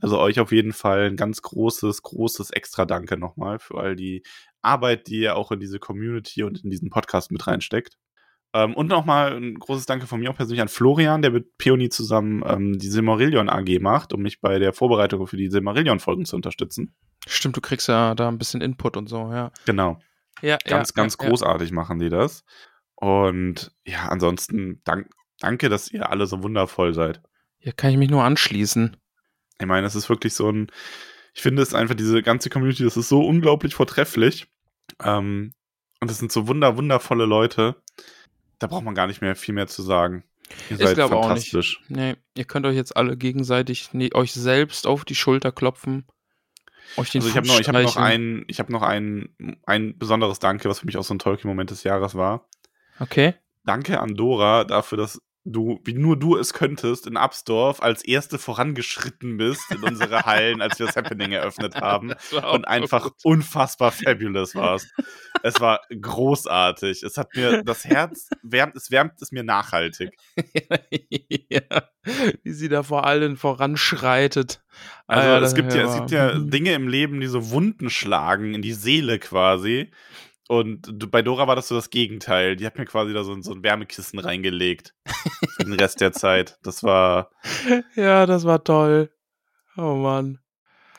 Also 0.00 0.18
euch 0.18 0.40
auf 0.40 0.52
jeden 0.52 0.72
Fall 0.72 1.10
ein 1.10 1.16
ganz 1.16 1.42
großes, 1.42 2.00
großes 2.00 2.50
extra 2.50 2.86
Danke 2.86 3.18
nochmal 3.18 3.58
für 3.58 3.76
all 3.76 3.94
die 3.94 4.22
Arbeit, 4.62 5.08
die 5.08 5.20
ihr 5.20 5.36
auch 5.36 5.52
in 5.52 5.60
diese 5.60 5.78
Community 5.78 6.44
und 6.44 6.64
in 6.64 6.70
diesen 6.70 6.88
Podcast 6.88 7.30
mit 7.30 7.46
reinsteckt. 7.46 7.98
Ähm, 8.54 8.74
und 8.74 8.86
nochmal 8.86 9.36
ein 9.36 9.58
großes 9.58 9.84
Danke 9.84 10.06
von 10.06 10.20
mir 10.20 10.30
auch 10.30 10.36
persönlich 10.36 10.62
an 10.62 10.68
Florian, 10.68 11.22
der 11.22 11.32
mit 11.32 11.58
Peony 11.58 11.88
zusammen 11.88 12.44
ähm, 12.46 12.78
die 12.78 12.86
Silmarillion 12.86 13.50
AG 13.50 13.80
macht, 13.80 14.12
um 14.12 14.22
mich 14.22 14.40
bei 14.40 14.60
der 14.60 14.72
Vorbereitung 14.72 15.26
für 15.26 15.36
die 15.36 15.50
Silmarillion-Folgen 15.50 16.24
zu 16.24 16.36
unterstützen. 16.36 16.94
Stimmt, 17.26 17.56
du 17.56 17.60
kriegst 17.60 17.88
ja 17.88 18.14
da 18.14 18.28
ein 18.28 18.38
bisschen 18.38 18.60
Input 18.60 18.96
und 18.96 19.08
so, 19.08 19.32
ja. 19.32 19.50
Genau. 19.66 19.98
Ja, 20.40 20.58
Ganz, 20.64 20.90
ja, 20.90 20.94
ganz 20.94 21.16
ja, 21.20 21.28
großartig 21.28 21.72
machen 21.72 21.98
die 21.98 22.10
das. 22.10 22.44
Und 22.94 23.72
ja, 23.84 24.08
ansonsten 24.08 24.80
dank, 24.84 25.10
danke, 25.40 25.68
dass 25.68 25.90
ihr 25.90 26.10
alle 26.10 26.26
so 26.26 26.44
wundervoll 26.44 26.94
seid. 26.94 27.22
Ja. 27.58 27.72
Kann 27.72 27.90
ich 27.90 27.96
mich 27.96 28.10
nur 28.10 28.22
anschließen. 28.22 28.96
Ich 29.58 29.66
meine, 29.66 29.86
es 29.86 29.96
ist 29.96 30.08
wirklich 30.08 30.34
so 30.34 30.50
ein, 30.50 30.70
ich 31.34 31.42
finde 31.42 31.62
es 31.62 31.74
einfach, 31.74 31.94
diese 31.96 32.22
ganze 32.22 32.50
Community, 32.50 32.84
das 32.84 32.96
ist 32.96 33.08
so 33.08 33.20
unglaublich 33.20 33.74
vortrefflich. 33.74 34.46
Ähm, 35.02 35.54
und 36.00 36.10
es 36.10 36.18
sind 36.18 36.30
so 36.30 36.46
wunder, 36.46 36.76
wundervolle 36.76 37.24
Leute. 37.24 37.82
Da 38.58 38.66
braucht 38.66 38.84
man 38.84 38.94
gar 38.94 39.06
nicht 39.06 39.20
mehr 39.20 39.36
viel 39.36 39.54
mehr 39.54 39.66
zu 39.66 39.82
sagen. 39.82 40.24
Ihr 40.70 40.78
Ich 40.78 40.86
seid 40.86 40.94
glaube 40.94 41.16
auch 41.16 41.32
nicht. 41.34 41.50
fantastisch. 41.50 41.80
Nee, 41.88 42.16
ihr 42.36 42.44
könnt 42.44 42.66
euch 42.66 42.76
jetzt 42.76 42.96
alle 42.96 43.16
gegenseitig 43.16 43.92
ne, 43.92 44.10
euch 44.14 44.32
selbst 44.32 44.86
auf 44.86 45.04
die 45.04 45.14
Schulter 45.14 45.52
klopfen. 45.52 46.06
Euch 46.96 47.10
den 47.10 47.22
Also 47.22 47.30
ich 47.30 47.36
habe 47.36 47.46
noch, 47.46 47.58
ich 47.60 47.68
habe 47.68 47.82
noch 47.82 47.96
ein, 47.96 48.44
ich 48.46 48.58
habe 48.58 48.72
noch 48.72 48.82
ein, 48.82 49.34
ein 49.66 49.98
besonderes 49.98 50.38
Danke, 50.38 50.68
was 50.68 50.80
für 50.80 50.86
mich 50.86 50.96
auch 50.96 51.04
so 51.04 51.14
ein 51.14 51.18
Tolkien-Moment 51.18 51.70
des 51.70 51.82
Jahres 51.82 52.14
war. 52.14 52.46
Okay. 53.00 53.34
Danke 53.64 54.00
an 54.00 54.14
Dora 54.14 54.64
dafür, 54.64 54.98
dass 54.98 55.22
du, 55.44 55.80
wie 55.84 55.94
nur 55.94 56.18
du 56.18 56.36
es 56.36 56.54
könntest, 56.54 57.06
in 57.06 57.16
Absdorf 57.16 57.82
als 57.82 58.02
Erste 58.04 58.38
vorangeschritten 58.38 59.36
bist 59.36 59.70
in 59.70 59.82
unsere 59.82 60.22
Hallen, 60.22 60.62
als 60.62 60.78
wir 60.78 60.86
das 60.86 60.96
Happening 60.96 61.32
eröffnet 61.32 61.76
haben. 61.76 62.14
Und 62.52 62.66
einfach 62.66 63.04
gut. 63.04 63.14
unfassbar 63.24 63.92
fabulous 63.92 64.54
warst. 64.54 64.92
Es 65.42 65.60
war 65.60 65.80
großartig. 65.88 67.02
Es 67.02 67.18
hat 67.18 67.34
mir 67.36 67.62
das 67.62 67.84
Herz 67.84 68.28
wärmt, 68.42 68.76
es 68.76 68.90
wärmt 68.90 69.20
es 69.20 69.32
mir 69.32 69.44
nachhaltig. 69.44 70.10
ja, 71.50 71.88
wie 72.42 72.52
sie 72.52 72.68
da 72.68 72.82
vor 72.82 73.06
allen 73.06 73.36
voranschreitet. 73.36 74.62
Also 75.06 75.28
Ah 75.28 75.38
es 75.38 75.54
gibt 75.54 75.74
ja, 75.74 75.82
es 75.82 75.94
gibt 75.96 76.10
ja 76.10 76.34
mhm. 76.34 76.50
Dinge 76.50 76.72
im 76.72 76.88
Leben, 76.88 77.20
die 77.20 77.26
so 77.26 77.50
Wunden 77.50 77.90
schlagen 77.90 78.54
in 78.54 78.62
die 78.62 78.72
Seele 78.72 79.18
quasi. 79.18 79.90
Und 80.48 81.10
bei 81.10 81.22
Dora 81.22 81.46
war 81.48 81.56
das 81.56 81.68
so 81.68 81.74
das 81.74 81.88
Gegenteil. 81.90 82.56
Die 82.56 82.66
hat 82.66 82.76
mir 82.76 82.84
quasi 82.84 83.12
da 83.14 83.24
so, 83.24 83.32
ein- 83.32 83.42
so 83.42 83.52
ein 83.52 83.62
Wärmekissen 83.62 84.18
reingelegt. 84.18 84.94
für 85.56 85.64
den 85.64 85.72
Rest 85.74 86.00
der 86.00 86.12
Zeit. 86.12 86.58
Das 86.62 86.82
war 86.82 87.30
Ja, 87.96 88.26
das 88.26 88.44
war 88.44 88.62
toll. 88.62 89.10
Oh 89.76 89.94
Mann. 89.94 90.38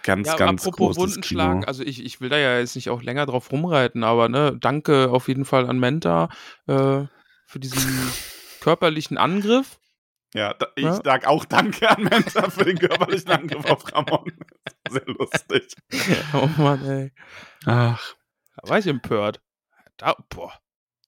ganz, 0.03 0.27
Ja, 0.27 0.35
ganz 0.35 0.61
apropos 0.65 0.95
großes 0.95 0.97
Wundenschlag, 1.15 1.51
Kino. 1.53 1.67
also 1.67 1.83
ich, 1.83 2.03
ich 2.03 2.21
will 2.21 2.29
da 2.29 2.37
ja 2.37 2.57
jetzt 2.59 2.75
nicht 2.75 2.89
auch 2.89 3.01
länger 3.03 3.25
drauf 3.25 3.51
rumreiten, 3.51 4.03
aber 4.03 4.29
ne, 4.29 4.57
danke 4.59 5.09
auf 5.11 5.27
jeden 5.27 5.45
Fall 5.45 5.69
an 5.69 5.79
Menta 5.79 6.29
äh, 6.67 7.03
für 7.47 7.59
diesen 7.59 7.79
körperlichen 8.61 9.17
Angriff. 9.17 9.79
Ja, 10.33 10.53
da, 10.53 10.67
ich 10.75 10.83
Ja. 10.83 10.99
sag 11.03 11.25
auch 11.27 11.45
Danke 11.45 11.89
an 11.89 12.03
Mensa 12.03 12.49
für 12.49 12.65
den 12.65 12.77
körperlichen 12.77 13.31
Angriff 13.31 13.65
auf 13.65 13.93
Ramon. 13.93 14.33
Sehr 14.89 15.05
lustig. 15.05 15.75
Oh 16.33 16.49
Mann, 16.57 16.83
ey. 16.85 17.11
Ach. 17.65 18.15
War 18.69 18.79
ich 18.79 18.87
empört. 18.87 19.41
Da, 19.97 20.15
boah, 20.29 20.53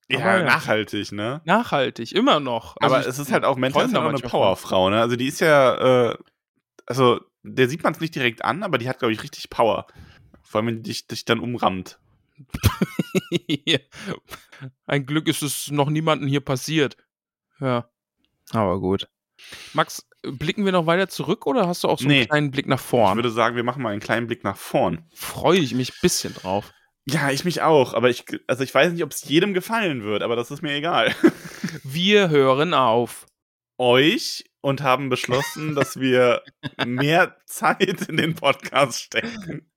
Ja, 0.09 0.19
Aber 0.19 0.43
nachhaltig, 0.43 1.11
ne? 1.11 1.41
nachhaltig, 1.45 2.13
immer 2.13 2.39
noch. 2.39 2.75
Also 2.79 2.95
Aber 2.95 3.01
ich 3.03 3.07
es 3.09 3.19
ist 3.19 3.31
halt 3.31 3.43
auch, 3.43 3.57
da 3.59 3.61
halt 3.73 3.95
auch 3.95 4.03
eine. 4.09 4.19
Powerfrau, 4.19 4.89
ne? 4.89 5.01
Also 5.01 5.15
die 5.15 5.27
ist 5.27 5.41
ja, 5.41 6.11
äh, 6.11 6.17
also 6.85 7.19
der 7.43 7.67
sieht 7.69 7.83
man 7.83 7.93
es 7.93 7.99
nicht 7.99 8.15
direkt 8.15 8.43
an, 8.45 8.63
aber 8.63 8.77
die 8.77 8.87
hat, 8.89 8.99
glaube 8.99 9.11
ich, 9.13 9.23
richtig 9.23 9.49
Power. 9.49 9.87
Vor 10.41 10.59
allem, 10.59 10.67
wenn 10.67 10.75
die 10.77 10.89
dich, 10.89 11.07
dich 11.07 11.25
dann 11.25 11.39
umrammt. 11.39 11.99
Ein 14.85 15.05
Glück 15.05 15.27
ist 15.27 15.41
es 15.43 15.69
noch 15.71 15.89
niemandem 15.89 16.27
hier 16.27 16.41
passiert. 16.41 16.97
Ja. 17.59 17.89
Aber 18.51 18.79
gut. 18.79 19.09
Max, 19.73 20.07
blicken 20.23 20.65
wir 20.65 20.71
noch 20.71 20.85
weiter 20.85 21.09
zurück 21.09 21.45
oder 21.45 21.67
hast 21.67 21.83
du 21.83 21.89
auch 21.89 21.99
so 21.99 22.05
einen 22.05 22.19
Nee. 22.19 22.25
kleinen 22.25 22.51
Blick 22.51 22.67
nach 22.67 22.79
Ich 22.79 22.85
vorn? 22.85 23.17
würde 23.17 23.29
sagen, 23.29 23.55
wir 23.55 23.63
machen 23.63 23.83
mal 23.83 23.91
einen 23.91 23.99
kleinen 24.01 24.27
Blick 24.27 24.43
nach 24.43 24.57
vorn. 24.57 25.05
Freue 25.13 25.59
ich 25.59 25.73
mich 25.73 25.91
ein 25.91 25.97
bisschen 26.01 26.33
drauf. 26.33 26.73
Ja, 27.09 27.31
ich 27.31 27.45
mich 27.45 27.61
auch, 27.61 27.93
aber 27.93 28.09
ich, 28.09 28.25
also 28.47 28.63
ich 28.63 28.73
weiß 28.73 28.91
nicht, 28.91 29.03
ob 29.03 29.11
es 29.11 29.23
jedem 29.23 29.53
gefallen 29.53 30.03
wird, 30.03 30.23
aber 30.23 30.35
das 30.35 30.51
ist 30.51 30.61
mir 30.61 30.73
egal. 30.73 31.15
Wir 31.83 32.29
hören 32.29 32.73
auf. 32.73 33.25
Euch 33.77 34.43
und 34.59 34.81
haben 34.81 35.07
beschlossen, 35.07 35.75
dass 35.75 35.99
wir 35.99 36.41
mehr 36.85 37.37
Zeit 37.45 38.09
in 38.09 38.17
den 38.17 38.33
Podcast 38.33 39.01
stecken. 39.03 39.69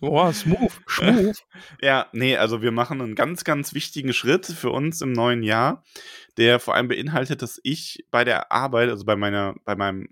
Oh, 0.00 0.30
smooth, 0.32 0.72
smooth. 0.88 1.36
Ja, 1.80 2.08
nee, 2.12 2.36
also 2.36 2.60
wir 2.60 2.72
machen 2.72 3.00
einen 3.00 3.14
ganz, 3.14 3.44
ganz 3.44 3.72
wichtigen 3.72 4.12
Schritt 4.12 4.44
für 4.44 4.70
uns 4.70 5.00
im 5.00 5.12
neuen 5.12 5.42
Jahr, 5.42 5.84
der 6.36 6.60
vor 6.60 6.74
allem 6.74 6.88
beinhaltet, 6.88 7.40
dass 7.40 7.60
ich 7.62 8.06
bei 8.10 8.24
der 8.24 8.52
Arbeit, 8.52 8.90
also 8.90 9.04
bei 9.04 9.16
meiner, 9.16 9.54
bei 9.64 9.76
meinem 9.76 10.08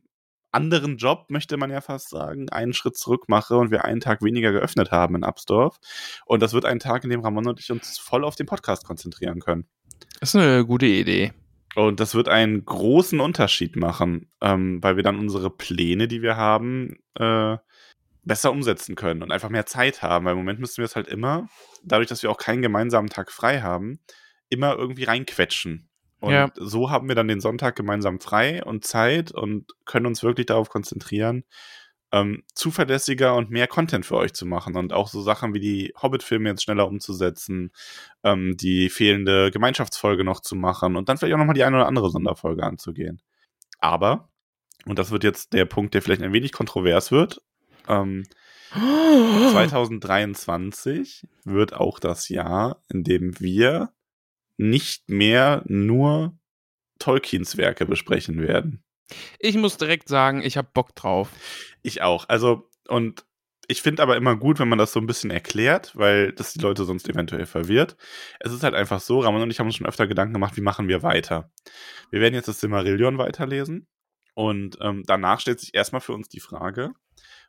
anderen 0.53 0.97
Job, 0.97 1.27
möchte 1.29 1.57
man 1.57 1.71
ja 1.71 1.81
fast 1.81 2.11
sagen, 2.11 2.49
einen 2.51 2.73
Schritt 2.73 2.97
zurück 2.97 3.29
mache 3.29 3.57
und 3.57 3.71
wir 3.71 3.85
einen 3.85 4.01
Tag 4.01 4.23
weniger 4.23 4.53
geöffnet 4.53 4.91
haben 4.91 5.15
in 5.15 5.25
Absdorf. 5.25 5.79
Und 6.27 6.43
das 6.43 6.53
wird 6.53 6.65
ein 6.65 6.79
Tag, 6.79 7.05
in 7.05 7.11
dem 7.11 7.21
Ramon 7.21 7.49
und 7.49 7.61
ich 7.61 7.71
uns 7.71 7.99
voll 7.99 8.25
auf 8.25 8.37
den 8.37 8.47
Podcast 8.47 8.85
konzentrieren 8.85 9.41
können. 9.41 9.67
Das 10.21 10.35
ist 10.35 10.41
eine 10.41 10.65
gute 10.65 10.87
Idee. 10.87 11.33
Und 11.75 12.01
das 12.01 12.15
wird 12.15 12.29
einen 12.29 12.65
großen 12.65 13.21
Unterschied 13.21 13.77
machen, 13.77 14.31
ähm, 14.43 14.83
weil 14.83 14.97
wir 14.97 15.03
dann 15.03 15.19
unsere 15.19 15.51
Pläne, 15.51 16.07
die 16.07 16.23
wir 16.23 16.37
haben, 16.37 16.99
äh, 17.15 17.57
besser 18.25 18.53
umsetzen 18.53 18.95
können 18.95 19.23
und 19.23 19.33
einfach 19.33 19.49
mehr 19.49 19.67
Zeit 19.67 20.03
haben. 20.03 20.27
Weil 20.27 20.33
im 20.33 20.39
Moment 20.39 20.61
müssen 20.61 20.79
wir 20.79 20.85
es 20.85 20.97
halt 20.97 21.09
immer, 21.09 21.49
dadurch, 21.83 22.09
dass 22.09 22.23
wir 22.23 22.31
auch 22.31 22.37
keinen 22.37 22.63
gemeinsamen 22.63 23.09
Tag 23.09 23.33
frei 23.33 23.63
haben, 23.63 24.01
immer 24.49 24.77
irgendwie 24.77 25.05
reinquetschen. 25.05 25.89
Und 26.23 26.33
Ja. 26.33 26.51
so 26.55 26.89
haben 26.89 27.09
wir 27.09 27.17
dann 27.17 27.27
den 27.27 27.41
Sonntag 27.41 27.75
gemeinsam 27.75 28.21
frei 28.21 28.63
und 28.63 28.85
Zeit 28.85 29.33
und 29.33 29.73
können 29.87 30.07
uns 30.07 30.23
wirklich 30.23 30.47
darauf 30.47 30.69
konzentrieren, 30.69 31.43
ähm, 32.13 32.45
zuverlässiger 32.55 33.35
und 33.35 33.51
mehr 33.51 33.67
Content 33.67 34.07
für 34.07 34.17
euch 34.19 34.33
zu 34.33 34.47
machen 34.47 34.77
und 34.77 34.93
auch 34.93 35.09
so 35.09 35.21
Sachen 35.21 35.53
wie 35.53 35.59
die 35.59 35.93
Hobbit-Filme 36.01 36.49
jetzt 36.51 36.63
schneller 36.63 36.87
umzusetzen, 36.87 37.73
ähm, 38.23 38.57
die 38.57 38.89
fehlende 38.89 39.51
Gemeinschaftsfolge 39.51 40.23
noch 40.23 40.39
zu 40.39 40.55
machen 40.55 40.95
und 40.95 41.09
dann 41.09 41.19
vielleicht 41.19 41.35
auch 41.35 41.39
nochmal 41.39 41.57
die 41.57 41.65
eine 41.65 41.77
oder 41.77 41.89
andere 41.89 42.09
Sonderfolge 42.11 42.63
anzugehen. 42.63 43.21
Aber, 43.81 44.29
und 44.87 45.01
das 45.01 45.11
wird 45.11 45.25
jetzt 45.25 45.55
der 45.55 45.65
Punkt, 45.65 45.93
der 45.95 46.03
vielleicht 46.03 46.23
ein 46.23 46.33
wenig 46.33 46.53
kontrovers 46.53 47.11
wird, 47.11 47.43
ähm, 47.89 48.23
2023 49.51 51.27
wird 51.45 51.75
auch 51.75 51.99
das 51.99 52.29
Jahr, 52.29 52.81
in 52.89 53.03
dem 53.03 53.41
wir 53.41 53.91
nicht 54.63 55.09
mehr 55.09 55.63
nur 55.67 56.39
Tolkiens 56.99 57.57
Werke 57.57 57.85
besprechen 57.85 58.41
werden. 58.41 58.85
Ich 59.39 59.57
muss 59.57 59.77
direkt 59.77 60.09
sagen, 60.09 60.43
ich 60.43 60.57
habe 60.57 60.69
Bock 60.73 60.95
drauf. 60.95 61.29
Ich 61.83 62.01
auch. 62.03 62.29
Also, 62.29 62.71
und 62.89 63.27
ich 63.69 63.83
finde 63.83 64.03
aber 64.03 64.17
immer 64.17 64.37
gut, 64.37 64.59
wenn 64.59 64.69
man 64.69 64.79
das 64.79 64.93
so 64.93 65.01
ein 65.01 65.07
bisschen 65.07 65.31
erklärt, 65.31 65.97
weil 65.97 66.33
das 66.33 66.53
die 66.53 66.61
Leute 66.61 66.85
sonst 66.85 67.09
eventuell 67.09 67.47
verwirrt. 67.47 67.97
Es 68.41 68.53
ist 68.53 68.63
halt 68.63 68.75
einfach 68.75 69.01
so, 69.01 69.21
Ramon 69.21 69.43
und 69.43 69.51
ich 69.51 69.61
haben 69.61 69.67
uns 69.67 69.77
schon 69.77 69.87
öfter 69.87 70.07
Gedanken 70.07 70.35
gemacht, 70.35 70.57
wie 70.57 70.63
machen 70.63 70.89
wir 70.89 71.03
weiter. 71.03 71.51
Wir 72.11 72.21
werden 72.21 72.35
jetzt 72.35 72.49
das 72.49 72.61
Silmarillion 72.61 73.19
weiterlesen 73.19 73.87
und 74.35 74.79
ähm, 74.81 75.03
danach 75.07 75.41
stellt 75.41 75.61
sich 75.61 75.75
erstmal 75.75 76.01
für 76.01 76.13
uns 76.13 76.29
die 76.29 76.41
Frage, 76.41 76.93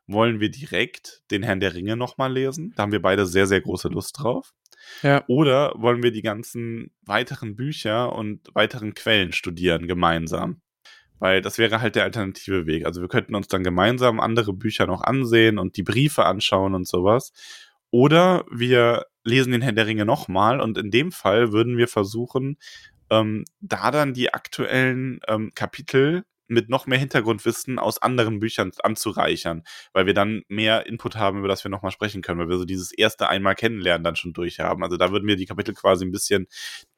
wollen 0.08 0.40
wir 0.40 0.50
direkt 0.50 1.24
den 1.32 1.44
Herrn 1.44 1.60
der 1.60 1.74
Ringe 1.74 1.96
nochmal 1.96 2.32
lesen? 2.32 2.74
Da 2.76 2.84
haben 2.84 2.92
wir 2.92 3.02
beide 3.02 3.26
sehr, 3.26 3.48
sehr 3.48 3.62
große 3.62 3.88
Lust 3.88 4.20
drauf. 4.20 4.54
Ja. 5.02 5.24
Oder 5.28 5.74
wollen 5.78 6.04
wir 6.04 6.12
die 6.12 6.22
ganzen 6.22 6.92
weiteren 7.02 7.56
Bücher 7.56 8.14
und 8.14 8.42
weiteren 8.54 8.94
Quellen 8.94 9.32
studieren 9.32 9.88
gemeinsam? 9.88 10.62
Weil 11.20 11.42
das 11.42 11.58
wäre 11.58 11.82
halt 11.82 11.96
der 11.96 12.04
alternative 12.04 12.66
Weg. 12.66 12.86
Also 12.86 13.02
wir 13.02 13.08
könnten 13.08 13.36
uns 13.36 13.48
dann 13.48 13.64
gemeinsam 13.64 14.20
andere 14.20 14.54
Bücher 14.54 14.88
noch 14.88 15.02
ansehen 15.02 15.58
und 15.58 15.78
die 15.78 15.84
Briefe 15.84 16.26
anschauen 16.26 16.76
und 16.76 16.88
sowas. 16.88 17.32
Oder 17.92 18.46
wir 18.52 19.06
lesen 19.24 19.52
den 19.52 19.62
Herrn 19.62 19.76
der 19.76 19.88
Ringe 19.88 20.06
nochmal 20.06 20.60
und 20.60 20.78
in 20.78 20.92
dem 20.92 21.12
Fall 21.12 21.54
würden 21.54 21.78
wir 21.78 21.88
versuchen, 21.88 22.58
ähm, 23.10 23.46
da 23.62 23.92
dann 23.92 24.14
die 24.14 24.34
aktuellen 24.34 25.20
ähm, 25.28 25.52
Kapitel 25.56 26.24
mit 26.54 26.70
noch 26.70 26.88
mehr 26.88 27.00
Hintergrundwissen 27.00 27.80
aus 27.80 28.02
anderen 28.02 28.40
Büchern 28.40 28.72
anzureichern, 28.82 29.64
weil 29.92 30.06
wir 30.06 30.14
dann 30.14 30.44
mehr 30.48 30.86
Input 30.86 31.16
haben, 31.16 31.40
über 31.40 31.48
das 31.48 31.64
wir 31.64 31.72
nochmal 31.72 31.92
sprechen 31.92 32.22
können, 32.22 32.40
weil 32.40 32.50
wir 32.50 32.58
so 32.58 32.66
dieses 32.66 32.92
erste 32.92 33.30
einmal 33.30 33.56
kennenlernen 33.56 34.04
dann 34.04 34.16
schon 34.16 34.34
durchhaben. 34.34 34.84
Also 34.84 34.98
da 34.98 35.12
würden 35.12 35.28
wir 35.28 35.36
die 35.36 35.46
Kapitel 35.46 35.74
quasi 35.74 36.06
ein 36.06 36.12
bisschen 36.12 36.48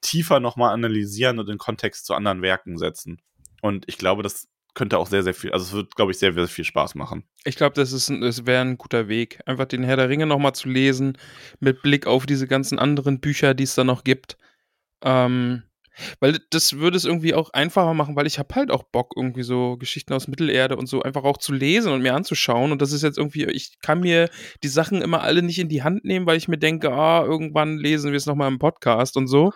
tiefer 0.01 0.39
nochmal 0.39 0.74
analysieren 0.74 1.39
und 1.39 1.49
in 1.49 1.58
Kontext 1.58 2.06
zu 2.06 2.14
anderen 2.14 2.41
Werken 2.41 2.78
setzen. 2.78 3.22
Und 3.62 3.86
ich 3.88 3.97
glaube, 3.97 4.22
das 4.22 4.47
könnte 4.76 4.99
auch 4.99 5.08
sehr, 5.08 5.24
sehr 5.24 5.34
viel, 5.34 5.51
also 5.51 5.66
es 5.66 5.74
wird, 5.74 5.95
glaube 5.95 6.12
ich, 6.12 6.20
sehr, 6.20 6.34
sehr 6.34 6.47
viel 6.47 6.66
Spaß 6.66 6.95
machen. 6.95 7.24
Ich 7.45 7.56
glaube, 7.56 7.74
das, 7.74 7.91
das 7.91 8.45
wäre 8.45 8.62
ein 8.62 8.78
guter 8.78 9.08
Weg, 9.08 9.39
einfach 9.45 9.66
den 9.66 9.84
Herr 9.84 9.95
der 9.95 10.10
Ringe 10.10 10.28
nochmal 10.28 10.53
zu 10.53 10.70
lesen, 10.70 11.18
mit 11.60 11.82
Blick 11.82 12.06
auf 12.06 12.26
diese 12.26 12.47
ganzen 12.47 12.78
anderen 12.78 13.20
Bücher, 13.20 13.53
die 13.53 13.64
es 13.64 13.74
da 13.74 13.84
noch 13.84 14.03
gibt. 14.03 14.38
Ähm, 15.01 15.64
weil 16.20 16.39
das 16.50 16.74
würde 16.74 16.98
es 16.98 17.06
irgendwie 17.06 17.34
auch 17.34 17.52
einfacher 17.52 17.93
machen, 17.93 18.16
weil 18.16 18.28
ich 18.28 18.39
habe 18.39 18.54
halt 18.56 18.72
auch 18.72 18.84
Bock, 18.84 19.14
irgendwie 19.16 19.43
so 19.43 19.78
Geschichten 19.78 20.14
aus 20.14 20.28
Mittelerde 20.28 20.76
und 20.76 20.88
so 20.88 21.02
einfach 21.02 21.24
auch 21.24 21.38
zu 21.38 21.54
lesen 21.54 21.91
und 21.91 22.02
mir 22.02 22.16
anzuschauen. 22.16 22.72
Und 22.72 22.82
das 22.82 22.91
ist 22.91 23.04
jetzt 23.04 23.18
irgendwie, 23.18 23.46
ich 23.46 23.80
kann 23.82 24.00
mir 24.00 24.30
die 24.64 24.68
Sachen 24.68 25.02
immer 25.02 25.22
alle 25.22 25.41
nicht 25.41 25.60
in 25.60 25.70
die 25.70 25.84
Hand 25.84 26.06
nehmen, 26.06 26.26
weil 26.26 26.38
ich 26.38 26.48
mir 26.48 26.58
denke, 26.58 26.91
ah, 26.91 27.24
irgendwann 27.24 27.78
lesen 27.78 28.12
wir 28.12 28.18
es 28.18 28.26
nochmal 28.26 28.52
im 28.52 28.60
Podcast 28.60 29.18
und 29.18 29.28
so. 29.28 29.54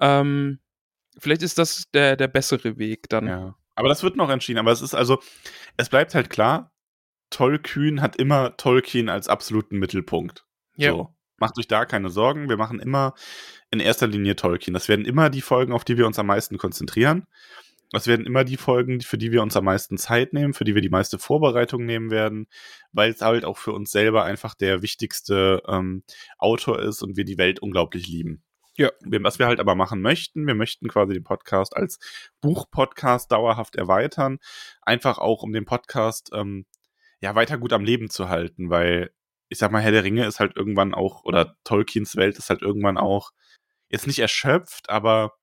Ähm, 0.00 0.60
vielleicht 1.18 1.42
ist 1.42 1.58
das 1.58 1.84
der, 1.92 2.16
der 2.16 2.28
bessere 2.28 2.78
Weg 2.78 3.08
dann. 3.08 3.26
Ja. 3.26 3.54
Aber 3.74 3.88
das 3.88 4.02
wird 4.02 4.16
noch 4.16 4.30
entschieden. 4.30 4.58
Aber 4.58 4.72
es 4.72 4.82
ist 4.82 4.94
also, 4.94 5.18
es 5.76 5.88
bleibt 5.88 6.14
halt 6.14 6.30
klar, 6.30 6.72
Tolkien 7.30 8.02
hat 8.02 8.16
immer 8.16 8.56
Tolkien 8.56 9.08
als 9.08 9.28
absoluten 9.28 9.78
Mittelpunkt. 9.78 10.44
Ja. 10.76 10.90
So. 10.90 11.14
Macht 11.42 11.58
euch 11.58 11.66
da 11.66 11.86
keine 11.86 12.08
Sorgen. 12.08 12.48
Wir 12.48 12.56
machen 12.56 12.78
immer 12.78 13.14
in 13.72 13.80
erster 13.80 14.06
Linie 14.06 14.36
Tolkien. 14.36 14.74
Das 14.74 14.88
werden 14.88 15.04
immer 15.04 15.28
die 15.28 15.40
Folgen, 15.40 15.72
auf 15.72 15.82
die 15.82 15.98
wir 15.98 16.06
uns 16.06 16.16
am 16.20 16.26
meisten 16.26 16.56
konzentrieren. 16.56 17.26
Das 17.90 18.06
werden 18.06 18.26
immer 18.26 18.44
die 18.44 18.56
Folgen, 18.56 19.00
für 19.00 19.18
die 19.18 19.32
wir 19.32 19.42
uns 19.42 19.56
am 19.56 19.64
meisten 19.64 19.98
Zeit 19.98 20.34
nehmen, 20.34 20.54
für 20.54 20.62
die 20.62 20.76
wir 20.76 20.82
die 20.82 20.88
meiste 20.88 21.18
Vorbereitung 21.18 21.84
nehmen 21.84 22.12
werden, 22.12 22.46
weil 22.92 23.10
es 23.10 23.22
halt 23.22 23.44
auch 23.44 23.58
für 23.58 23.72
uns 23.72 23.90
selber 23.90 24.22
einfach 24.22 24.54
der 24.54 24.82
wichtigste 24.82 25.64
ähm, 25.66 26.04
Autor 26.38 26.80
ist 26.80 27.02
und 27.02 27.16
wir 27.16 27.24
die 27.24 27.38
Welt 27.38 27.58
unglaublich 27.58 28.06
lieben. 28.06 28.44
Ja. 28.76 28.90
Was 29.00 29.40
wir 29.40 29.46
halt 29.46 29.58
aber 29.58 29.74
machen 29.74 30.00
möchten, 30.00 30.46
wir 30.46 30.54
möchten 30.54 30.86
quasi 30.86 31.12
den 31.12 31.24
Podcast 31.24 31.76
als 31.76 31.98
Buchpodcast 32.40 33.32
dauerhaft 33.32 33.74
erweitern, 33.74 34.38
einfach 34.80 35.18
auch 35.18 35.42
um 35.42 35.52
den 35.52 35.64
Podcast 35.64 36.30
ähm, 36.32 36.66
ja 37.20 37.34
weiter 37.34 37.58
gut 37.58 37.72
am 37.72 37.82
Leben 37.82 38.10
zu 38.10 38.28
halten, 38.28 38.70
weil 38.70 39.10
ich 39.52 39.58
sag 39.58 39.70
mal, 39.70 39.82
Herr 39.82 39.92
der 39.92 40.04
Ringe 40.04 40.26
ist 40.26 40.40
halt 40.40 40.56
irgendwann 40.56 40.94
auch, 40.94 41.24
oder 41.24 41.56
Tolkiens 41.64 42.16
Welt 42.16 42.38
ist 42.38 42.50
halt 42.50 42.62
irgendwann 42.62 42.98
auch 42.98 43.30
jetzt 43.88 44.06
nicht 44.06 44.18
erschöpft, 44.18 44.88
aber 44.90 45.34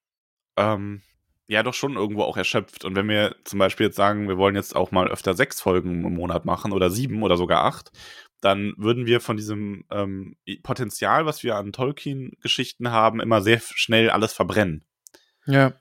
ähm, 0.57 1.03
ja 1.47 1.63
doch 1.63 1.73
schon 1.73 1.95
irgendwo 1.95 2.23
auch 2.23 2.37
erschöpft. 2.37 2.85
Und 2.85 2.95
wenn 2.95 3.07
wir 3.07 3.35
zum 3.43 3.59
Beispiel 3.59 3.87
jetzt 3.87 3.95
sagen, 3.95 4.27
wir 4.27 4.37
wollen 4.37 4.55
jetzt 4.55 4.75
auch 4.75 4.91
mal 4.91 5.07
öfter 5.09 5.33
sechs 5.35 5.61
Folgen 5.61 6.05
im 6.05 6.15
Monat 6.15 6.45
machen 6.45 6.71
oder 6.71 6.89
sieben 6.89 7.23
oder 7.23 7.37
sogar 7.37 7.63
acht, 7.65 7.91
dann 8.41 8.73
würden 8.77 9.05
wir 9.05 9.21
von 9.21 9.37
diesem 9.37 9.85
ähm, 9.91 10.35
Potenzial, 10.63 11.25
was 11.25 11.43
wir 11.43 11.55
an 11.55 11.71
Tolkien-Geschichten 11.71 12.91
haben, 12.91 13.19
immer 13.19 13.41
sehr 13.41 13.59
schnell 13.59 14.09
alles 14.09 14.33
verbrennen. 14.33 14.85
Ja. 15.45 15.73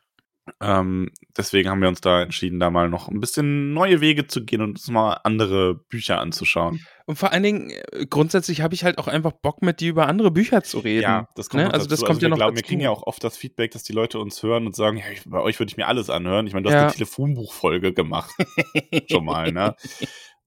Ähm, 0.61 1.11
deswegen 1.37 1.69
haben 1.71 1.81
wir 1.81 1.89
uns 1.89 2.01
da 2.01 2.23
entschieden, 2.23 2.61
da 2.61 2.71
mal 2.71 2.89
noch 2.89 3.09
ein 3.09 3.21
bisschen 3.21 3.73
neue 3.73 4.01
Wege 4.01 4.27
zu 4.27 4.45
gehen 4.45 4.61
und 4.63 4.71
uns 4.71 4.89
mal 4.89 5.15
andere 5.25 5.75
Bücher 5.75 6.21
anzuschauen. 6.21 6.81
Und 7.07 7.17
vor 7.17 7.33
allen 7.33 7.43
Dingen, 7.43 7.71
äh, 7.71 8.07
grundsätzlich 8.09 8.61
habe 8.61 8.75
ich 8.75 8.85
halt 8.85 8.99
auch 8.99 9.09
einfach 9.09 9.33
Bock, 9.33 9.63
mit 9.63 9.81
dir 9.81 9.91
über 9.91 10.07
andere 10.09 10.31
Bücher 10.31 10.63
zu 10.63 10.79
reden. 10.79 11.03
Ja, 11.03 11.29
das 11.35 11.49
kommt 11.49 11.63
ne? 11.63 11.67
noch 11.69 11.75
Also 11.75 11.87
das 11.87 12.01
dazu. 12.01 12.07
kommt 12.11 12.21
wir 12.21 12.27
ja 12.27 12.31
noch 12.31 12.37
glauben, 12.37 12.57
Wir 12.57 12.63
dazu. 12.63 12.69
kriegen 12.69 12.81
ja 12.81 12.91
auch 12.91 13.03
oft 13.05 13.23
das 13.25 13.37
Feedback, 13.37 13.71
dass 13.71 13.83
die 13.83 13.93
Leute 13.93 14.19
uns 14.19 14.43
hören 14.43 14.67
und 14.67 14.77
sagen, 14.77 14.99
ja, 14.99 15.05
ich, 15.13 15.23
bei 15.27 15.41
euch 15.41 15.59
würde 15.59 15.71
ich 15.71 15.77
mir 15.77 15.87
alles 15.89 16.11
anhören. 16.11 16.47
Ich 16.47 16.53
meine, 16.53 16.65
du 16.65 16.69
hast 16.71 16.75
Ja. 16.75 16.83
eine 16.85 16.93
Telefonbuchfolge 16.93 17.93
gemacht. 17.93 18.31
Schon 19.11 19.25
mal, 19.25 19.53
ne? 19.53 19.75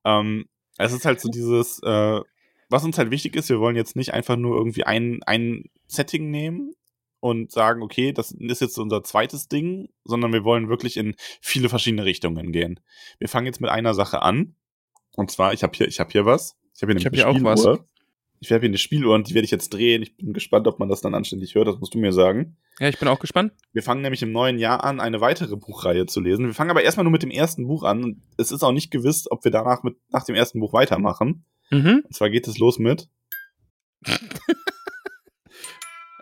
ähm, 0.06 0.46
es 0.78 0.94
ist 0.94 1.06
halt 1.06 1.20
so 1.20 1.30
dieses, 1.30 1.80
äh, 1.84 2.20
was 2.70 2.84
uns 2.84 2.98
halt 2.98 3.12
wichtig 3.12 3.36
ist, 3.36 3.50
wir 3.50 3.60
wollen 3.60 3.76
jetzt 3.76 3.96
nicht 3.96 4.14
einfach 4.14 4.38
nur 4.38 4.56
irgendwie 4.58 4.84
ein, 4.84 5.20
ein 5.26 5.66
Setting 5.88 6.32
nehmen 6.32 6.74
und 7.22 7.52
sagen, 7.52 7.82
okay, 7.84 8.12
das 8.12 8.32
ist 8.32 8.62
jetzt 8.62 8.78
unser 8.78 9.04
zweites 9.04 9.48
Ding, 9.48 9.90
sondern 10.04 10.34
wir 10.34 10.44
wollen 10.44 10.68
wirklich 10.68 10.98
in 10.98 11.16
viele 11.40 11.70
verschiedene 11.70 12.04
Richtungen 12.04 12.52
gehen. 12.52 12.80
Wir 13.20 13.30
fangen 13.30 13.46
jetzt 13.46 13.62
mit 13.62 13.70
einer 13.70 13.94
Sache 13.94 14.22
an. 14.22 14.56
Und 15.16 15.32
zwar, 15.32 15.54
ich 15.54 15.64
habe 15.64 15.72
hier, 15.76 15.88
ich 15.88 16.00
habe 16.00 16.12
hier 16.12 16.26
was. 16.26 16.58
Ich 16.76 16.82
habe 16.82 16.92
hier, 16.92 17.00
Ich 17.00 17.06
hab 17.06 17.16
hier 17.16 17.30
auch 17.30 17.44
was. 17.44 17.62
Spieluhr. 17.62 17.86
Ich 18.40 18.52
habe 18.52 18.62
hier 18.62 18.70
eine 18.70 18.80
Spieluhr 18.80 19.14
und 19.14 19.30
die 19.30 19.36
werde 19.36 19.46
ich 19.46 19.52
jetzt 19.52 19.70
drehen. 19.70 20.02
Ich 20.02 20.18
bin 20.18 20.34
gespannt, 20.34 20.68
ob 20.68 20.80
man 20.80 20.90
das 20.90 21.02
dann 21.02 21.14
anständig 21.14 21.54
hört. 21.54 21.68
Das 21.68 21.78
musst 21.80 21.94
du 21.94 22.00
mir 22.00 22.12
sagen. 22.12 22.58
Ja, 22.80 22.90
ich 22.90 22.98
bin 22.98 23.08
auch 23.08 23.20
gespannt. 23.20 23.54
Wir 23.72 23.84
fangen 23.84 24.02
nämlich 24.02 24.24
im 24.24 24.32
neuen 24.32 24.58
Jahr 24.58 24.84
an, 24.84 25.00
eine 25.00 25.22
weitere 25.22 25.56
Buchreihe 25.56 26.08
zu 26.08 26.22
lesen. 26.22 26.48
Wir 26.48 26.56
fangen 26.56 26.72
aber 26.72 26.82
erstmal 26.82 27.04
nur 27.04 27.12
mit 27.12 27.22
dem 27.22 27.30
ersten 27.30 27.68
Buch 27.68 27.84
an. 27.84 28.04
Und 28.04 28.24
es 28.38 28.52
ist 28.52 28.64
auch 28.64 28.72
nicht 28.72 28.90
gewiss, 28.90 29.30
ob 29.30 29.44
wir 29.44 29.52
danach 29.52 29.84
mit, 29.84 29.98
nach 30.10 30.26
dem 30.26 30.34
ersten 30.34 30.60
Buch 30.60 30.74
weitermachen. 30.74 31.46
Mhm. 31.70 32.02
Und 32.04 32.16
zwar 32.16 32.32
geht 32.32 32.48
es 32.48 32.58
los 32.58 32.80
mit. 32.80 33.10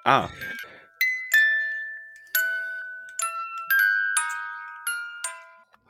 ah. 0.04 0.28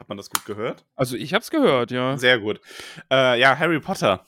Hat 0.10 0.16
man 0.16 0.18
das 0.18 0.32
gut 0.32 0.44
gehört? 0.44 0.86
Also 0.96 1.16
ich 1.16 1.36
hab's 1.36 1.52
gehört, 1.52 1.92
ja. 1.92 2.18
Sehr 2.18 2.40
gut. 2.40 2.60
Äh, 3.12 3.40
ja, 3.40 3.60
Harry 3.60 3.80
Potter. 3.80 4.26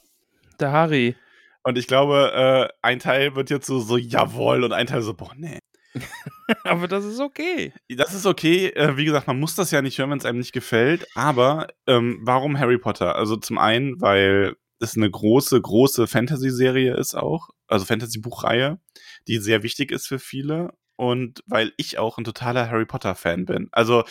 Der 0.60 0.72
Harry. 0.72 1.16
Und 1.64 1.76
ich 1.76 1.88
glaube, 1.88 2.70
äh, 2.72 2.74
ein 2.84 3.00
Teil 3.00 3.36
wird 3.36 3.50
jetzt 3.50 3.66
so, 3.66 3.80
so 3.80 3.98
jawohl 3.98 4.64
und 4.64 4.74
ein 4.74 4.86
Teil 4.86 5.02
so, 5.02 5.16
boah, 5.16 5.32
nee. 5.36 5.58
Aber 6.66 6.88
das 6.88 7.04
ist 7.04 7.20
okay. 7.20 7.74
Das 7.90 8.14
ist 8.14 8.28
okay. 8.28 8.68
Äh, 8.68 8.96
wie 8.96 9.06
gesagt, 9.06 9.26
man 9.26 9.40
muss 9.40 9.56
das 9.56 9.72
ja 9.72 9.82
nicht 9.82 9.98
hören, 9.98 10.12
wenn 10.12 10.20
es 10.20 10.26
einem 10.26 10.38
nicht 10.38 10.54
gefällt. 10.54 11.08
Aber 11.16 11.66
ähm, 11.88 12.20
warum 12.22 12.60
Harry 12.60 12.78
Potter? 12.78 13.16
Also 13.16 13.36
zum 13.36 13.58
einen, 13.58 14.00
weil 14.00 14.58
es 14.80 14.96
eine 14.96 15.10
große, 15.10 15.60
große 15.60 16.06
Fantasy-Serie 16.06 16.96
ist 16.96 17.16
auch, 17.16 17.50
also 17.66 17.86
Fantasy-Buchreihe, 17.86 18.80
die 19.28 19.40
sehr 19.40 19.64
wichtig 19.64 19.92
ist 19.92 20.06
für 20.06 20.20
viele. 20.20 20.76
Und 20.96 21.42
weil 21.48 21.74
ich 21.78 21.98
auch 21.98 22.20
ein 22.20 22.24
totaler 22.24 22.70
Harry 22.70 22.86
Potter-Fan 22.86 23.46
bin. 23.46 23.70
Also 23.72 24.04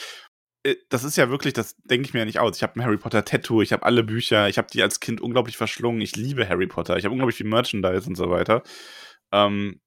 das 0.91 1.05
ist 1.05 1.17
ja 1.17 1.31
wirklich, 1.31 1.55
das 1.55 1.77
denke 1.85 2.07
ich 2.07 2.15
mir 2.15 2.21
ja 2.21 2.27
nicht 2.27 2.39
aus. 2.39 2.57
Ich 2.57 2.63
habe 2.63 2.79
ein 2.79 2.85
Harry 2.85 2.99
Potter 2.99 3.25
Tattoo, 3.25 3.63
ich 3.63 3.73
habe 3.73 3.85
alle 3.85 4.03
Bücher, 4.03 4.49
ich 4.49 4.59
habe 4.59 4.69
die 4.71 4.83
als 4.83 5.01
Kind 5.01 5.21
unglaublich 5.21 5.57
verschlungen. 5.57 6.01
Ich 6.01 6.17
liebe 6.17 6.49
Harry 6.49 6.67
Potter, 6.67 6.97
ich 6.97 7.05
habe 7.05 7.13
unglaublich 7.13 7.37
viel 7.37 7.47
Merchandise 7.47 8.07
und 8.07 8.17
so 8.17 8.31
weiter. 8.31 8.63
Ähm, 9.33 9.81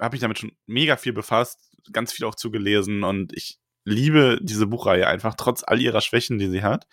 habe 0.00 0.14
mich 0.14 0.20
damit 0.20 0.38
schon 0.38 0.52
mega 0.66 0.96
viel 0.96 1.12
befasst, 1.12 1.70
ganz 1.92 2.12
viel 2.12 2.26
auch 2.26 2.34
zugelesen 2.34 3.04
und 3.04 3.32
ich 3.34 3.58
liebe 3.84 4.38
diese 4.42 4.66
Buchreihe 4.66 5.06
einfach, 5.06 5.34
trotz 5.36 5.62
all 5.64 5.80
ihrer 5.80 6.00
Schwächen, 6.00 6.38
die 6.38 6.48
sie 6.48 6.62
hat. 6.62 6.86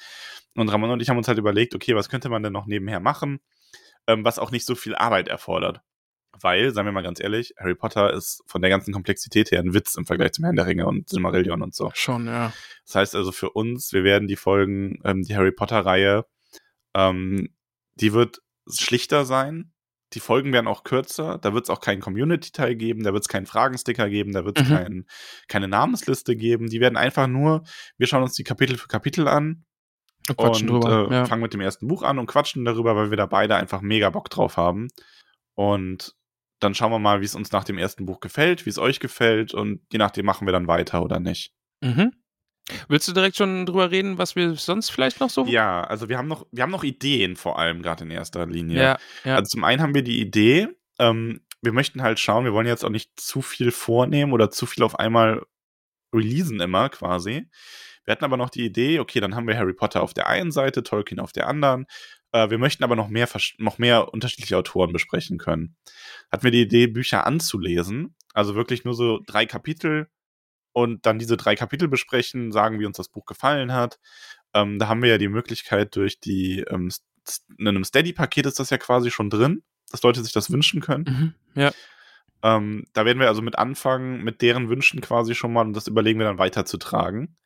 Und 0.55 0.69
Ramon 0.69 0.91
und 0.91 1.01
ich 1.01 1.09
haben 1.09 1.17
uns 1.17 1.27
halt 1.27 1.39
überlegt, 1.39 1.73
okay, 1.73 1.95
was 1.95 2.09
könnte 2.09 2.29
man 2.29 2.43
denn 2.43 2.53
noch 2.53 2.67
nebenher 2.67 2.99
machen, 2.99 3.39
ähm, 4.07 4.23
was 4.23 4.37
auch 4.37 4.51
nicht 4.51 4.65
so 4.65 4.75
viel 4.75 4.95
Arbeit 4.95 5.27
erfordert. 5.27 5.81
Weil, 6.41 6.73
sagen 6.73 6.87
wir 6.87 6.91
mal 6.91 7.03
ganz 7.03 7.19
ehrlich, 7.19 7.53
Harry 7.59 7.75
Potter 7.75 8.11
ist 8.13 8.43
von 8.47 8.61
der 8.61 8.69
ganzen 8.69 8.91
Komplexität 8.93 9.51
her 9.51 9.59
ein 9.59 9.73
Witz 9.73 9.95
im 9.95 10.05
Vergleich 10.05 10.31
zum 10.33 10.45
Herrn 10.45 10.55
der 10.55 10.65
Ringe 10.65 10.87
und 10.87 11.07
Silmarillion 11.07 11.61
und 11.61 11.75
so. 11.75 11.91
Schon, 11.93 12.25
ja. 12.25 12.51
Das 12.85 12.95
heißt 12.95 13.15
also 13.15 13.31
für 13.31 13.51
uns, 13.51 13.93
wir 13.93 14.03
werden 14.03 14.27
die 14.27 14.35
Folgen, 14.35 14.99
ähm, 15.03 15.21
die 15.21 15.35
Harry 15.35 15.51
Potter-Reihe, 15.51 16.25
ähm, 16.95 17.49
die 17.95 18.13
wird 18.13 18.41
schlichter 18.71 19.25
sein. 19.25 19.71
Die 20.13 20.19
Folgen 20.19 20.53
werden 20.53 20.67
auch 20.67 20.83
kürzer. 20.83 21.39
Da 21.39 21.53
wird 21.53 21.63
es 21.65 21.69
auch 21.69 21.79
keinen 21.81 21.99
Community-Teil 22.01 22.75
geben, 22.75 23.03
da 23.03 23.13
wird 23.13 23.23
es 23.23 23.27
keinen 23.29 23.45
Fragensticker 23.47 24.09
geben, 24.09 24.31
da 24.31 24.45
wird 24.45 24.59
es 24.59 24.67
Mhm. 24.69 24.73
kein, 24.73 25.05
keine 25.47 25.67
Namensliste 25.67 26.35
geben. 26.35 26.67
Die 26.67 26.79
werden 26.81 26.97
einfach 26.97 27.27
nur, 27.27 27.63
wir 27.97 28.07
schauen 28.07 28.21
uns 28.23 28.33
die 28.35 28.43
Kapitel 28.43 28.77
für 28.77 28.87
Kapitel 28.87 29.27
an 29.27 29.65
Und 30.29 30.37
quatschen 30.37 30.69
und 30.69 30.83
drüber. 30.83 31.09
äh, 31.11 31.13
ja. 31.13 31.25
fangen 31.25 31.41
mit 31.41 31.53
dem 31.53 31.61
ersten 31.61 31.87
Buch 31.87 32.03
an 32.03 32.19
und 32.19 32.27
quatschen 32.27 32.63
darüber, 32.65 32.95
weil 32.95 33.09
wir 33.09 33.17
da 33.17 33.25
beide 33.25 33.55
einfach 33.55 33.81
mega 33.81 34.09
Bock 34.11 34.29
drauf 34.29 34.55
haben. 34.57 34.87
Und 35.55 36.15
dann 36.63 36.75
schauen 36.75 36.91
wir 36.91 36.99
mal, 36.99 37.21
wie 37.21 37.25
es 37.25 37.35
uns 37.35 37.51
nach 37.51 37.63
dem 37.63 37.77
ersten 37.77 38.05
Buch 38.05 38.19
gefällt, 38.19 38.65
wie 38.65 38.69
es 38.69 38.77
euch 38.77 38.99
gefällt 38.99 39.53
und 39.53 39.81
je 39.91 39.99
nachdem 39.99 40.25
machen 40.25 40.47
wir 40.47 40.51
dann 40.51 40.67
weiter 40.67 41.03
oder 41.03 41.19
nicht. 41.19 41.53
Mhm. 41.81 42.13
Willst 42.87 43.07
du 43.07 43.13
direkt 43.13 43.35
schon 43.35 43.65
drüber 43.65 43.91
reden, 43.91 44.17
was 44.17 44.35
wir 44.35 44.55
sonst 44.55 44.89
vielleicht 44.89 45.19
noch 45.19 45.29
so? 45.29 45.45
Ja, 45.45 45.83
also 45.83 46.07
wir 46.07 46.17
haben 46.17 46.29
noch, 46.29 46.45
wir 46.51 46.63
haben 46.63 46.71
noch 46.71 46.83
Ideen 46.85 47.35
vor 47.35 47.59
allem 47.59 47.81
gerade 47.81 48.05
in 48.05 48.11
erster 48.11 48.45
Linie. 48.45 48.81
ja. 48.81 48.97
ja. 49.25 49.35
Also 49.35 49.49
zum 49.49 49.63
einen 49.63 49.81
haben 49.81 49.93
wir 49.93 50.03
die 50.03 50.21
Idee, 50.21 50.69
ähm, 50.99 51.41
wir 51.61 51.73
möchten 51.73 52.01
halt 52.01 52.19
schauen, 52.19 52.45
wir 52.45 52.53
wollen 52.53 52.67
jetzt 52.67 52.83
auch 52.83 52.89
nicht 52.89 53.19
zu 53.19 53.41
viel 53.41 53.71
vornehmen 53.71 54.33
oder 54.33 54.51
zu 54.51 54.65
viel 54.65 54.83
auf 54.83 54.99
einmal 54.99 55.45
releasen 56.13 56.59
immer 56.59 56.89
quasi. 56.89 57.47
Wir 58.05 58.11
hatten 58.11 58.25
aber 58.25 58.37
noch 58.37 58.49
die 58.49 58.65
Idee, 58.65 58.99
okay, 58.99 59.19
dann 59.19 59.35
haben 59.35 59.47
wir 59.47 59.57
Harry 59.57 59.73
Potter 59.73 60.03
auf 60.03 60.13
der 60.13 60.27
einen 60.27 60.51
Seite, 60.51 60.83
Tolkien 60.83 61.19
auf 61.19 61.31
der 61.31 61.47
anderen. 61.47 61.85
Äh, 62.33 62.49
wir 62.49 62.57
möchten 62.57 62.83
aber 62.83 62.97
noch 62.97 63.07
mehr, 63.07 63.29
noch 63.59 63.77
mehr 63.77 64.11
unterschiedliche 64.13 64.57
Autoren 64.57 64.91
besprechen 64.91 65.37
können. 65.37 65.77
Hatten 66.31 66.43
wir 66.43 66.51
die 66.51 66.63
Idee, 66.63 66.87
Bücher 66.87 67.25
anzulesen, 67.25 68.15
also 68.33 68.55
wirklich 68.55 68.83
nur 68.83 68.95
so 68.95 69.21
drei 69.25 69.45
Kapitel 69.45 70.09
und 70.73 71.05
dann 71.05 71.19
diese 71.19 71.37
drei 71.37 71.55
Kapitel 71.55 71.87
besprechen, 71.87 72.51
sagen, 72.51 72.79
wie 72.79 72.85
uns 72.85 72.97
das 72.97 73.07
Buch 73.07 73.25
gefallen 73.25 73.71
hat. 73.71 73.99
Ähm, 74.53 74.79
da 74.79 74.87
haben 74.87 75.01
wir 75.01 75.09
ja 75.09 75.17
die 75.17 75.29
Möglichkeit 75.29 75.95
durch 75.95 76.19
die, 76.19 76.59
ähm, 76.69 76.91
in 77.57 77.67
einem 77.67 77.85
Steady-Paket 77.85 78.47
ist 78.47 78.59
das 78.59 78.71
ja 78.71 78.77
quasi 78.77 79.11
schon 79.11 79.29
drin, 79.29 79.63
dass 79.91 80.03
Leute 80.03 80.21
sich 80.23 80.33
das 80.33 80.51
wünschen 80.51 80.81
können. 80.81 81.35
Mhm. 81.55 81.61
Ja. 81.61 81.71
Ähm, 82.41 82.85
da 82.93 83.05
werden 83.05 83.19
wir 83.19 83.29
also 83.29 83.41
mit 83.41 83.57
anfangen, 83.57 84.23
mit 84.23 84.41
deren 84.41 84.67
Wünschen 84.67 84.99
quasi 84.99 85.35
schon 85.35 85.53
mal 85.53 85.61
und 85.61 85.73
das 85.73 85.87
überlegen 85.87 86.19
wir 86.19 86.25
dann 86.25 86.39
weiterzutragen. 86.39 87.37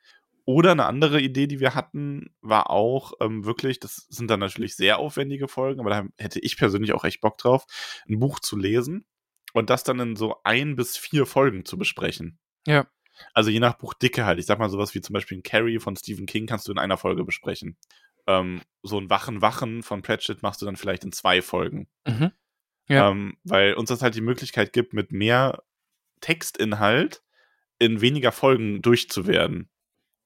Oder 0.47 0.71
eine 0.71 0.85
andere 0.85 1.19
Idee, 1.19 1.45
die 1.45 1.59
wir 1.59 1.75
hatten, 1.75 2.33
war 2.39 2.69
auch 2.69 3.11
ähm, 3.19 3.43
wirklich, 3.43 3.81
das 3.81 4.07
sind 4.07 4.31
dann 4.31 4.39
natürlich 4.39 4.77
sehr 4.77 4.97
aufwendige 4.97 5.49
Folgen, 5.49 5.81
aber 5.81 5.89
da 5.89 6.05
hätte 6.17 6.39
ich 6.39 6.55
persönlich 6.55 6.93
auch 6.93 7.03
echt 7.03 7.19
Bock 7.19 7.37
drauf, 7.37 7.65
ein 8.07 8.17
Buch 8.17 8.39
zu 8.39 8.55
lesen 8.55 9.05
und 9.51 9.69
das 9.69 9.83
dann 9.83 9.99
in 9.99 10.15
so 10.15 10.37
ein 10.45 10.77
bis 10.77 10.95
vier 10.95 11.25
Folgen 11.25 11.65
zu 11.65 11.77
besprechen. 11.77 12.39
Ja. 12.65 12.87
Also 13.33 13.49
je 13.49 13.59
nach 13.59 13.73
Buchdicke 13.73 14.23
halt. 14.25 14.39
Ich 14.39 14.45
sag 14.45 14.57
mal 14.57 14.69
sowas 14.69 14.95
wie 14.95 15.01
zum 15.01 15.13
Beispiel 15.13 15.37
ein 15.37 15.43
Carrie 15.43 15.79
von 15.79 15.97
Stephen 15.97 16.27
King 16.27 16.45
kannst 16.45 16.69
du 16.69 16.71
in 16.71 16.79
einer 16.79 16.97
Folge 16.97 17.25
besprechen. 17.25 17.77
Ähm, 18.25 18.61
so 18.83 18.97
ein 18.97 19.09
Wachen 19.09 19.41
Wachen 19.41 19.83
von 19.83 20.01
Pratchett 20.01 20.43
machst 20.43 20.61
du 20.61 20.65
dann 20.65 20.77
vielleicht 20.77 21.03
in 21.03 21.11
zwei 21.11 21.41
Folgen. 21.41 21.89
Mhm. 22.07 22.31
Ja. 22.87 23.09
Ähm, 23.09 23.35
weil 23.43 23.73
uns 23.73 23.89
das 23.89 24.01
halt 24.01 24.15
die 24.15 24.21
Möglichkeit 24.21 24.71
gibt, 24.71 24.93
mit 24.93 25.11
mehr 25.11 25.63
Textinhalt 26.21 27.21
in 27.79 27.99
weniger 27.99 28.31
Folgen 28.31 28.81
durchzuwerden. 28.81 29.69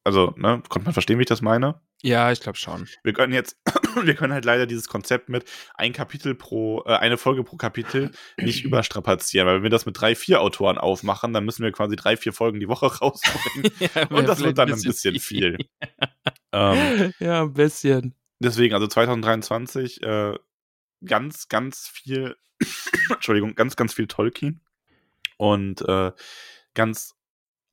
Also, 0.03 0.33
ne, 0.35 0.63
konnte 0.67 0.85
man 0.85 0.93
verstehen, 0.93 1.19
wie 1.19 1.23
ich 1.23 1.27
das 1.27 1.41
meine? 1.41 1.79
Ja, 2.01 2.31
ich 2.31 2.39
glaube 2.41 2.57
schon. 2.57 2.87
Wir 3.03 3.13
können 3.13 3.33
jetzt, 3.33 3.57
wir 4.03 4.15
können 4.15 4.33
halt 4.33 4.45
leider 4.45 4.65
dieses 4.65 4.87
Konzept 4.87 5.29
mit 5.29 5.45
ein 5.75 5.93
Kapitel 5.93 6.33
pro, 6.33 6.83
äh, 6.85 6.95
eine 6.95 7.17
Folge 7.17 7.43
pro 7.43 7.57
Kapitel 7.57 8.11
nicht 8.37 8.65
überstrapazieren, 8.65 9.47
weil 9.47 9.57
wenn 9.57 9.63
wir 9.63 9.69
das 9.69 9.85
mit 9.85 9.99
drei, 9.99 10.15
vier 10.15 10.41
Autoren 10.41 10.79
aufmachen, 10.79 11.33
dann 11.33 11.45
müssen 11.45 11.63
wir 11.63 11.71
quasi 11.71 11.95
drei, 11.95 12.17
vier 12.17 12.33
Folgen 12.33 12.59
die 12.59 12.67
Woche 12.67 12.87
rausbringen. 13.01 13.71
ja, 13.79 14.07
Und 14.07 14.27
das 14.27 14.39
wird 14.41 14.57
dann 14.57 14.73
ein 14.73 14.81
bisschen 14.81 15.19
viel. 15.19 15.57
ähm, 16.51 17.13
ja, 17.19 17.43
ein 17.43 17.53
bisschen. 17.53 18.15
deswegen, 18.39 18.73
also 18.73 18.87
2023, 18.87 20.01
äh, 20.01 20.33
ganz, 21.05 21.47
ganz 21.47 21.87
viel, 21.87 22.35
Entschuldigung, 23.11 23.53
ganz, 23.53 23.75
ganz 23.75 23.93
viel 23.93 24.07
Tolkien 24.07 24.61
und 25.37 25.87
äh, 25.87 26.11
ganz 26.73 27.15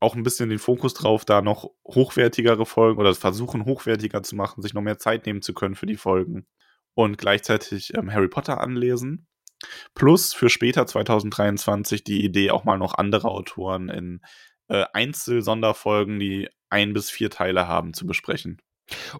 auch 0.01 0.15
ein 0.15 0.23
bisschen 0.23 0.49
den 0.49 0.59
Fokus 0.59 0.95
drauf, 0.95 1.25
da 1.25 1.43
noch 1.43 1.71
hochwertigere 1.87 2.67
Folgen 2.67 3.01
oder 3.01 3.15
versuchen 3.15 3.65
hochwertiger 3.65 4.23
zu 4.23 4.37
machen, 4.37 4.63
sich 4.63 4.75
noch 4.75 4.83
mehr 4.83 4.99
Zeit 4.99 5.27
nehmen 5.27 5.43
zu 5.43 5.55
können 5.55 5.75
für 5.75 5.87
die 5.87 5.97
Folgen 5.97 6.47
und 6.95 7.19
gleichzeitig 7.19 7.95
ähm, 7.97 8.13
Harry 8.13 8.29
Potter 8.29 8.61
anlesen. 8.61 9.27
Plus 9.95 10.35
für 10.35 10.49
später 10.51 10.87
2023 10.87 12.05
die 12.05 12.25
Idee, 12.25 12.51
auch 12.53 12.65
mal 12.65 12.79
noch 12.79 12.95
andere 12.95 13.29
Autoren 13.29 13.89
in 13.89 14.21
äh, 14.69 14.85
Einzel-Sonderfolgen, 14.93 16.19
die 16.19 16.49
ein 16.71 16.93
bis 16.93 17.11
vier 17.11 17.31
Teile 17.31 17.67
haben, 17.67 17.93
zu 17.95 18.07
besprechen. 18.07 18.61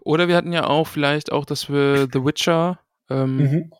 Oder 0.01 0.27
wir 0.27 0.35
hatten 0.35 0.53
ja 0.53 0.67
auch 0.67 0.87
vielleicht 0.87 1.31
auch, 1.31 1.45
dass 1.45 1.69
wir 1.69 2.07
The 2.13 2.23
Witcher, 2.23 2.79
ähm, 3.09 3.71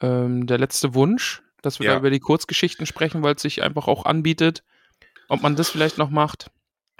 ähm, 0.00 0.46
der 0.46 0.58
letzte 0.58 0.94
Wunsch, 0.94 1.42
dass 1.62 1.78
wir 1.78 1.86
Ja. 1.86 1.92
da 1.92 1.98
über 1.98 2.10
die 2.10 2.20
Kurzgeschichten 2.20 2.86
sprechen, 2.86 3.22
weil 3.22 3.36
es 3.36 3.42
sich 3.42 3.62
einfach 3.62 3.88
auch 3.88 4.04
anbietet. 4.04 4.64
Ob 5.28 5.42
man 5.42 5.56
das 5.56 5.70
vielleicht 5.70 5.98
noch 5.98 6.10
macht. 6.10 6.50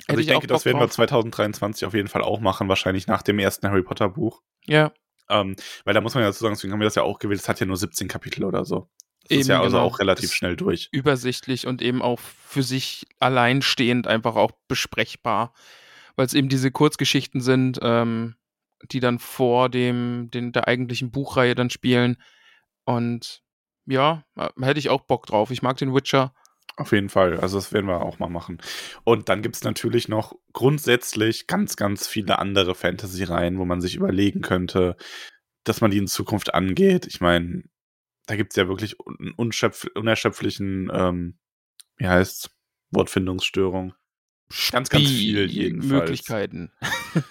Also 0.06 0.12
Hätte 0.12 0.20
ich 0.22 0.26
denke, 0.26 0.46
das 0.46 0.64
werden 0.64 0.78
wir 0.78 0.86
drauf. 0.86 0.94
2023 0.94 1.86
auf 1.86 1.94
jeden 1.94 2.08
Fall 2.08 2.22
auch 2.22 2.40
machen, 2.40 2.68
wahrscheinlich 2.68 3.06
nach 3.06 3.22
dem 3.22 3.38
ersten 3.38 3.68
Harry 3.68 3.82
Potter 3.82 4.08
Buch. 4.08 4.42
Ja, 4.64 4.92
Ähm, 5.28 5.54
weil 5.84 5.94
da 5.94 6.00
muss 6.00 6.14
man 6.14 6.22
ja 6.22 6.28
dazu 6.30 6.40
sagen, 6.40 6.54
deswegen 6.54 6.72
haben 6.72 6.80
wir 6.80 6.86
das 6.86 6.94
ja 6.96 7.02
auch 7.02 7.18
gewählt, 7.18 7.40
es 7.40 7.48
hat 7.48 7.60
ja 7.60 7.66
nur 7.66 7.76
17 7.76 8.08
Kapitel 8.08 8.44
oder 8.44 8.64
so. 8.64 8.88
Das 9.24 9.38
ist 9.38 9.46
Eben, 9.46 9.48
ja 9.50 9.60
also 9.62 9.76
genau. 9.76 9.86
auch 9.86 9.98
relativ 10.00 10.32
schnell 10.32 10.56
durch. 10.56 10.88
übersichtlich 10.90 11.66
und 11.66 11.80
eben 11.82 12.02
auch 12.02 12.18
für 12.18 12.62
sich 12.64 13.06
alleinstehend 13.20 14.06
einfach 14.08 14.34
auch 14.34 14.50
besprechbar. 14.66 15.52
Weil 16.16 16.26
es 16.26 16.34
eben 16.34 16.48
diese 16.48 16.70
Kurzgeschichten 16.70 17.40
sind, 17.40 17.78
ähm, 17.82 18.34
die 18.90 19.00
dann 19.00 19.18
vor 19.20 19.68
dem, 19.68 20.28
den, 20.32 20.52
der 20.52 20.66
eigentlichen 20.68 21.10
Buchreihe 21.12 21.54
dann 21.54 21.70
spielen. 21.70 22.16
Und 22.84 23.42
ja, 23.86 24.24
äh, 24.36 24.48
hätte 24.60 24.80
ich 24.80 24.90
auch 24.90 25.02
Bock 25.02 25.26
drauf. 25.26 25.50
Ich 25.50 25.62
mag 25.62 25.76
den 25.76 25.94
Witcher. 25.94 26.34
Auf 26.76 26.92
jeden 26.92 27.08
Fall. 27.10 27.38
Also 27.38 27.58
das 27.58 27.72
werden 27.72 27.86
wir 27.86 28.00
auch 28.00 28.18
mal 28.18 28.28
machen. 28.30 28.58
Und 29.04 29.28
dann 29.28 29.42
gibt 29.42 29.56
es 29.56 29.62
natürlich 29.64 30.08
noch 30.08 30.34
grundsätzlich 30.52 31.46
ganz, 31.46 31.76
ganz 31.76 32.08
viele 32.08 32.38
andere 32.38 32.74
Fantasy-Reihen, 32.74 33.58
wo 33.58 33.64
man 33.64 33.80
sich 33.80 33.94
überlegen 33.94 34.40
könnte, 34.40 34.96
dass 35.64 35.80
man 35.80 35.90
die 35.90 35.98
in 35.98 36.06
Zukunft 36.08 36.54
angeht. 36.54 37.06
Ich 37.06 37.20
meine, 37.20 37.62
da 38.26 38.36
gibt 38.36 38.52
es 38.52 38.56
ja 38.56 38.68
wirklich 38.68 38.96
einen 39.20 39.32
unerschöpflichen, 39.32 40.90
ähm, 40.92 41.38
wie 41.96 42.08
heißt's, 42.08 42.50
Wortfindungsstörung. 42.90 43.94
Ganz, 44.70 44.88
ganz 44.90 45.08
viel 45.08 45.46
jedenfalls. 45.50 45.92
Möglichkeiten. 46.02 46.72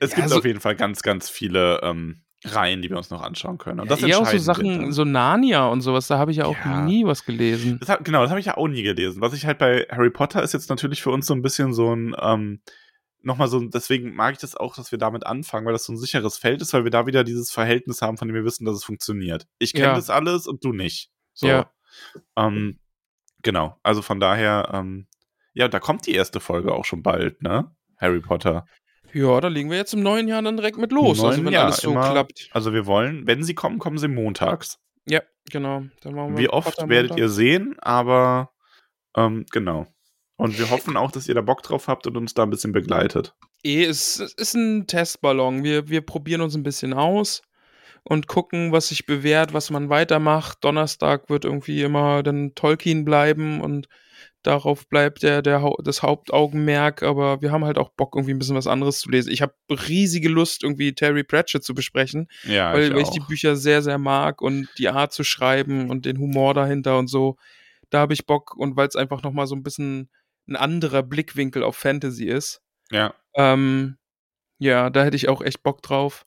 es 0.00 0.10
Ja, 0.10 0.16
gibt 0.16 0.28
so- 0.30 0.38
auf 0.38 0.44
jeden 0.44 0.60
Fall 0.60 0.76
ganz, 0.76 1.02
ganz 1.02 1.28
viele 1.28 1.80
ähm, 1.82 2.21
Reihen, 2.44 2.82
die 2.82 2.90
wir 2.90 2.96
uns 2.96 3.10
noch 3.10 3.22
anschauen 3.22 3.58
können. 3.58 3.80
Und 3.80 3.90
das 3.90 4.02
Eher 4.02 4.18
auch 4.18 4.26
so 4.26 4.38
Sachen, 4.38 4.66
dann. 4.80 4.92
so 4.92 5.04
Narnia 5.04 5.66
und 5.68 5.80
sowas, 5.80 6.06
da 6.08 6.18
habe 6.18 6.30
ich 6.32 6.38
ja 6.38 6.44
auch 6.46 6.56
Ja. 6.64 6.82
nie 6.84 7.04
was 7.06 7.24
gelesen. 7.24 7.78
Das 7.80 7.88
hab, 7.88 8.04
genau, 8.04 8.22
das 8.22 8.30
habe 8.30 8.40
ich 8.40 8.46
ja 8.46 8.56
auch 8.56 8.68
nie 8.68 8.82
gelesen. 8.82 9.20
Was 9.20 9.32
ich 9.32 9.46
halt 9.46 9.58
bei 9.58 9.86
Harry 9.90 10.10
Potter 10.10 10.42
ist 10.42 10.52
jetzt 10.52 10.68
natürlich 10.70 11.02
für 11.02 11.10
uns 11.10 11.26
so 11.26 11.34
ein 11.34 11.42
bisschen 11.42 11.72
so 11.72 11.94
ein, 11.94 12.16
ähm, 12.20 12.60
nochmal 13.22 13.46
so, 13.48 13.60
deswegen 13.60 14.14
mag 14.16 14.32
ich 14.34 14.40
das 14.40 14.56
auch, 14.56 14.74
dass 14.74 14.90
wir 14.90 14.98
damit 14.98 15.24
anfangen, 15.24 15.64
weil 15.66 15.72
das 15.72 15.84
so 15.84 15.92
ein 15.92 15.96
sicheres 15.98 16.36
Feld 16.38 16.60
ist, 16.62 16.72
weil 16.72 16.82
wir 16.84 16.90
da 16.90 17.06
wieder 17.06 17.22
dieses 17.22 17.52
Verhältnis 17.52 18.02
haben, 18.02 18.16
von 18.16 18.26
dem 18.26 18.34
wir 18.34 18.44
wissen, 18.44 18.64
dass 18.64 18.74
es 18.76 18.82
funktioniert. 18.84 19.46
Ich 19.58 19.72
kenne 19.72 19.86
Ja. 19.88 19.94
das 19.94 20.10
alles 20.10 20.46
und 20.48 20.64
du 20.64 20.72
nicht. 20.72 21.10
So. 21.34 21.46
Ja. 21.46 21.70
Ähm, 22.36 22.80
genau, 23.42 23.78
also 23.84 24.02
von 24.02 24.18
daher, 24.18 24.70
ähm, 24.72 25.06
ja, 25.54 25.68
da 25.68 25.78
kommt 25.78 26.06
die 26.06 26.14
erste 26.14 26.40
Folge 26.40 26.72
auch 26.74 26.84
schon 26.84 27.02
bald, 27.02 27.42
ne? 27.42 27.70
Harry 27.98 28.20
Potter. 28.20 28.64
Ja, 29.12 29.40
da 29.40 29.48
legen 29.48 29.70
wir 29.70 29.76
jetzt 29.76 29.92
im 29.94 30.02
neuen 30.02 30.28
Jahr 30.28 30.42
dann 30.42 30.56
direkt 30.56 30.78
mit 30.78 30.92
los. 30.92 31.18
Im 31.18 31.24
also 31.26 31.44
wenn 31.44 31.52
Jahr 31.52 31.64
alles 31.66 31.78
so 31.78 31.90
immer- 31.90 32.10
klappt. 32.10 32.48
Also 32.52 32.72
wir 32.72 32.86
wollen, 32.86 33.26
wenn 33.26 33.42
sie 33.42 33.54
kommen, 33.54 33.78
kommen 33.78 33.98
sie 33.98 34.08
montags. 34.08 34.78
Ja, 35.06 35.20
genau. 35.50 35.82
Wie 36.04 36.48
oft 36.48 36.78
werdet 36.88 37.10
Montag. 37.10 37.18
ihr 37.18 37.28
sehen, 37.28 37.76
aber 37.80 38.50
ähm, 39.16 39.44
genau. 39.50 39.86
Und 40.36 40.58
wir 40.58 40.70
hoffen 40.70 40.96
auch, 40.96 41.10
dass 41.10 41.28
ihr 41.28 41.34
da 41.34 41.40
Bock 41.42 41.62
drauf 41.62 41.88
habt 41.88 42.06
und 42.06 42.16
uns 42.16 42.34
da 42.34 42.44
ein 42.44 42.50
bisschen 42.50 42.72
begleitet. 42.72 43.34
Eh, 43.64 43.84
es, 43.84 44.18
es 44.18 44.32
ist 44.34 44.54
ein 44.54 44.86
Testballon. 44.86 45.62
Wir, 45.62 45.88
wir 45.88 46.00
probieren 46.00 46.40
uns 46.40 46.54
ein 46.56 46.62
bisschen 46.62 46.94
aus 46.94 47.42
und 48.04 48.26
gucken, 48.26 48.72
was 48.72 48.88
sich 48.88 49.06
bewährt, 49.06 49.52
was 49.52 49.70
man 49.70 49.88
weitermacht. 49.88 50.58
Donnerstag 50.64 51.28
wird 51.28 51.44
irgendwie 51.44 51.82
immer 51.82 52.22
dann 52.22 52.54
Tolkien 52.54 53.04
bleiben 53.04 53.60
und 53.60 53.88
darauf 54.42 54.88
bleibt 54.88 55.22
der, 55.22 55.42
der, 55.42 55.72
das 55.84 56.02
Hauptaugenmerk. 56.02 57.02
Aber 57.02 57.42
wir 57.42 57.52
haben 57.52 57.64
halt 57.64 57.78
auch 57.78 57.90
Bock, 57.90 58.14
irgendwie 58.16 58.34
ein 58.34 58.38
bisschen 58.38 58.56
was 58.56 58.66
anderes 58.66 59.00
zu 59.00 59.10
lesen. 59.10 59.32
Ich 59.32 59.42
habe 59.42 59.54
riesige 59.68 60.28
Lust, 60.28 60.62
irgendwie 60.62 60.94
Terry 60.94 61.24
Pratchett 61.24 61.64
zu 61.64 61.74
besprechen, 61.74 62.28
Ja, 62.44 62.72
weil, 62.72 62.88
ich, 62.88 62.94
weil 62.94 63.02
ich 63.02 63.10
die 63.10 63.20
Bücher 63.20 63.56
sehr, 63.56 63.82
sehr 63.82 63.98
mag 63.98 64.42
und 64.42 64.68
die 64.78 64.88
Art 64.88 65.12
zu 65.12 65.24
schreiben 65.24 65.90
und 65.90 66.04
den 66.06 66.18
Humor 66.18 66.54
dahinter 66.54 66.98
und 66.98 67.08
so. 67.08 67.36
Da 67.90 68.00
habe 68.00 68.14
ich 68.14 68.26
Bock 68.26 68.56
und 68.56 68.76
weil 68.76 68.88
es 68.88 68.96
einfach 68.96 69.22
nochmal 69.22 69.46
so 69.46 69.54
ein 69.54 69.62
bisschen 69.62 70.10
ein 70.48 70.56
anderer 70.56 71.02
Blickwinkel 71.02 71.62
auf 71.62 71.76
Fantasy 71.76 72.24
ist. 72.26 72.60
ja, 72.90 73.14
Ähm, 73.34 73.96
ja, 74.58 74.90
da 74.90 75.04
hätte 75.04 75.16
ich 75.16 75.28
auch 75.28 75.42
echt 75.42 75.62
Bock 75.62 75.82
drauf. 75.82 76.24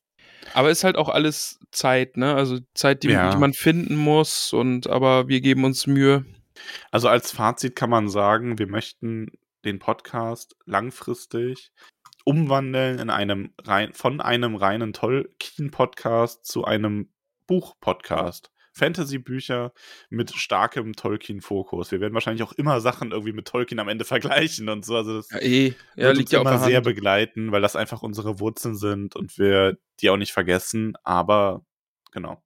Aber 0.53 0.69
ist 0.69 0.83
halt 0.83 0.95
auch 0.95 1.09
alles 1.09 1.59
Zeit, 1.71 2.17
ne? 2.17 2.35
Also 2.35 2.59
Zeit, 2.75 3.03
die, 3.03 3.09
Ja. 3.09 3.29
die 3.31 3.37
man 3.37 3.53
finden 3.53 3.95
muss 3.95 4.53
und 4.53 4.87
aber 4.87 5.27
wir 5.27 5.41
geben 5.41 5.63
uns 5.65 5.87
Mühe. 5.87 6.23
Also 6.91 7.07
als 7.07 7.31
Fazit 7.31 7.75
kann 7.75 7.89
man 7.89 8.09
sagen, 8.09 8.57
wir 8.59 8.67
möchten 8.67 9.31
den 9.63 9.79
Podcast 9.79 10.55
langfristig 10.65 11.71
umwandeln 12.23 12.99
in 12.99 13.09
einem 13.09 13.53
rein, 13.63 13.93
von 13.93 14.21
einem 14.21 14.55
reinen 14.55 14.93
Tolkien-Podcast 14.93 16.45
zu 16.45 16.65
einem 16.65 17.11
Buch-Podcast. 17.47 18.51
Fantasy-Bücher 18.77 19.71
mit 20.09 20.31
starkem 20.35 20.93
Tolkien-Fokus. 20.93 21.91
Wir 21.91 22.01
werden 22.01 22.13
wahrscheinlich 22.13 22.43
auch 22.43 22.51
immer 22.51 22.81
Sachen 22.81 23.11
irgendwie 23.11 23.31
mit 23.31 23.47
Tolkien 23.47 23.79
am 23.79 23.87
Ende 23.87 24.03
vergleichen 24.05 24.67
und 24.69 24.85
so. 24.85 24.97
Also 24.97 25.15
das 25.15 25.29
Ja, 25.31 25.39
eh. 25.39 25.67
Ja, 25.95 26.07
wird 26.07 26.17
liegt 26.17 26.27
uns 26.27 26.31
ja 26.33 26.41
immer 26.41 26.59
sehr 26.59 26.81
begleiten, 26.81 27.51
weil 27.51 27.61
das 27.61 27.75
einfach 27.75 28.03
unsere 28.03 28.39
Wurzeln 28.39 28.75
sind 28.75 29.15
und 29.15 29.37
wir 29.37 29.77
die 30.01 30.09
auch 30.09 30.17
nicht 30.17 30.33
vergessen. 30.33 30.93
Aber 31.03 31.65
genau. 32.11 32.43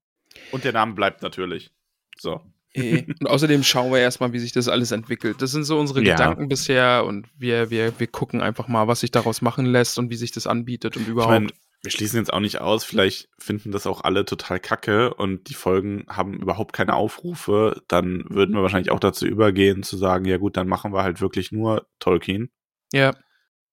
Und 0.51 0.64
der 0.64 0.74
Name 0.74 0.93
bleibt 0.93 1.24
natürlich. 1.24 1.72
So. 2.16 2.41
Eh. 2.74 3.05
Und 3.20 3.28
außerdem 3.28 3.63
schauen 3.63 3.91
wir 3.91 3.99
erstmal, 3.99 4.32
wie 4.34 4.39
sich 4.39 4.51
das 4.51 4.67
alles 4.67 4.91
entwickelt. 4.91 5.41
Das 5.41 5.51
sind 5.51 5.63
so 5.63 5.80
unsere 5.80 6.03
Ja. 6.03 6.13
Gedanken 6.15 6.47
bisher 6.49 7.03
und 7.05 7.28
wir, 7.38 7.70
wir, 7.72 7.99
wir 7.99 8.07
gucken 8.07 8.41
einfach 8.41 8.67
mal, 8.67 8.88
was 8.88 8.99
sich 8.99 9.11
daraus 9.11 9.41
machen 9.41 9.65
lässt 9.65 9.97
und 9.97 10.09
wie 10.11 10.15
sich 10.15 10.32
das 10.32 10.45
anbietet 10.47 10.95
und 10.95 11.03
Ich 11.03 11.07
überhaupt. 11.09 11.32
meine, 11.32 11.47
wir 11.82 11.91
schließen 11.91 12.20
jetzt 12.20 12.32
auch 12.32 12.41
nicht 12.41 12.59
aus, 12.61 12.84
vielleicht 12.84 13.30
finden 13.39 13.72
das 13.72 13.88
auch 13.88 14.03
alle 14.03 14.26
total 14.26 14.59
kacke 14.59 15.13
und 15.15 15.49
die 15.49 15.53
Folgen 15.55 16.05
haben 16.09 16.34
überhaupt 16.41 16.74
keine 16.74 16.93
Aufrufe, 16.93 17.82
dann 17.88 18.26
würden 18.30 18.53
wir 18.53 18.61
wahrscheinlich 18.61 18.91
auch 18.91 18.99
dazu 18.99 19.26
übergehen, 19.26 19.82
zu 19.82 19.95
sagen, 19.97 20.26
ja 20.26 20.38
gut, 20.38 20.57
dann 20.57 20.67
machen 20.67 20.93
wir 20.93 21.03
halt 21.03 21.22
wirklich 21.22 21.51
nur 21.51 21.88
Tolkien. 21.99 22.51
ja, 22.93 23.15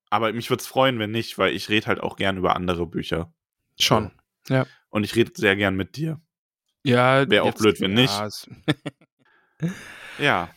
Aber 0.09 0.32
mich 0.32 0.49
würde 0.51 0.61
es 0.62 0.66
freuen, 0.68 0.99
wenn 1.01 1.11
nicht, 1.11 1.36
weil 1.36 1.53
ich 1.55 1.68
rede 1.68 1.86
halt 1.88 2.01
auch 2.01 2.16
gern 2.16 2.36
über 2.38 2.55
andere 2.57 2.86
Bücher. 2.86 3.32
schon. 3.78 4.12
Und 4.88 5.03
ich 5.05 5.16
rede 5.16 5.32
sehr 5.34 5.57
gern 5.57 5.74
mit 5.76 5.97
dir. 5.97 6.20
Ja, 6.87 7.28
Wär 7.28 7.45
auch 7.45 7.55
blöd, 7.55 7.80
wenn 7.80 7.95
nicht. 7.95 8.12
Ja. 10.18 10.49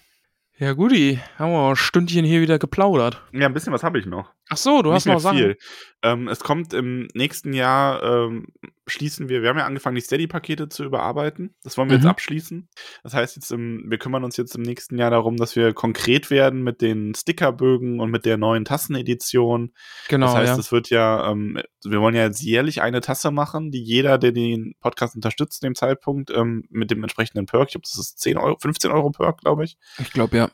Ja, 0.57 0.73
guti. 0.73 1.19
Haben 1.37 1.51
wir 1.51 1.69
ein 1.69 1.75
Stündchen 1.75 2.25
hier 2.25 2.41
wieder 2.41 2.59
geplaudert. 2.59 3.21
Ja, 3.31 3.45
ein 3.47 3.53
bisschen 3.53 3.73
was 3.73 3.83
habe 3.83 3.97
ich 3.97 4.05
noch. 4.05 4.33
Ach 4.51 4.57
so, 4.57 4.81
du 4.81 4.91
hast 4.91 5.05
noch 5.05 5.19
Sachen. 5.19 5.37
viel. 5.37 5.57
Ähm, 6.01 6.27
es 6.27 6.39
kommt 6.39 6.73
im 6.73 7.07
nächsten 7.13 7.53
Jahr, 7.53 8.01
ähm, 8.01 8.47
schließen 8.87 9.29
wir, 9.29 9.41
wir 9.43 9.49
haben 9.49 9.57
ja 9.59 9.65
angefangen, 9.65 9.95
die 9.95 10.01
Steady-Pakete 10.01 10.69
zu 10.69 10.83
überarbeiten. 10.85 11.53
Das 11.61 11.77
wollen 11.77 11.89
wir 11.89 11.97
Mhm. 11.97 12.03
jetzt 12.03 12.09
abschließen. 12.09 12.67
Das 13.03 13.13
heißt, 13.13 13.35
jetzt 13.35 13.51
im, 13.51 13.83
wir 13.87 13.97
kümmern 13.99 14.23
uns 14.23 14.37
jetzt 14.37 14.55
im 14.55 14.61
nächsten 14.63 14.97
Jahr 14.97 15.11
darum, 15.11 15.35
dass 15.37 15.55
wir 15.55 15.73
konkret 15.73 16.31
werden 16.31 16.63
mit 16.63 16.81
den 16.81 17.13
Stickerbögen 17.13 17.99
und 17.99 18.09
mit 18.11 18.25
der 18.25 18.37
neuen 18.37 18.65
Tassenedition. 18.65 19.73
Genau, 20.07 20.27
das 20.27 20.35
heißt, 20.35 20.53
ja. 20.53 20.59
es 20.59 20.71
wird 20.71 20.89
ja, 20.89 21.29
ähm, 21.31 21.61
wir 21.83 22.01
wollen 22.01 22.15
ja 22.15 22.23
jetzt 22.23 22.41
jährlich 22.41 22.81
eine 22.81 23.01
Tasse 23.01 23.31
machen, 23.31 23.69
die 23.69 23.83
jeder, 23.83 24.17
der 24.17 24.31
den 24.31 24.73
Podcast 24.79 25.15
unterstützt, 25.15 25.61
in 25.63 25.67
dem 25.69 25.75
Zeitpunkt, 25.75 26.31
ähm, 26.31 26.63
mit 26.69 26.89
dem 26.91 27.03
entsprechenden 27.03 27.45
Perk, 27.45 27.67
ich 27.67 27.73
glaube, 27.73 27.87
das 27.91 27.99
ist 27.99 28.19
10 28.19 28.37
Euro, 28.37 28.57
15 28.59 28.89
Euro 28.91 29.11
Perk, 29.11 29.41
glaube 29.41 29.63
ich. 29.65 29.77
Ich 29.99 30.11
glaube, 30.11 30.37
ja. 30.37 30.49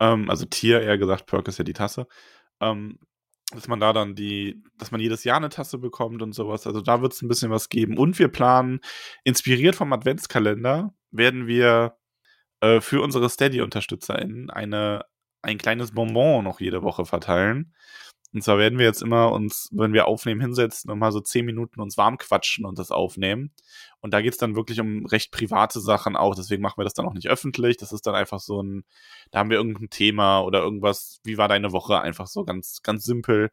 Ähm, 0.00 0.30
also 0.30 0.44
Tier, 0.46 0.80
eher 0.80 0.96
gesagt, 0.96 1.26
Perk 1.26 1.48
ist 1.48 1.58
ja 1.58 1.64
die 1.64 1.72
Tasse. 1.72 2.06
Ähm, 2.60 2.98
dass 3.52 3.68
man 3.68 3.78
da 3.78 3.92
dann 3.92 4.14
die, 4.14 4.62
dass 4.76 4.90
man 4.90 5.00
jedes 5.00 5.24
Jahr 5.24 5.36
eine 5.36 5.48
Tasse 5.48 5.78
bekommt 5.78 6.22
und 6.22 6.32
sowas. 6.32 6.66
Also 6.66 6.80
da 6.80 7.00
wird 7.00 7.12
es 7.12 7.22
ein 7.22 7.28
bisschen 7.28 7.50
was 7.50 7.68
geben. 7.68 7.96
Und 7.96 8.18
wir 8.18 8.28
planen, 8.28 8.80
inspiriert 9.24 9.76
vom 9.76 9.92
Adventskalender, 9.92 10.92
werden 11.10 11.46
wir 11.46 11.96
äh, 12.60 12.80
für 12.80 13.02
unsere 13.02 13.28
Steady-UnterstützerInnen 13.28 14.50
eine, 14.50 15.04
ein 15.42 15.58
kleines 15.58 15.92
Bonbon 15.92 16.44
noch 16.44 16.60
jede 16.60 16.82
Woche 16.82 17.04
verteilen. 17.04 17.74
Und 18.36 18.42
zwar 18.42 18.58
werden 18.58 18.78
wir 18.78 18.84
jetzt 18.84 19.00
immer 19.00 19.32
uns, 19.32 19.70
wenn 19.72 19.94
wir 19.94 20.06
aufnehmen, 20.06 20.42
hinsetzen 20.42 20.90
und 20.90 20.98
mal 20.98 21.10
so 21.10 21.20
zehn 21.20 21.46
Minuten 21.46 21.80
uns 21.80 21.96
warm 21.96 22.18
quatschen 22.18 22.66
und 22.66 22.78
das 22.78 22.90
aufnehmen. 22.90 23.50
Und 24.00 24.12
da 24.12 24.20
geht 24.20 24.34
es 24.34 24.38
dann 24.38 24.56
wirklich 24.56 24.78
um 24.78 25.06
recht 25.06 25.30
private 25.30 25.80
Sachen 25.80 26.16
auch. 26.16 26.34
Deswegen 26.34 26.60
machen 26.60 26.76
wir 26.76 26.84
das 26.84 26.92
dann 26.92 27.06
auch 27.06 27.14
nicht 27.14 27.30
öffentlich. 27.30 27.78
Das 27.78 27.92
ist 27.92 28.06
dann 28.06 28.14
einfach 28.14 28.38
so 28.40 28.62
ein, 28.62 28.84
da 29.30 29.38
haben 29.38 29.48
wir 29.48 29.56
irgendein 29.56 29.88
Thema 29.88 30.40
oder 30.40 30.60
irgendwas, 30.60 31.18
wie 31.24 31.38
war 31.38 31.48
deine 31.48 31.72
Woche? 31.72 31.98
Einfach 32.02 32.26
so 32.26 32.44
ganz, 32.44 32.82
ganz 32.82 33.04
simpel. 33.04 33.48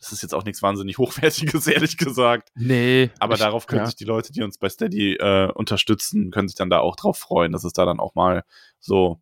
Das 0.00 0.10
ist 0.10 0.22
jetzt 0.22 0.34
auch 0.34 0.42
nichts 0.42 0.62
wahnsinnig 0.62 0.98
Hochwertiges, 0.98 1.66
ehrlich 1.68 1.96
gesagt. 1.96 2.48
Nee. 2.56 3.10
Aber 3.20 3.34
ich, 3.34 3.40
darauf 3.40 3.68
können 3.68 3.82
ja. 3.82 3.86
sich 3.86 3.94
die 3.94 4.02
Leute, 4.02 4.32
die 4.32 4.42
uns 4.42 4.58
bei 4.58 4.68
Steady 4.68 5.14
äh, 5.14 5.52
unterstützen, 5.52 6.32
können 6.32 6.48
sich 6.48 6.56
dann 6.56 6.70
da 6.70 6.80
auch 6.80 6.96
drauf 6.96 7.18
freuen, 7.18 7.52
dass 7.52 7.62
es 7.62 7.72
da 7.72 7.84
dann 7.84 8.00
auch 8.00 8.16
mal 8.16 8.42
so, 8.80 9.20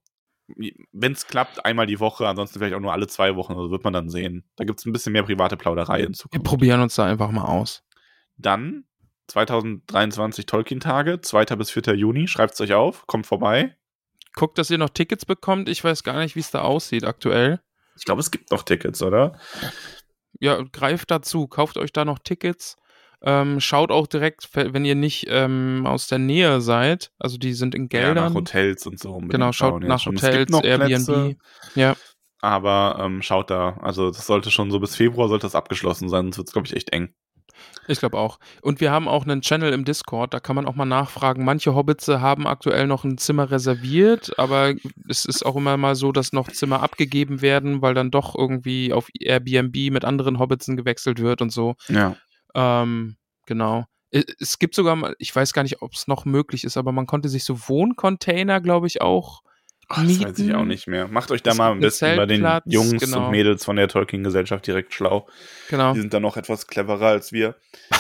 wenn 0.92 1.12
es 1.12 1.26
klappt, 1.26 1.64
einmal 1.64 1.86
die 1.86 2.00
Woche, 2.00 2.26
ansonsten 2.28 2.58
vielleicht 2.58 2.74
auch 2.74 2.80
nur 2.80 2.92
alle 2.92 3.06
zwei 3.06 3.36
Wochen, 3.36 3.52
also 3.52 3.70
wird 3.70 3.84
man 3.84 3.92
dann 3.92 4.08
sehen. 4.08 4.44
Da 4.56 4.64
gibt 4.64 4.78
es 4.80 4.86
ein 4.86 4.92
bisschen 4.92 5.12
mehr 5.12 5.22
private 5.22 5.56
Plauderei 5.56 6.00
in 6.00 6.08
Wir 6.08 6.12
Zukunft. 6.14 6.44
probieren 6.44 6.80
uns 6.80 6.94
da 6.94 7.04
einfach 7.06 7.30
mal 7.30 7.44
aus. 7.44 7.82
Dann 8.36 8.84
2023 9.28 10.46
Tolkien-Tage, 10.46 11.20
2. 11.20 11.44
bis 11.56 11.70
4. 11.70 11.94
Juni, 11.94 12.28
schreibt 12.28 12.54
es 12.54 12.60
euch 12.60 12.74
auf, 12.74 13.06
kommt 13.06 13.26
vorbei. 13.26 13.76
Guckt, 14.34 14.58
dass 14.58 14.70
ihr 14.70 14.78
noch 14.78 14.90
Tickets 14.90 15.26
bekommt. 15.26 15.68
Ich 15.68 15.82
weiß 15.84 16.02
gar 16.04 16.18
nicht, 16.18 16.36
wie 16.36 16.40
es 16.40 16.50
da 16.50 16.62
aussieht 16.62 17.04
aktuell. 17.04 17.60
Ich 17.96 18.04
glaube, 18.04 18.20
es 18.20 18.30
gibt 18.30 18.50
noch 18.50 18.62
Tickets, 18.62 19.02
oder? 19.02 19.38
Ja, 20.40 20.62
greift 20.72 21.10
dazu. 21.10 21.46
Kauft 21.46 21.76
euch 21.76 21.92
da 21.92 22.04
noch 22.04 22.18
Tickets. 22.18 22.76
Ähm, 23.24 23.60
schaut 23.60 23.90
auch 23.92 24.06
direkt, 24.06 24.48
wenn 24.54 24.84
ihr 24.84 24.94
nicht 24.96 25.26
ähm, 25.28 25.84
aus 25.86 26.06
der 26.08 26.18
Nähe 26.18 26.60
seid. 26.60 27.12
Also 27.18 27.38
die 27.38 27.52
sind 27.54 27.74
in 27.74 27.82
Ja, 27.92 28.00
nach 28.00 28.14
Geldern. 28.14 28.34
Hotels 28.34 28.86
und 28.86 28.98
so. 28.98 29.18
genau, 29.18 29.52
schaut 29.52 29.82
nach 29.84 30.00
schon. 30.00 30.16
Hotels, 30.16 30.52
Airbnb. 30.52 30.88
Plätze, 30.88 31.36
Ja. 31.74 31.94
aber 32.40 32.98
ähm, 33.00 33.22
schaut 33.22 33.50
da. 33.50 33.76
Also 33.80 34.10
das 34.10 34.26
sollte 34.26 34.50
schon 34.50 34.70
so 34.70 34.80
bis 34.80 34.96
Februar 34.96 35.28
sollte 35.28 35.46
das 35.46 35.54
abgeschlossen 35.54 36.08
sein, 36.08 36.24
sonst 36.26 36.38
wird 36.38 36.48
es, 36.48 36.52
glaube 36.52 36.66
ich, 36.66 36.74
echt 36.76 36.92
eng. 36.92 37.14
Ich 37.86 37.98
glaube 38.00 38.18
auch. 38.18 38.38
Und 38.62 38.80
wir 38.80 38.90
haben 38.90 39.06
auch 39.06 39.24
einen 39.24 39.40
Channel 39.42 39.72
im 39.72 39.84
Discord, 39.84 40.34
da 40.34 40.40
kann 40.40 40.56
man 40.56 40.66
auch 40.66 40.74
mal 40.74 40.84
nachfragen. 40.84 41.44
Manche 41.44 41.74
Hobbits 41.74 42.08
haben 42.08 42.46
aktuell 42.46 42.86
noch 42.86 43.04
ein 43.04 43.18
Zimmer 43.18 43.50
reserviert, 43.50 44.36
aber 44.38 44.74
es 45.08 45.24
ist 45.24 45.44
auch 45.44 45.54
immer 45.56 45.76
mal 45.76 45.94
so, 45.94 46.10
dass 46.12 46.32
noch 46.32 46.48
Zimmer 46.50 46.82
abgegeben 46.82 47.40
werden, 47.40 47.82
weil 47.82 47.94
dann 47.94 48.10
doch 48.10 48.34
irgendwie 48.36 48.92
auf 48.92 49.08
Airbnb 49.16 49.76
mit 49.92 50.04
anderen 50.04 50.38
Hobbitsen 50.40 50.76
gewechselt 50.76 51.20
wird 51.20 51.40
und 51.42 51.50
so. 51.50 51.74
Ja. 51.88 52.16
Ähm, 52.54 53.16
genau. 53.46 53.84
Es 54.10 54.58
gibt 54.58 54.74
sogar 54.74 54.94
mal, 54.94 55.14
ich 55.18 55.34
weiß 55.34 55.54
gar 55.54 55.62
nicht, 55.62 55.80
ob 55.80 55.94
es 55.94 56.06
noch 56.06 56.26
möglich 56.26 56.64
ist, 56.64 56.76
aber 56.76 56.92
man 56.92 57.06
konnte 57.06 57.30
sich 57.30 57.44
so 57.44 57.68
Wohncontainer, 57.68 58.60
glaube 58.60 58.86
ich, 58.86 59.00
auch 59.00 59.42
Ach, 59.88 60.04
das 60.04 60.22
weiß 60.22 60.38
ich 60.38 60.54
auch 60.54 60.64
nicht 60.64 60.86
mehr. 60.86 61.08
Macht 61.08 61.30
euch 61.30 61.42
da 61.42 61.50
Es 61.50 61.58
mal 61.58 61.72
einen 61.72 61.80
besten 61.80 62.16
bei 62.16 62.26
den 62.26 62.46
Jungs 62.64 63.02
genau. 63.02 63.26
und 63.26 63.30
Mädels 63.30 63.64
von 63.64 63.76
der 63.76 63.88
Tolkien-Gesellschaft 63.88 64.66
direkt 64.66 64.94
schlau. 64.94 65.28
Genau. 65.68 65.92
Die 65.92 66.00
sind 66.00 66.14
da 66.14 66.20
noch 66.20 66.36
etwas 66.36 66.66
cleverer 66.66 67.08
als 67.08 67.32
wir. 67.32 67.56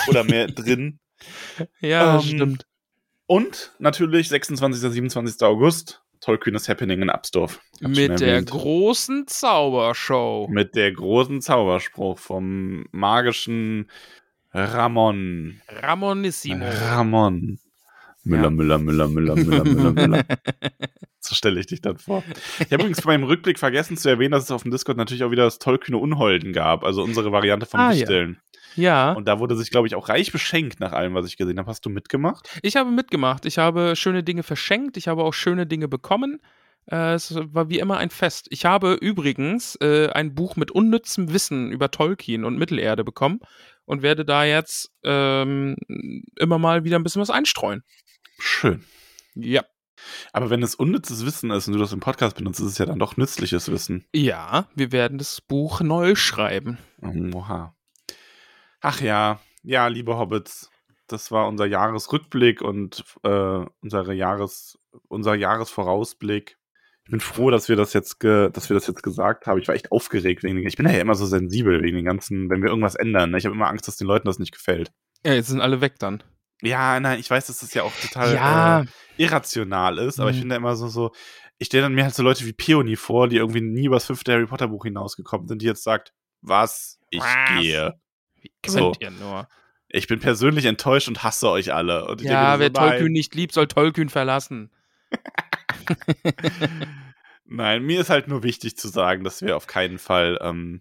Oder 0.08 0.24
mehr 0.24 0.46
drin. 0.48 1.00
Ja, 1.80 2.16
Ähm, 2.16 2.22
stimmt. 2.22 2.66
Und 3.26 3.72
natürlich 3.78 4.28
26. 4.28 4.80
27. 4.92 5.42
August, 5.42 6.02
Tolkien 6.20 6.54
is 6.54 6.68
Happening 6.68 7.02
in 7.02 7.10
Absdorf. 7.10 7.60
Mit 7.80 8.20
der 8.20 8.42
großen 8.42 9.26
Zaubershow. 9.26 10.48
Mit 10.50 10.74
der 10.74 10.92
großen 10.92 11.40
Zauberspruch 11.40 12.18
vom 12.18 12.86
magischen 12.92 13.90
Ramon. 14.54 15.60
Ramonissimo. 15.68 16.64
Ramon. 16.66 17.58
Müller, 18.24 18.42
Ja. 18.44 18.50
Müller, 18.50 18.78
Müller, 18.78 19.08
Müller, 19.08 19.34
Müller, 19.36 19.64
Müller, 19.64 19.92
Müller. 19.92 20.24
So 21.24 21.36
stelle 21.36 21.60
ich 21.60 21.66
dich 21.66 21.80
dann 21.80 21.98
vor. 21.98 22.24
Ich 22.58 22.64
habe 22.72 22.82
übrigens 22.82 23.00
bei 23.02 23.12
meinem 23.12 23.22
Rückblick 23.22 23.56
vergessen 23.56 23.96
zu 23.96 24.08
erwähnen, 24.08 24.32
dass 24.32 24.42
es 24.42 24.50
auf 24.50 24.62
dem 24.62 24.72
Discord 24.72 24.96
natürlich 24.98 25.22
auch 25.22 25.30
wieder 25.30 25.44
das 25.44 25.60
Tollkühne 25.60 25.96
Unholden 25.96 26.52
gab, 26.52 26.82
also 26.82 27.00
unsere 27.04 27.30
Variante 27.30 27.64
vom 27.64 27.78
Ah, 27.78 27.92
ja. 27.92 28.00
Wichteln. 28.00 28.40
Ja, 28.74 29.12
Und 29.12 29.28
da 29.28 29.38
wurde 29.38 29.54
sich, 29.54 29.70
glaube 29.70 29.86
ich, 29.86 29.94
auch 29.94 30.08
reich 30.08 30.32
beschenkt 30.32 30.80
nach 30.80 30.90
allem, 30.92 31.14
was 31.14 31.26
ich 31.26 31.36
gesehen 31.36 31.60
habe. 31.60 31.70
Hast 31.70 31.86
du 31.86 31.90
mitgemacht? 31.90 32.48
ich 32.62 32.74
habe 32.74 32.90
mitgemacht. 32.90 33.46
Ich 33.46 33.58
habe 33.58 33.94
schöne 33.94 34.24
Dinge 34.24 34.42
verschenkt. 34.42 34.96
Ich 34.96 35.06
habe 35.06 35.22
auch 35.22 35.32
schöne 35.32 35.64
Dinge 35.64 35.86
bekommen. 35.86 36.40
Äh, 36.86 37.14
es 37.14 37.34
war 37.34 37.68
wie 37.68 37.78
immer 37.78 37.98
ein 37.98 38.10
Fest. 38.10 38.48
Ich 38.50 38.64
habe 38.64 38.94
übrigens 38.94 39.76
äh, 39.76 40.08
ein 40.10 40.34
Buch 40.34 40.56
mit 40.56 40.70
unnützem 40.70 41.32
Wissen 41.32 41.70
über 41.70 41.90
Tolkien 41.90 42.44
und 42.44 42.58
Mittelerde 42.58 43.04
bekommen 43.04 43.40
und 43.84 44.02
werde 44.02 44.24
da 44.24 44.44
jetzt 44.44 44.92
ähm, 45.02 45.76
immer 46.38 46.58
mal 46.58 46.84
wieder 46.84 46.98
ein 46.98 47.02
bisschen 47.02 47.22
was 47.22 47.30
einstreuen. 47.30 47.82
Schön. 48.38 48.84
Ja. 49.34 49.64
Aber 50.32 50.50
wenn 50.50 50.62
es 50.62 50.74
unnützes 50.74 51.24
Wissen 51.24 51.50
ist 51.50 51.68
und 51.68 51.74
du 51.74 51.78
das 51.78 51.92
im 51.92 52.00
Podcast 52.00 52.36
benutzt, 52.36 52.60
ist 52.60 52.66
es 52.66 52.78
ja 52.78 52.86
dann 52.86 52.98
doch 52.98 53.16
nützliches 53.16 53.70
Wissen. 53.70 54.04
Ja, 54.12 54.68
wir 54.74 54.90
werden 54.90 55.18
das 55.18 55.40
Buch 55.40 55.80
neu 55.80 56.16
schreiben. 56.16 56.78
Oha. 57.00 57.76
Ach 58.80 59.00
ja, 59.00 59.40
ja, 59.62 59.86
liebe 59.86 60.16
Hobbits, 60.16 60.70
das 61.06 61.30
war 61.30 61.46
unser 61.46 61.66
Jahresrückblick 61.66 62.62
und 62.62 63.04
äh, 63.22 63.64
unsere 63.80 64.14
Jahres, 64.14 64.78
unser 65.08 65.34
Jahresvorausblick. 65.34 66.58
Ich 67.04 67.10
bin 67.10 67.20
froh, 67.20 67.50
dass 67.50 67.68
wir 67.68 67.76
das 67.76 67.92
jetzt, 67.94 68.22
dass 68.22 68.68
wir 68.70 68.74
das 68.74 68.86
jetzt 68.86 69.02
gesagt 69.02 69.46
haben. 69.46 69.58
Ich 69.60 69.66
war 69.68 69.74
echt 69.74 69.90
aufgeregt 69.90 70.42
wegen 70.44 70.56
den, 70.56 70.66
ich 70.66 70.76
bin 70.76 70.86
ja 70.88 70.98
immer 71.00 71.14
so 71.16 71.26
sensibel 71.26 71.82
wegen 71.82 71.96
den 71.96 72.04
ganzen, 72.04 72.48
wenn 72.48 72.62
wir 72.62 72.68
irgendwas 72.68 72.94
ändern. 72.94 73.30
Ne? 73.32 73.38
Ich 73.38 73.44
habe 73.44 73.54
immer 73.56 73.68
Angst, 73.68 73.88
dass 73.88 73.96
den 73.96 74.06
Leuten 74.06 74.26
das 74.26 74.38
nicht 74.38 74.52
gefällt. 74.52 74.92
Ja, 75.24 75.34
jetzt 75.34 75.48
sind 75.48 75.60
alle 75.60 75.80
weg 75.80 75.98
dann. 75.98 76.22
Ja, 76.62 77.00
nein, 77.00 77.18
ich 77.18 77.28
weiß, 77.28 77.48
dass 77.48 77.58
das 77.58 77.74
ja 77.74 77.82
auch 77.82 77.92
total 78.00 78.34
Ja. 78.34 78.80
äh, 78.82 78.86
irrational 79.16 79.98
ist, 79.98 80.20
aber 80.20 80.30
ich 80.30 80.36
Mhm. 80.36 80.40
finde 80.42 80.54
immer 80.56 80.76
so, 80.76 80.86
so, 80.86 81.10
ich 81.58 81.66
stelle 81.66 81.82
dann 81.82 81.94
mir 81.94 82.04
halt 82.04 82.14
so 82.14 82.22
Leute 82.22 82.46
wie 82.46 82.52
Peony 82.52 82.94
vor, 82.94 83.26
die 83.26 83.36
irgendwie 83.36 83.60
nie 83.62 83.86
über 83.86 83.96
das 83.96 84.04
fünfte 84.06 84.32
Harry 84.32 84.46
Potter 84.46 84.68
Buch 84.68 84.84
hinausgekommen 84.84 85.48
sind, 85.48 85.60
die 85.60 85.66
jetzt 85.66 85.82
sagt, 85.82 86.12
was? 86.40 87.00
Ich 87.10 87.20
Was? 87.20 87.60
gehe. 87.60 87.94
Wie 88.40 88.52
So. 88.66 88.92
könnt 88.92 89.02
ihr 89.02 89.10
nur? 89.10 89.48
Ich 89.88 90.06
bin 90.06 90.20
persönlich 90.20 90.64
enttäuscht 90.66 91.08
und 91.08 91.22
hasse 91.24 91.48
euch 91.50 91.74
alle. 91.74 92.14
Ich 92.18 92.24
Ja, 92.24 92.58
wer 92.60 92.68
so, 92.68 92.74
Tollkühn 92.74 93.12
nicht 93.12 93.34
liebt, 93.34 93.52
soll 93.54 93.66
Tollkühn 93.66 94.08
verlassen. 94.08 94.70
Nein, 97.44 97.82
mir 97.82 98.00
ist 98.00 98.10
halt 98.10 98.28
nur 98.28 98.42
wichtig 98.42 98.76
zu 98.76 98.88
sagen, 98.88 99.24
dass 99.24 99.42
wir 99.42 99.56
auf 99.56 99.66
keinen 99.66 99.98
Fall, 99.98 100.38
ähm, 100.40 100.80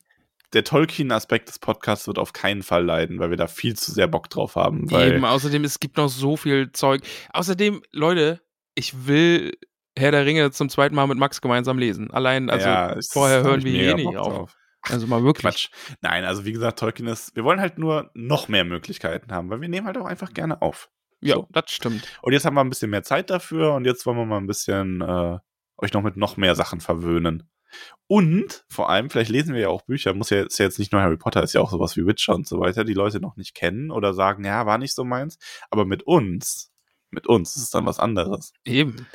der 0.54 0.64
Tolkien-Aspekt 0.64 1.50
des 1.50 1.60
Podcasts 1.60 2.08
wird 2.08 2.20
auf 2.20 2.34
keinen 2.34 2.64
Fall 2.64 2.84
leiden, 2.84 3.20
weil 3.20 3.30
wir 3.30 3.38
da 3.38 3.48
viel 3.48 3.76
zu 3.76 3.92
sehr 3.92 4.08
Bock 4.08 4.30
drauf 4.30 4.56
haben. 4.56 4.90
Eben, 4.90 5.26
außerdem, 5.26 5.64
es 5.64 5.80
gibt 5.80 5.98
noch 5.98 6.10
so 6.10 6.38
viel 6.38 6.72
Zeug. 6.72 7.02
Außerdem, 7.34 7.82
Leute, 7.92 8.42
ich 8.76 9.08
will 9.08 9.54
Herr 9.98 10.12
der 10.12 10.26
Ringe 10.26 10.52
zum 10.52 10.70
zweiten 10.70 10.96
Mal 10.96 11.08
mit 11.08 11.18
Max 11.18 11.42
gemeinsam 11.42 11.78
lesen. 11.78 12.12
Allein, 12.12 12.50
also 12.50 12.66
ja, 12.66 12.98
vorher 13.12 13.44
hören 13.44 13.64
wir 13.64 13.74
eh 13.74 13.94
nicht 13.94 14.18
auf. 14.18 14.34
drauf. 14.34 14.58
Also 14.90 15.06
mal 15.08 15.24
wirklich. 15.24 15.44
Quatsch. 15.44 15.70
Nein, 16.02 16.24
also 16.24 16.46
wie 16.46 16.54
gesagt, 16.54 16.80
Tolkien 16.80 17.08
ist, 17.08 17.36
wir 17.36 17.44
wollen 17.44 17.60
halt 17.60 17.78
nur 17.78 18.10
noch 18.14 18.48
mehr 18.48 18.64
Möglichkeiten 18.64 19.32
haben, 19.32 19.50
weil 19.50 19.62
wir 19.62 19.70
nehmen 19.70 19.86
halt 19.86 19.98
auch 19.98 20.06
einfach 20.06 20.34
gerne 20.34 20.62
auf. 20.62 20.90
Ja, 21.22 21.36
So. 21.36 21.48
das 21.52 21.66
stimmt. 21.72 22.08
Und 22.22 22.34
jetzt 22.34 22.46
haben 22.46 22.56
wir 22.56 22.62
ein 22.62 22.70
bisschen 22.70 22.90
mehr 22.90 23.04
Zeit 23.04 23.30
dafür 23.30 23.74
und 23.74 23.86
jetzt 23.86 24.06
wollen 24.06 24.18
wir 24.18 24.26
mal 24.26 24.38
ein 24.38 24.48
bisschen 24.48 25.02
äh, 25.02 25.38
euch 25.78 25.94
noch 25.94 26.02
mit 26.02 26.18
noch 26.18 26.38
mehr 26.38 26.56
Sachen 26.56 26.82
verwöhnen. 26.82 27.44
Und 28.08 28.66
vor 28.68 28.90
allem, 28.90 29.10
vielleicht 29.10 29.30
lesen 29.32 29.54
wir 29.54 29.62
ja 29.62 29.70
auch 29.70 29.84
Bücher, 29.84 30.14
muss 30.14 30.30
ja, 30.30 30.44
ist 30.44 30.60
ja 30.60 30.66
jetzt 30.66 30.80
nicht 30.80 30.92
nur 30.92 31.02
Harry 31.02 31.18
Potter, 31.18 31.42
ist 31.44 31.54
ja 31.54 31.62
auch 31.62 31.72
sowas 31.72 31.96
wie 31.96 32.06
Witcher 32.06 32.36
und 32.36 32.46
so 32.48 32.60
weiter, 32.60 32.84
die 32.84 32.94
Leute 32.94 33.22
noch 33.22 33.38
nicht 33.38 33.56
kennen 33.56 33.92
oder 33.92 34.14
sagen, 34.14 34.44
ja, 34.44 34.66
war 34.66 34.78
nicht 34.78 34.94
so 34.94 35.06
meins. 35.06 35.38
Aber 35.70 35.86
mit 35.86 36.04
uns, 36.04 36.72
mit 37.12 37.28
uns 37.28 37.56
ist 37.56 37.64
es 37.64 37.70
dann 37.70 37.86
was 37.86 38.00
anderes. 38.00 38.52
Eben. 38.66 39.08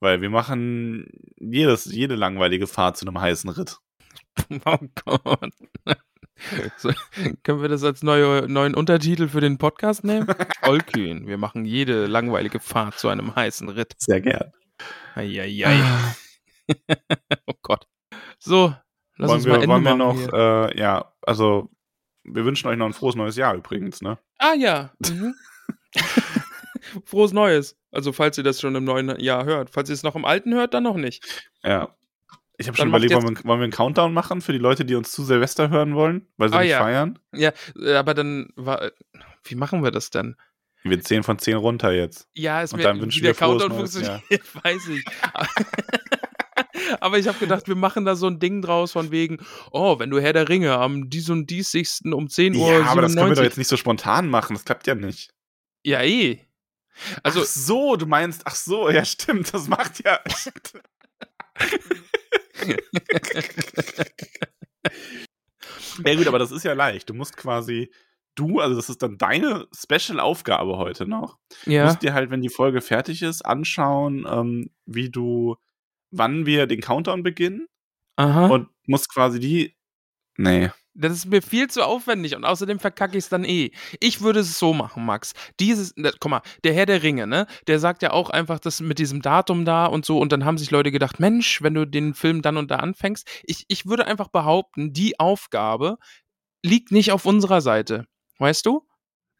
Weil 0.00 0.22
wir 0.22 0.30
machen 0.30 1.06
jedes, 1.36 1.84
jede 1.84 2.16
langweilige 2.16 2.66
Fahrt 2.66 2.96
zu 2.96 3.06
einem 3.06 3.20
heißen 3.20 3.50
Ritt. 3.50 3.78
Oh 4.64 4.78
Gott. 5.06 5.52
So, 6.78 6.90
können 7.42 7.60
wir 7.62 7.68
das 7.68 7.84
als 7.84 8.02
neue, 8.02 8.48
neuen 8.48 8.74
Untertitel 8.74 9.28
für 9.28 9.40
den 9.40 9.58
Podcast 9.58 10.04
nehmen? 10.04 10.26
Tollkühn. 10.62 11.26
Wir 11.26 11.36
machen 11.36 11.64
jede 11.64 12.06
langweilige 12.06 12.60
Fahrt 12.60 12.98
zu 12.98 13.08
einem 13.08 13.34
heißen 13.36 13.68
Ritt. 13.68 13.94
Sehr 13.98 14.20
gern. 14.20 14.52
Eieiei. 15.14 15.82
oh 17.46 17.54
Gott. 17.62 17.86
So, 18.38 18.74
lass 19.16 19.28
wollen 19.28 19.36
uns 19.36 19.44
wir, 19.44 19.52
mal 19.52 19.62
Ende 19.62 19.68
wollen 19.68 19.84
wir 19.84 19.96
noch, 19.96 20.32
äh, 20.32 20.78
ja, 20.78 21.12
also 21.22 21.68
wir 22.24 22.44
wünschen 22.44 22.68
euch 22.68 22.78
noch 22.78 22.86
ein 22.86 22.94
frohes 22.94 23.16
neues 23.16 23.36
Jahr 23.36 23.54
übrigens, 23.54 24.00
ne? 24.00 24.18
Ah 24.38 24.54
ja. 24.54 24.92
Mhm. 25.06 25.34
Frohes 27.04 27.32
Neues. 27.32 27.76
Also 27.92 28.12
falls 28.12 28.38
ihr 28.38 28.44
das 28.44 28.60
schon 28.60 28.74
im 28.74 28.84
neuen 28.84 29.18
Jahr 29.20 29.44
hört. 29.44 29.70
Falls 29.70 29.90
ihr 29.90 29.94
es 29.94 30.02
noch 30.02 30.16
im 30.16 30.24
alten 30.24 30.54
hört, 30.54 30.74
dann 30.74 30.84
noch 30.84 30.96
nicht. 30.96 31.50
Ja. 31.62 31.94
Ich 32.60 32.68
habe 32.68 32.76
schon 32.76 32.88
überlegt, 32.88 33.14
wollen 33.14 33.36
wir, 33.36 33.44
wollen 33.44 33.60
wir 33.60 33.64
einen 33.64 33.72
Countdown 33.72 34.12
machen 34.12 34.42
für 34.42 34.52
die 34.52 34.58
Leute, 34.58 34.84
die 34.84 34.94
uns 34.94 35.10
zu 35.12 35.24
Silvester 35.24 35.70
hören 35.70 35.94
wollen, 35.94 36.28
weil 36.36 36.50
sie 36.50 36.56
Ah, 36.56 36.60
nicht 36.60 36.70
ja. 36.70 36.78
feiern? 36.80 37.18
Ja, 37.34 37.52
äh, 37.80 37.94
aber 37.94 38.12
dann 38.12 38.50
war. 38.54 38.90
Wie 39.44 39.54
machen 39.54 39.82
wir 39.82 39.90
das 39.90 40.10
denn? 40.10 40.36
Wir 40.82 41.00
zählen 41.00 41.22
von 41.22 41.38
10 41.38 41.56
runter 41.56 41.90
jetzt. 41.92 42.28
Ja, 42.34 42.62
es 42.62 42.72
Und 42.74 42.84
dann 42.84 43.00
wünschen 43.00 43.18
wie 43.18 43.22
der 43.22 43.30
wir 43.32 43.38
Countdown 43.38 43.70
neues 43.70 43.94
funktioniert, 43.94 44.54
weiß 44.64 44.88
ich. 44.88 45.04
Aber 47.00 47.18
ich 47.18 47.28
habe 47.28 47.38
gedacht, 47.38 47.66
wir 47.68 47.76
machen 47.76 48.04
da 48.04 48.14
so 48.14 48.26
ein 48.26 48.38
Ding 48.40 48.60
draus 48.62 48.92
von 48.92 49.10
wegen, 49.10 49.38
oh, 49.70 49.98
wenn 49.98 50.10
du 50.10 50.20
Herr 50.20 50.32
der 50.32 50.48
Ringe 50.48 50.72
am 50.76 51.08
dies 51.08 51.30
und 51.30 51.48
diesigsten 51.48 52.12
um 52.12 52.28
10 52.28 52.56
Uhr 52.56 52.72
ja, 52.72 52.84
aber 52.86 53.02
das 53.02 53.14
können 53.14 53.30
wir 53.30 53.36
doch 53.36 53.42
97 53.42 53.44
jetzt 53.44 53.58
nicht 53.58 53.68
so 53.68 53.76
spontan 53.76 54.28
machen, 54.28 54.54
das 54.54 54.64
klappt 54.64 54.86
ja 54.86 54.94
nicht. 54.94 55.32
Ja, 55.82 56.02
eh. 56.02 56.40
Also, 57.22 57.40
ach 57.40 57.46
so, 57.46 57.96
du 57.96 58.04
meinst, 58.06 58.42
ach 58.44 58.54
so, 58.54 58.90
ja 58.90 59.04
stimmt, 59.04 59.54
das 59.54 59.68
macht 59.68 60.04
ja. 60.04 60.20
ja 66.04 66.14
gut, 66.14 66.26
aber 66.26 66.38
das 66.38 66.52
ist 66.52 66.64
ja 66.64 66.72
leicht. 66.72 67.10
Du 67.10 67.14
musst 67.14 67.36
quasi, 67.36 67.90
du, 68.34 68.60
also 68.60 68.76
das 68.76 68.88
ist 68.88 69.02
dann 69.02 69.18
deine 69.18 69.66
Special-Aufgabe 69.74 70.76
heute 70.76 71.06
noch. 71.06 71.38
Du 71.64 71.72
ja. 71.72 71.84
musst 71.84 72.02
dir 72.02 72.14
halt, 72.14 72.30
wenn 72.30 72.42
die 72.42 72.48
Folge 72.48 72.80
fertig 72.80 73.22
ist, 73.22 73.42
anschauen, 73.42 74.26
ähm, 74.28 74.70
wie 74.86 75.10
du, 75.10 75.56
wann 76.10 76.46
wir 76.46 76.66
den 76.66 76.80
Countdown 76.80 77.22
beginnen 77.22 77.66
Aha. 78.16 78.46
und 78.46 78.68
musst 78.86 79.12
quasi 79.12 79.40
die. 79.40 79.76
Nee. 80.36 80.70
Das 80.94 81.12
ist 81.12 81.26
mir 81.26 81.40
viel 81.40 81.68
zu 81.68 81.82
aufwendig 81.84 82.34
und 82.34 82.44
außerdem 82.44 82.80
verkacke 82.80 83.16
ich 83.16 83.24
es 83.24 83.28
dann 83.28 83.44
eh. 83.44 83.70
Ich 84.00 84.20
würde 84.22 84.40
es 84.40 84.58
so 84.58 84.72
machen, 84.74 85.06
Max. 85.06 85.34
Dieses, 85.60 85.94
da- 85.96 86.10
guck 86.18 86.30
mal, 86.30 86.42
der 86.64 86.74
Herr 86.74 86.84
der 86.86 87.02
Ringe, 87.02 87.26
ne? 87.28 87.46
Der 87.68 87.78
sagt 87.78 88.02
ja 88.02 88.10
auch 88.10 88.28
einfach 88.28 88.58
das 88.58 88.80
mit 88.80 88.98
diesem 88.98 89.22
Datum 89.22 89.64
da 89.64 89.86
und 89.86 90.04
so 90.04 90.18
und 90.18 90.32
dann 90.32 90.44
haben 90.44 90.58
sich 90.58 90.70
Leute 90.72 90.90
gedacht, 90.90 91.20
Mensch, 91.20 91.62
wenn 91.62 91.74
du 91.74 91.86
den 91.86 92.12
Film 92.14 92.42
dann 92.42 92.56
und 92.56 92.70
da 92.72 92.76
anfängst. 92.76 93.26
Ich, 93.44 93.64
ich 93.68 93.86
würde 93.86 94.06
einfach 94.06 94.28
behaupten, 94.28 94.92
die 94.92 95.18
Aufgabe 95.20 95.96
liegt 96.62 96.90
nicht 96.90 97.12
auf 97.12 97.24
unserer 97.24 97.60
Seite. 97.60 98.06
Weißt 98.38 98.66
du? 98.66 98.86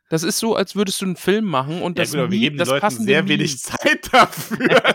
Das 0.08 0.22
ist 0.24 0.38
so, 0.38 0.56
als 0.56 0.74
würdest 0.74 1.00
du 1.02 1.06
einen 1.06 1.16
Film 1.16 1.44
machen 1.44 1.82
und 1.82 1.98
Ja, 1.98 2.04
das, 2.04 2.14
aber 2.14 2.30
wir 2.30 2.38
geben 2.38 2.56
das 2.58 2.68
Leuten 2.68 2.90
sehr 2.90 3.28
wenig 3.28 3.58
Zeit 3.60 4.08
dafür. 4.12 4.82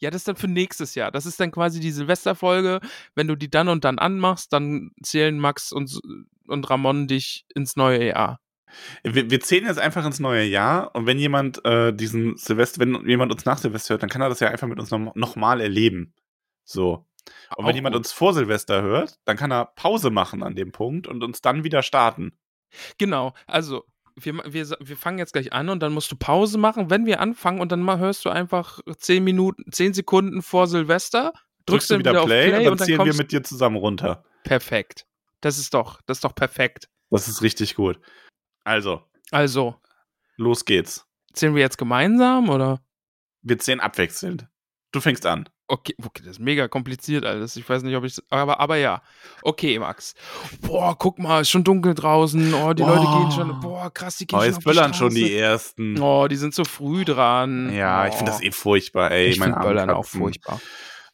Ja, 0.00 0.10
das 0.10 0.22
ist 0.22 0.28
dann 0.28 0.36
für 0.36 0.48
nächstes 0.48 0.94
Jahr. 0.94 1.10
Das 1.10 1.26
ist 1.26 1.40
dann 1.40 1.50
quasi 1.50 1.80
die 1.80 1.90
Silvesterfolge. 1.90 2.80
Wenn 3.14 3.28
du 3.28 3.36
die 3.36 3.50
dann 3.50 3.68
und 3.68 3.84
dann 3.84 3.98
anmachst, 3.98 4.52
dann 4.52 4.92
zählen 5.02 5.38
Max 5.38 5.72
und, 5.72 6.00
und 6.46 6.70
Ramon 6.70 7.06
dich 7.06 7.46
ins 7.54 7.76
neue 7.76 8.06
Jahr. 8.06 8.40
Wir, 9.04 9.30
wir 9.30 9.40
zählen 9.40 9.66
jetzt 9.66 9.78
einfach 9.78 10.04
ins 10.04 10.20
neue 10.20 10.44
Jahr 10.44 10.94
und 10.94 11.06
wenn 11.06 11.18
jemand 11.18 11.64
äh, 11.64 11.92
diesen 11.92 12.36
Silvester, 12.36 12.80
wenn 12.80 13.08
jemand 13.08 13.32
uns 13.32 13.44
nach 13.44 13.58
Silvester 13.58 13.94
hört, 13.94 14.02
dann 14.02 14.10
kann 14.10 14.20
er 14.22 14.28
das 14.28 14.40
ja 14.40 14.48
einfach 14.48 14.66
mit 14.66 14.78
uns 14.80 14.90
noch, 14.90 15.14
noch 15.14 15.36
erleben. 15.36 16.14
So. 16.64 17.06
Und 17.56 17.66
wenn 17.66 17.72
Auch 17.72 17.74
jemand 17.74 17.94
gut. 17.94 18.00
uns 18.00 18.12
vor 18.12 18.34
Silvester 18.34 18.82
hört, 18.82 19.18
dann 19.24 19.36
kann 19.36 19.52
er 19.52 19.66
Pause 19.66 20.10
machen 20.10 20.42
an 20.42 20.56
dem 20.56 20.72
Punkt 20.72 21.06
und 21.06 21.22
uns 21.22 21.40
dann 21.40 21.64
wieder 21.64 21.82
starten. 21.82 22.36
Genau, 22.98 23.34
also 23.46 23.84
wir, 24.18 24.34
wir, 24.46 24.76
wir 24.80 24.96
fangen 24.96 25.18
jetzt 25.18 25.32
gleich 25.32 25.52
an 25.52 25.68
und 25.68 25.80
dann 25.80 25.92
musst 25.92 26.10
du 26.10 26.16
Pause 26.16 26.58
machen, 26.58 26.90
wenn 26.90 27.06
wir 27.06 27.20
anfangen 27.20 27.60
und 27.60 27.70
dann 27.72 27.80
mal 27.82 27.98
hörst 27.98 28.24
du 28.24 28.30
einfach 28.30 28.80
10 28.96 29.22
Minuten, 29.22 29.70
10 29.70 29.94
Sekunden 29.94 30.42
vor 30.42 30.66
Silvester, 30.66 31.32
drückst, 31.66 31.68
Drückst 31.68 31.90
du 31.90 31.94
dann 31.94 32.00
wieder, 32.00 32.10
wieder, 32.12 32.24
Play, 32.24 32.44
auf 32.44 32.48
Play 32.48 32.58
und 32.58 32.58
und 32.58 32.64
dann 32.66 32.76
dann 32.78 32.86
zählen 32.86 33.04
wir 33.04 33.14
mit 33.14 33.32
dir 33.32 33.42
zusammen 33.42 33.76
runter. 33.76 34.24
perfekt. 34.44 35.06
Das 35.42 35.58
ist 35.58 35.74
doch, 35.74 36.00
das 36.06 36.16
ist 36.18 36.24
doch 36.24 36.34
perfekt. 36.34 36.88
Das 37.10 37.28
ist 37.28 37.42
richtig 37.42 37.74
gut. 37.76 38.00
Also, 38.64 39.02
Also, 39.30 39.76
los 40.36 40.64
geht's. 40.64 41.06
zählen 41.34 41.54
wir 41.54 41.62
jetzt 41.62 41.78
gemeinsam 41.78 42.48
oder? 42.48 42.80
Wir 43.42 43.58
zählen 43.58 43.80
abwechselnd. 43.80 44.48
Du 44.92 45.00
fängst 45.00 45.26
an. 45.26 45.48
Okay, 45.68 45.94
okay, 46.04 46.22
das 46.22 46.32
ist 46.32 46.38
mega 46.40 46.68
kompliziert 46.68 47.24
alles. 47.24 47.56
Ich 47.56 47.68
weiß 47.68 47.82
nicht, 47.82 47.96
ob 47.96 48.04
ich 48.04 48.16
aber 48.30 48.60
aber 48.60 48.76
ja. 48.76 49.02
Okay, 49.42 49.78
Max. 49.80 50.14
Boah, 50.60 50.96
guck 50.96 51.18
mal, 51.18 51.40
ist 51.40 51.50
schon 51.50 51.64
dunkel 51.64 51.94
draußen. 51.94 52.54
Oh, 52.54 52.72
die 52.72 52.82
Leute 52.84 53.02
Boah. 53.02 53.18
gehen 53.20 53.32
schon. 53.32 53.60
Boah, 53.60 53.92
krass, 53.92 54.16
die 54.16 54.26
gehen 54.26 54.38
Oh, 54.38 54.42
schon 54.42 54.48
jetzt 54.48 54.58
auf 54.58 54.64
böllern 54.64 54.94
schon 54.94 55.14
die 55.14 55.34
ersten. 55.36 56.00
Oh, 56.00 56.28
die 56.28 56.36
sind 56.36 56.54
so 56.54 56.64
früh 56.64 57.04
dran. 57.04 57.72
Ja, 57.74 58.06
ich 58.06 58.14
finde 58.14 58.30
das 58.30 58.42
eh 58.42 58.52
furchtbar, 58.52 59.10
ey. 59.10 59.26
Ich 59.26 59.38
meine 59.40 59.54
finde 59.54 59.66
Böllern 59.68 59.90
auch 59.90 60.04
furchtbar. 60.04 60.60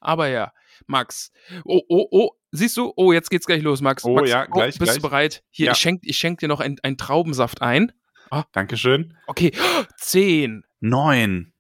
Aber 0.00 0.28
ja, 0.28 0.52
Max. 0.86 1.32
Oh, 1.64 1.80
oh, 1.88 2.06
oh, 2.10 2.30
siehst 2.50 2.76
du? 2.76 2.92
Oh, 2.96 3.12
jetzt 3.12 3.30
geht's 3.30 3.46
gleich 3.46 3.62
los, 3.62 3.80
Max. 3.80 4.04
Oh, 4.04 4.16
Max, 4.16 4.28
ja, 4.28 4.44
gleich, 4.44 4.78
Bist 4.78 4.82
gleich. 4.82 4.96
du 4.96 5.02
bereit? 5.02 5.42
Hier, 5.50 5.66
Ja. 5.66 5.72
ich 5.72 5.78
schenk, 5.78 6.02
ich 6.04 6.18
schenk 6.18 6.40
dir 6.40 6.48
noch 6.48 6.60
einen 6.60 6.96
Traubensaft 6.98 7.62
ein. 7.62 7.92
Dankeschön. 8.52 9.16
Okay, 9.26 9.52
zehn, 9.96 10.64
Neun, 10.80 11.51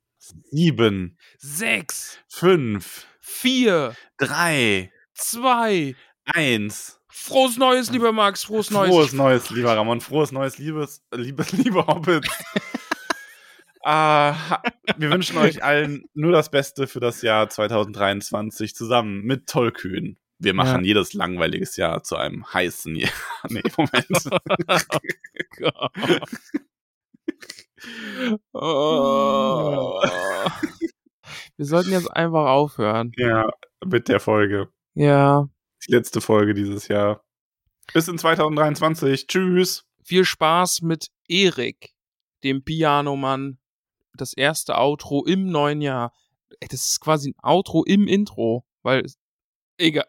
sieben, 0.50 1.18
sechs, 1.38 2.18
fünf, 2.28 3.06
vier, 3.20 3.94
drei, 4.18 4.92
zwei. 5.14 5.94
eins. 6.24 6.98
Frohes 7.08 7.58
Neues, 7.58 7.90
lieber 7.90 8.10
Max. 8.12 8.44
Frohes 8.44 8.70
Neues. 8.70 8.88
Frohes 8.90 9.12
Neues, 9.12 9.50
lieber 9.50 9.76
Ramon. 9.76 10.00
Frohes 10.00 10.32
Neues, 10.32 10.58
liebes, 10.58 11.02
liebes, 11.14 11.52
liebe 11.52 11.86
Hobbits. 11.86 12.28
Ha- 13.84 14.62
wir 14.96 15.10
wünschen 15.10 15.36
euch 15.38 15.64
allen 15.64 16.04
nur 16.14 16.30
das 16.30 16.52
Beste 16.52 16.86
für 16.86 17.00
das 17.00 17.20
Jahr 17.20 17.48
2023 17.48 18.76
zusammen 18.76 19.22
mit 19.24 19.48
Tollkühn. 19.48 20.18
Wir 20.38 20.54
machen 20.54 20.84
jedes 20.84 21.14
langweiliges 21.14 21.76
Jahr 21.76 22.04
zu 22.04 22.14
einem 22.14 22.46
heißen 22.54 22.94
Jahr. 22.94 23.10
Nee, 23.48 23.60
Moment. 23.76 24.06
Oh. 28.52 30.00
Wir 31.56 31.66
sollten 31.66 31.90
jetzt 31.90 32.10
einfach 32.10 32.46
aufhören. 32.46 33.12
ja, 33.16 33.48
mit 33.84 34.08
der 34.08 34.20
Folge. 34.20 34.68
Ja. 34.94 35.48
Die 35.86 35.92
letzte 35.92 36.20
Folge 36.20 36.54
dieses 36.54 36.88
Jahr. 36.88 37.24
Bis 37.92 38.08
in 38.08 38.18
2023. 38.18 39.26
Tschüss. 39.26 39.84
Viel 40.04 40.24
Spaß 40.24 40.82
mit 40.82 41.08
Erik, 41.28 41.94
dem 42.44 42.62
Pianomann. 42.64 43.58
Das 44.14 44.32
erste 44.34 44.76
Outro 44.78 45.24
im 45.24 45.48
neuen 45.50 45.80
Jahr. 45.80 46.12
Das 46.60 46.86
ist 46.86 47.00
quasi 47.00 47.30
ein 47.30 47.34
Outro 47.42 47.82
im 47.84 48.06
Intro, 48.06 48.64
weil 48.82 49.04
egal. 49.78 50.06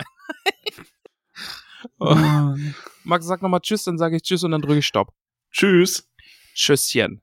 Oh. 1.99 2.15
Max, 3.03 3.25
sag 3.25 3.41
nochmal 3.41 3.61
Tschüss, 3.61 3.83
dann 3.83 3.97
sage 3.97 4.17
ich 4.17 4.21
Tschüss 4.21 4.43
und 4.43 4.51
dann 4.51 4.61
drücke 4.61 4.79
ich 4.79 4.85
Stopp. 4.87 5.13
Tschüss. 5.51 6.09
Tschüsschen. 6.53 7.22